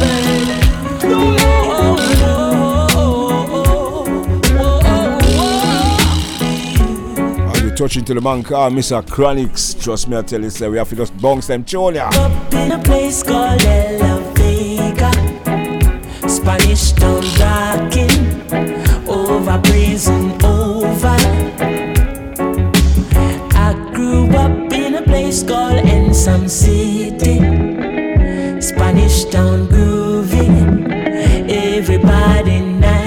pain. 0.00 0.72
I'll 1.04 2.61
be 7.72 7.76
touching 7.76 8.04
to 8.04 8.14
the 8.14 8.20
man 8.20 8.42
called 8.42 8.72
ah, 8.72 8.76
Mr. 8.76 9.06
Chronics. 9.08 9.74
Trust 9.82 10.08
me, 10.08 10.16
I 10.16 10.22
tell 10.22 10.42
you, 10.42 10.50
say 10.50 10.68
we 10.68 10.78
have 10.78 10.88
to 10.90 10.96
just 10.96 11.16
bounce 11.18 11.46
them 11.46 11.64
tune 11.64 11.94
ya. 11.94 12.10
in 12.52 12.72
a 12.72 12.78
place 12.78 13.22
called 13.22 13.62
La 14.00 14.18
Vega. 14.34 15.10
Spanish 16.28 16.92
town 16.92 17.22
rocking 17.40 18.16
over 19.08 19.58
prison 19.62 20.32
over. 20.44 21.16
I 23.54 23.90
grew 23.94 24.28
up 24.36 24.72
in 24.72 24.94
a 24.96 25.02
place 25.02 25.42
called 25.42 25.84
Ensom 25.84 26.48
City. 26.48 27.38
Spanish 28.60 29.24
town 29.26 29.66
grooving, 29.68 30.90
everybody 31.50 32.60
nice. 32.60 33.02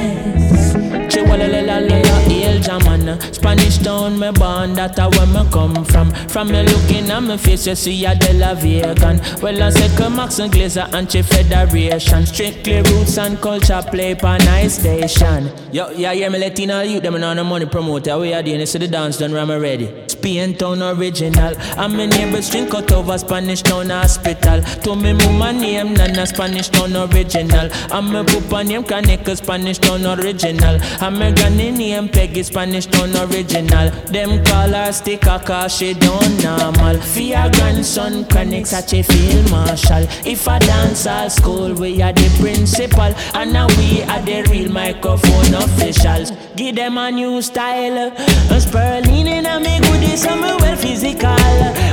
Spanish 3.32 3.78
town, 3.80 4.20
me 4.20 4.32
born, 4.32 4.74
that 4.74 5.00
a 5.00 5.10
where 5.10 5.28
me 5.28 5.50
come 5.52 5.86
from. 5.86 6.12
From 6.30 6.50
me 6.50 6.64
looking 6.64 7.10
at 7.10 7.22
my 7.22 7.38
face, 7.38 7.68
you 7.68 7.76
see 7.76 8.06
a 8.06 8.16
De 8.16 8.34
La 8.34 8.54
Vegan. 8.54 9.20
Well, 9.42 9.62
I 9.64 9.70
say 9.70 9.96
come 9.98 10.16
Max 10.16 10.40
and 10.40 10.52
Glazer, 10.52 10.94
Anti 10.94 11.22
Federation. 11.22 12.26
Strictly 12.26 12.82
roots 12.82 13.18
and 13.18 13.40
culture 13.42 13.82
play 13.92 14.16
pa 14.16 14.38
nice 14.38 14.80
station. 14.80 15.52
Yo, 15.72 15.90
yeah, 15.92 16.12
yeah, 16.12 16.30
me 16.30 16.72
all 16.72 16.84
you 16.84 17.00
them 17.00 17.16
on 17.16 17.38
the 17.38 17.44
money 17.44 17.66
promoter. 17.66 18.18
We 18.18 18.34
are 18.34 18.42
doing 18.44 18.60
this, 18.60 18.72
so 18.72 18.80
the 18.80 18.88
dance 18.88 19.18
done, 19.18 19.36
I'm 19.36 19.52
ready. 19.52 20.08
Spain 20.08 20.56
town 20.56 20.82
original. 20.82 21.54
I'm 21.78 22.00
a 22.00 22.08
neighbor's 22.08 22.50
drink 22.50 22.74
out 22.74 22.92
over 22.92 23.18
Spanish 23.18 23.62
town 23.62 23.90
hospital. 23.90 24.62
To 24.84 24.96
me, 24.96 25.14
mama 25.14 25.54
name, 25.54 25.94
Nana 25.94 26.26
Spanish 26.26 26.70
town 26.70 26.96
original. 26.96 27.70
I'm 27.92 28.16
a 28.16 28.24
papa 28.24 28.64
name, 28.64 28.84
Kaneka 28.84 29.38
Spanish 29.38 29.78
town 29.80 30.06
original. 30.06 30.80
I'm 31.02 31.22
a 31.22 31.34
granny 31.34 31.72
name, 31.72 32.10
Peggy 32.10 32.44
Spanish 32.44 32.86
town 32.96 33.30
original. 33.30 33.90
Them 34.12 34.44
call 34.44 34.70
her 34.70 34.92
sticker 34.92 35.40
cause 35.46 35.76
she 35.76 35.94
don't 35.94 36.44
normal. 36.44 36.98
Your 37.16 37.50
grandson, 37.52 38.26
Chronic 38.26 38.66
such 38.66 38.94
a 38.94 39.04
field 39.04 39.50
marshal. 39.52 40.08
If 40.26 40.48
I 40.48 40.60
dance 40.60 41.08
all 41.08 41.30
school, 41.30 41.74
we 41.74 42.02
are 42.02 42.14
the 42.14 42.38
principal. 42.40 43.14
And 43.34 43.54
now 43.54 43.68
we 43.78 44.04
are 44.04 44.22
the 44.22 44.44
real 44.50 44.72
microphone 44.72 45.54
officials. 45.54 46.32
Give 46.56 46.74
them 46.74 46.98
a 46.98 47.12
new 47.12 47.42
style. 47.42 48.14
A 48.50 48.62
Sperling 48.62 49.28
in 49.28 49.46
a 49.46 49.60
me 49.60 49.78
goodies, 49.80 50.26
I'm 50.26 50.42
a 50.42 50.56
well 50.58 50.78
physical. 50.78 51.36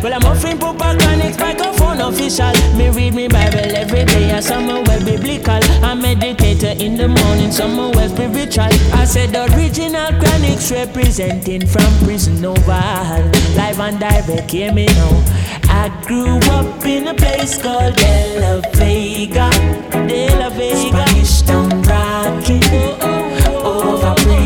Well, 0.03 0.15
I'm 0.15 0.25
offering 0.25 0.59
proper 0.59 0.97
Chronic 0.99 1.37
microphone 1.37 2.01
official. 2.01 2.53
Me 2.77 2.89
read 2.91 3.15
me 3.15 3.27
Bible 3.27 3.75
every 3.75 4.05
day, 4.05 4.31
I'm 4.31 4.71
a 4.71 4.81
well 4.83 5.05
biblical. 5.05 5.61
I'm 5.83 6.01
meditator 6.01 6.79
in 6.81 6.97
the 6.97 7.09
morning, 7.09 7.51
some 7.51 7.77
well 7.77 8.09
spiritual. 8.09 8.71
I 8.95 9.05
said 9.05 9.31
the 9.31 9.53
original 9.57 10.13
Chronics 10.21 10.71
representing 10.71 11.67
from 11.67 11.93
prison 12.05 12.45
oval. 12.45 13.31
Live 13.57 13.81
and 13.81 13.99
direct, 13.99 14.49
hear 14.49 14.73
me 14.73 14.87
now. 14.87 15.25
I 15.75 15.89
grew 16.07 16.39
up 16.53 16.85
in 16.85 17.09
a 17.09 17.15
place 17.15 17.61
called 17.61 17.97
De 17.97 18.39
La 18.39 18.61
Vega, 18.75 19.51
De 20.07 20.29
La 20.39 20.51
Vega. 20.51 20.77
Spanish 20.77 21.43
town 21.43 21.83
rocking 21.83 22.63
oh, 22.71 23.02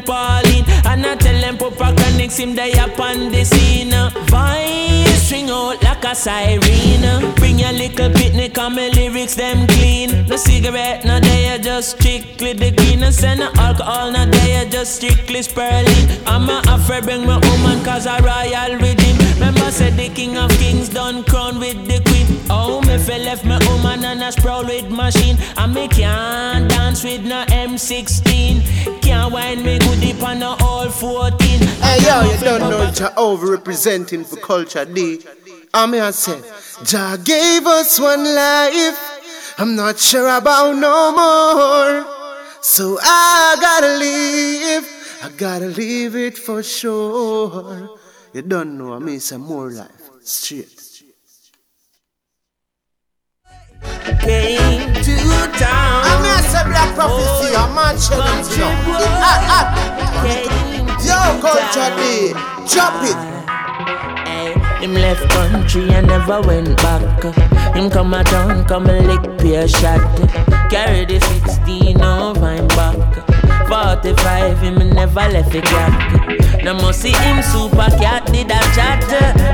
Pauline. 0.00 0.64
And 0.84 1.06
I 1.06 1.16
tell 1.16 1.40
them 1.40 1.56
Papa 1.58 1.94
Chronics 1.96 2.38
him 2.38 2.54
they 2.54 2.72
up 2.74 2.98
on 2.98 3.30
the 3.30 3.44
scene. 3.44 3.94
Voice 4.26 5.22
string 5.30 5.50
out 5.50 5.82
like 5.82 6.04
a 6.04 6.14
siren. 6.14 7.34
Bring 7.36 7.58
your 7.58 7.72
little 7.72 8.10
picnic 8.10 8.58
and 8.58 8.74
my 8.74 8.88
lyrics 8.88 9.34
them 9.36 9.66
clean. 9.68 10.26
No 10.26 10.36
cigarette, 10.36 11.04
no 11.04 11.20
they 11.20 11.58
just 11.62 11.98
strictly 11.98 12.52
the 12.52 12.72
green. 12.72 13.00
No 13.00 13.10
send 13.10 13.40
no 13.40 13.50
alcohol, 13.56 14.10
no 14.10 14.26
they 14.26 14.68
just 14.70 14.96
strictly 14.96 15.42
spurling. 15.42 16.06
I'm 16.26 16.48
a 16.50 16.62
afraid 16.68 17.04
bring 17.04 17.26
my 17.26 17.38
woman 17.38 17.84
cause 17.84 18.06
I 18.06 18.18
royal 18.20 18.80
with 18.80 19.00
him. 19.00 19.16
Remember 19.34 19.70
said 19.70 19.96
the 19.96 20.08
king 20.08 20.36
of 20.36 20.50
kings 20.58 20.88
done 20.88 21.22
crown 21.24 21.60
with 21.60 21.86
the. 21.86 22.09
Oh, 22.52 22.80
me 22.82 22.98
fell 22.98 23.20
left 23.20 23.44
my 23.44 23.58
woman 23.68 24.04
and 24.04 24.22
a 24.22 24.32
sprawl 24.32 24.64
with 24.64 24.90
machine. 24.90 25.38
And 25.56 25.72
me 25.72 25.86
can't 25.88 26.68
dance 26.68 27.04
with 27.04 27.22
no 27.24 27.44
M16. 27.46 29.00
Can't 29.02 29.32
wind 29.32 29.64
me 29.64 29.78
good 29.78 30.00
deep 30.00 30.22
on 30.22 30.40
no 30.40 30.56
all 30.60 30.90
14. 30.90 31.38
Hey 31.38 31.98
yo, 32.02 32.32
you 32.32 32.38
don't 32.44 32.60
know 32.60 32.90
Jah 32.90 33.14
over 33.16 33.52
representing 33.52 34.24
for 34.24 34.36
Kulture 34.36 34.92
D. 34.92 35.20
I'm 35.72 35.92
here 35.92 36.10
say, 36.12 36.40
Jah 36.84 37.16
gave 37.22 37.66
us 37.66 38.00
one 38.00 38.24
life. 38.24 38.98
I'm 39.58 39.76
not 39.76 39.98
sure 39.98 40.36
about 40.36 40.76
no 40.76 41.12
more. 41.12 42.06
So 42.62 42.98
I 43.00 43.56
gotta 43.60 43.98
leave. 43.98 44.88
I 45.22 45.28
gotta 45.36 45.66
leave 45.66 46.16
it 46.16 46.36
for 46.36 46.62
sure. 46.62 47.98
You 48.32 48.42
don't 48.42 48.78
know, 48.78 48.94
I 48.94 48.98
mean 48.98 49.20
some 49.20 49.42
more 49.42 49.70
life. 49.70 50.10
Straight. 50.22 50.79
Came 54.20 54.92
to 54.94 55.16
town. 55.58 56.04
I'm 56.04 56.24
here 56.24 56.42
say 56.50 56.64
black 56.68 56.92
oh, 56.92 56.96
prophecy. 56.96 57.54
I'm 57.56 57.74
not 57.74 57.98
sure 57.98 58.16
you 58.54 58.62
know. 58.62 59.00
Hot, 59.20 59.42
hot. 59.50 59.68
Yo, 61.04 61.18
Kulture 61.40 61.90
D. 61.96 62.32
Drop 62.72 63.02
it. 63.04 63.40
Him 64.80 64.94
left 64.94 65.28
country 65.30 65.90
and 65.90 66.06
never 66.06 66.40
went 66.40 66.76
back. 66.78 67.22
Him 67.74 67.90
come 67.90 68.14
a 68.14 68.24
town, 68.24 68.64
come 68.64 68.86
a 68.86 69.00
lick 69.00 69.38
peer 69.38 69.68
shot. 69.68 70.00
Carry 70.70 71.04
the 71.04 71.20
16 71.20 72.00
over 72.00 72.52
him 72.52 72.68
back. 72.68 73.29
45, 73.70 74.58
him 74.58 74.78
never 74.90 75.28
left 75.28 75.54
a 75.54 75.60
gap. 75.60 76.64
Now 76.64 76.72
must 76.72 77.02
see 77.02 77.12
him 77.12 77.40
super 77.40 77.88
cat 78.02 78.26
did 78.26 78.50
a 78.50 78.58
chat. 78.74 79.00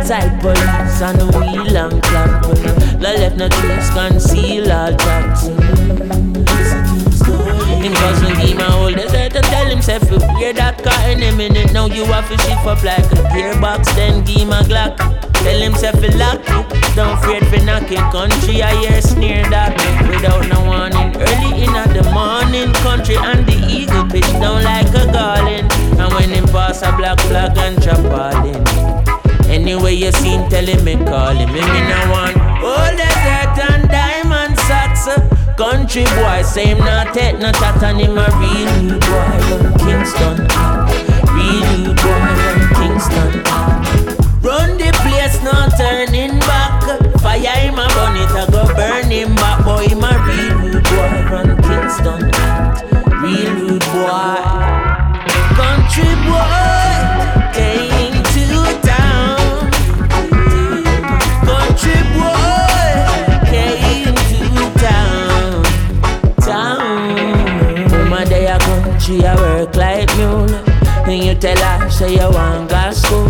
Side 0.06 0.40
police 0.40 1.02
on 1.02 1.18
the 1.18 1.26
wheel 1.36 1.76
and 1.76 2.02
clap. 2.02 2.42
No 2.98 3.14
left 3.14 3.36
no 3.36 3.46
trace, 3.50 3.90
conceal 3.90 4.72
all 4.72 4.96
tracks. 4.96 6.35
Him 7.96 8.02
cousin 8.02 8.46
give 8.46 8.56
my 8.56 8.72
old 8.74 8.94
desert 8.96 9.36
and 9.36 9.44
tell 9.46 9.66
himself 9.66 10.10
you 10.10 10.18
hear 10.36 10.52
that 10.52 10.82
car 10.82 11.10
in 11.10 11.22
a 11.22 11.32
minute. 11.34 11.72
Now 11.72 11.86
you 11.86 12.04
have 12.06 12.28
to 12.28 12.38
shift 12.38 12.66
up 12.66 12.82
like 12.82 13.04
a 13.12 13.22
gearbox, 13.32 13.94
then 13.94 14.24
give 14.24 14.48
my 14.48 14.62
Glock. 14.62 14.96
Tell 15.32 15.60
himself 15.60 16.00
he 16.00 16.08
lock 16.10 16.40
it, 16.40 16.96
don't 16.96 17.18
afraid 17.18 17.46
for 17.46 17.64
knocking. 17.64 18.04
Country 18.10 18.62
I 18.62 18.74
hear 18.76 19.00
sneer 19.00 19.48
that 19.50 19.72
without 20.08 20.48
no 20.48 20.64
warning. 20.64 21.14
Early 21.16 21.64
in 21.64 21.72
the 21.94 22.02
morning, 22.12 22.72
country 22.82 23.16
and 23.16 23.46
the 23.46 23.56
eagle 23.70 24.04
pitch 24.06 24.30
down 24.40 24.64
like 24.64 24.88
a 24.88 25.06
garland. 25.12 25.72
And 25.72 26.12
when 26.14 26.30
him 26.30 26.46
pass 26.46 26.82
a 26.82 26.92
black 26.96 27.20
flag 27.20 27.56
and 27.58 27.80
drop 27.80 28.04
all 28.12 28.46
in. 28.46 28.60
Anyway 29.48 29.94
you 29.94 30.12
seen 30.12 30.48
tell 30.50 30.66
him 30.66 30.84
me 30.84 30.96
call 30.96 31.34
him. 31.34 31.52
Me 31.52 31.60
me 31.60 31.80
no 31.88 32.10
want 32.10 32.36
diamond 32.60 33.00
socks. 33.00 33.15
Country 35.06 36.02
boy 36.16 36.42
same 36.42 36.78
not 36.78 37.14
take 37.14 37.38
no 37.38 37.52
chat 37.52 37.80
and 37.84 38.00
him 38.00 38.18
a 38.18 38.26
real 38.40 38.82
new 38.82 38.98
boy 38.98 39.38
from 39.46 39.72
Kingston. 39.78 40.36
Real 41.30 41.78
new 41.78 41.94
boy 41.94 42.26
from 42.42 42.60
Kingston. 42.74 43.30
Run 44.42 44.76
the 44.76 44.90
place, 45.02 45.40
no 45.44 45.54
turning 45.78 46.40
back. 46.40 46.82
Fire 47.20 47.38
him 47.38 47.78
a 47.78 47.86
burn 47.94 48.16
it, 48.16 48.30
I 48.34 48.46
go 48.50 48.66
burn 48.74 49.10
him 49.10 49.34
back. 49.36 49.64
Boy, 49.64 49.86
him 49.86 50.02
a 50.02 50.10
real 50.26 50.58
rude 50.58 50.82
boy 50.82 51.22
from 51.28 51.56
Kingston. 51.62 52.22
Real 53.22 53.54
rude 53.54 53.84
boy. 53.92 54.75
Say 71.96 72.12
you 72.12 72.30
want 72.30 72.68
go 72.68 72.90
school. 72.92 73.28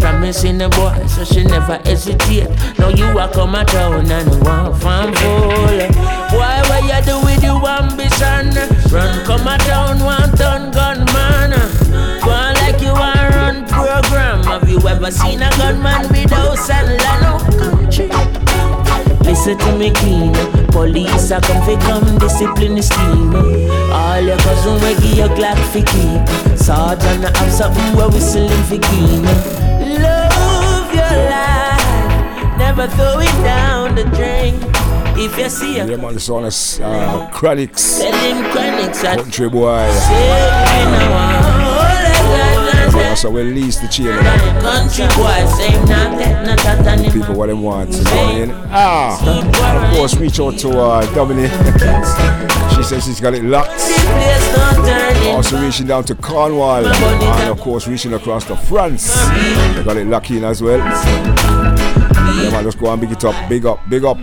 Promising 0.00 0.58
the 0.58 0.68
boy, 0.70 1.06
so 1.06 1.24
she 1.24 1.44
never 1.44 1.76
hesitate. 1.84 2.48
Now 2.78 2.88
you 2.88 3.06
a 3.18 3.28
come 3.28 3.54
a 3.54 3.64
town 3.64 4.10
and 4.10 4.30
want 4.42 4.80
farm 4.80 5.12
full. 5.12 5.50
Why 6.36 6.62
what 6.68 6.82
you 6.88 7.00
do 7.04 7.20
with 7.26 7.42
your 7.44 7.60
ambition? 7.68 8.56
Run 8.90 9.24
come 9.26 9.46
a 9.46 9.58
town, 9.58 10.00
want 10.00 10.32
done 10.38 10.70
gunman. 10.72 11.52
Go 12.24 12.30
on 12.30 12.54
like 12.54 12.80
you 12.80 12.92
want 12.92 13.34
run 13.36 13.66
program. 13.66 14.42
Have 14.44 14.68
you 14.68 14.80
ever 14.88 15.10
seen 15.10 15.42
a 15.42 15.50
gunman 15.58 16.08
without 16.08 16.70
and 16.70 16.96
no 17.20 17.32
country? 17.58 18.08
To 19.44 19.78
me 19.78 19.92
clean. 19.92 20.32
Police 20.72 21.30
a 21.30 21.40
come 21.40 21.62
fi 21.62 21.76
come 21.86 22.18
discipline 22.18 22.82
scheme. 22.82 23.32
All 23.92 24.20
your 24.20 24.36
cousin 24.38 24.74
we 24.82 24.94
give 24.96 25.18
you 25.18 25.28
Glock 25.36 25.56
fi 25.72 25.82
keep. 25.82 26.58
Sergeant 26.58 27.24
a 27.24 27.38
have 27.38 27.52
something 27.52 27.94
we 27.94 28.04
whistling 28.08 28.64
fi 28.64 28.78
keen. 28.78 29.22
Love 30.02 30.92
your 30.92 31.16
life, 31.30 32.58
never 32.58 32.88
throw 32.88 33.20
it 33.20 33.44
down 33.44 33.94
the 33.94 34.04
drain. 34.16 34.56
If 35.16 35.38
you 35.38 35.48
see 35.48 35.78
a 35.78 35.86
Yeah, 35.86 35.96
man, 35.96 36.14
this 36.14 36.28
one 36.28 36.44
is 36.44 36.80
uh, 36.82 37.30
Chronics. 37.32 38.00
Tell 38.00 38.12
him 38.12 38.44
Chronics 38.50 39.04
at 39.04 39.18
Country 39.20 39.48
boy. 39.48 39.86
Say 42.96 43.02
you 43.02 43.08
know, 43.08 43.08
let 43.08 43.08
God 43.08 43.18
so 43.18 43.30
we 43.30 43.42
lease 43.44 43.76
the 43.78 43.88
chain. 43.88 44.06
Country 44.62 45.06
boy, 45.16 45.46
same 45.56 45.80
not 45.86 46.18
that, 46.18 46.46
not 46.46 46.58
that, 46.84 47.12
People 47.12 47.34
what 47.34 47.46
they 47.46 47.52
want, 47.52 47.90
you 47.90 48.02
know 48.02 48.10
what 48.10 48.34
I 48.34 48.46
mean? 48.46 48.50
Ah, 48.70 49.18
and 49.20 49.84
of 49.84 49.96
course, 49.96 50.16
reach 50.16 50.40
out 50.40 50.58
to 50.58 50.78
uh, 50.78 51.14
Dominic. 51.14 51.50
she 52.74 52.82
says 52.82 53.04
she's 53.04 53.20
got 53.20 53.34
it 53.34 53.44
locked. 53.44 53.70
Also 55.34 55.60
reaching 55.60 55.86
down 55.86 56.04
to 56.04 56.14
Cornwall, 56.14 56.86
and 56.86 57.50
of 57.50 57.60
course 57.60 57.86
reaching 57.86 58.14
across 58.14 58.44
to 58.46 58.56
France. 58.56 59.14
They 59.74 59.82
got 59.84 59.96
it 59.96 60.06
locked 60.06 60.30
in 60.30 60.44
as 60.44 60.62
well. 60.62 60.78
Yeah, 60.78 62.50
man, 62.50 62.64
let's 62.64 62.76
go 62.76 62.90
and 62.90 63.00
big 63.00 63.12
it 63.12 63.24
up, 63.24 63.48
big 63.48 63.66
up, 63.66 63.80
big 63.88 64.04
up. 64.04 64.16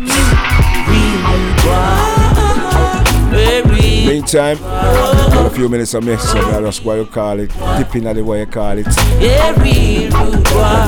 Meantime, 4.06 4.58
got 4.58 5.46
a 5.46 5.50
few 5.50 5.70
minutes 5.70 5.94
of 5.94 6.04
me, 6.04 6.18
so 6.18 6.40
I 6.40 6.60
just 6.62 6.84
what 6.84 6.96
you 6.96 7.06
call 7.06 7.40
it, 7.40 7.52
dipping 7.78 8.06
at 8.06 8.16
the 8.16 8.24
way 8.24 8.42
you 8.42 8.46
call 8.46 8.78
it. 8.78 8.86
The 8.86 8.94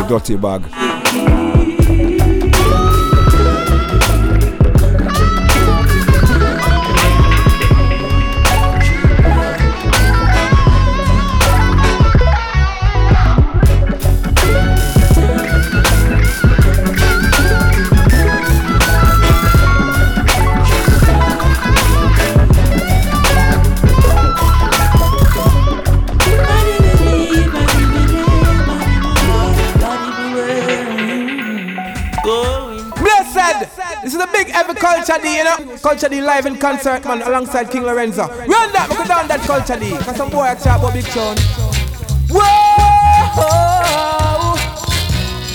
dirty 0.07 0.35
bag. 0.35 0.94
Culture 35.15 35.27
D, 35.27 35.37
you 35.37 35.43
know? 35.45 35.57
Kulture 35.77 36.09
D 36.09 36.21
live 36.21 36.45
in 36.45 36.57
concert, 36.57 37.05
man, 37.05 37.21
alongside 37.21 37.71
King 37.71 37.83
Lorenzo. 37.83 38.27
Run 38.27 38.73
that, 38.73 38.89
go 38.89 39.05
down 39.05 39.27
that 39.29 39.39
Kulture 39.41 39.79
D. 39.79 39.95
Cause 40.03 40.17
some 40.17 40.29
boy 40.29 40.41
I 40.41 40.55
chat 40.55 40.77
about 40.79 40.91
big 40.91 41.05
tune. 41.05 41.37
Whoa! 42.27 42.43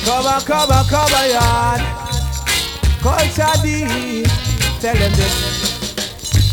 Come 0.06 0.26
on, 0.26 0.40
on, 0.72 0.84
come 0.88 1.12
on, 1.12 1.28
yard. 1.28 1.80
Kulture 3.04 3.56
D. 3.60 4.24
Tell 4.80 4.96
them 4.96 5.12
this. 5.12 5.92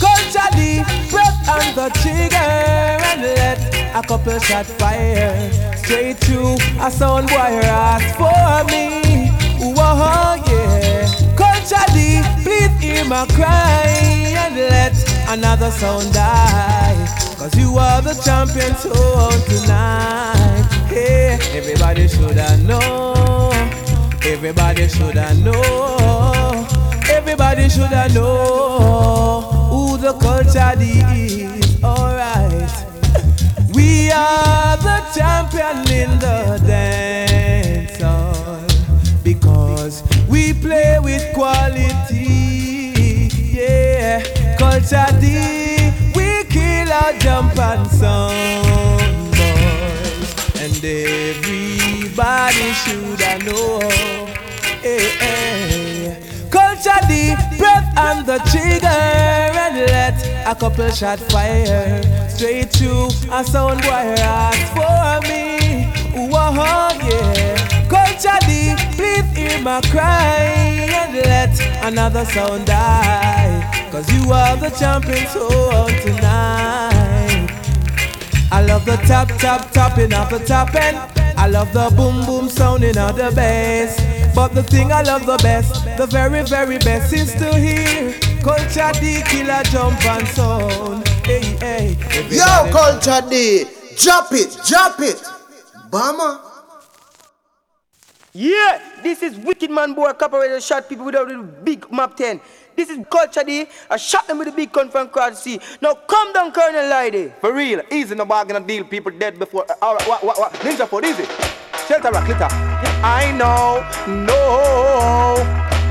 Kulture 0.04 0.52
D. 0.60 0.84
Press 1.10 1.48
on 1.48 1.76
the 1.76 1.88
trigger 2.02 2.36
and 2.36 3.22
let 3.22 3.60
a 3.96 4.06
couple 4.06 4.38
shot 4.40 4.66
fire. 4.66 5.32
Straight 5.78 6.18
through 6.18 6.58
a 6.82 6.92
sound 6.92 7.30
boy 7.30 7.62
ask 7.64 8.18
for 8.18 8.66
me. 8.70 9.32
Whoa, 9.64 10.44
yeah. 10.46 10.57
Culture 11.70 11.92
please 12.44 12.72
hear 12.80 13.04
my 13.06 13.26
cry 13.36 13.84
and 14.38 14.56
let 14.56 14.94
another 15.28 15.70
sound 15.70 16.14
die. 16.14 16.96
Cause 17.38 17.54
you 17.58 17.78
are 17.78 18.02
the 18.02 18.14
champion 18.24 18.74
sound 18.76 19.44
tonight. 19.48 20.66
Hey, 20.88 21.38
everybody 21.52 22.08
shoulda 22.08 22.56
know. 22.64 23.52
Everybody 24.24 24.88
shoulda 24.88 25.34
know. 25.44 26.68
Everybody 27.10 27.68
shoulda 27.68 28.08
know 28.14 29.42
who 29.70 29.98
the 29.98 30.14
culture 30.14 30.74
is. 30.80 31.84
Alright. 31.84 32.72
We 33.76 34.10
are 34.12 34.78
the 34.78 35.00
champion 35.14 35.80
in 35.92 36.20
the 36.20 36.64
dance 36.66 37.27
play 40.62 41.00
with 41.00 41.34
quality. 41.34 43.28
Yeah, 43.52 44.22
Kulture 44.58 45.12
D, 45.20 45.92
we 46.16 46.44
kill 46.50 46.92
our 46.92 47.14
jump 47.20 47.58
and 47.58 47.88
sound 47.88 49.32
boys, 49.32 50.30
and 50.62 50.84
everybody 50.84 52.74
should 52.84 53.22
I 53.22 53.38
know. 53.46 53.80
Hey, 54.82 55.10
hey. 55.20 56.18
Kulture 56.50 57.02
D, 57.08 57.36
breath 57.58 57.98
on 57.98 58.26
the 58.26 58.38
trigger 58.52 58.88
and 58.88 59.78
let 59.88 60.16
a 60.48 60.56
couple 60.56 60.90
shot 60.92 61.20
fire 61.32 62.02
straight 62.30 62.70
through 62.72 63.08
a 63.32 63.44
sound 63.44 63.82
boy 63.82 64.16
ask 64.20 64.74
for 64.74 65.20
me. 65.28 65.86
Whoa, 66.30 66.54
yeah. 67.10 67.67
Kulture 67.88 68.40
D, 68.48 68.76
please 68.96 69.38
hear 69.38 69.62
my 69.62 69.82
cry 69.90 70.44
and 70.92 71.16
let 71.16 71.60
another 71.84 72.26
sound 72.26 72.66
die. 72.68 73.90
Cause 73.92 74.12
you 74.14 74.32
are 74.32 74.58
the 74.58 74.70
champion 74.72 75.26
soul 75.28 75.88
tonight. 76.04 77.48
I 78.52 78.62
love 78.62 78.86
the 78.86 78.98
tap, 79.08 79.28
tap, 79.40 79.72
tapping 79.72 80.14
of 80.14 80.30
the 80.30 80.40
top 80.40 80.76
end. 80.76 80.98
I 81.38 81.48
love 81.48 81.72
the 81.72 81.94
boom, 81.96 82.26
boom 82.26 82.50
sounding 82.50 82.98
of 82.98 83.16
the 83.16 83.32
bass. 83.36 83.96
But 84.36 84.50
the 84.54 84.64
thing 84.64 84.92
I 84.92 85.02
love 85.02 85.26
the 85.26 85.38
best, 85.38 85.86
the 85.98 86.08
very, 86.08 86.44
very 86.44 86.78
best 86.80 87.14
is 87.14 87.34
to 87.36 87.58
hear 87.58 88.12
Kulture 88.42 88.94
D 89.00 89.22
killer 89.30 89.64
jump 89.64 90.04
and 90.06 90.28
sound. 90.28 91.08
Hey, 91.26 91.42
hey. 91.60 91.90
Yo, 92.30 92.46
Kulture 92.72 93.30
D, 93.30 93.66
drop 93.98 94.32
it, 94.32 94.58
drop 94.68 95.00
it. 95.00 95.24
Bama. 95.90 96.47
Yeah, 98.38 98.80
this 99.02 99.24
is 99.24 99.36
Wicked 99.36 99.72
Man 99.72 99.96
Boy 99.96 100.14
Corporated 100.14 100.62
shot 100.62 100.88
people 100.88 101.06
without 101.06 101.28
the 101.28 101.40
big 101.40 101.92
map 101.92 102.16
10. 102.16 102.40
This 102.76 102.88
is 102.88 103.00
Kulture 103.00 103.44
D. 103.44 103.66
I 103.90 103.98
shot 103.98 104.28
them 104.28 104.38
with 104.38 104.50
a 104.50 104.52
big 104.52 104.72
gun 104.72 104.92
from 104.92 105.10
crowd 105.10 105.36
C. 105.36 105.60
Now 105.82 105.96
come 105.96 106.34
down, 106.34 106.52
Colonel 106.52 106.88
Lady. 106.88 107.34
For 107.42 107.52
real, 107.52 107.82
easy 107.92 108.14
no 108.14 108.26
bargain 108.26 108.64
deal. 108.68 108.84
People 108.84 109.12
dead 109.18 109.40
before. 109.40 109.66
Uh, 109.68 109.74
all 109.82 109.96
right, 109.96 110.08
what, 110.08 110.24
what, 110.24 110.38
what? 110.38 110.54
Ninja 110.62 110.88
for 110.88 111.04
easy. 111.04 111.26
Shelter 111.88 112.12
rock, 112.12 112.28
glitter. 112.28 112.48
I 113.02 113.32
know, 113.32 113.82
no, 114.06 115.42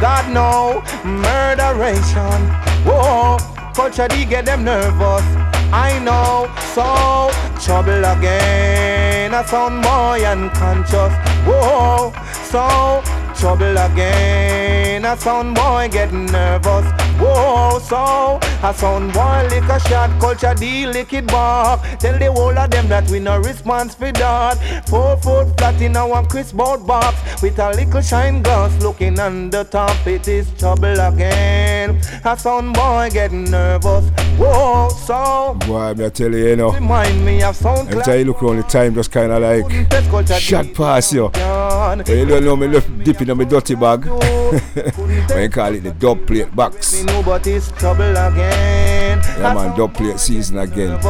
God 0.01 0.33
no, 0.33 0.85
murderation. 1.05 2.47
Whoa, 2.87 3.56
Kulture 3.77 4.09
D 4.09 4.25
get 4.25 4.47
them 4.47 4.65
nervous. 4.65 5.23
I 5.71 5.99
know, 6.03 6.49
so 6.73 7.29
trouble 7.63 8.03
again. 8.07 9.35
I 9.35 9.45
sound 9.45 9.83
boy 9.83 10.25
unconscious. 10.25 11.13
Whoa, 11.45 12.11
so 12.51 13.03
trouble 13.39 13.77
again. 13.77 15.05
A 15.05 15.15
sound 15.19 15.55
boy 15.55 15.91
get 15.93 16.11
nervous. 16.11 17.06
Whoa, 17.19 17.79
so 17.79 18.39
a 18.63 18.75
sound 18.75 19.13
boy 19.13 19.47
lick 19.49 19.65
a 19.65 19.81
shot. 19.89 20.11
Kulture 20.21 20.55
D 20.59 20.87
lick 20.87 21.13
it 21.15 21.27
back. 21.27 21.99
Tell 21.99 22.19
the 22.19 22.31
whole 22.31 22.57
of 22.59 22.71
them 22.71 22.89
that 22.89 23.09
we 23.11 23.21
no 23.21 23.39
response 23.39 23.95
for 23.95 24.13
that. 24.13 24.87
Four 24.89 25.17
foot 25.19 25.57
flat 25.59 25.81
in 25.81 25.97
our 25.97 26.27
crisp 26.27 26.57
board 26.57 26.87
box 26.87 27.17
with 27.43 27.59
a 27.59 27.71
little 27.71 28.03
shine 28.03 28.43
glass 28.43 28.71
looking 28.83 29.19
on 29.19 29.49
the 29.49 29.65
top. 29.65 30.07
It 30.07 30.29
is 30.29 30.51
trouble 30.59 31.01
again. 31.01 32.01
A 32.25 32.37
sound 32.39 32.75
boy 32.75 33.09
get 33.11 33.33
nervous. 33.33 34.11
Whoa, 34.37 34.91
so 34.91 35.57
Boy, 35.67 35.95
me 35.95 36.05
I 36.05 36.09
tell 36.11 36.31
you, 36.31 36.49
you 36.49 36.57
know. 36.57 36.73
remind 36.73 37.25
me 37.25 37.43
of 37.43 37.57
sound 37.57 37.89
Every 37.89 38.03
time 38.03 38.19
you 38.19 38.25
look 38.27 38.43
around 38.43 38.59
the 38.59 38.63
time, 38.65 38.95
just 38.95 39.11
kind 39.11 39.33
of 39.33 39.43
like 39.43 40.39
shot 40.39 40.67
past 40.75 41.15
you. 41.15 41.31
But 41.33 42.09
you 42.09 42.27
don't 42.27 42.45
know 42.45 42.57
me 42.57 42.67
left 42.69 43.05
dipping 43.05 43.31
in 43.31 43.39
my 43.39 43.45
dirty 43.45 43.75
bag. 43.75 44.05
when 45.29 45.43
you 45.43 45.49
call 45.49 45.75
it 45.75 45.83
the 45.83 45.93
dub 45.99 46.27
plate 46.27 46.55
box. 46.55 47.06
Nobody's 47.07 47.71
trouble 47.73 48.11
again. 48.17 49.21
Yeah, 49.39 49.55
man, 49.55 49.77
dub 49.77 49.95
plate 49.95 50.19
season 50.19 50.59
again. 50.59 51.01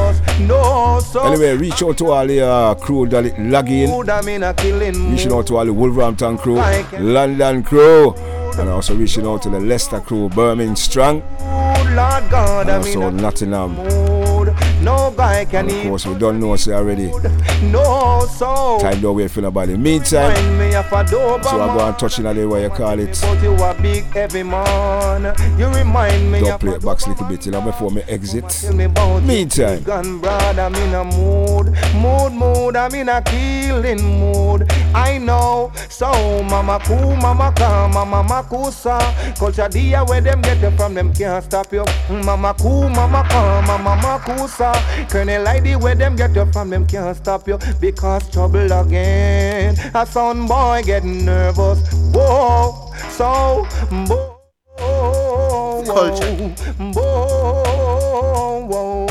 No, 0.46 1.00
so 1.00 1.24
Anyway, 1.24 1.56
reach 1.56 1.82
out 1.82 1.98
to 1.98 2.10
all 2.10 2.26
the 2.26 2.40
uh, 2.40 2.74
crew 2.74 3.06
that 3.08 3.24
it 3.26 3.38
log 3.38 3.68
in. 3.68 3.90
good 3.90 4.08
I'm 4.10 4.28
in 4.28 4.42
a 4.42 4.54
killing 4.54 5.10
Reaching 5.12 5.32
out 5.32 5.46
to 5.48 5.56
all 5.56 5.64
the 5.64 5.72
Wolverhampton 5.72 6.38
crew, 6.38 6.56
London 6.98 7.62
crew, 7.62 8.12
and 8.58 8.68
also 8.68 8.94
reaching 8.94 9.26
out 9.26 9.42
to 9.42 9.50
the 9.50 9.60
Leicester 9.60 10.00
crew, 10.00 10.28
Birmingham 10.28 10.76
Strong, 10.76 11.22
and 11.40 11.98
also 12.70 13.10
Nottingham. 13.10 14.15
No 14.86 15.12
guy 15.16 15.44
can 15.46 15.68
of 15.68 15.82
course, 15.82 16.06
we 16.06 16.14
don't 16.14 16.38
know 16.38 16.54
say 16.54 16.72
already. 16.72 17.06
no 17.72 18.24
so. 18.38 18.78
Time 18.80 19.00
don't 19.00 19.16
wait 19.16 19.32
for 19.32 19.40
nobody. 19.40 19.76
Meantime, 19.76 20.58
me 20.58 20.70
so 20.70 20.96
I 20.96 21.04
go 21.76 21.86
and 21.88 21.98
touch 21.98 22.20
in 22.20 22.24
the 22.24 22.48
way 22.48 22.62
you 22.62 22.70
call 22.70 22.96
it. 23.00 23.18
But 23.20 23.42
you 23.42 23.52
a 23.54 23.74
big 23.82 24.04
heavy 24.04 24.44
man. 24.44 25.34
You 25.58 25.66
remind 25.66 26.30
me 26.30 26.38
Dub 26.38 26.54
of 26.54 26.60
plate 26.60 26.82
box 26.82 27.08
little 27.08 27.26
bit, 27.26 27.46
you 27.46 27.50
know, 27.50 27.62
before 27.62 27.90
me 27.90 28.02
exit. 28.02 28.48
Tell 28.48 28.74
me 28.74 28.84
about 28.84 29.24
Meantime. 29.24 29.82
Gun 29.82 30.20
brother, 30.20 30.62
I'm 30.62 30.74
in 30.76 30.94
a 30.94 31.02
mood, 31.02 31.72
mood, 31.96 32.32
mood. 32.32 32.76
I'm 32.76 32.94
in 32.94 33.08
a 33.08 33.20
killing 33.22 34.20
mood. 34.20 34.70
I 34.94 35.18
know. 35.18 35.72
So 35.88 36.12
mama 36.44 36.78
cool, 36.84 37.16
mama 37.16 37.52
calm, 37.56 37.90
mama 37.92 38.22
makusa. 38.22 39.00
Kulture 39.36 39.68
D 39.68 39.94
where 40.08 40.20
them 40.20 40.42
get 40.42 40.62
it 40.62 40.76
from, 40.76 40.94
them 40.94 41.12
can't 41.12 41.44
stop 41.44 41.72
you. 41.72 41.84
Mama 42.08 42.54
cool, 42.60 42.88
mama 42.88 43.26
calm, 43.28 43.66
mama 43.66 44.00
makusa. 44.00 44.75
Colonel 45.08 45.42
Lady 45.42 45.76
where 45.76 45.94
them 45.94 46.16
get 46.16 46.36
it 46.36 46.52
from, 46.52 46.70
them 46.70 46.86
can't 46.86 47.16
stop 47.16 47.46
you. 47.48 47.58
Because 47.80 48.30
trouble 48.30 48.72
again. 48.72 49.76
A 49.94 50.06
son 50.06 50.46
boy 50.46 50.82
getting 50.84 51.24
nervous. 51.24 51.80
Whoa, 52.12 52.92
so 53.10 53.66
whoa. 54.06 54.36
Culture. 55.86 56.34
Whoa, 56.94 58.66
whoa. 58.66 59.06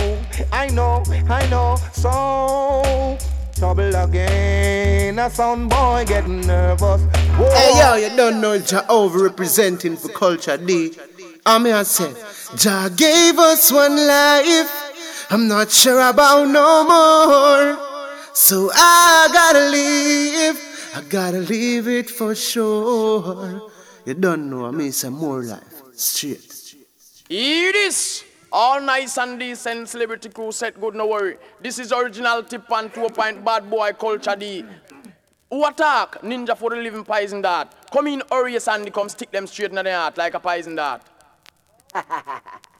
I 0.51 0.67
know, 0.67 1.03
I 1.29 1.47
know. 1.49 1.77
So 1.93 3.17
trouble 3.55 3.95
again. 3.95 5.17
A 5.17 5.29
sound 5.29 5.69
boy 5.69 6.03
getting 6.05 6.41
nervous. 6.41 7.01
Whoa. 7.01 7.49
Hey 7.51 7.79
yo, 7.79 7.95
you 7.95 8.15
don't 8.15 8.41
know 8.41 8.59
Jah 8.59 8.85
over 8.89 9.23
representing 9.23 9.95
for 9.95 10.09
Kulture 10.09 10.57
D. 10.65 10.91
I'm 11.45 11.65
here 11.65 11.83
saying, 11.85 12.15
Jah 12.55 12.89
gave 12.95 13.39
us 13.39 13.71
one 13.71 13.95
life. 13.95 14.93
I'm 15.29 15.47
not 15.47 15.71
sure 15.71 16.07
about 16.07 16.47
no 16.49 16.83
more. 16.83 17.77
So 18.33 18.69
I 18.73 19.29
gotta 19.33 19.69
leave. 19.69 20.61
I 20.95 21.01
gotta 21.09 21.39
leave 21.39 21.87
it 21.87 22.09
for 22.09 22.35
sure. 22.35 23.71
You 24.05 24.13
don't 24.13 24.49
know 24.49 24.65
I 24.65 24.71
mean 24.71 24.91
some 24.91 25.13
more 25.13 25.43
life. 25.43 25.81
Straight. 25.93 26.75
Hear 27.27 27.71
this. 27.71 28.23
All 28.51 28.79
nice 28.79 29.17
and 29.17 29.39
decent 29.39 29.89
celebrity 29.89 30.29
crew 30.29 30.51
set 30.51 30.79
good, 30.79 30.95
no 30.95 31.07
worry. 31.07 31.37
This 31.59 31.79
is 31.79 31.91
original 31.91 32.43
tip 32.43 32.71
and 32.71 32.93
two 32.93 33.09
point 33.09 33.43
bad 33.43 33.69
boy 33.69 33.91
Kulture 33.91 34.37
D. 34.39 34.63
Who 35.49 35.65
attack? 35.65 36.21
Ninja 36.21 36.55
for 36.57 36.69
the 36.69 36.77
living 36.77 37.03
poison 37.03 37.41
dart. 37.41 37.73
Come 37.91 38.07
in, 38.07 38.21
hurry, 38.31 38.59
Sandy, 38.59 38.91
come 38.91 39.09
stick 39.09 39.31
them 39.31 39.47
straight 39.47 39.71
in 39.71 39.83
the 39.83 39.93
heart 39.93 40.17
like 40.17 40.33
a 40.33 40.39
poison 40.39 40.75
dart. 40.75 41.01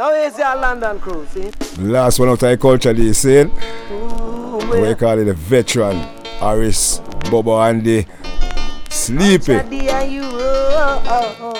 Now 0.00 0.12
is 0.14 0.38
your 0.38 0.54
London 0.54 1.00
crew, 1.00 1.26
see? 1.26 1.48
Eh? 1.48 1.50
Last 1.80 2.20
one 2.20 2.28
out 2.28 2.34
of 2.34 2.38
the 2.48 2.56
culture, 2.56 2.92
they 2.92 3.12
say. 3.12 3.50
Ooh, 3.90 4.58
we 4.80 4.94
call 4.94 5.18
it 5.18 5.26
a 5.26 5.34
veteran. 5.34 5.96
Harris, 6.38 7.00
Bobo 7.28 7.60
Andy, 7.60 8.06
Sleepy. 8.88 9.54
Oh 9.54 9.64
oh 11.04 11.34
oh, 11.40 11.56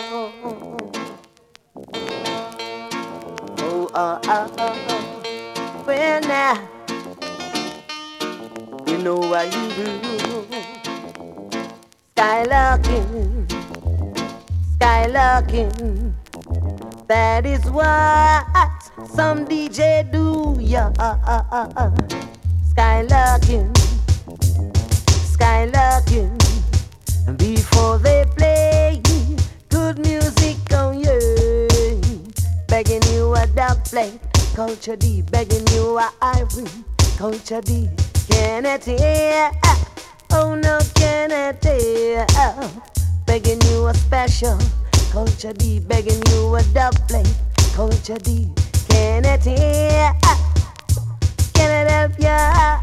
oh, 3.59 4.21
oh, 4.25 4.51
oh, 4.59 5.85
well 5.85 6.21
now, 6.21 6.69
you 8.87 8.99
know 8.99 9.43
you 9.43 9.69
do. 9.75 9.99
That 17.09 17.47
is 17.47 17.65
what 17.71 18.45
some 19.17 19.47
DJ 19.47 20.13
do, 20.13 20.57
yeah. 20.61 20.93
Skylarking, 22.69 23.73
skylarking. 25.33 26.37
Before 27.39 27.97
they 27.99 28.25
play 28.37 29.01
good 29.71 29.99
music 30.01 30.59
on 30.75 31.01
you, 31.01 31.59
begging 32.67 33.03
you 33.15 33.35
a 33.35 33.47
dub 33.47 33.83
plate, 33.87 34.21
Kulture 34.55 34.99
D, 34.99 35.23
begging 35.23 35.67
you 35.69 35.99
a 35.99 36.13
ivory, 36.21 36.69
Kulture 37.17 37.65
D. 37.65 37.89
Can 38.29 38.67
it 38.67 38.85
hear? 38.85 39.51
Oh 40.31 40.55
no, 40.55 40.79
can 40.95 41.31
it 41.33 41.65
hear? 41.65 42.27
Begging 43.25 43.63
you 43.71 43.87
a 43.87 43.95
special, 43.95 44.59
Kulture 45.11 45.57
D, 45.57 45.81
begging 45.81 46.21
you 46.31 46.55
a 46.55 46.63
dub 46.75 46.95
plate, 47.09 47.27
Kulture 47.75 48.23
D. 48.23 48.49
Can 48.89 49.25
it 49.25 49.43
hear? 49.43 50.13
Can 51.55 51.87
it 51.87 51.91
help 51.91 52.19
ya? 52.19 52.81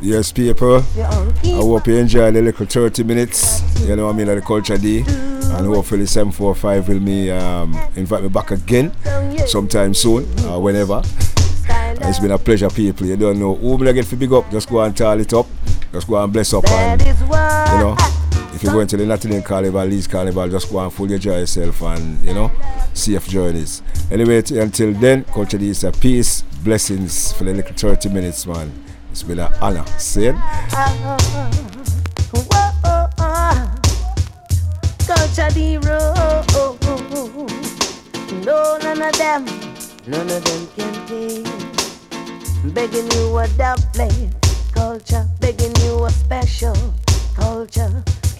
Yes, 0.00 0.30
people. 0.32 0.76
I 0.96 1.42
hope 1.42 1.86
you 1.86 1.96
enjoy 1.96 2.30
the 2.30 2.40
little 2.42 2.66
30 2.66 3.02
minutes. 3.04 3.62
You 3.80 3.96
know 3.96 4.06
what 4.06 4.14
I 4.14 4.18
mean, 4.18 4.26
like 4.28 4.36
the 4.36 4.42
Kulture 4.42 4.80
D. 4.80 5.00
And 5.56 5.66
hopefully 5.66 6.06
745 6.06 6.88
will 6.88 7.00
me 7.00 7.30
um, 7.30 7.76
invite 7.96 8.22
me 8.22 8.28
back 8.28 8.50
again 8.52 8.92
sometime 9.46 9.92
soon 9.94 10.24
or 10.46 10.62
whenever. 10.62 11.02
It's 11.68 12.20
been 12.20 12.30
a 12.30 12.38
pleasure, 12.38 12.70
people. 12.70 13.06
You 13.06 13.16
don't 13.16 13.40
know 13.40 13.54
who 13.54 13.76
will 13.76 13.88
I 13.88 13.92
get 13.92 14.04
for 14.04 14.16
big 14.16 14.32
up. 14.32 14.48
Just 14.50 14.68
go 14.68 14.80
and 14.82 14.96
tally 14.96 15.22
it 15.22 15.32
up. 15.32 15.46
Just 15.92 16.06
go 16.06 16.22
and 16.22 16.32
bless 16.32 16.52
up. 16.54 16.68
And, 16.68 17.00
you 17.02 17.78
know, 17.78 17.96
if 18.56 18.62
you're 18.62 18.72
going 18.72 18.86
to 18.86 18.96
the 18.96 19.04
Nottingham 19.04 19.42
Carnival, 19.42 19.84
Leeds 19.84 20.06
Carnival, 20.06 20.48
just 20.48 20.72
go 20.72 20.78
and 20.78 20.90
fully 20.90 21.16
enjoy 21.16 21.40
yourself 21.40 21.82
and, 21.82 22.18
you 22.24 22.32
know, 22.32 22.50
safe 22.94 23.28
journeys. 23.28 23.82
Anyway, 24.10 24.40
t- 24.40 24.58
until 24.58 24.94
then, 24.94 25.24
Culture 25.24 25.58
is 25.58 25.84
a 25.84 25.92
peace, 25.92 26.40
blessings 26.64 27.34
for 27.34 27.44
the 27.44 27.52
little 27.52 27.74
30 27.74 28.08
minutes, 28.08 28.46
man. 28.46 28.72
It's 29.10 29.22
been 29.22 29.40
an 29.40 29.52
honor. 29.60 29.84
See 29.98 30.32
none 40.06 40.30
of 40.30 40.44
them, 40.44 40.66
can 40.76 41.06
pay. 41.06 41.42
Begging 42.70 43.10
you 43.12 43.36
a 43.36 43.46
dub 43.58 43.80
plate, 43.92 44.30
culture. 44.72 45.28
Begging 45.40 45.74
you 45.84 46.04
a 46.06 46.10
special 46.10 46.74
culture. 47.34 48.02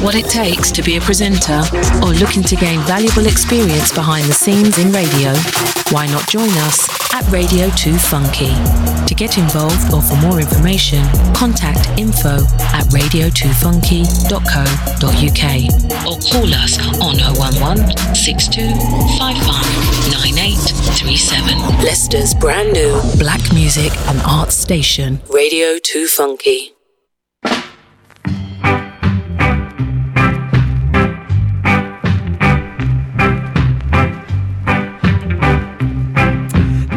Got 0.00 0.06
what 0.06 0.14
it 0.14 0.30
takes 0.30 0.70
to 0.72 0.82
be 0.82 0.96
a 0.96 1.00
presenter 1.00 1.62
or 2.02 2.14
looking 2.14 2.42
to 2.44 2.56
gain 2.56 2.80
valuable 2.80 3.26
experience 3.26 3.92
behind 3.92 4.24
the 4.24 4.32
scenes 4.32 4.78
in 4.78 4.90
radio? 4.92 5.34
Why 5.92 6.06
not 6.06 6.26
join 6.26 6.48
us 6.64 6.88
at 7.12 7.28
Radio 7.30 7.68
2 7.76 7.98
Funky? 7.98 8.54
To 9.06 9.14
get 9.14 9.36
involved 9.36 9.92
or 9.92 10.00
for 10.00 10.16
more 10.16 10.40
information, 10.40 11.04
contact 11.34 11.86
info 11.98 12.38
at 12.72 12.86
radio2funky.co.uk 12.88 15.44
or 16.08 16.16
call 16.32 16.54
us 16.54 16.78
on 17.00 17.20
011 17.20 17.94
6255 18.14 20.08
9837. 20.08 21.58
Leicester's 21.84 22.32
brand 22.34 22.72
new 22.72 22.98
black 23.18 23.52
music 23.52 23.92
and 24.08 24.18
arts 24.24 24.56
station, 24.56 25.20
Radio 25.28 25.76
2 25.78 26.06
Funky. 26.06 26.72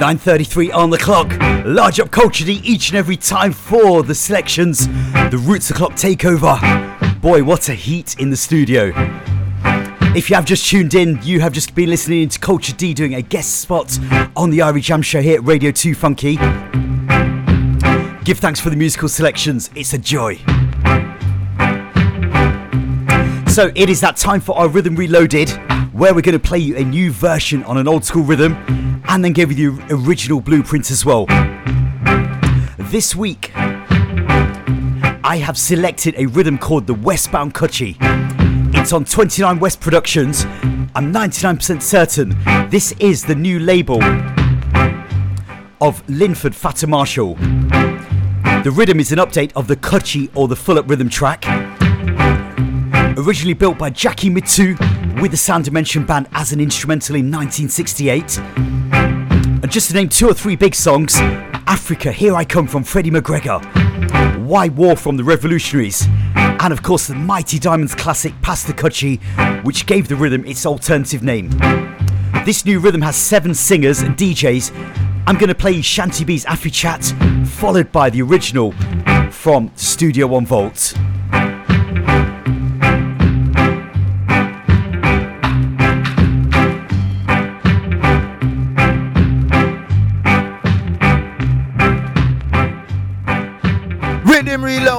Nine 0.04 0.18
thirty-three 0.18 0.70
on 0.70 0.90
the 0.90 0.98
clock. 0.98 1.32
Large 1.66 2.02
up 2.02 2.10
Kulture 2.10 2.46
D 2.46 2.60
each 2.66 2.90
and 2.90 2.98
every 2.98 3.16
time 3.16 3.54
for 3.54 4.04
the 4.04 4.14
selections. 4.14 4.86
The 5.32 5.42
Roots 5.42 5.72
O'Clock 5.72 5.94
takeover. 5.94 6.60
Boy, 7.22 7.42
what 7.42 7.70
a 7.70 7.74
heat 7.74 8.20
in 8.20 8.30
the 8.30 8.36
studio. 8.36 8.92
If 10.14 10.30
you 10.30 10.36
have 10.36 10.44
just 10.44 10.68
tuned 10.68 10.94
in, 10.94 11.22
you 11.24 11.40
have 11.40 11.54
just 11.54 11.74
been 11.74 11.90
listening 11.90 12.28
to 12.28 12.38
Kulture 12.38 12.76
D 12.76 12.94
doing 12.94 13.16
a 13.16 13.22
guest 13.22 13.62
spot 13.62 13.98
on 14.36 14.50
the 14.50 14.60
Irie 14.60 14.82
Jam 14.82 15.02
Show 15.02 15.22
here 15.22 15.38
at 15.38 15.46
Radio 15.46 15.72
2 15.72 15.96
Funky. 15.96 16.36
Give 18.26 18.38
thanks 18.38 18.60
for 18.60 18.72
the 18.72 18.76
musical 18.76 19.08
selections, 19.08 19.70
it's 19.74 19.94
a 19.94 19.98
joy. 19.98 20.36
So 23.48 23.72
it 23.74 23.90
is 23.90 24.02
that 24.02 24.18
time 24.18 24.42
for 24.42 24.58
our 24.58 24.68
Rhythm 24.68 24.98
Reloaded, 24.98 25.48
where 25.94 26.14
we're 26.14 26.22
going 26.22 26.34
to 26.34 26.40
play 26.40 26.57
you 26.57 26.76
a 26.76 26.84
new 26.84 27.11
version 27.11 27.64
on 27.65 27.78
an 27.78 27.88
old 27.88 28.03
school 28.03 28.24
rhythm 28.24 28.53
and 29.07 29.24
then 29.24 29.32
give 29.32 29.52
you 29.52 29.78
the 29.78 29.94
original 29.94 30.41
blueprint 30.41 30.90
as 30.90 31.06
well. 31.06 31.28
This 32.90 33.15
week, 33.15 33.52
I 33.56 35.38
have 35.38 35.56
selected 35.56 36.15
a 36.18 36.26
rhythm 36.26 36.57
called 36.57 36.88
the 36.88 36.95
Westbound 36.95 37.53
Kutchi. 37.53 37.95
It's 38.76 38.91
on 38.91 39.06
29 39.06 39.60
West 39.60 39.82
Productions. 39.82 40.45
I'm 40.95 41.14
99% 41.14 41.82
certain 41.82 42.30
this 42.70 42.91
is 42.99 43.24
the 43.24 43.36
new 43.36 43.60
label 43.60 44.03
of 45.80 46.03
Linford 46.10 46.56
Fatta 46.56 46.88
Marshall. 46.88 47.36
The 47.36 48.72
rhythm 48.74 48.99
is 48.99 49.11
an 49.11 49.20
update 49.20 49.52
of 49.56 49.68
the 49.68 49.76
Kuchi 49.76 50.32
or 50.34 50.48
the 50.48 50.56
Full 50.56 50.80
Up 50.80 50.90
Rhythm 50.90 51.10
track. 51.10 51.44
Originally 53.18 53.53
built 53.53 53.77
by 53.77 53.91
Jackie 53.91 54.30
Mittoo 54.30 54.76
with 55.22 55.31
the 55.31 55.38
Sound 55.38 55.65
Dimension 55.65 56.03
Band 56.03 56.27
as 56.31 56.52
an 56.52 56.60
instrumental 56.60 57.15
in 57.15 57.30
1968. 57.30 58.40
And 58.40 59.72
just 59.72 59.90
to 59.90 59.94
name 59.94 60.10
two 60.10 60.27
or 60.27 60.34
three 60.34 60.56
big 60.56 60.73
songs 60.73 61.15
Africa, 61.68 62.11
Here 62.11 62.35
I 62.35 62.44
Come 62.44 62.68
from 62.68 62.84
Freddie 62.84 63.11
McGregor, 63.11 63.64
Why 64.44 64.68
War 64.69 64.95
from 64.95 65.18
the 65.18 65.23
Revolutionaries, 65.23 66.07
and 66.35 66.73
of 66.73 66.81
course 66.81 67.06
the 67.06 67.14
Mighty 67.14 67.60
Diamonds 67.60 67.94
classic 67.94 68.34
Pass 68.41 68.64
the 68.64 68.73
Kuchi, 68.73 69.22
which 69.64 69.85
gave 69.85 70.07
the 70.07 70.15
rhythm 70.15 70.44
its 70.45 70.65
alternative 70.65 71.22
name. 71.22 71.49
This 72.45 72.65
new 72.65 72.80
rhythm 72.80 73.02
has 73.03 73.15
seven 73.15 73.53
singers 73.53 74.02
and 74.02 74.18
DJs. 74.18 74.72
I'm 75.27 75.38
going 75.38 75.49
to 75.49 75.56
play 75.56 75.81
Shanty 75.81 76.26
B's 76.26 76.45
Afri 76.45 76.73
Chat, 76.73 77.03
followed 77.48 77.91
by 77.91 78.10
the 78.10 78.23
original 78.23 78.73
from 79.30 79.72
Studio 79.76 80.27
One 80.27 80.48
Vault. 80.48 80.93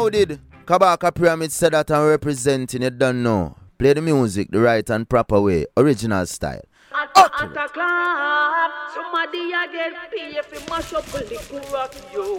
Rhythm 0.05 0.21
reloaded. 0.29 0.41
Kabaka 0.67 1.15
Pyramid 1.15 1.53
said 1.53 1.73
that 1.73 1.91
I'm 1.91 2.09
representing 2.09 2.83
it, 2.83 2.99
don't 2.99 3.23
know. 3.23 3.57
Play 3.79 3.93
the 3.93 4.01
music 4.01 4.51
the 4.51 4.61
right 4.61 4.89
and 4.89 5.09
proper 5.09 5.41
way, 5.41 5.67
original 5.77 6.27
style. 6.27 6.63
Atta 6.95 7.69
clap, 7.73 8.71
somebody 8.95 9.53
a 9.53 9.67
get 9.71 9.93
pay 10.11 10.39
if 10.39 10.69
mash 10.71 10.93
up 10.95 11.05
the 11.07 11.25
liquor 11.25 11.73
rock 11.73 11.93
yo. 12.13 12.39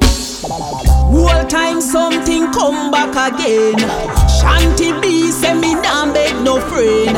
Whole 1.12 1.46
time 1.48 1.82
something 1.82 2.52
come 2.54 2.90
back 2.90 3.34
again. 3.34 3.78
Shanty 4.40 4.94
B 5.02 5.32
say 5.32 5.54
me 5.54 5.76
nah 5.76 6.12
beg 6.14 6.34
no 6.44 6.60
friend. 6.62 7.18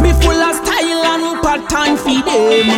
Me 0.00 0.12
full 0.22 0.40
of 0.40 0.56
style 0.56 1.04
and 1.12 1.42
pattern 1.42 1.96
for 1.96 2.22
them. 2.24 2.68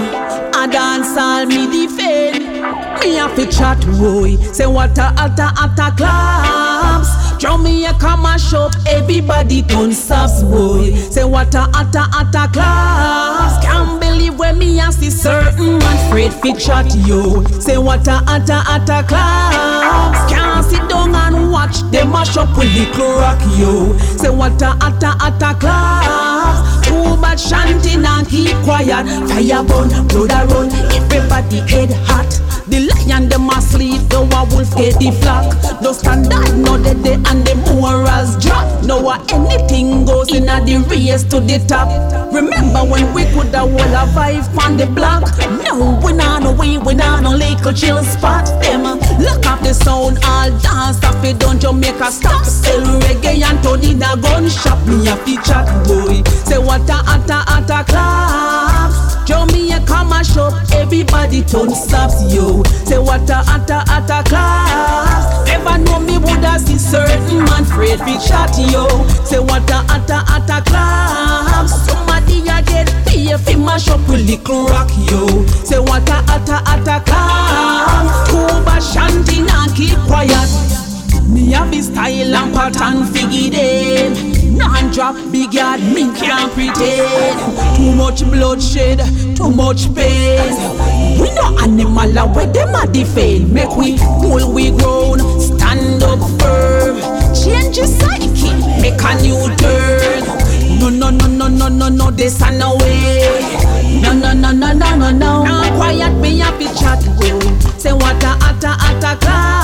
I 0.55 0.67
dance 0.67 1.17
all 1.17 1.47
me 1.47 1.67
defend. 1.71 2.98
Me 3.01 3.15
have 3.15 3.35
to 3.37 3.47
chat 3.47 3.81
boy. 3.99 4.37
Say 4.53 4.67
what 4.67 4.99
a 4.99 5.13
atta 5.17 5.53
atta 5.57 5.95
claps. 5.97 7.37
Jamaica 7.39 8.17
mash 8.17 8.53
up, 8.53 8.73
everybody 8.89 9.63
turn 9.63 9.93
subs 9.93 10.43
boy. 10.43 10.93
Say 10.95 11.25
what 11.25 11.55
a 11.55 11.71
atta 11.75 12.09
atta 12.13 12.51
class. 12.53 13.65
Can't 13.65 14.01
believe 14.01 14.37
when 14.39 14.59
me 14.59 14.81
a 14.81 14.91
see 14.91 15.11
certain 15.11 15.79
man 15.79 16.07
afraid 16.07 16.33
fi 16.35 16.53
chat 16.55 16.93
yo. 17.07 17.45
Say 17.61 17.79
what 17.79 18.07
a 18.09 18.23
atta 18.27 18.65
atta 18.67 19.07
class. 19.07 20.31
Can't 20.31 20.65
sit 20.65 20.89
down 20.89 21.15
and 21.15 21.53
watch 21.53 21.81
them 21.93 22.11
mash 22.11 22.37
up 22.37 22.57
with 22.59 22.75
the 22.75 23.03
rock 23.03 23.41
yo. 23.57 23.97
Say 24.17 24.31
what 24.31 24.61
a 24.61 24.77
atta 24.81 25.17
atta 25.21 25.59
class. 25.61 26.85
Too 26.85 27.17
bad 27.21 27.39
shanty 27.39 27.95
and 27.95 28.29
keep 28.29 28.57
quiet. 28.65 29.07
Fire 29.29 29.63
burn, 29.63 30.07
blood 30.09 30.33
a 30.33 30.47
run, 30.53 30.71
everybody 30.93 31.61
head 31.71 31.93
hot. 32.07 32.41
The 32.69 32.88
lion 32.89 33.29
them 33.29 33.51
a 33.51 33.61
sleep, 33.61 34.09
the 34.09 34.21
wolf 34.23 34.71
get 34.77 34.99
the 34.99 35.11
flock. 35.21 35.53
No 35.83 35.93
standard, 35.93 36.57
no 36.57 36.81
dead 36.83 37.03
day, 37.03 37.15
and 37.15 37.45
the 37.45 37.55
morals 37.75 38.37
drop. 38.43 38.85
No 38.85 39.09
uh, 39.09 39.19
anything 39.29 40.05
goes 40.05 40.33
in 40.33 40.49
a 40.49 40.65
the 40.65 40.79
race 40.89 41.25
to 41.25 41.41
the 41.41 41.59
top. 41.67 41.89
Remember 42.33 42.85
when 42.85 43.13
we 43.13 43.25
could 43.35 43.55
have 43.55 43.71
wall 43.71 43.95
a 43.95 44.07
vibe 44.15 44.47
on 44.65 44.77
the 44.77 44.87
block? 44.87 45.25
No, 45.63 45.99
we 46.05 46.13
not 46.13 46.43
no 46.43 46.53
way, 46.53 46.79
we 46.79 46.95
not 46.95 47.23
no 47.23 47.31
little 47.31 47.73
chill 47.73 48.03
spot. 48.05 48.47
Them 48.63 48.87
uh, 48.87 48.97
look 49.19 49.45
up 49.47 49.61
the 49.61 49.75
sound, 49.75 50.19
all 50.25 50.51
dance 50.61 51.03
off 51.05 51.25
it, 51.25 51.39
don't 51.39 51.63
you 51.63 51.73
make 51.73 51.99
Jamaica 51.99 52.13
stop. 52.13 52.45
Sell 52.45 52.81
reggae 53.01 53.43
and 53.43 53.63
turn 53.63 53.83
in 53.85 54.03
a 54.03 54.17
gun 54.17 54.49
shop. 54.49 54.79
Me 54.87 55.09
a 55.09 55.17
chat 55.43 55.67
boy, 55.87 56.23
say 56.45 56.59
what 56.59 56.89
a 56.89 57.03
atta 57.07 57.45
atta 57.49 57.85
claps. 57.91 59.09
Jamaica 59.27 60.05
mash 60.05 60.37
up, 60.37 60.55
everybody 60.73 61.43
turn 61.43 61.71
stops 61.75 62.33
yo. 62.33 62.63
Say 62.89 62.97
what 62.97 63.29
a 63.29 63.45
atta 63.47 63.85
atta 63.87 64.23
class. 64.27 65.47
Never 65.47 65.77
know 65.85 66.01
me 66.01 66.17
woulda 66.17 66.59
see 66.59 66.79
certain 66.79 67.45
man 67.45 67.65
afraid 67.65 67.99
fi 67.99 68.17
chat 68.17 68.57
yo. 68.73 68.89
Say 69.27 69.39
what 69.39 69.71
a 69.71 69.85
atta 69.93 70.25
atta 70.27 70.63
class. 70.65 71.87
Somebody 71.87 72.41
a 72.49 72.63
get 72.63 72.89
pay 73.05 73.37
fi 73.37 73.57
mash 73.57 73.89
up 73.89 74.01
with 74.09 74.27
little 74.27 74.65
rock 74.69 74.89
yo. 75.11 75.45
Say 75.65 75.79
what 75.79 76.09
a 76.09 76.25
atta 76.33 76.63
atta 76.65 77.05
class. 77.05 78.31
Cuba 78.31 78.81
shanty 78.81 79.43
nah 79.43 79.67
keep 79.75 79.99
quiet. 80.07 80.88
Me 81.29 81.53
have 81.53 81.71
the 81.71 81.83
style 81.83 82.35
and 82.35 82.55
pattern 82.55 83.05
figure 83.13 83.51
them. 83.51 84.57
Non 84.57 84.91
drop 84.91 85.15
big 85.31 85.53
yard, 85.55 85.81
me 85.81 86.13
can't 86.17 86.53
pretend. 86.53 87.39
Too 87.77 87.95
much 87.95 88.25
bloodshed, 88.25 88.99
too 89.37 89.51
much 89.51 89.95
pain. 89.95 90.53
We 91.21 91.31
no 91.35 91.57
animal 91.59 92.17
away 92.19 92.47
them 92.47 92.75
a 92.75 92.87
defend. 92.91 93.53
Make 93.53 93.77
we 93.77 93.99
cool 93.99 94.53
we 94.53 94.71
grown, 94.71 95.21
stand 95.41 96.03
up 96.03 96.19
firm. 96.41 96.97
Change 97.35 97.77
your 97.77 97.87
psyche, 97.87 98.53
make 98.81 99.01
a 99.03 99.21
new 99.23 99.55
turn. 99.57 100.25
No 100.81 100.89
no 100.89 101.11
no 101.11 101.27
no 101.27 101.49
no 101.49 101.69
no 101.69 101.89
no 101.89 102.11
this 102.11 102.41
and 102.43 102.59
no 102.59 102.77
way. 102.77 104.01
No 104.01 104.13
no 104.13 104.33
no 104.33 104.51
no 104.51 104.73
no 104.73 104.97
no 104.97 105.11
no. 105.11 105.45
Quiet 105.77 106.15
me 106.21 106.41
up 106.43 106.59
chat 106.77 107.05
yo. 107.21 107.39
Say 107.79 107.93
what 107.93 108.23
a 108.25 108.37
atta 108.43 108.77
atta 108.81 109.17
claps. 109.21 109.58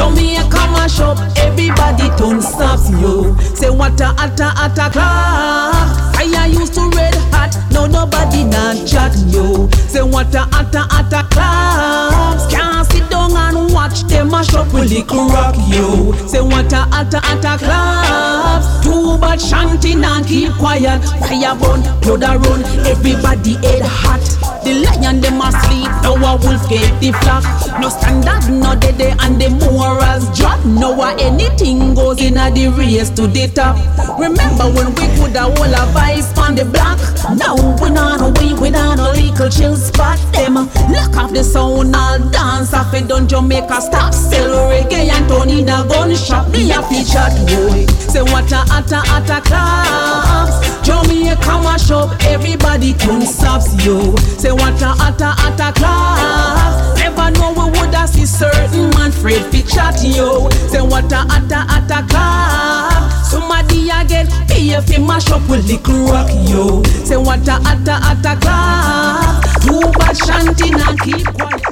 Jamaica 0.00 0.62
mash 0.72 0.98
up, 1.00 1.18
everybody 1.36 2.08
turn 2.16 2.40
stops 2.40 2.88
yo. 2.88 3.36
Say 3.54 3.68
what 3.68 4.00
a 4.00 4.14
atta 4.16 4.48
atta 4.56 4.88
clap. 4.90 6.16
I 6.16 6.46
used 6.46 6.72
to 6.74 6.88
red 6.96 7.14
hot, 7.28 7.52
no 7.70 7.84
nobody 7.84 8.44
not 8.44 8.86
chat 8.88 9.12
yo. 9.28 9.68
Say 9.92 10.00
what 10.02 10.34
a 10.34 10.48
atta 10.56 10.88
atta 10.90 11.28
claps. 11.28 12.46
Can't 12.50 12.90
sit 12.90 13.10
down 13.10 13.36
and 13.36 13.74
watch 13.74 14.04
them 14.04 14.30
mash 14.30 14.54
up 14.54 14.72
with 14.72 14.90
little 14.90 15.28
rock 15.28 15.54
yo. 15.68 16.12
Say 16.26 16.40
what 16.40 16.72
a 16.72 16.88
atta 16.96 17.20
atta 17.22 17.62
claps. 17.62 18.82
Too 18.82 19.18
bad 19.18 19.38
shanty 19.38 19.92
and 19.92 20.26
keep 20.26 20.54
quiet. 20.54 21.04
Fire 21.28 21.54
burn, 21.60 21.82
blood 22.00 22.22
a 22.22 22.38
run, 22.38 22.64
everybody 22.86 23.52
head 23.56 23.82
hot. 23.84 24.49
The 24.64 24.74
lion 24.84 25.20
them 25.20 25.40
asleep, 25.40 25.90
a 26.04 26.12
wolf 26.12 26.68
get 26.68 27.00
the 27.00 27.12
flock. 27.22 27.44
No 27.80 27.88
standard, 27.88 28.52
no 28.52 28.74
day, 28.76 29.14
and 29.20 29.40
the 29.40 29.48
morals 29.48 30.28
drop. 30.38 30.64
Now 30.64 31.00
a 31.00 31.16
anything 31.18 31.94
goes 31.94 32.20
in 32.20 32.36
a 32.36 32.50
the 32.50 32.68
race 32.68 33.10
to 33.10 33.26
the 33.26 33.48
top. 33.48 33.76
Remember 34.18 34.64
when 34.68 34.94
we 34.94 35.06
could 35.16 35.36
a 35.36 35.48
whole 35.48 35.74
a 35.74 35.86
vice 35.92 36.36
on 36.38 36.54
the 36.54 36.64
block? 36.64 36.98
Now 37.36 37.56
we 37.80 37.90
not 37.90 38.20
no 38.20 38.28
way, 38.40 38.52
we 38.54 38.70
not 38.70 38.98
no 38.98 39.12
legal 39.12 39.48
chill 39.48 39.76
spot 39.76 40.18
them. 40.32 40.54
Lock 40.54 41.16
off 41.16 41.32
the 41.32 41.42
sound, 41.42 41.96
all 41.96 42.18
dance 42.30 42.74
off 42.74 42.92
it, 42.92 43.08
don't 43.08 43.28
Jamaica 43.28 43.80
stop. 43.80 44.12
Sell 44.12 44.68
reggae 44.68 45.08
and 45.08 45.28
turn 45.28 45.48
in 45.48 45.68
a 45.68 45.86
gun 45.88 46.14
shop. 46.14 46.52
Be 46.52 46.70
a 46.70 46.82
featured 46.82 47.32
boy. 47.48 47.86
Say 48.10 48.22
what 48.22 48.52
a 48.52 48.60
atta 48.68 49.00
atta 49.08 49.40
claps. 49.40 50.70
Jamaica 50.84 51.54
mash 51.62 51.90
up, 51.90 52.10
everybody 52.24 52.94
turn 52.94 53.22
stops 53.22 53.72
yo. 53.84 54.16
Say 54.38 54.49
what 54.52 54.80
a 54.82 54.94
atta 55.02 55.34
atta 55.38 55.72
class. 55.78 56.98
Never 56.98 57.30
know 57.38 57.52
we 57.52 57.78
woulda 57.78 58.06
see 58.08 58.26
certain 58.26 58.90
man 58.90 59.10
afraid 59.10 59.44
fi 59.52 59.62
chat 59.62 60.02
yo. 60.02 60.48
Say 60.68 60.80
what 60.80 61.12
a 61.12 61.26
atta 61.28 61.66
atta 61.68 62.06
class. 62.08 63.30
Somebody 63.30 63.90
a 63.90 64.04
get 64.04 64.28
pay 64.48 64.80
fi 64.80 64.98
mash 64.98 65.30
up 65.30 65.42
with 65.48 65.66
little 65.66 66.04
rock 66.06 66.30
yo. 66.48 66.82
Say 67.04 67.16
what 67.16 67.46
a 67.48 67.60
atta 67.64 67.98
atta 68.02 68.40
class. 68.40 69.64
Too 69.64 69.80
bad 69.98 70.16
shanty 70.16 70.72
and 70.72 71.00
keep 71.00 71.26
quiet. 71.34 71.62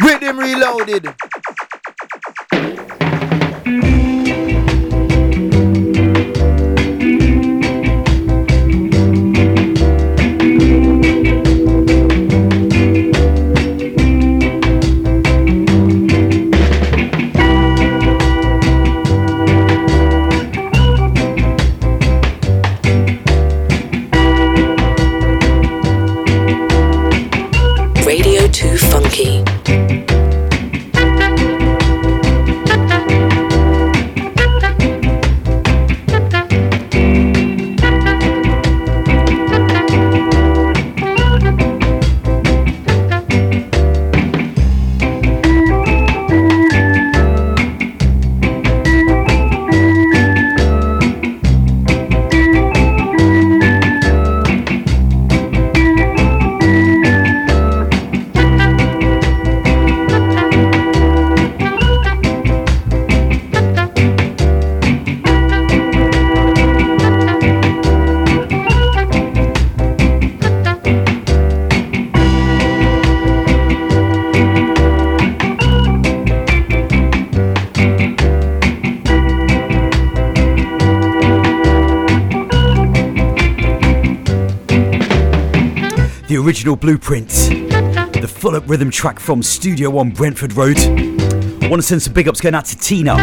Rhythm 0.00 0.38
reloaded. 0.38 1.14
Radio 3.64 4.03
original 86.64 86.76
blueprint. 86.76 87.28
The 87.28 88.26
full 88.26 88.56
up 88.56 88.66
rhythm 88.66 88.90
track 88.90 89.20
from 89.20 89.42
Studio 89.42 89.90
One 89.90 90.08
Brentford 90.08 90.54
Road. 90.54 90.78
I 90.78 91.68
Want 91.68 91.74
to 91.74 91.82
send 91.82 92.00
some 92.00 92.14
big 92.14 92.26
ups 92.26 92.40
going 92.40 92.54
out 92.54 92.64
to 92.66 92.78
Tina. 92.78 93.16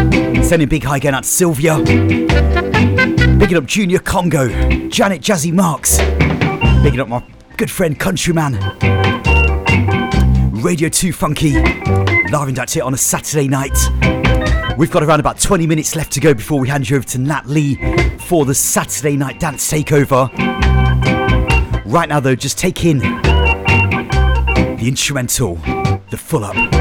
Sending 0.44 0.70
big 0.70 0.84
hi 0.84 1.00
going 1.00 1.16
out 1.16 1.24
to 1.24 1.30
Sylvia. 1.30 1.78
Bigging 1.80 3.58
up 3.58 3.66
Junior 3.66 3.98
Congo. 3.98 4.48
Janet 4.90 5.24
Jazzy 5.24 5.52
Marks. 5.52 5.98
Bigging 6.84 7.00
up 7.00 7.08
my 7.08 7.24
good 7.58 7.72
friend 7.72 8.00
Countryman. 8.00 8.60
Radio 10.62 10.88
2 10.88 11.12
Funky. 11.12 11.54
Live 11.54 12.48
and 12.48 12.56
direct 12.56 12.76
here 12.76 12.84
on 12.84 12.94
a 12.94 12.98
Saturday 12.98 13.48
night. 13.48 13.76
We've 14.78 14.92
got 14.92 15.02
around 15.02 15.20
about 15.20 15.40
20 15.40 15.66
minutes 15.66 15.96
left 15.96 16.12
to 16.12 16.20
go 16.20 16.36
before 16.36 16.60
we 16.60 16.70
hand 16.70 16.88
you 16.88 16.98
over 16.98 17.08
to 17.08 17.18
Nat 17.18 17.48
Lee 17.48 17.76
for 18.20 18.46
the 18.46 18.54
Saturday 18.54 19.18
night 19.18 19.40
dance 19.40 19.68
takeover. 19.72 20.30
Right 21.86 22.08
now, 22.08 22.20
though, 22.20 22.36
just 22.36 22.60
take 22.60 22.86
in 22.86 23.31
the 24.82 24.88
instrumental, 24.88 25.58
the 26.10 26.18
full 26.18 26.44
up. 26.44 26.81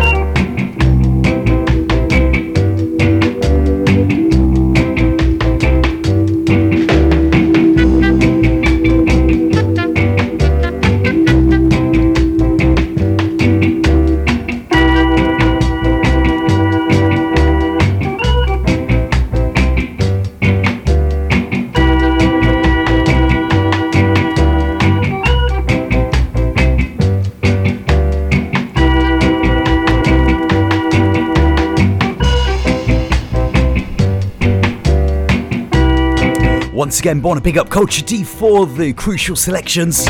Once 36.81 36.99
again, 36.99 37.21
born 37.21 37.37
a 37.37 37.41
big 37.43 37.59
up 37.59 37.69
Kulture 37.69 38.03
D 38.07 38.25
for 38.25 38.65
the 38.65 38.95
crucial 38.95 39.37
selections. 39.37 40.09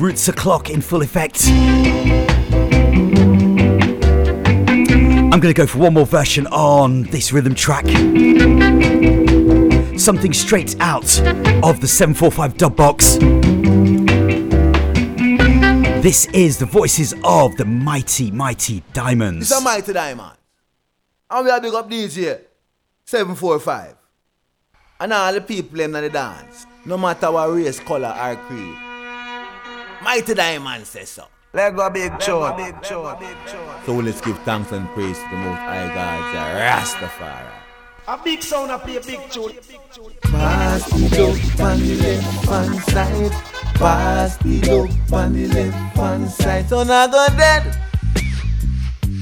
Roots 0.00 0.26
o'clock 0.26 0.68
in 0.68 0.80
full 0.80 1.00
effect. 1.00 1.46
I'm 1.46 2.18
going 5.38 5.42
to 5.42 5.52
go 5.54 5.64
for 5.64 5.78
one 5.78 5.94
more 5.94 6.06
version 6.06 6.48
on 6.48 7.04
this 7.04 7.32
rhythm 7.32 7.54
track. 7.54 7.86
Something 9.96 10.32
straight 10.32 10.74
out 10.80 11.20
of 11.62 11.80
the 11.80 11.86
745 11.86 12.56
dub 12.56 12.74
box. 12.74 13.18
This 16.02 16.26
is 16.32 16.58
the 16.58 16.66
voices 16.66 17.14
of 17.22 17.56
the 17.58 17.64
mighty, 17.64 18.32
mighty 18.32 18.82
Diamonds. 18.92 19.50
This 19.50 19.60
a 19.60 19.62
mighty 19.62 19.92
diamond. 19.92 20.36
And 21.30 21.44
we 21.46 21.52
are 21.52 21.60
big 21.60 21.74
up 21.74 21.88
DJ 21.88 22.40
745. 23.04 23.98
And 25.04 25.12
all 25.12 25.34
the 25.34 25.42
people 25.42 25.80
in 25.80 25.92
the 25.92 26.08
dance. 26.08 26.64
No 26.86 26.96
matter 26.96 27.30
what 27.30 27.52
race, 27.52 27.78
color, 27.78 28.08
or 28.08 28.36
creed. 28.46 28.74
Mighty 30.02 30.32
diamond 30.32 30.86
says 30.86 31.10
so. 31.10 31.26
Let 31.52 31.76
go 31.76 31.90
big 31.90 32.18
chore. 32.18 32.56
So 33.84 33.96
let's 33.96 34.22
give 34.22 34.38
thanks 34.44 34.72
and 34.72 34.88
praise 34.94 35.18
to 35.18 35.28
the 35.28 35.36
most 35.36 35.58
high 35.58 35.92
God, 35.94 36.32
Jah 36.32 36.56
Rastafari. 36.58 37.52
A 38.08 38.24
big 38.24 38.42
sound, 38.42 38.72
I 38.72 38.78
play 38.78 38.96
a 38.96 39.00
big 39.02 39.20
tune. 39.30 39.52
Pass 40.22 40.88
the 40.88 41.08
dope 41.10 41.60
on 41.60 41.78
the 41.80 41.96
left 41.96 42.46
hand 42.46 42.82
side. 42.84 43.32
Pass 43.74 44.36
the 44.38 44.60
dope 44.62 45.12
on 45.12 45.34
the 45.34 45.48
left 45.48 45.96
hand 45.98 46.30
side. 46.30 46.66
So 46.70 46.82
now 46.82 47.08
go 47.08 47.26
dead. 47.36 47.78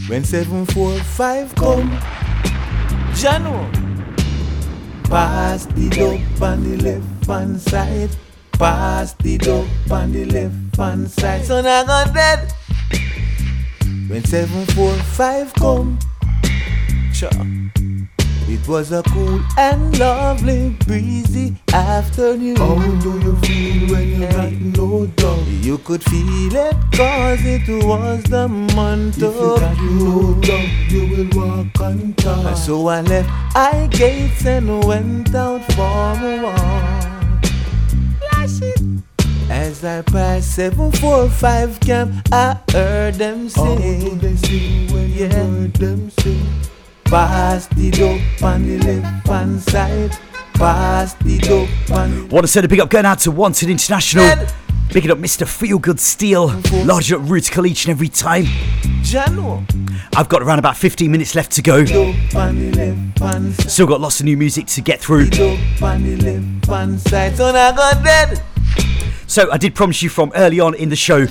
When 0.06 0.22
seven 0.22 0.64
four 0.64 0.96
five 1.00 1.52
come, 1.56 1.90
Jano. 3.14 3.81
Pass 5.12 5.66
the 5.66 5.90
dope 5.90 6.40
on 6.40 6.64
the 6.64 6.78
left 6.78 7.26
hand 7.26 7.60
side. 7.60 8.08
Pass 8.52 9.12
the 9.12 9.36
dope 9.36 9.68
on 9.90 10.10
the 10.10 10.24
left 10.24 10.74
hand 10.76 11.10
side. 11.10 11.44
So 11.44 11.60
now 11.60 11.84
go 11.84 12.10
dead. 12.14 12.50
When 14.08 14.24
seven 14.24 14.64
four 14.74 14.94
five 14.94 15.52
come, 15.52 15.98
sure. 17.12 17.28
It 18.48 18.66
was 18.68 18.92
a 18.92 19.02
cool 19.04 19.40
and 19.56 19.98
lovely 19.98 20.70
breezy 20.86 21.56
afternoon. 21.72 22.56
How 22.56 22.76
do 23.00 23.18
you 23.20 23.36
feel 23.36 23.92
when 23.92 24.20
you 24.20 24.26
got 24.28 24.52
no 24.52 25.06
doubt? 25.06 25.46
You 25.46 25.78
could 25.78 26.02
feel 26.04 26.54
it 26.54 26.76
cause 26.92 27.44
it 27.44 27.68
was 27.84 28.22
the 28.24 28.48
month 28.48 29.18
if 29.18 29.24
of 29.24 29.34
you 29.34 29.60
got 29.60 29.76
no 29.80 30.34
doubt, 30.40 30.90
you 30.90 31.06
will 31.08 31.28
walk 31.34 31.80
on 31.80 32.14
top. 32.14 32.56
So 32.56 32.88
I 32.88 33.00
left 33.02 33.30
I 33.56 33.86
gates 33.88 34.44
and 34.44 34.84
went 34.84 35.34
out 35.34 35.62
for 35.72 36.16
a 36.20 36.42
walk. 36.42 37.12
As 39.50 39.84
I 39.84 40.02
passed 40.02 40.54
745 40.56 41.80
camp, 41.80 42.14
I 42.32 42.58
heard 42.70 43.14
them 43.14 43.48
sing. 43.48 43.64
How 43.64 44.08
do 44.08 44.14
they 44.16 44.36
sing 44.36 44.92
when 44.92 45.12
you 45.12 45.28
heard 45.28 45.74
them 45.74 46.10
sing? 46.10 46.46
Pass 47.12 47.66
the 47.66 47.90
dope 47.90 48.42
on 48.42 48.66
the 48.66 48.78
left 48.78 49.26
hand 49.26 49.60
side. 49.60 50.18
Pass 50.54 51.12
the 51.12 51.36
dope 51.36 51.68
on 51.90 52.30
Want 52.30 52.44
to 52.44 52.48
send 52.48 52.64
a 52.64 52.68
big 52.70 52.80
up 52.80 52.88
going 52.88 53.04
out 53.04 53.18
to 53.18 53.30
Wanted 53.30 53.68
International. 53.68 54.34
Picking 54.88 55.10
up 55.10 55.18
Mr. 55.18 55.46
Feel 55.46 55.78
Good 55.78 56.00
Steel. 56.00 56.58
Large 56.86 57.12
up 57.12 57.20
Rutical 57.24 57.66
each 57.66 57.84
and 57.84 57.90
every 57.90 58.08
time. 58.08 58.46
I've 60.16 60.30
got 60.30 60.40
around 60.40 60.60
about 60.60 60.74
15 60.78 61.12
minutes 61.12 61.34
left 61.34 61.52
to 61.52 61.60
go. 61.60 61.84
Dope 61.84 62.34
on 62.34 62.58
the 62.58 62.72
left 62.72 63.18
hand 63.18 63.54
side. 63.56 63.70
Still 63.70 63.88
got 63.88 64.00
lots 64.00 64.20
of 64.20 64.24
new 64.24 64.38
music 64.38 64.64
to 64.68 64.80
get 64.80 64.98
through. 64.98 65.28
So 69.26 69.50
I 69.50 69.56
did 69.56 69.74
promise 69.74 70.02
you 70.02 70.10
from 70.10 70.30
early 70.34 70.60
on 70.60 70.74
in 70.74 70.90
the 70.90 70.96
show, 70.96 71.26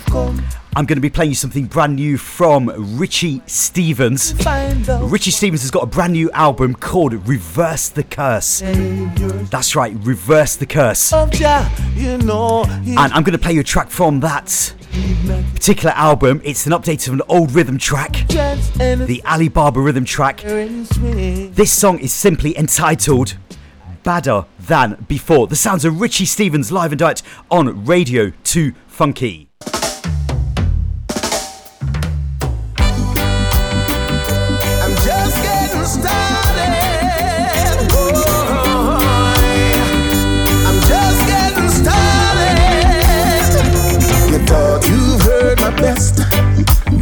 I'm 0.75 0.85
going 0.85 0.95
to 0.95 1.01
be 1.01 1.09
playing 1.09 1.31
you 1.31 1.35
something 1.35 1.65
brand 1.65 1.97
new 1.97 2.17
from 2.17 2.71
Richie 2.97 3.43
Stephens. 3.45 4.33
Richie 5.01 5.29
Stephens 5.29 5.61
has 5.61 5.69
got 5.69 5.83
a 5.83 5.85
brand 5.85 6.13
new 6.13 6.31
album 6.31 6.73
called 6.73 7.13
Reverse 7.27 7.89
the 7.89 8.03
Curse. 8.03 8.61
That's 9.51 9.75
right, 9.75 9.93
Reverse 9.99 10.55
the 10.55 10.65
Curse. 10.65 11.11
And 12.97 13.13
I'm 13.13 13.23
going 13.23 13.33
to 13.33 13.37
play 13.37 13.53
you 13.53 13.59
a 13.59 13.63
track 13.63 13.89
from 13.89 14.21
that 14.21 14.73
particular 15.53 15.91
album. 15.91 16.41
It's 16.43 16.65
an 16.65 16.71
update 16.71 17.07
of 17.07 17.13
an 17.13 17.21
old 17.27 17.51
rhythm 17.51 17.77
track, 17.77 18.27
the 18.29 19.21
Alibaba 19.25 19.79
rhythm 19.79 20.05
track. 20.05 20.41
This 20.41 21.71
song 21.71 21.99
is 21.99 22.11
simply 22.13 22.57
entitled 22.57 23.35
Badder 24.03 24.45
Than 24.67 25.05
Before. 25.07 25.47
The 25.47 25.55
sounds 25.55 25.85
of 25.85 25.99
Richie 25.99 26.25
Stephens 26.25 26.71
live 26.71 26.91
and 26.91 26.99
direct 26.99 27.23
on 27.49 27.85
Radio 27.85 28.31
2 28.43 28.73
Funky. 28.87 29.49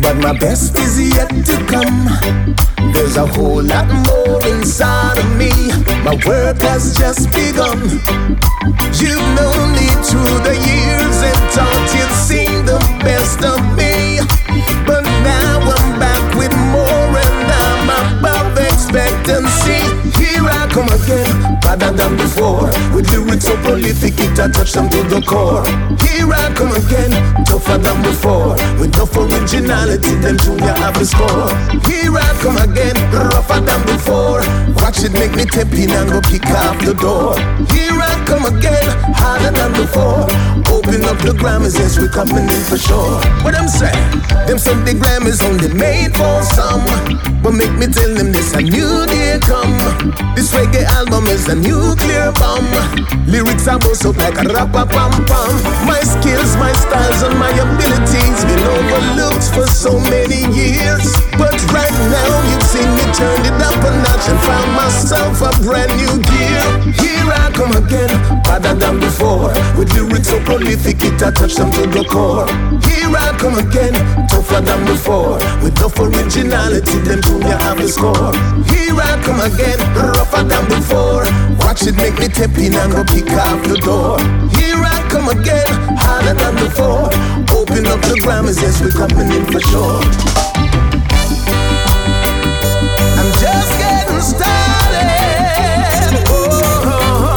But 0.01 0.15
my 0.17 0.33
best 0.37 0.77
is 0.79 1.13
yet 1.15 1.29
to 1.45 1.55
come. 1.65 2.07
There's 2.93 3.17
a 3.17 3.25
whole 3.25 3.63
lot 3.63 3.87
more 4.07 4.39
inside 4.47 5.17
of 5.17 5.29
me. 5.37 5.51
My 6.03 6.15
work 6.25 6.59
has 6.61 6.97
just 6.97 7.31
begun. 7.31 7.79
You've 8.99 9.29
known 9.37 9.71
me 9.77 9.87
through 10.07 10.39
the 10.47 10.55
years 10.69 11.17
and 11.29 11.39
thought 11.53 11.85
you'd 11.95 12.15
seen 12.29 12.65
the 12.65 12.79
best 13.03 13.43
of 13.43 13.59
me. 13.77 14.19
But 14.85 15.03
now 15.23 15.58
expectancy. 19.29 19.77
Here 20.17 20.43
I 20.43 20.67
come 20.71 20.89
again, 20.89 21.59
better 21.61 21.91
than 21.91 22.17
before. 22.17 22.69
With 22.93 23.09
lyrics 23.11 23.45
so 23.45 23.55
prolific, 23.61 24.13
it 24.17 24.39
a 24.39 24.49
touch 24.49 24.73
them 24.73 24.89
to 24.89 25.03
the 25.03 25.21
core. 25.21 25.63
Here 26.01 26.31
I 26.31 26.53
come 26.53 26.71
again, 26.71 27.11
tougher 27.45 27.77
than 27.77 28.01
before. 28.01 28.55
With 28.79 28.95
enough 28.95 29.15
originality, 29.15 30.15
then 30.15 30.37
Junior 30.37 30.73
have 30.73 30.97
the 30.97 31.05
score. 31.05 31.49
Here 31.85 32.13
I 32.13 32.29
come 32.41 32.57
again, 32.57 32.95
rougher 33.13 33.61
than 33.61 33.81
before. 33.85 34.41
Watch 34.81 35.03
it 35.03 35.13
make 35.13 35.35
me 35.35 35.45
tap 35.45 35.71
in 35.73 35.91
and 35.91 36.09
go 36.09 36.21
kick 36.21 36.45
off 36.47 36.79
the 36.83 36.93
door. 36.93 37.37
Here 37.69 37.99
I 37.99 38.13
come 38.25 38.45
again, 38.45 38.87
harder 39.13 39.51
than 39.51 39.71
before. 39.73 40.25
Open 40.73 41.05
up 41.05 41.17
the 41.21 41.33
Grammys, 41.37 41.77
yes, 41.77 41.99
we 41.99 42.07
coming 42.09 42.49
in 42.49 42.63
for 42.69 42.77
sure. 42.77 43.19
What 43.43 43.55
I'm 43.55 43.67
saying, 43.67 44.09
them 44.47 44.57
say 44.57 44.73
the 44.85 44.93
Grammys 44.93 45.43
only 45.43 45.73
made 45.73 46.15
for 46.15 46.41
some. 46.43 46.85
But 47.41 47.53
make 47.53 47.73
me 47.77 47.87
tell 47.87 48.13
them 48.13 48.31
this 48.31 48.53
a 48.53 48.61
new 48.61 49.05
day 49.19 49.39
come. 49.43 49.75
This 50.35 50.51
reggae 50.55 50.87
album 50.97 51.25
is 51.27 51.47
a 51.49 51.55
nuclear 51.55 52.31
bomb. 52.39 52.71
Lyrics 53.27 53.67
are 53.67 53.79
bust 53.79 54.05
up 54.05 54.17
like 54.17 54.37
a 54.39 54.47
rapper 54.55 54.85
pam 54.87 55.11
pam. 55.27 55.51
My 55.83 55.99
skills, 55.99 56.55
my 56.55 56.71
styles, 56.83 57.21
and 57.27 57.35
my 57.37 57.51
abilities 57.51 58.39
been 58.47 58.63
overlooked 58.75 59.47
for 59.55 59.67
so 59.67 59.99
many 60.13 60.47
years. 60.55 61.05
But 61.35 61.59
right 61.75 61.97
now 62.15 62.31
you've 62.49 62.67
seen 62.73 62.89
me 62.97 63.05
turn 63.19 63.39
it 63.43 63.59
up 63.59 63.79
a 63.83 63.91
notch 64.03 64.25
and 64.31 64.39
found 64.47 64.71
myself 64.79 65.35
a 65.43 65.51
brand 65.63 65.91
new 65.99 66.15
gear. 66.31 66.63
Here 67.03 67.29
I 67.43 67.51
come 67.53 67.75
again, 67.75 68.11
better 68.47 68.73
than 68.73 68.99
before. 68.99 69.51
With 69.77 69.91
lyrics 69.93 70.29
so 70.29 70.39
prolific, 70.43 71.03
it 71.03 71.21
a 71.21 71.31
touch 71.31 71.55
them 71.55 71.71
to 71.71 71.83
the 71.87 72.03
core. 72.05 72.47
Here 72.87 73.11
I 73.11 73.35
come 73.37 73.57
again, 73.59 73.93
tougher 74.27 74.61
than 74.61 74.85
before. 74.85 75.37
With 75.61 75.77
enough 75.79 75.99
originality, 75.99 76.97
them 76.99 77.21
tune 77.21 77.41
you 77.41 77.57
have 77.65 77.77
the 77.77 77.87
score. 77.87 78.33
Here 78.71 78.95
I 78.95 79.08
come 79.23 79.39
again, 79.41 79.79
rougher 79.95 80.43
than 80.43 80.65
before. 80.67 81.25
Watch 81.59 81.83
it 81.87 81.95
make 81.95 82.17
me 82.19 82.27
tap 82.27 82.57
in 82.57 82.75
and 82.75 82.91
go 82.91 83.03
kick 83.03 83.29
off 83.31 83.63
the 83.67 83.77
door. 83.77 84.19
Here 84.57 84.77
I 84.77 85.07
come 85.09 85.29
again, 85.29 85.69
harder 85.97 86.33
than 86.33 86.55
before. 86.55 87.09
Open 87.55 87.87
up 87.87 88.01
the 88.01 88.19
grammars, 88.21 88.61
yes, 88.61 88.81
we're 88.81 88.91
coming 88.91 89.31
in 89.31 89.45
for 89.45 89.59
sure. 89.71 90.01
I'm 93.19 93.31
just 93.39 93.71
getting 93.79 94.21
started. 94.21 95.07
Oh, 96.27 97.35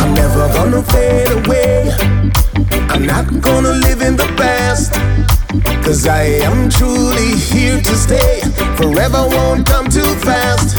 I'm 0.00 0.12
never 0.14 0.48
gonna 0.54 0.82
fade 0.82 1.32
away. 1.32 1.92
I'm 2.90 3.04
not 3.06 3.26
gonna 3.40 3.72
live 3.72 4.00
in 4.02 4.16
the 4.16 4.26
past. 4.36 4.92
Cause 5.82 6.06
I 6.06 6.22
am 6.46 6.70
truly 6.70 7.34
here 7.34 7.80
to 7.80 7.94
stay. 7.96 8.40
Forever 8.76 9.26
won't 9.26 9.66
come 9.66 9.88
too 9.88 10.14
fast. 10.22 10.76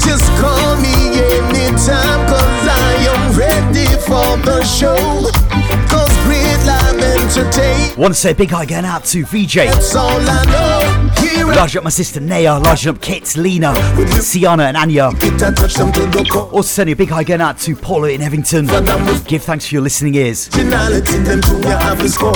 Just 0.00 0.24
call 0.40 0.76
me 0.80 1.20
anytime, 1.20 2.20
cause 2.26 2.64
I 2.64 2.92
am 3.12 3.36
ready 3.36 3.84
for 4.08 4.40
the 4.48 4.64
show. 4.64 4.96
Cause 5.92 6.13
entertain. 7.36 7.98
Want 7.98 8.14
to 8.14 8.20
say 8.20 8.30
a 8.32 8.34
big 8.34 8.50
hi 8.50 8.64
going 8.64 8.84
out 8.84 9.04
to 9.06 9.24
VJ. 9.24 9.54
That's 9.54 9.94
all 9.94 10.20
I 10.20 10.44
know. 10.44 11.54
Large 11.54 11.76
up 11.76 11.84
my 11.84 11.90
sister 11.90 12.20
Naya, 12.20 12.58
large 12.58 12.86
up 12.86 13.00
Kit, 13.00 13.36
Lena, 13.36 13.74
Sienna, 14.20 14.64
and 14.64 14.76
Anya. 14.76 15.06
Also 15.06 16.62
sending 16.62 16.92
a 16.92 16.96
big 16.96 17.08
hi 17.08 17.24
going 17.24 17.40
out 17.40 17.58
to 17.58 17.76
Paula 17.76 18.10
in 18.10 18.20
Evington. 18.20 18.66
Give 19.26 19.42
thanks 19.42 19.66
for 19.66 19.74
your 19.74 19.82
listening 19.82 20.14
ears. 20.14 20.48
Originality, 20.48 21.18
them 21.18 21.42
junior 21.42 21.76
have 21.76 21.98
the 21.98 22.08
score. 22.08 22.32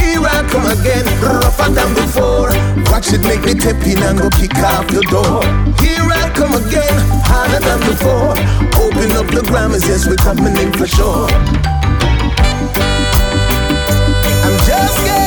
Here 0.00 0.20
I 0.20 0.46
come 0.50 0.66
again, 0.66 1.04
rougher 1.22 1.70
than 1.70 1.94
before. 1.94 2.50
Watch 2.92 3.12
it 3.12 3.22
make 3.22 3.44
me 3.44 3.54
tap 3.54 3.84
in 3.86 4.02
and 4.02 4.18
go 4.18 4.30
kick 4.30 4.54
off 4.56 4.86
the 4.88 5.02
door. 5.10 5.44
Here 5.80 6.04
I 6.04 6.30
come 6.34 6.54
again, 6.54 7.00
harder 7.24 7.60
than 7.60 7.80
before. 7.80 8.32
Open 8.82 9.12
up 9.12 9.26
the 9.32 9.44
grammars, 9.46 9.86
yes, 9.86 10.06
we're 10.06 10.16
coming 10.16 10.56
in 10.56 10.72
for 10.72 10.86
sure. 10.86 11.28
Just 14.92 15.19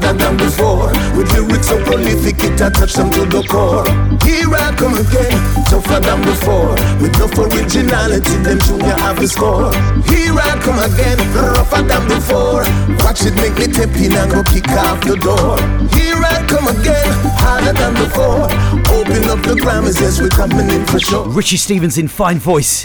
better 0.00 0.18
than 0.18 0.36
before. 0.36 0.88
With 1.16 1.32
lyrics 1.32 1.68
so 1.68 1.82
prolific, 1.84 2.42
it 2.42 2.60
a 2.60 2.70
touch 2.70 2.94
them 2.94 3.10
to 3.12 3.24
the 3.26 3.42
core. 3.48 3.84
Here 4.24 4.48
I 4.52 4.74
come 4.76 4.94
again, 4.94 5.36
tougher 5.68 6.00
than 6.00 6.22
before. 6.22 6.74
With 7.00 7.14
enough 7.14 7.38
originality, 7.38 8.36
them 8.42 8.58
junior 8.60 8.96
have 8.96 9.20
the 9.20 9.28
score. 9.28 9.72
Here 10.08 10.34
I 10.34 10.58
come 10.60 10.78
again, 10.80 11.18
rougher 11.34 11.82
than 11.82 12.08
before. 12.08 12.64
Watch 13.04 13.24
it 13.26 13.34
make 13.36 13.56
me 13.58 13.66
tap 13.72 13.94
in 13.96 14.16
and 14.16 14.30
go 14.30 14.42
kick 14.44 14.68
off 14.70 15.00
the 15.04 15.16
door. 15.16 15.58
Here 15.92 16.16
I 16.16 16.44
come 16.48 16.68
again, 16.68 17.08
harder 17.38 17.72
than 17.72 17.94
before. 17.94 18.48
Open 18.94 19.24
up 19.28 19.42
the 19.44 19.56
grammars, 19.60 20.00
yes, 20.00 20.20
we're 20.20 20.28
coming 20.28 20.68
in 20.70 20.86
for 20.86 20.98
sure. 20.98 21.28
Richie 21.28 21.56
Stephens 21.56 21.98
in 21.98 22.08
fine 22.08 22.38
voice. 22.38 22.84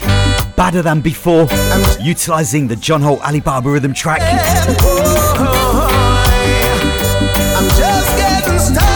Badder 0.56 0.82
than 0.82 1.02
before. 1.02 1.48
Utilising 2.00 2.68
the 2.68 2.76
John 2.76 3.02
Holt 3.02 3.22
Alibaba 3.22 3.70
rhythm 3.70 3.94
track. 3.94 4.22
I'm 4.22 5.05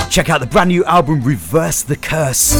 Check 0.10 0.31
out 0.31 0.41
the 0.41 0.48
brand 0.48 0.69
new 0.69 0.84
album 0.86 1.22
Reverse 1.22 1.84
the 1.84 1.95
Curse. 1.95 2.56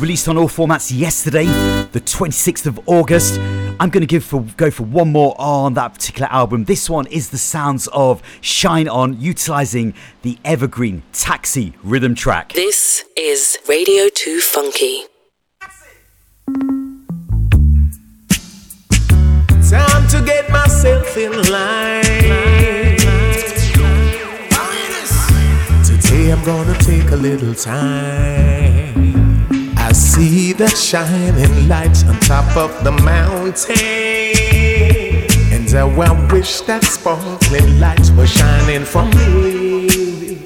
Released 0.00 0.26
on 0.26 0.38
all 0.38 0.48
formats 0.48 0.90
yesterday, 0.96 1.44
the 1.44 2.00
26th 2.00 2.64
of 2.64 2.80
August. 2.86 3.38
I'm 3.78 3.90
going 3.90 4.00
to 4.00 4.06
give 4.06 4.24
for 4.24 4.40
go 4.56 4.70
for 4.70 4.84
one 4.84 5.12
more 5.12 5.34
on 5.38 5.74
that 5.74 5.92
particular 5.92 6.28
album. 6.32 6.64
This 6.64 6.88
one 6.88 7.06
is 7.08 7.28
the 7.28 7.36
sounds 7.36 7.88
of 7.88 8.22
Shine 8.40 8.88
On, 8.88 9.20
utilizing 9.20 9.92
the 10.22 10.38
evergreen 10.46 11.02
Taxi 11.12 11.74
rhythm 11.82 12.14
track. 12.14 12.54
This 12.54 13.04
is 13.16 13.58
Radio 13.68 14.08
2 14.08 14.40
Funky. 14.40 15.02
Time 19.68 20.08
to 20.08 20.22
get 20.24 20.50
myself 20.50 21.16
in 21.18 21.32
line. 21.52 22.57
I'm 26.30 26.44
gonna 26.44 26.76
take 26.78 27.10
a 27.10 27.16
little 27.16 27.54
time. 27.54 29.46
I 29.78 29.92
see 29.92 30.52
the 30.52 30.68
shining 30.68 31.68
lights 31.68 32.04
on 32.04 32.20
top 32.20 32.54
of 32.54 32.84
the 32.84 32.92
mountain. 32.92 33.74
And 35.50 35.70
how 35.70 35.88
I 35.88 36.32
wish 36.32 36.60
that 36.62 36.84
sparkling 36.84 37.80
light 37.80 38.10
were 38.14 38.26
shining 38.26 38.84
for 38.84 39.04
me. 39.06 40.44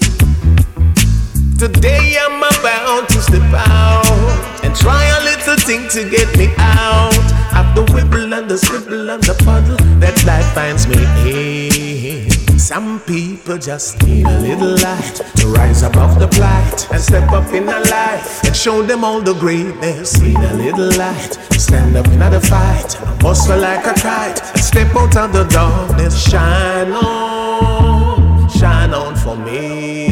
Today 1.59 2.17
I'm 2.21 2.39
about 2.39 3.09
to 3.09 3.21
step 3.21 3.43
out 3.53 4.65
and 4.65 4.77
try 4.77 5.05
a 5.19 5.25
little 5.25 5.57
thing 5.57 5.89
to 5.89 6.09
get 6.09 6.37
me 6.39 6.55
out 6.59 7.17
of 7.59 7.75
the 7.75 7.83
wibble 7.93 8.39
and 8.39 8.49
the 8.49 8.57
scribble 8.57 9.11
and 9.11 9.23
the 9.25 9.35
puddle 9.45 9.77
that 9.99 10.25
life 10.25 10.47
finds 10.55 10.87
me 10.87 12.29
in. 12.29 12.32
Some 12.63 13.01
people 13.01 13.59
just 13.59 14.01
need 14.05 14.25
a 14.25 14.39
little 14.39 14.77
light 14.77 15.21
to 15.39 15.49
rise 15.49 15.83
above 15.83 16.21
the 16.21 16.29
blight 16.29 16.89
and 16.93 17.03
step 17.03 17.29
up 17.33 17.53
in 17.53 17.67
the 17.67 17.81
life 17.91 18.45
and 18.45 18.55
show 18.55 18.83
them 18.83 19.03
all 19.03 19.21
the 19.21 19.35
greatness. 19.35 20.21
Need 20.21 20.37
a 20.37 20.55
little 20.55 20.97
light 20.97 21.33
to 21.51 21.59
stand 21.59 21.97
up 21.97 22.07
in 22.07 22.21
the 22.21 22.41
fight, 22.41 22.93
hustle 23.21 23.59
like 23.59 23.85
a 23.85 23.95
kite 23.95 24.41
and 24.55 24.61
step 24.61 24.95
out 24.95 25.17
of 25.17 25.33
the 25.33 25.43
darkness. 25.47 26.15
Shine 26.31 26.93
on, 26.93 28.49
shine 28.49 28.95
on 28.95 29.17
for 29.17 29.37
me. 29.37 30.11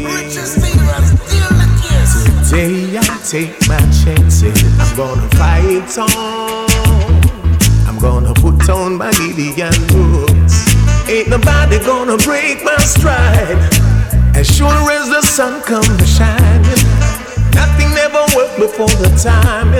Today 2.49 2.97
I 2.97 3.21
take 3.25 3.55
my 3.69 3.79
chances. 4.03 4.61
I'm 4.77 4.97
gonna 4.97 5.29
fight 5.39 5.97
on. 5.97 6.69
I'm 7.87 7.97
gonna 7.97 8.33
put 8.33 8.69
on 8.69 8.97
my 8.97 9.09
Gideon 9.13 9.71
boots. 9.87 10.40
Ain't 11.11 11.27
nobody 11.27 11.77
gonna 11.79 12.15
break 12.15 12.63
my 12.63 12.77
stride. 12.77 13.59
As 14.33 14.47
sure 14.47 14.91
as 14.91 15.09
the 15.09 15.21
sun 15.21 15.61
comes 15.61 16.07
shining, 16.07 16.83
nothing 17.53 17.91
ever 17.99 18.23
worked 18.33 18.57
before 18.57 18.95
the 19.03 19.11
time. 19.21 19.73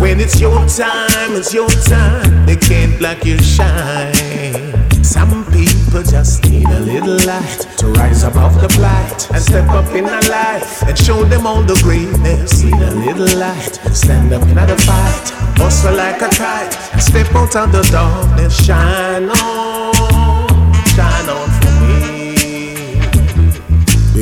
When 0.00 0.18
it's 0.18 0.40
your 0.40 0.56
time, 0.66 1.36
it's 1.36 1.52
your 1.52 1.68
time. 1.68 2.46
They 2.46 2.56
can't 2.56 2.98
block 2.98 3.22
your 3.26 3.36
shine. 3.36 4.72
Some 5.04 5.44
people 5.52 6.02
just 6.04 6.44
need 6.48 6.66
a 6.68 6.80
little 6.80 7.18
light 7.26 7.66
to 7.78 7.88
rise 7.88 8.22
above 8.22 8.58
the 8.58 8.68
blight 8.68 9.30
and 9.30 9.42
step 9.42 9.68
up 9.68 9.94
in 9.94 10.06
a 10.06 10.20
life 10.30 10.82
and 10.88 10.96
show 10.96 11.22
them 11.24 11.46
all 11.46 11.62
the 11.62 11.78
greatness. 11.82 12.62
Need 12.62 12.80
a 12.80 12.94
little 12.94 13.38
light, 13.38 13.78
stand 13.92 14.32
up 14.32 14.42
in 14.48 14.54
the 14.54 14.76
fight, 14.88 15.28
hustle 15.60 15.94
like 15.94 16.22
a 16.22 16.30
kite, 16.30 16.74
and 16.94 17.02
step 17.02 17.28
out 17.34 17.54
of 17.56 17.72
the 17.72 17.82
darkness. 17.92 18.64
Shine 18.64 19.28
on, 19.28 20.17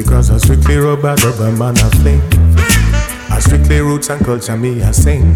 Because 0.06 0.30
I 0.30 0.36
strictly 0.38 0.76
rubber, 0.76 1.16
rubber 1.16 1.50
man 1.58 1.76
I 1.78 1.90
fling. 1.98 2.22
I 3.28 3.40
strictly 3.40 3.80
roots 3.80 4.08
and 4.08 4.24
culture 4.24 4.56
me 4.56 4.80
I 4.80 4.92
sing. 4.92 5.34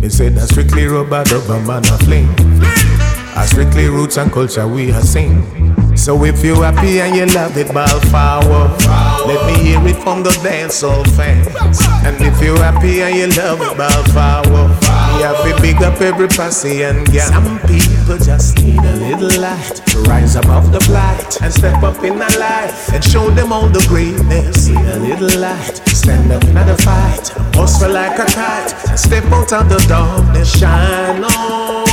They 0.00 0.08
said 0.08 0.38
I 0.38 0.46
strictly 0.46 0.86
rubber, 0.86 1.24
rubber 1.30 1.60
man 1.66 1.84
I 1.84 1.98
fling. 1.98 2.28
I 3.36 3.44
strictly 3.44 3.86
roots 3.88 4.16
and 4.16 4.32
culture 4.32 4.66
we 4.66 4.90
a 4.90 5.00
sing. 5.02 5.44
So 5.94 6.24
if 6.24 6.42
you 6.42 6.62
happy 6.62 7.00
and 7.00 7.14
you 7.14 7.26
love 7.26 7.56
it, 7.58 7.72
ball 7.74 8.00
forward. 8.08 8.80
Let 9.28 9.44
me 9.46 9.62
hear 9.62 9.86
it 9.86 10.02
from 10.02 10.22
the 10.22 10.30
dancehall 10.40 11.06
fans. 11.14 11.78
And 12.06 12.16
if 12.20 12.42
you 12.42 12.56
happy 12.56 13.02
and 13.02 13.14
you 13.14 13.26
love 13.36 13.60
it, 13.60 13.76
ball 13.76 14.04
forward. 14.14 14.57
Have 15.28 15.44
to 15.44 15.60
big 15.60 15.82
up 15.82 16.00
every 16.00 16.26
pussy 16.26 16.84
and 16.84 17.06
girl. 17.12 17.28
Some 17.28 17.58
people 17.68 18.16
just 18.16 18.56
need 18.62 18.78
a 18.78 18.96
little 18.96 19.42
light 19.42 19.76
to 19.88 19.98
rise 20.08 20.36
above 20.36 20.72
the 20.72 20.78
blight 20.88 21.42
and 21.42 21.52
step 21.52 21.82
up 21.82 22.02
in 22.02 22.14
the 22.18 22.38
life 22.40 22.90
and 22.94 23.04
show 23.04 23.28
them 23.28 23.52
all 23.52 23.68
the 23.68 23.84
greatness. 23.88 24.68
Need 24.68 24.78
a 24.78 24.98
little 24.98 25.38
light, 25.38 25.82
stand 25.88 26.32
up 26.32 26.42
in 26.44 26.54
the 26.54 26.78
fight, 26.80 27.28
hustle 27.54 27.92
like 27.92 28.18
a 28.18 28.24
kite, 28.24 28.70
step 28.98 29.24
out 29.24 29.52
of 29.52 29.68
the 29.68 29.84
darkness, 29.86 30.58
shine 30.58 31.22
on, 31.22 31.87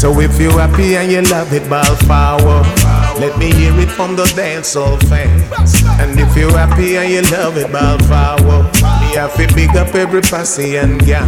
So 0.00 0.18
if 0.18 0.40
you 0.40 0.48
happy 0.52 0.96
and 0.96 1.12
you 1.12 1.20
love 1.30 1.52
it, 1.52 1.68
ball 1.68 1.84
forward. 1.84 2.64
Let 3.20 3.38
me 3.38 3.52
hear 3.52 3.78
it 3.80 3.90
from 3.90 4.16
the 4.16 4.24
dancehall 4.24 4.98
fans. 5.10 5.74
And 6.00 6.18
if 6.18 6.34
you 6.34 6.48
happy 6.48 6.96
and 6.96 7.12
you 7.12 7.20
love 7.30 7.58
it, 7.58 7.70
ball 7.70 7.98
forward. 8.08 8.64
Me 9.02 9.14
have 9.16 9.34
to 9.36 9.54
big 9.54 9.76
up 9.76 9.94
every 9.94 10.22
pussy 10.22 10.78
and 10.78 11.04
gal. 11.04 11.26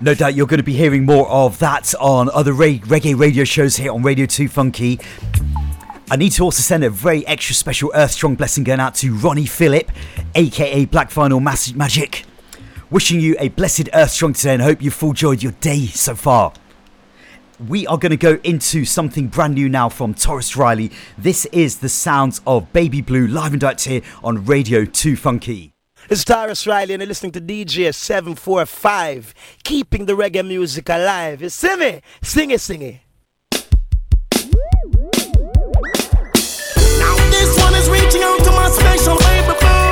No 0.00 0.12
doubt 0.12 0.34
you're 0.34 0.48
going 0.48 0.58
to 0.58 0.64
be 0.64 0.74
hearing 0.74 1.04
more 1.06 1.28
of 1.28 1.60
that 1.60 1.94
on 2.00 2.28
other 2.30 2.52
re- 2.52 2.80
reggae 2.80 3.16
radio 3.16 3.44
shows 3.44 3.76
here 3.76 3.92
on 3.92 4.02
Radio 4.02 4.26
2 4.26 4.48
Funky. 4.48 4.98
I 6.10 6.16
need 6.16 6.30
to 6.32 6.42
also 6.42 6.62
send 6.62 6.82
a 6.82 6.90
very 6.90 7.24
extra 7.28 7.54
special 7.54 7.92
Earth 7.94 8.10
Strong 8.10 8.34
blessing 8.34 8.64
going 8.64 8.80
out 8.80 8.96
to 8.96 9.14
Ronnie 9.14 9.46
Phillip, 9.46 9.88
aka 10.34 10.84
Black 10.86 11.12
Final 11.12 11.38
Mas- 11.38 11.74
Magic. 11.74 12.24
Wishing 12.94 13.18
you 13.18 13.34
a 13.40 13.48
blessed 13.48 13.88
Earth 13.92 14.12
Strong 14.12 14.34
today 14.34 14.52
and 14.52 14.62
hope 14.62 14.80
you've 14.80 14.94
full 14.94 15.08
enjoyed 15.08 15.42
your 15.42 15.50
day 15.60 15.86
so 15.86 16.14
far. 16.14 16.52
We 17.68 17.88
are 17.88 17.98
going 17.98 18.10
to 18.10 18.16
go 18.16 18.38
into 18.44 18.84
something 18.84 19.26
brand 19.26 19.54
new 19.54 19.68
now 19.68 19.88
from 19.88 20.14
Tarrus 20.14 20.56
Riley. 20.56 20.92
This 21.18 21.44
is 21.46 21.78
the 21.78 21.88
sounds 21.88 22.40
of 22.46 22.72
Baby 22.72 23.00
Blue 23.00 23.26
live 23.26 23.50
and 23.50 23.60
direct 23.60 23.82
here 23.82 24.02
on 24.22 24.44
Radio 24.44 24.84
2 24.84 25.16
Funky. 25.16 25.72
It's 26.08 26.24
Tarrus 26.24 26.68
Riley 26.68 26.94
and 26.94 27.00
you're 27.00 27.08
listening 27.08 27.32
to 27.32 27.40
DJ 27.40 27.92
745, 27.92 29.34
keeping 29.64 30.06
the 30.06 30.12
reggae 30.12 30.46
music 30.46 30.88
alive. 30.88 31.42
You 31.42 31.48
see 31.48 31.74
me? 31.74 32.00
Sing 32.22 32.52
it, 32.52 32.60
sing 32.60 32.82
it. 32.82 33.00
Now 37.00 37.16
this 37.32 37.58
one 37.60 37.74
is 37.74 37.90
reaching 37.90 38.22
out 38.22 38.38
to 38.44 38.52
my 38.52 38.70
special 38.70 39.18
baby 39.18 39.83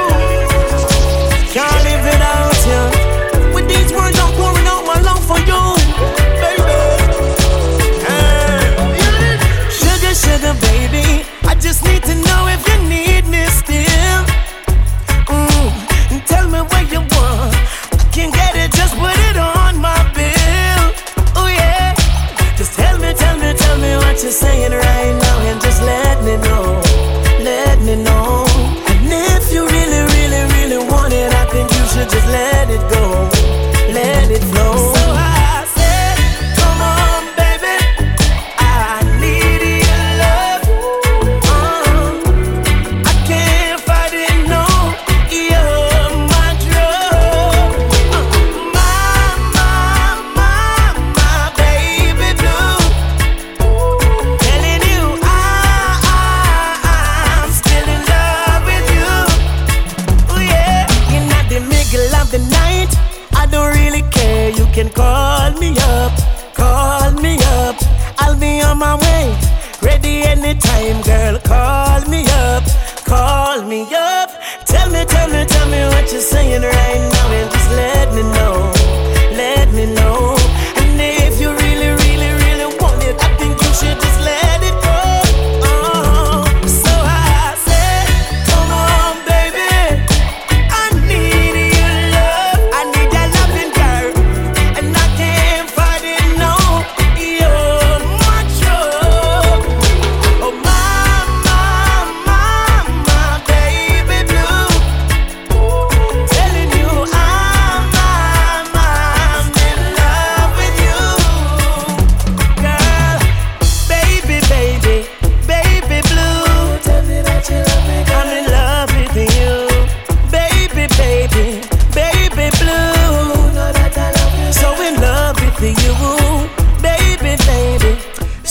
you're 76.13 76.21
saying 76.21 76.61
right 76.61 77.01
now, 77.01 77.33
and 77.33 77.51
just 77.51 77.71
let 77.71 78.13
me 78.15 78.23
know, 78.23 78.42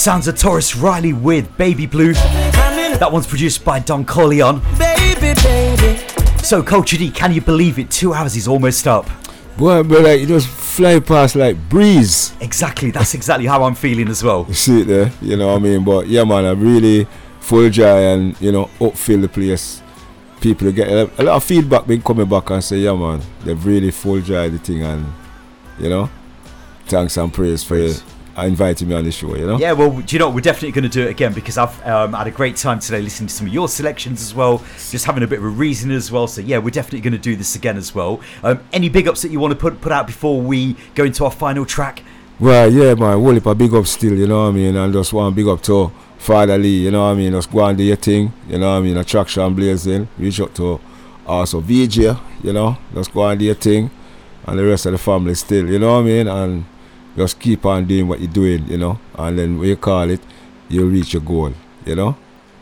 Sounds 0.02 0.28
of 0.28 0.34
Tarrus 0.34 0.82
Riley 0.82 1.14
with 1.14 1.56
Baby 1.58 1.86
Blue. 1.86 2.14
That 2.14 3.10
one's 3.12 3.28
produced 3.28 3.64
by 3.64 3.78
Don 3.78 4.04
Corleon. 4.04 4.60
Baby, 4.80 5.40
baby. 5.44 6.00
So, 6.42 6.64
Kulture 6.64 6.98
D, 6.98 7.12
can 7.12 7.32
you 7.32 7.40
believe 7.40 7.78
it? 7.78 7.92
Two 7.92 8.12
hours 8.12 8.36
is 8.36 8.48
almost 8.48 8.88
up. 8.88 9.08
Boy, 9.60 9.84
but 9.84 10.02
like, 10.02 10.22
you 10.22 10.26
just 10.26 10.48
fly 10.48 11.00
past 11.00 11.36
like 11.36 11.56
breeze. 11.70 12.34
Exactly, 12.42 12.90
that's 12.90 13.14
exactly 13.14 13.46
how 13.46 13.64
I'm 13.64 13.76
feeling 13.76 14.08
as 14.08 14.24
well. 14.24 14.48
You 14.48 14.56
see 14.56 14.82
it 14.82 14.86
there, 14.86 15.12
you 15.22 15.38
know 15.38 15.50
what 15.50 15.58
I 15.58 15.60
mean? 15.60 15.86
But 15.86 16.08
yeah, 16.08 16.24
man, 16.24 16.46
I'm 16.46 16.60
really 16.60 17.06
full 17.40 17.70
joy 17.70 18.12
and, 18.12 18.42
you 18.42 18.52
know, 18.52 18.72
upfill 18.80 19.22
the 19.22 19.30
place. 19.30 19.84
People 20.40 20.72
get 20.72 20.88
a, 20.88 21.12
a 21.20 21.24
lot 21.24 21.36
of 21.36 21.44
feedback 21.44 21.86
been 21.86 22.02
coming 22.02 22.28
back 22.28 22.50
and 22.50 22.64
say, 22.64 22.78
yeah, 22.78 22.96
man, 22.96 23.22
they've 23.44 23.64
really 23.64 23.92
full 23.92 24.20
joy 24.20 24.50
the 24.50 24.58
thing 24.58 24.82
and, 24.82 25.06
you 25.78 25.90
know, 25.90 26.10
thanks 26.88 27.18
and 27.18 27.32
praise 27.32 27.64
for 27.64 27.78
you 27.78 27.94
inviting 28.38 28.88
me 28.88 28.96
on 28.96 29.04
the 29.04 29.12
show, 29.12 29.36
you 29.36 29.46
know? 29.46 29.58
Yeah, 29.58 29.74
well, 29.74 30.02
do 30.02 30.16
you 30.16 30.20
know? 30.20 30.30
We're 30.30 30.42
definitely 30.42 30.72
going 30.72 30.84
to 30.84 30.90
do 30.90 31.08
it 31.08 31.10
again 31.10 31.34
because 31.34 31.58
I've 31.58 31.86
um, 31.86 32.14
had 32.14 32.28
a 32.28 32.32
great 32.32 32.56
time 32.56 32.80
today 32.80 33.02
listening 33.02 33.28
to 33.28 33.34
some 33.34 33.48
of 33.48 33.54
your 33.54 33.68
selections 33.68 34.22
as 34.22 34.34
well, 34.34 34.60
just 34.90 35.06
having 35.06 35.24
a 35.24 35.28
bit 35.28 35.40
of 35.40 35.46
a 35.46 35.50
reason 35.50 35.92
as 35.92 36.12
well. 36.12 36.28
So, 36.28 36.42
yeah, 36.42 36.58
we're 36.58 36.72
definitely 36.72 37.02
going 37.02 37.14
to 37.14 37.20
do 37.20 37.36
this 37.36 37.56
again 37.56 37.78
as 37.78 37.94
well. 37.94 38.22
Um, 38.44 38.62
any 38.74 38.90
big 38.90 39.08
ups 39.08 39.22
that 39.22 39.32
you 39.32 39.40
want 39.40 39.52
to 39.54 39.60
put, 39.60 39.82
put 39.82 39.92
out 39.92 40.08
before 40.08 40.42
we 40.42 40.76
go 40.96 41.04
into 41.04 41.26
our 41.26 41.32
final 41.32 41.66
track? 41.66 42.04
Well, 42.40 42.72
yeah, 42.72 42.96
man, 42.96 43.20
whole 43.20 43.34
heap 43.34 43.46
of 43.46 43.58
big 43.58 43.74
up 43.74 43.86
still, 43.86 44.18
you 44.18 44.28
know 44.28 44.44
what 44.44 44.50
I 44.50 44.52
mean? 44.52 44.76
And 44.76 44.92
just 44.92 45.14
one 45.14 45.32
big 45.34 45.48
up 45.48 45.62
to 45.64 45.92
Father 46.18 46.58
Lee, 46.58 46.86
you 46.86 46.92
know 46.92 47.04
what 47.04 47.12
I 47.12 47.14
mean? 47.16 47.34
Just 47.34 47.52
go 47.52 47.64
and 47.66 47.78
do 47.78 47.84
your 47.84 47.98
thing, 47.98 48.34
you 48.48 48.58
know 48.58 48.72
what 48.72 48.78
I 48.78 48.82
mean? 48.82 48.98
Attraction 48.98 49.54
blazing. 49.54 50.08
Reach 50.18 50.42
out 50.42 50.56
to 50.56 50.80
also 51.28 51.60
VJ, 51.62 51.98
you 52.44 52.54
know, 52.54 52.78
just 52.94 53.14
go 53.14 53.28
and 53.28 53.40
do 53.40 53.46
your 53.46 53.56
thing. 53.56 53.92
And 54.46 54.58
the 54.58 54.66
rest 54.66 54.88
of 54.88 54.94
the 54.94 54.98
family 54.98 55.36
still, 55.36 55.70
you 55.70 55.78
know 55.78 55.94
what 55.94 56.00
I 56.00 56.04
mean? 56.04 56.28
And 56.28 56.66
just 57.16 57.40
keep 57.40 57.66
on 57.66 57.86
doing 57.86 58.08
what 58.08 58.20
you're 58.20 58.32
doing, 58.32 58.68
you 58.68 58.78
know. 58.78 59.00
And 59.16 59.38
then 59.38 59.60
when 59.60 59.70
you 59.70 59.76
call 59.76 60.10
it, 60.10 60.22
you'll 60.70 60.90
reach 60.90 61.14
your 61.14 61.22
goal, 61.22 61.54
you 61.86 61.96
know? 61.96 62.16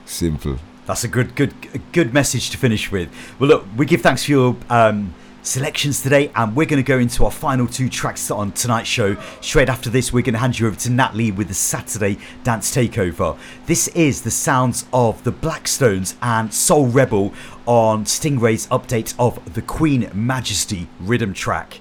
Simple. 0.05 0.57
That's 0.85 1.03
a 1.03 1.07
good, 1.07 1.35
good, 1.35 1.53
good 1.91 2.13
message 2.13 2.49
to 2.49 2.57
finish 2.57 2.91
with. 2.91 3.09
Well, 3.37 3.49
look, 3.49 3.65
we 3.77 3.85
give 3.85 4.01
thanks 4.01 4.25
for 4.25 4.31
your 4.31 4.57
um, 4.71 5.13
selections 5.43 6.01
today, 6.01 6.31
and 6.35 6.55
we're 6.55 6.65
going 6.65 6.83
to 6.83 6.87
go 6.87 6.97
into 6.97 7.25
our 7.25 7.31
final 7.31 7.67
two 7.67 7.89
tracks 7.89 8.31
on 8.31 8.51
tonight's 8.53 8.89
show. 8.89 9.15
Straight 9.41 9.69
after 9.69 9.89
this, 9.89 10.11
we're 10.11 10.23
going 10.23 10.33
to 10.33 10.39
hand 10.39 10.59
you 10.59 10.65
over 10.65 10.75
to 10.77 10.89
Nat 10.89 11.15
Lee 11.15 11.31
with 11.31 11.47
the 11.47 11.53
Saturday 11.53 12.17
Dance 12.43 12.75
Takeover. 12.75 13.37
This 13.67 13.87
is 13.89 14.23
the 14.23 14.31
sounds 14.31 14.85
of 14.91 15.23
the 15.23 15.31
Blackstones 15.31 16.15
and 16.21 16.51
Soul 16.51 16.87
Rebel 16.87 17.33
on 17.67 18.05
Stingray's 18.05 18.67
update 18.67 19.13
of 19.19 19.53
the 19.53 19.61
Queen 19.61 20.09
Majesty 20.13 20.87
rhythm 20.99 21.33
track. 21.33 21.79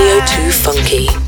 Radio 0.00 0.24
2 0.24 0.50
Funky. 0.50 1.19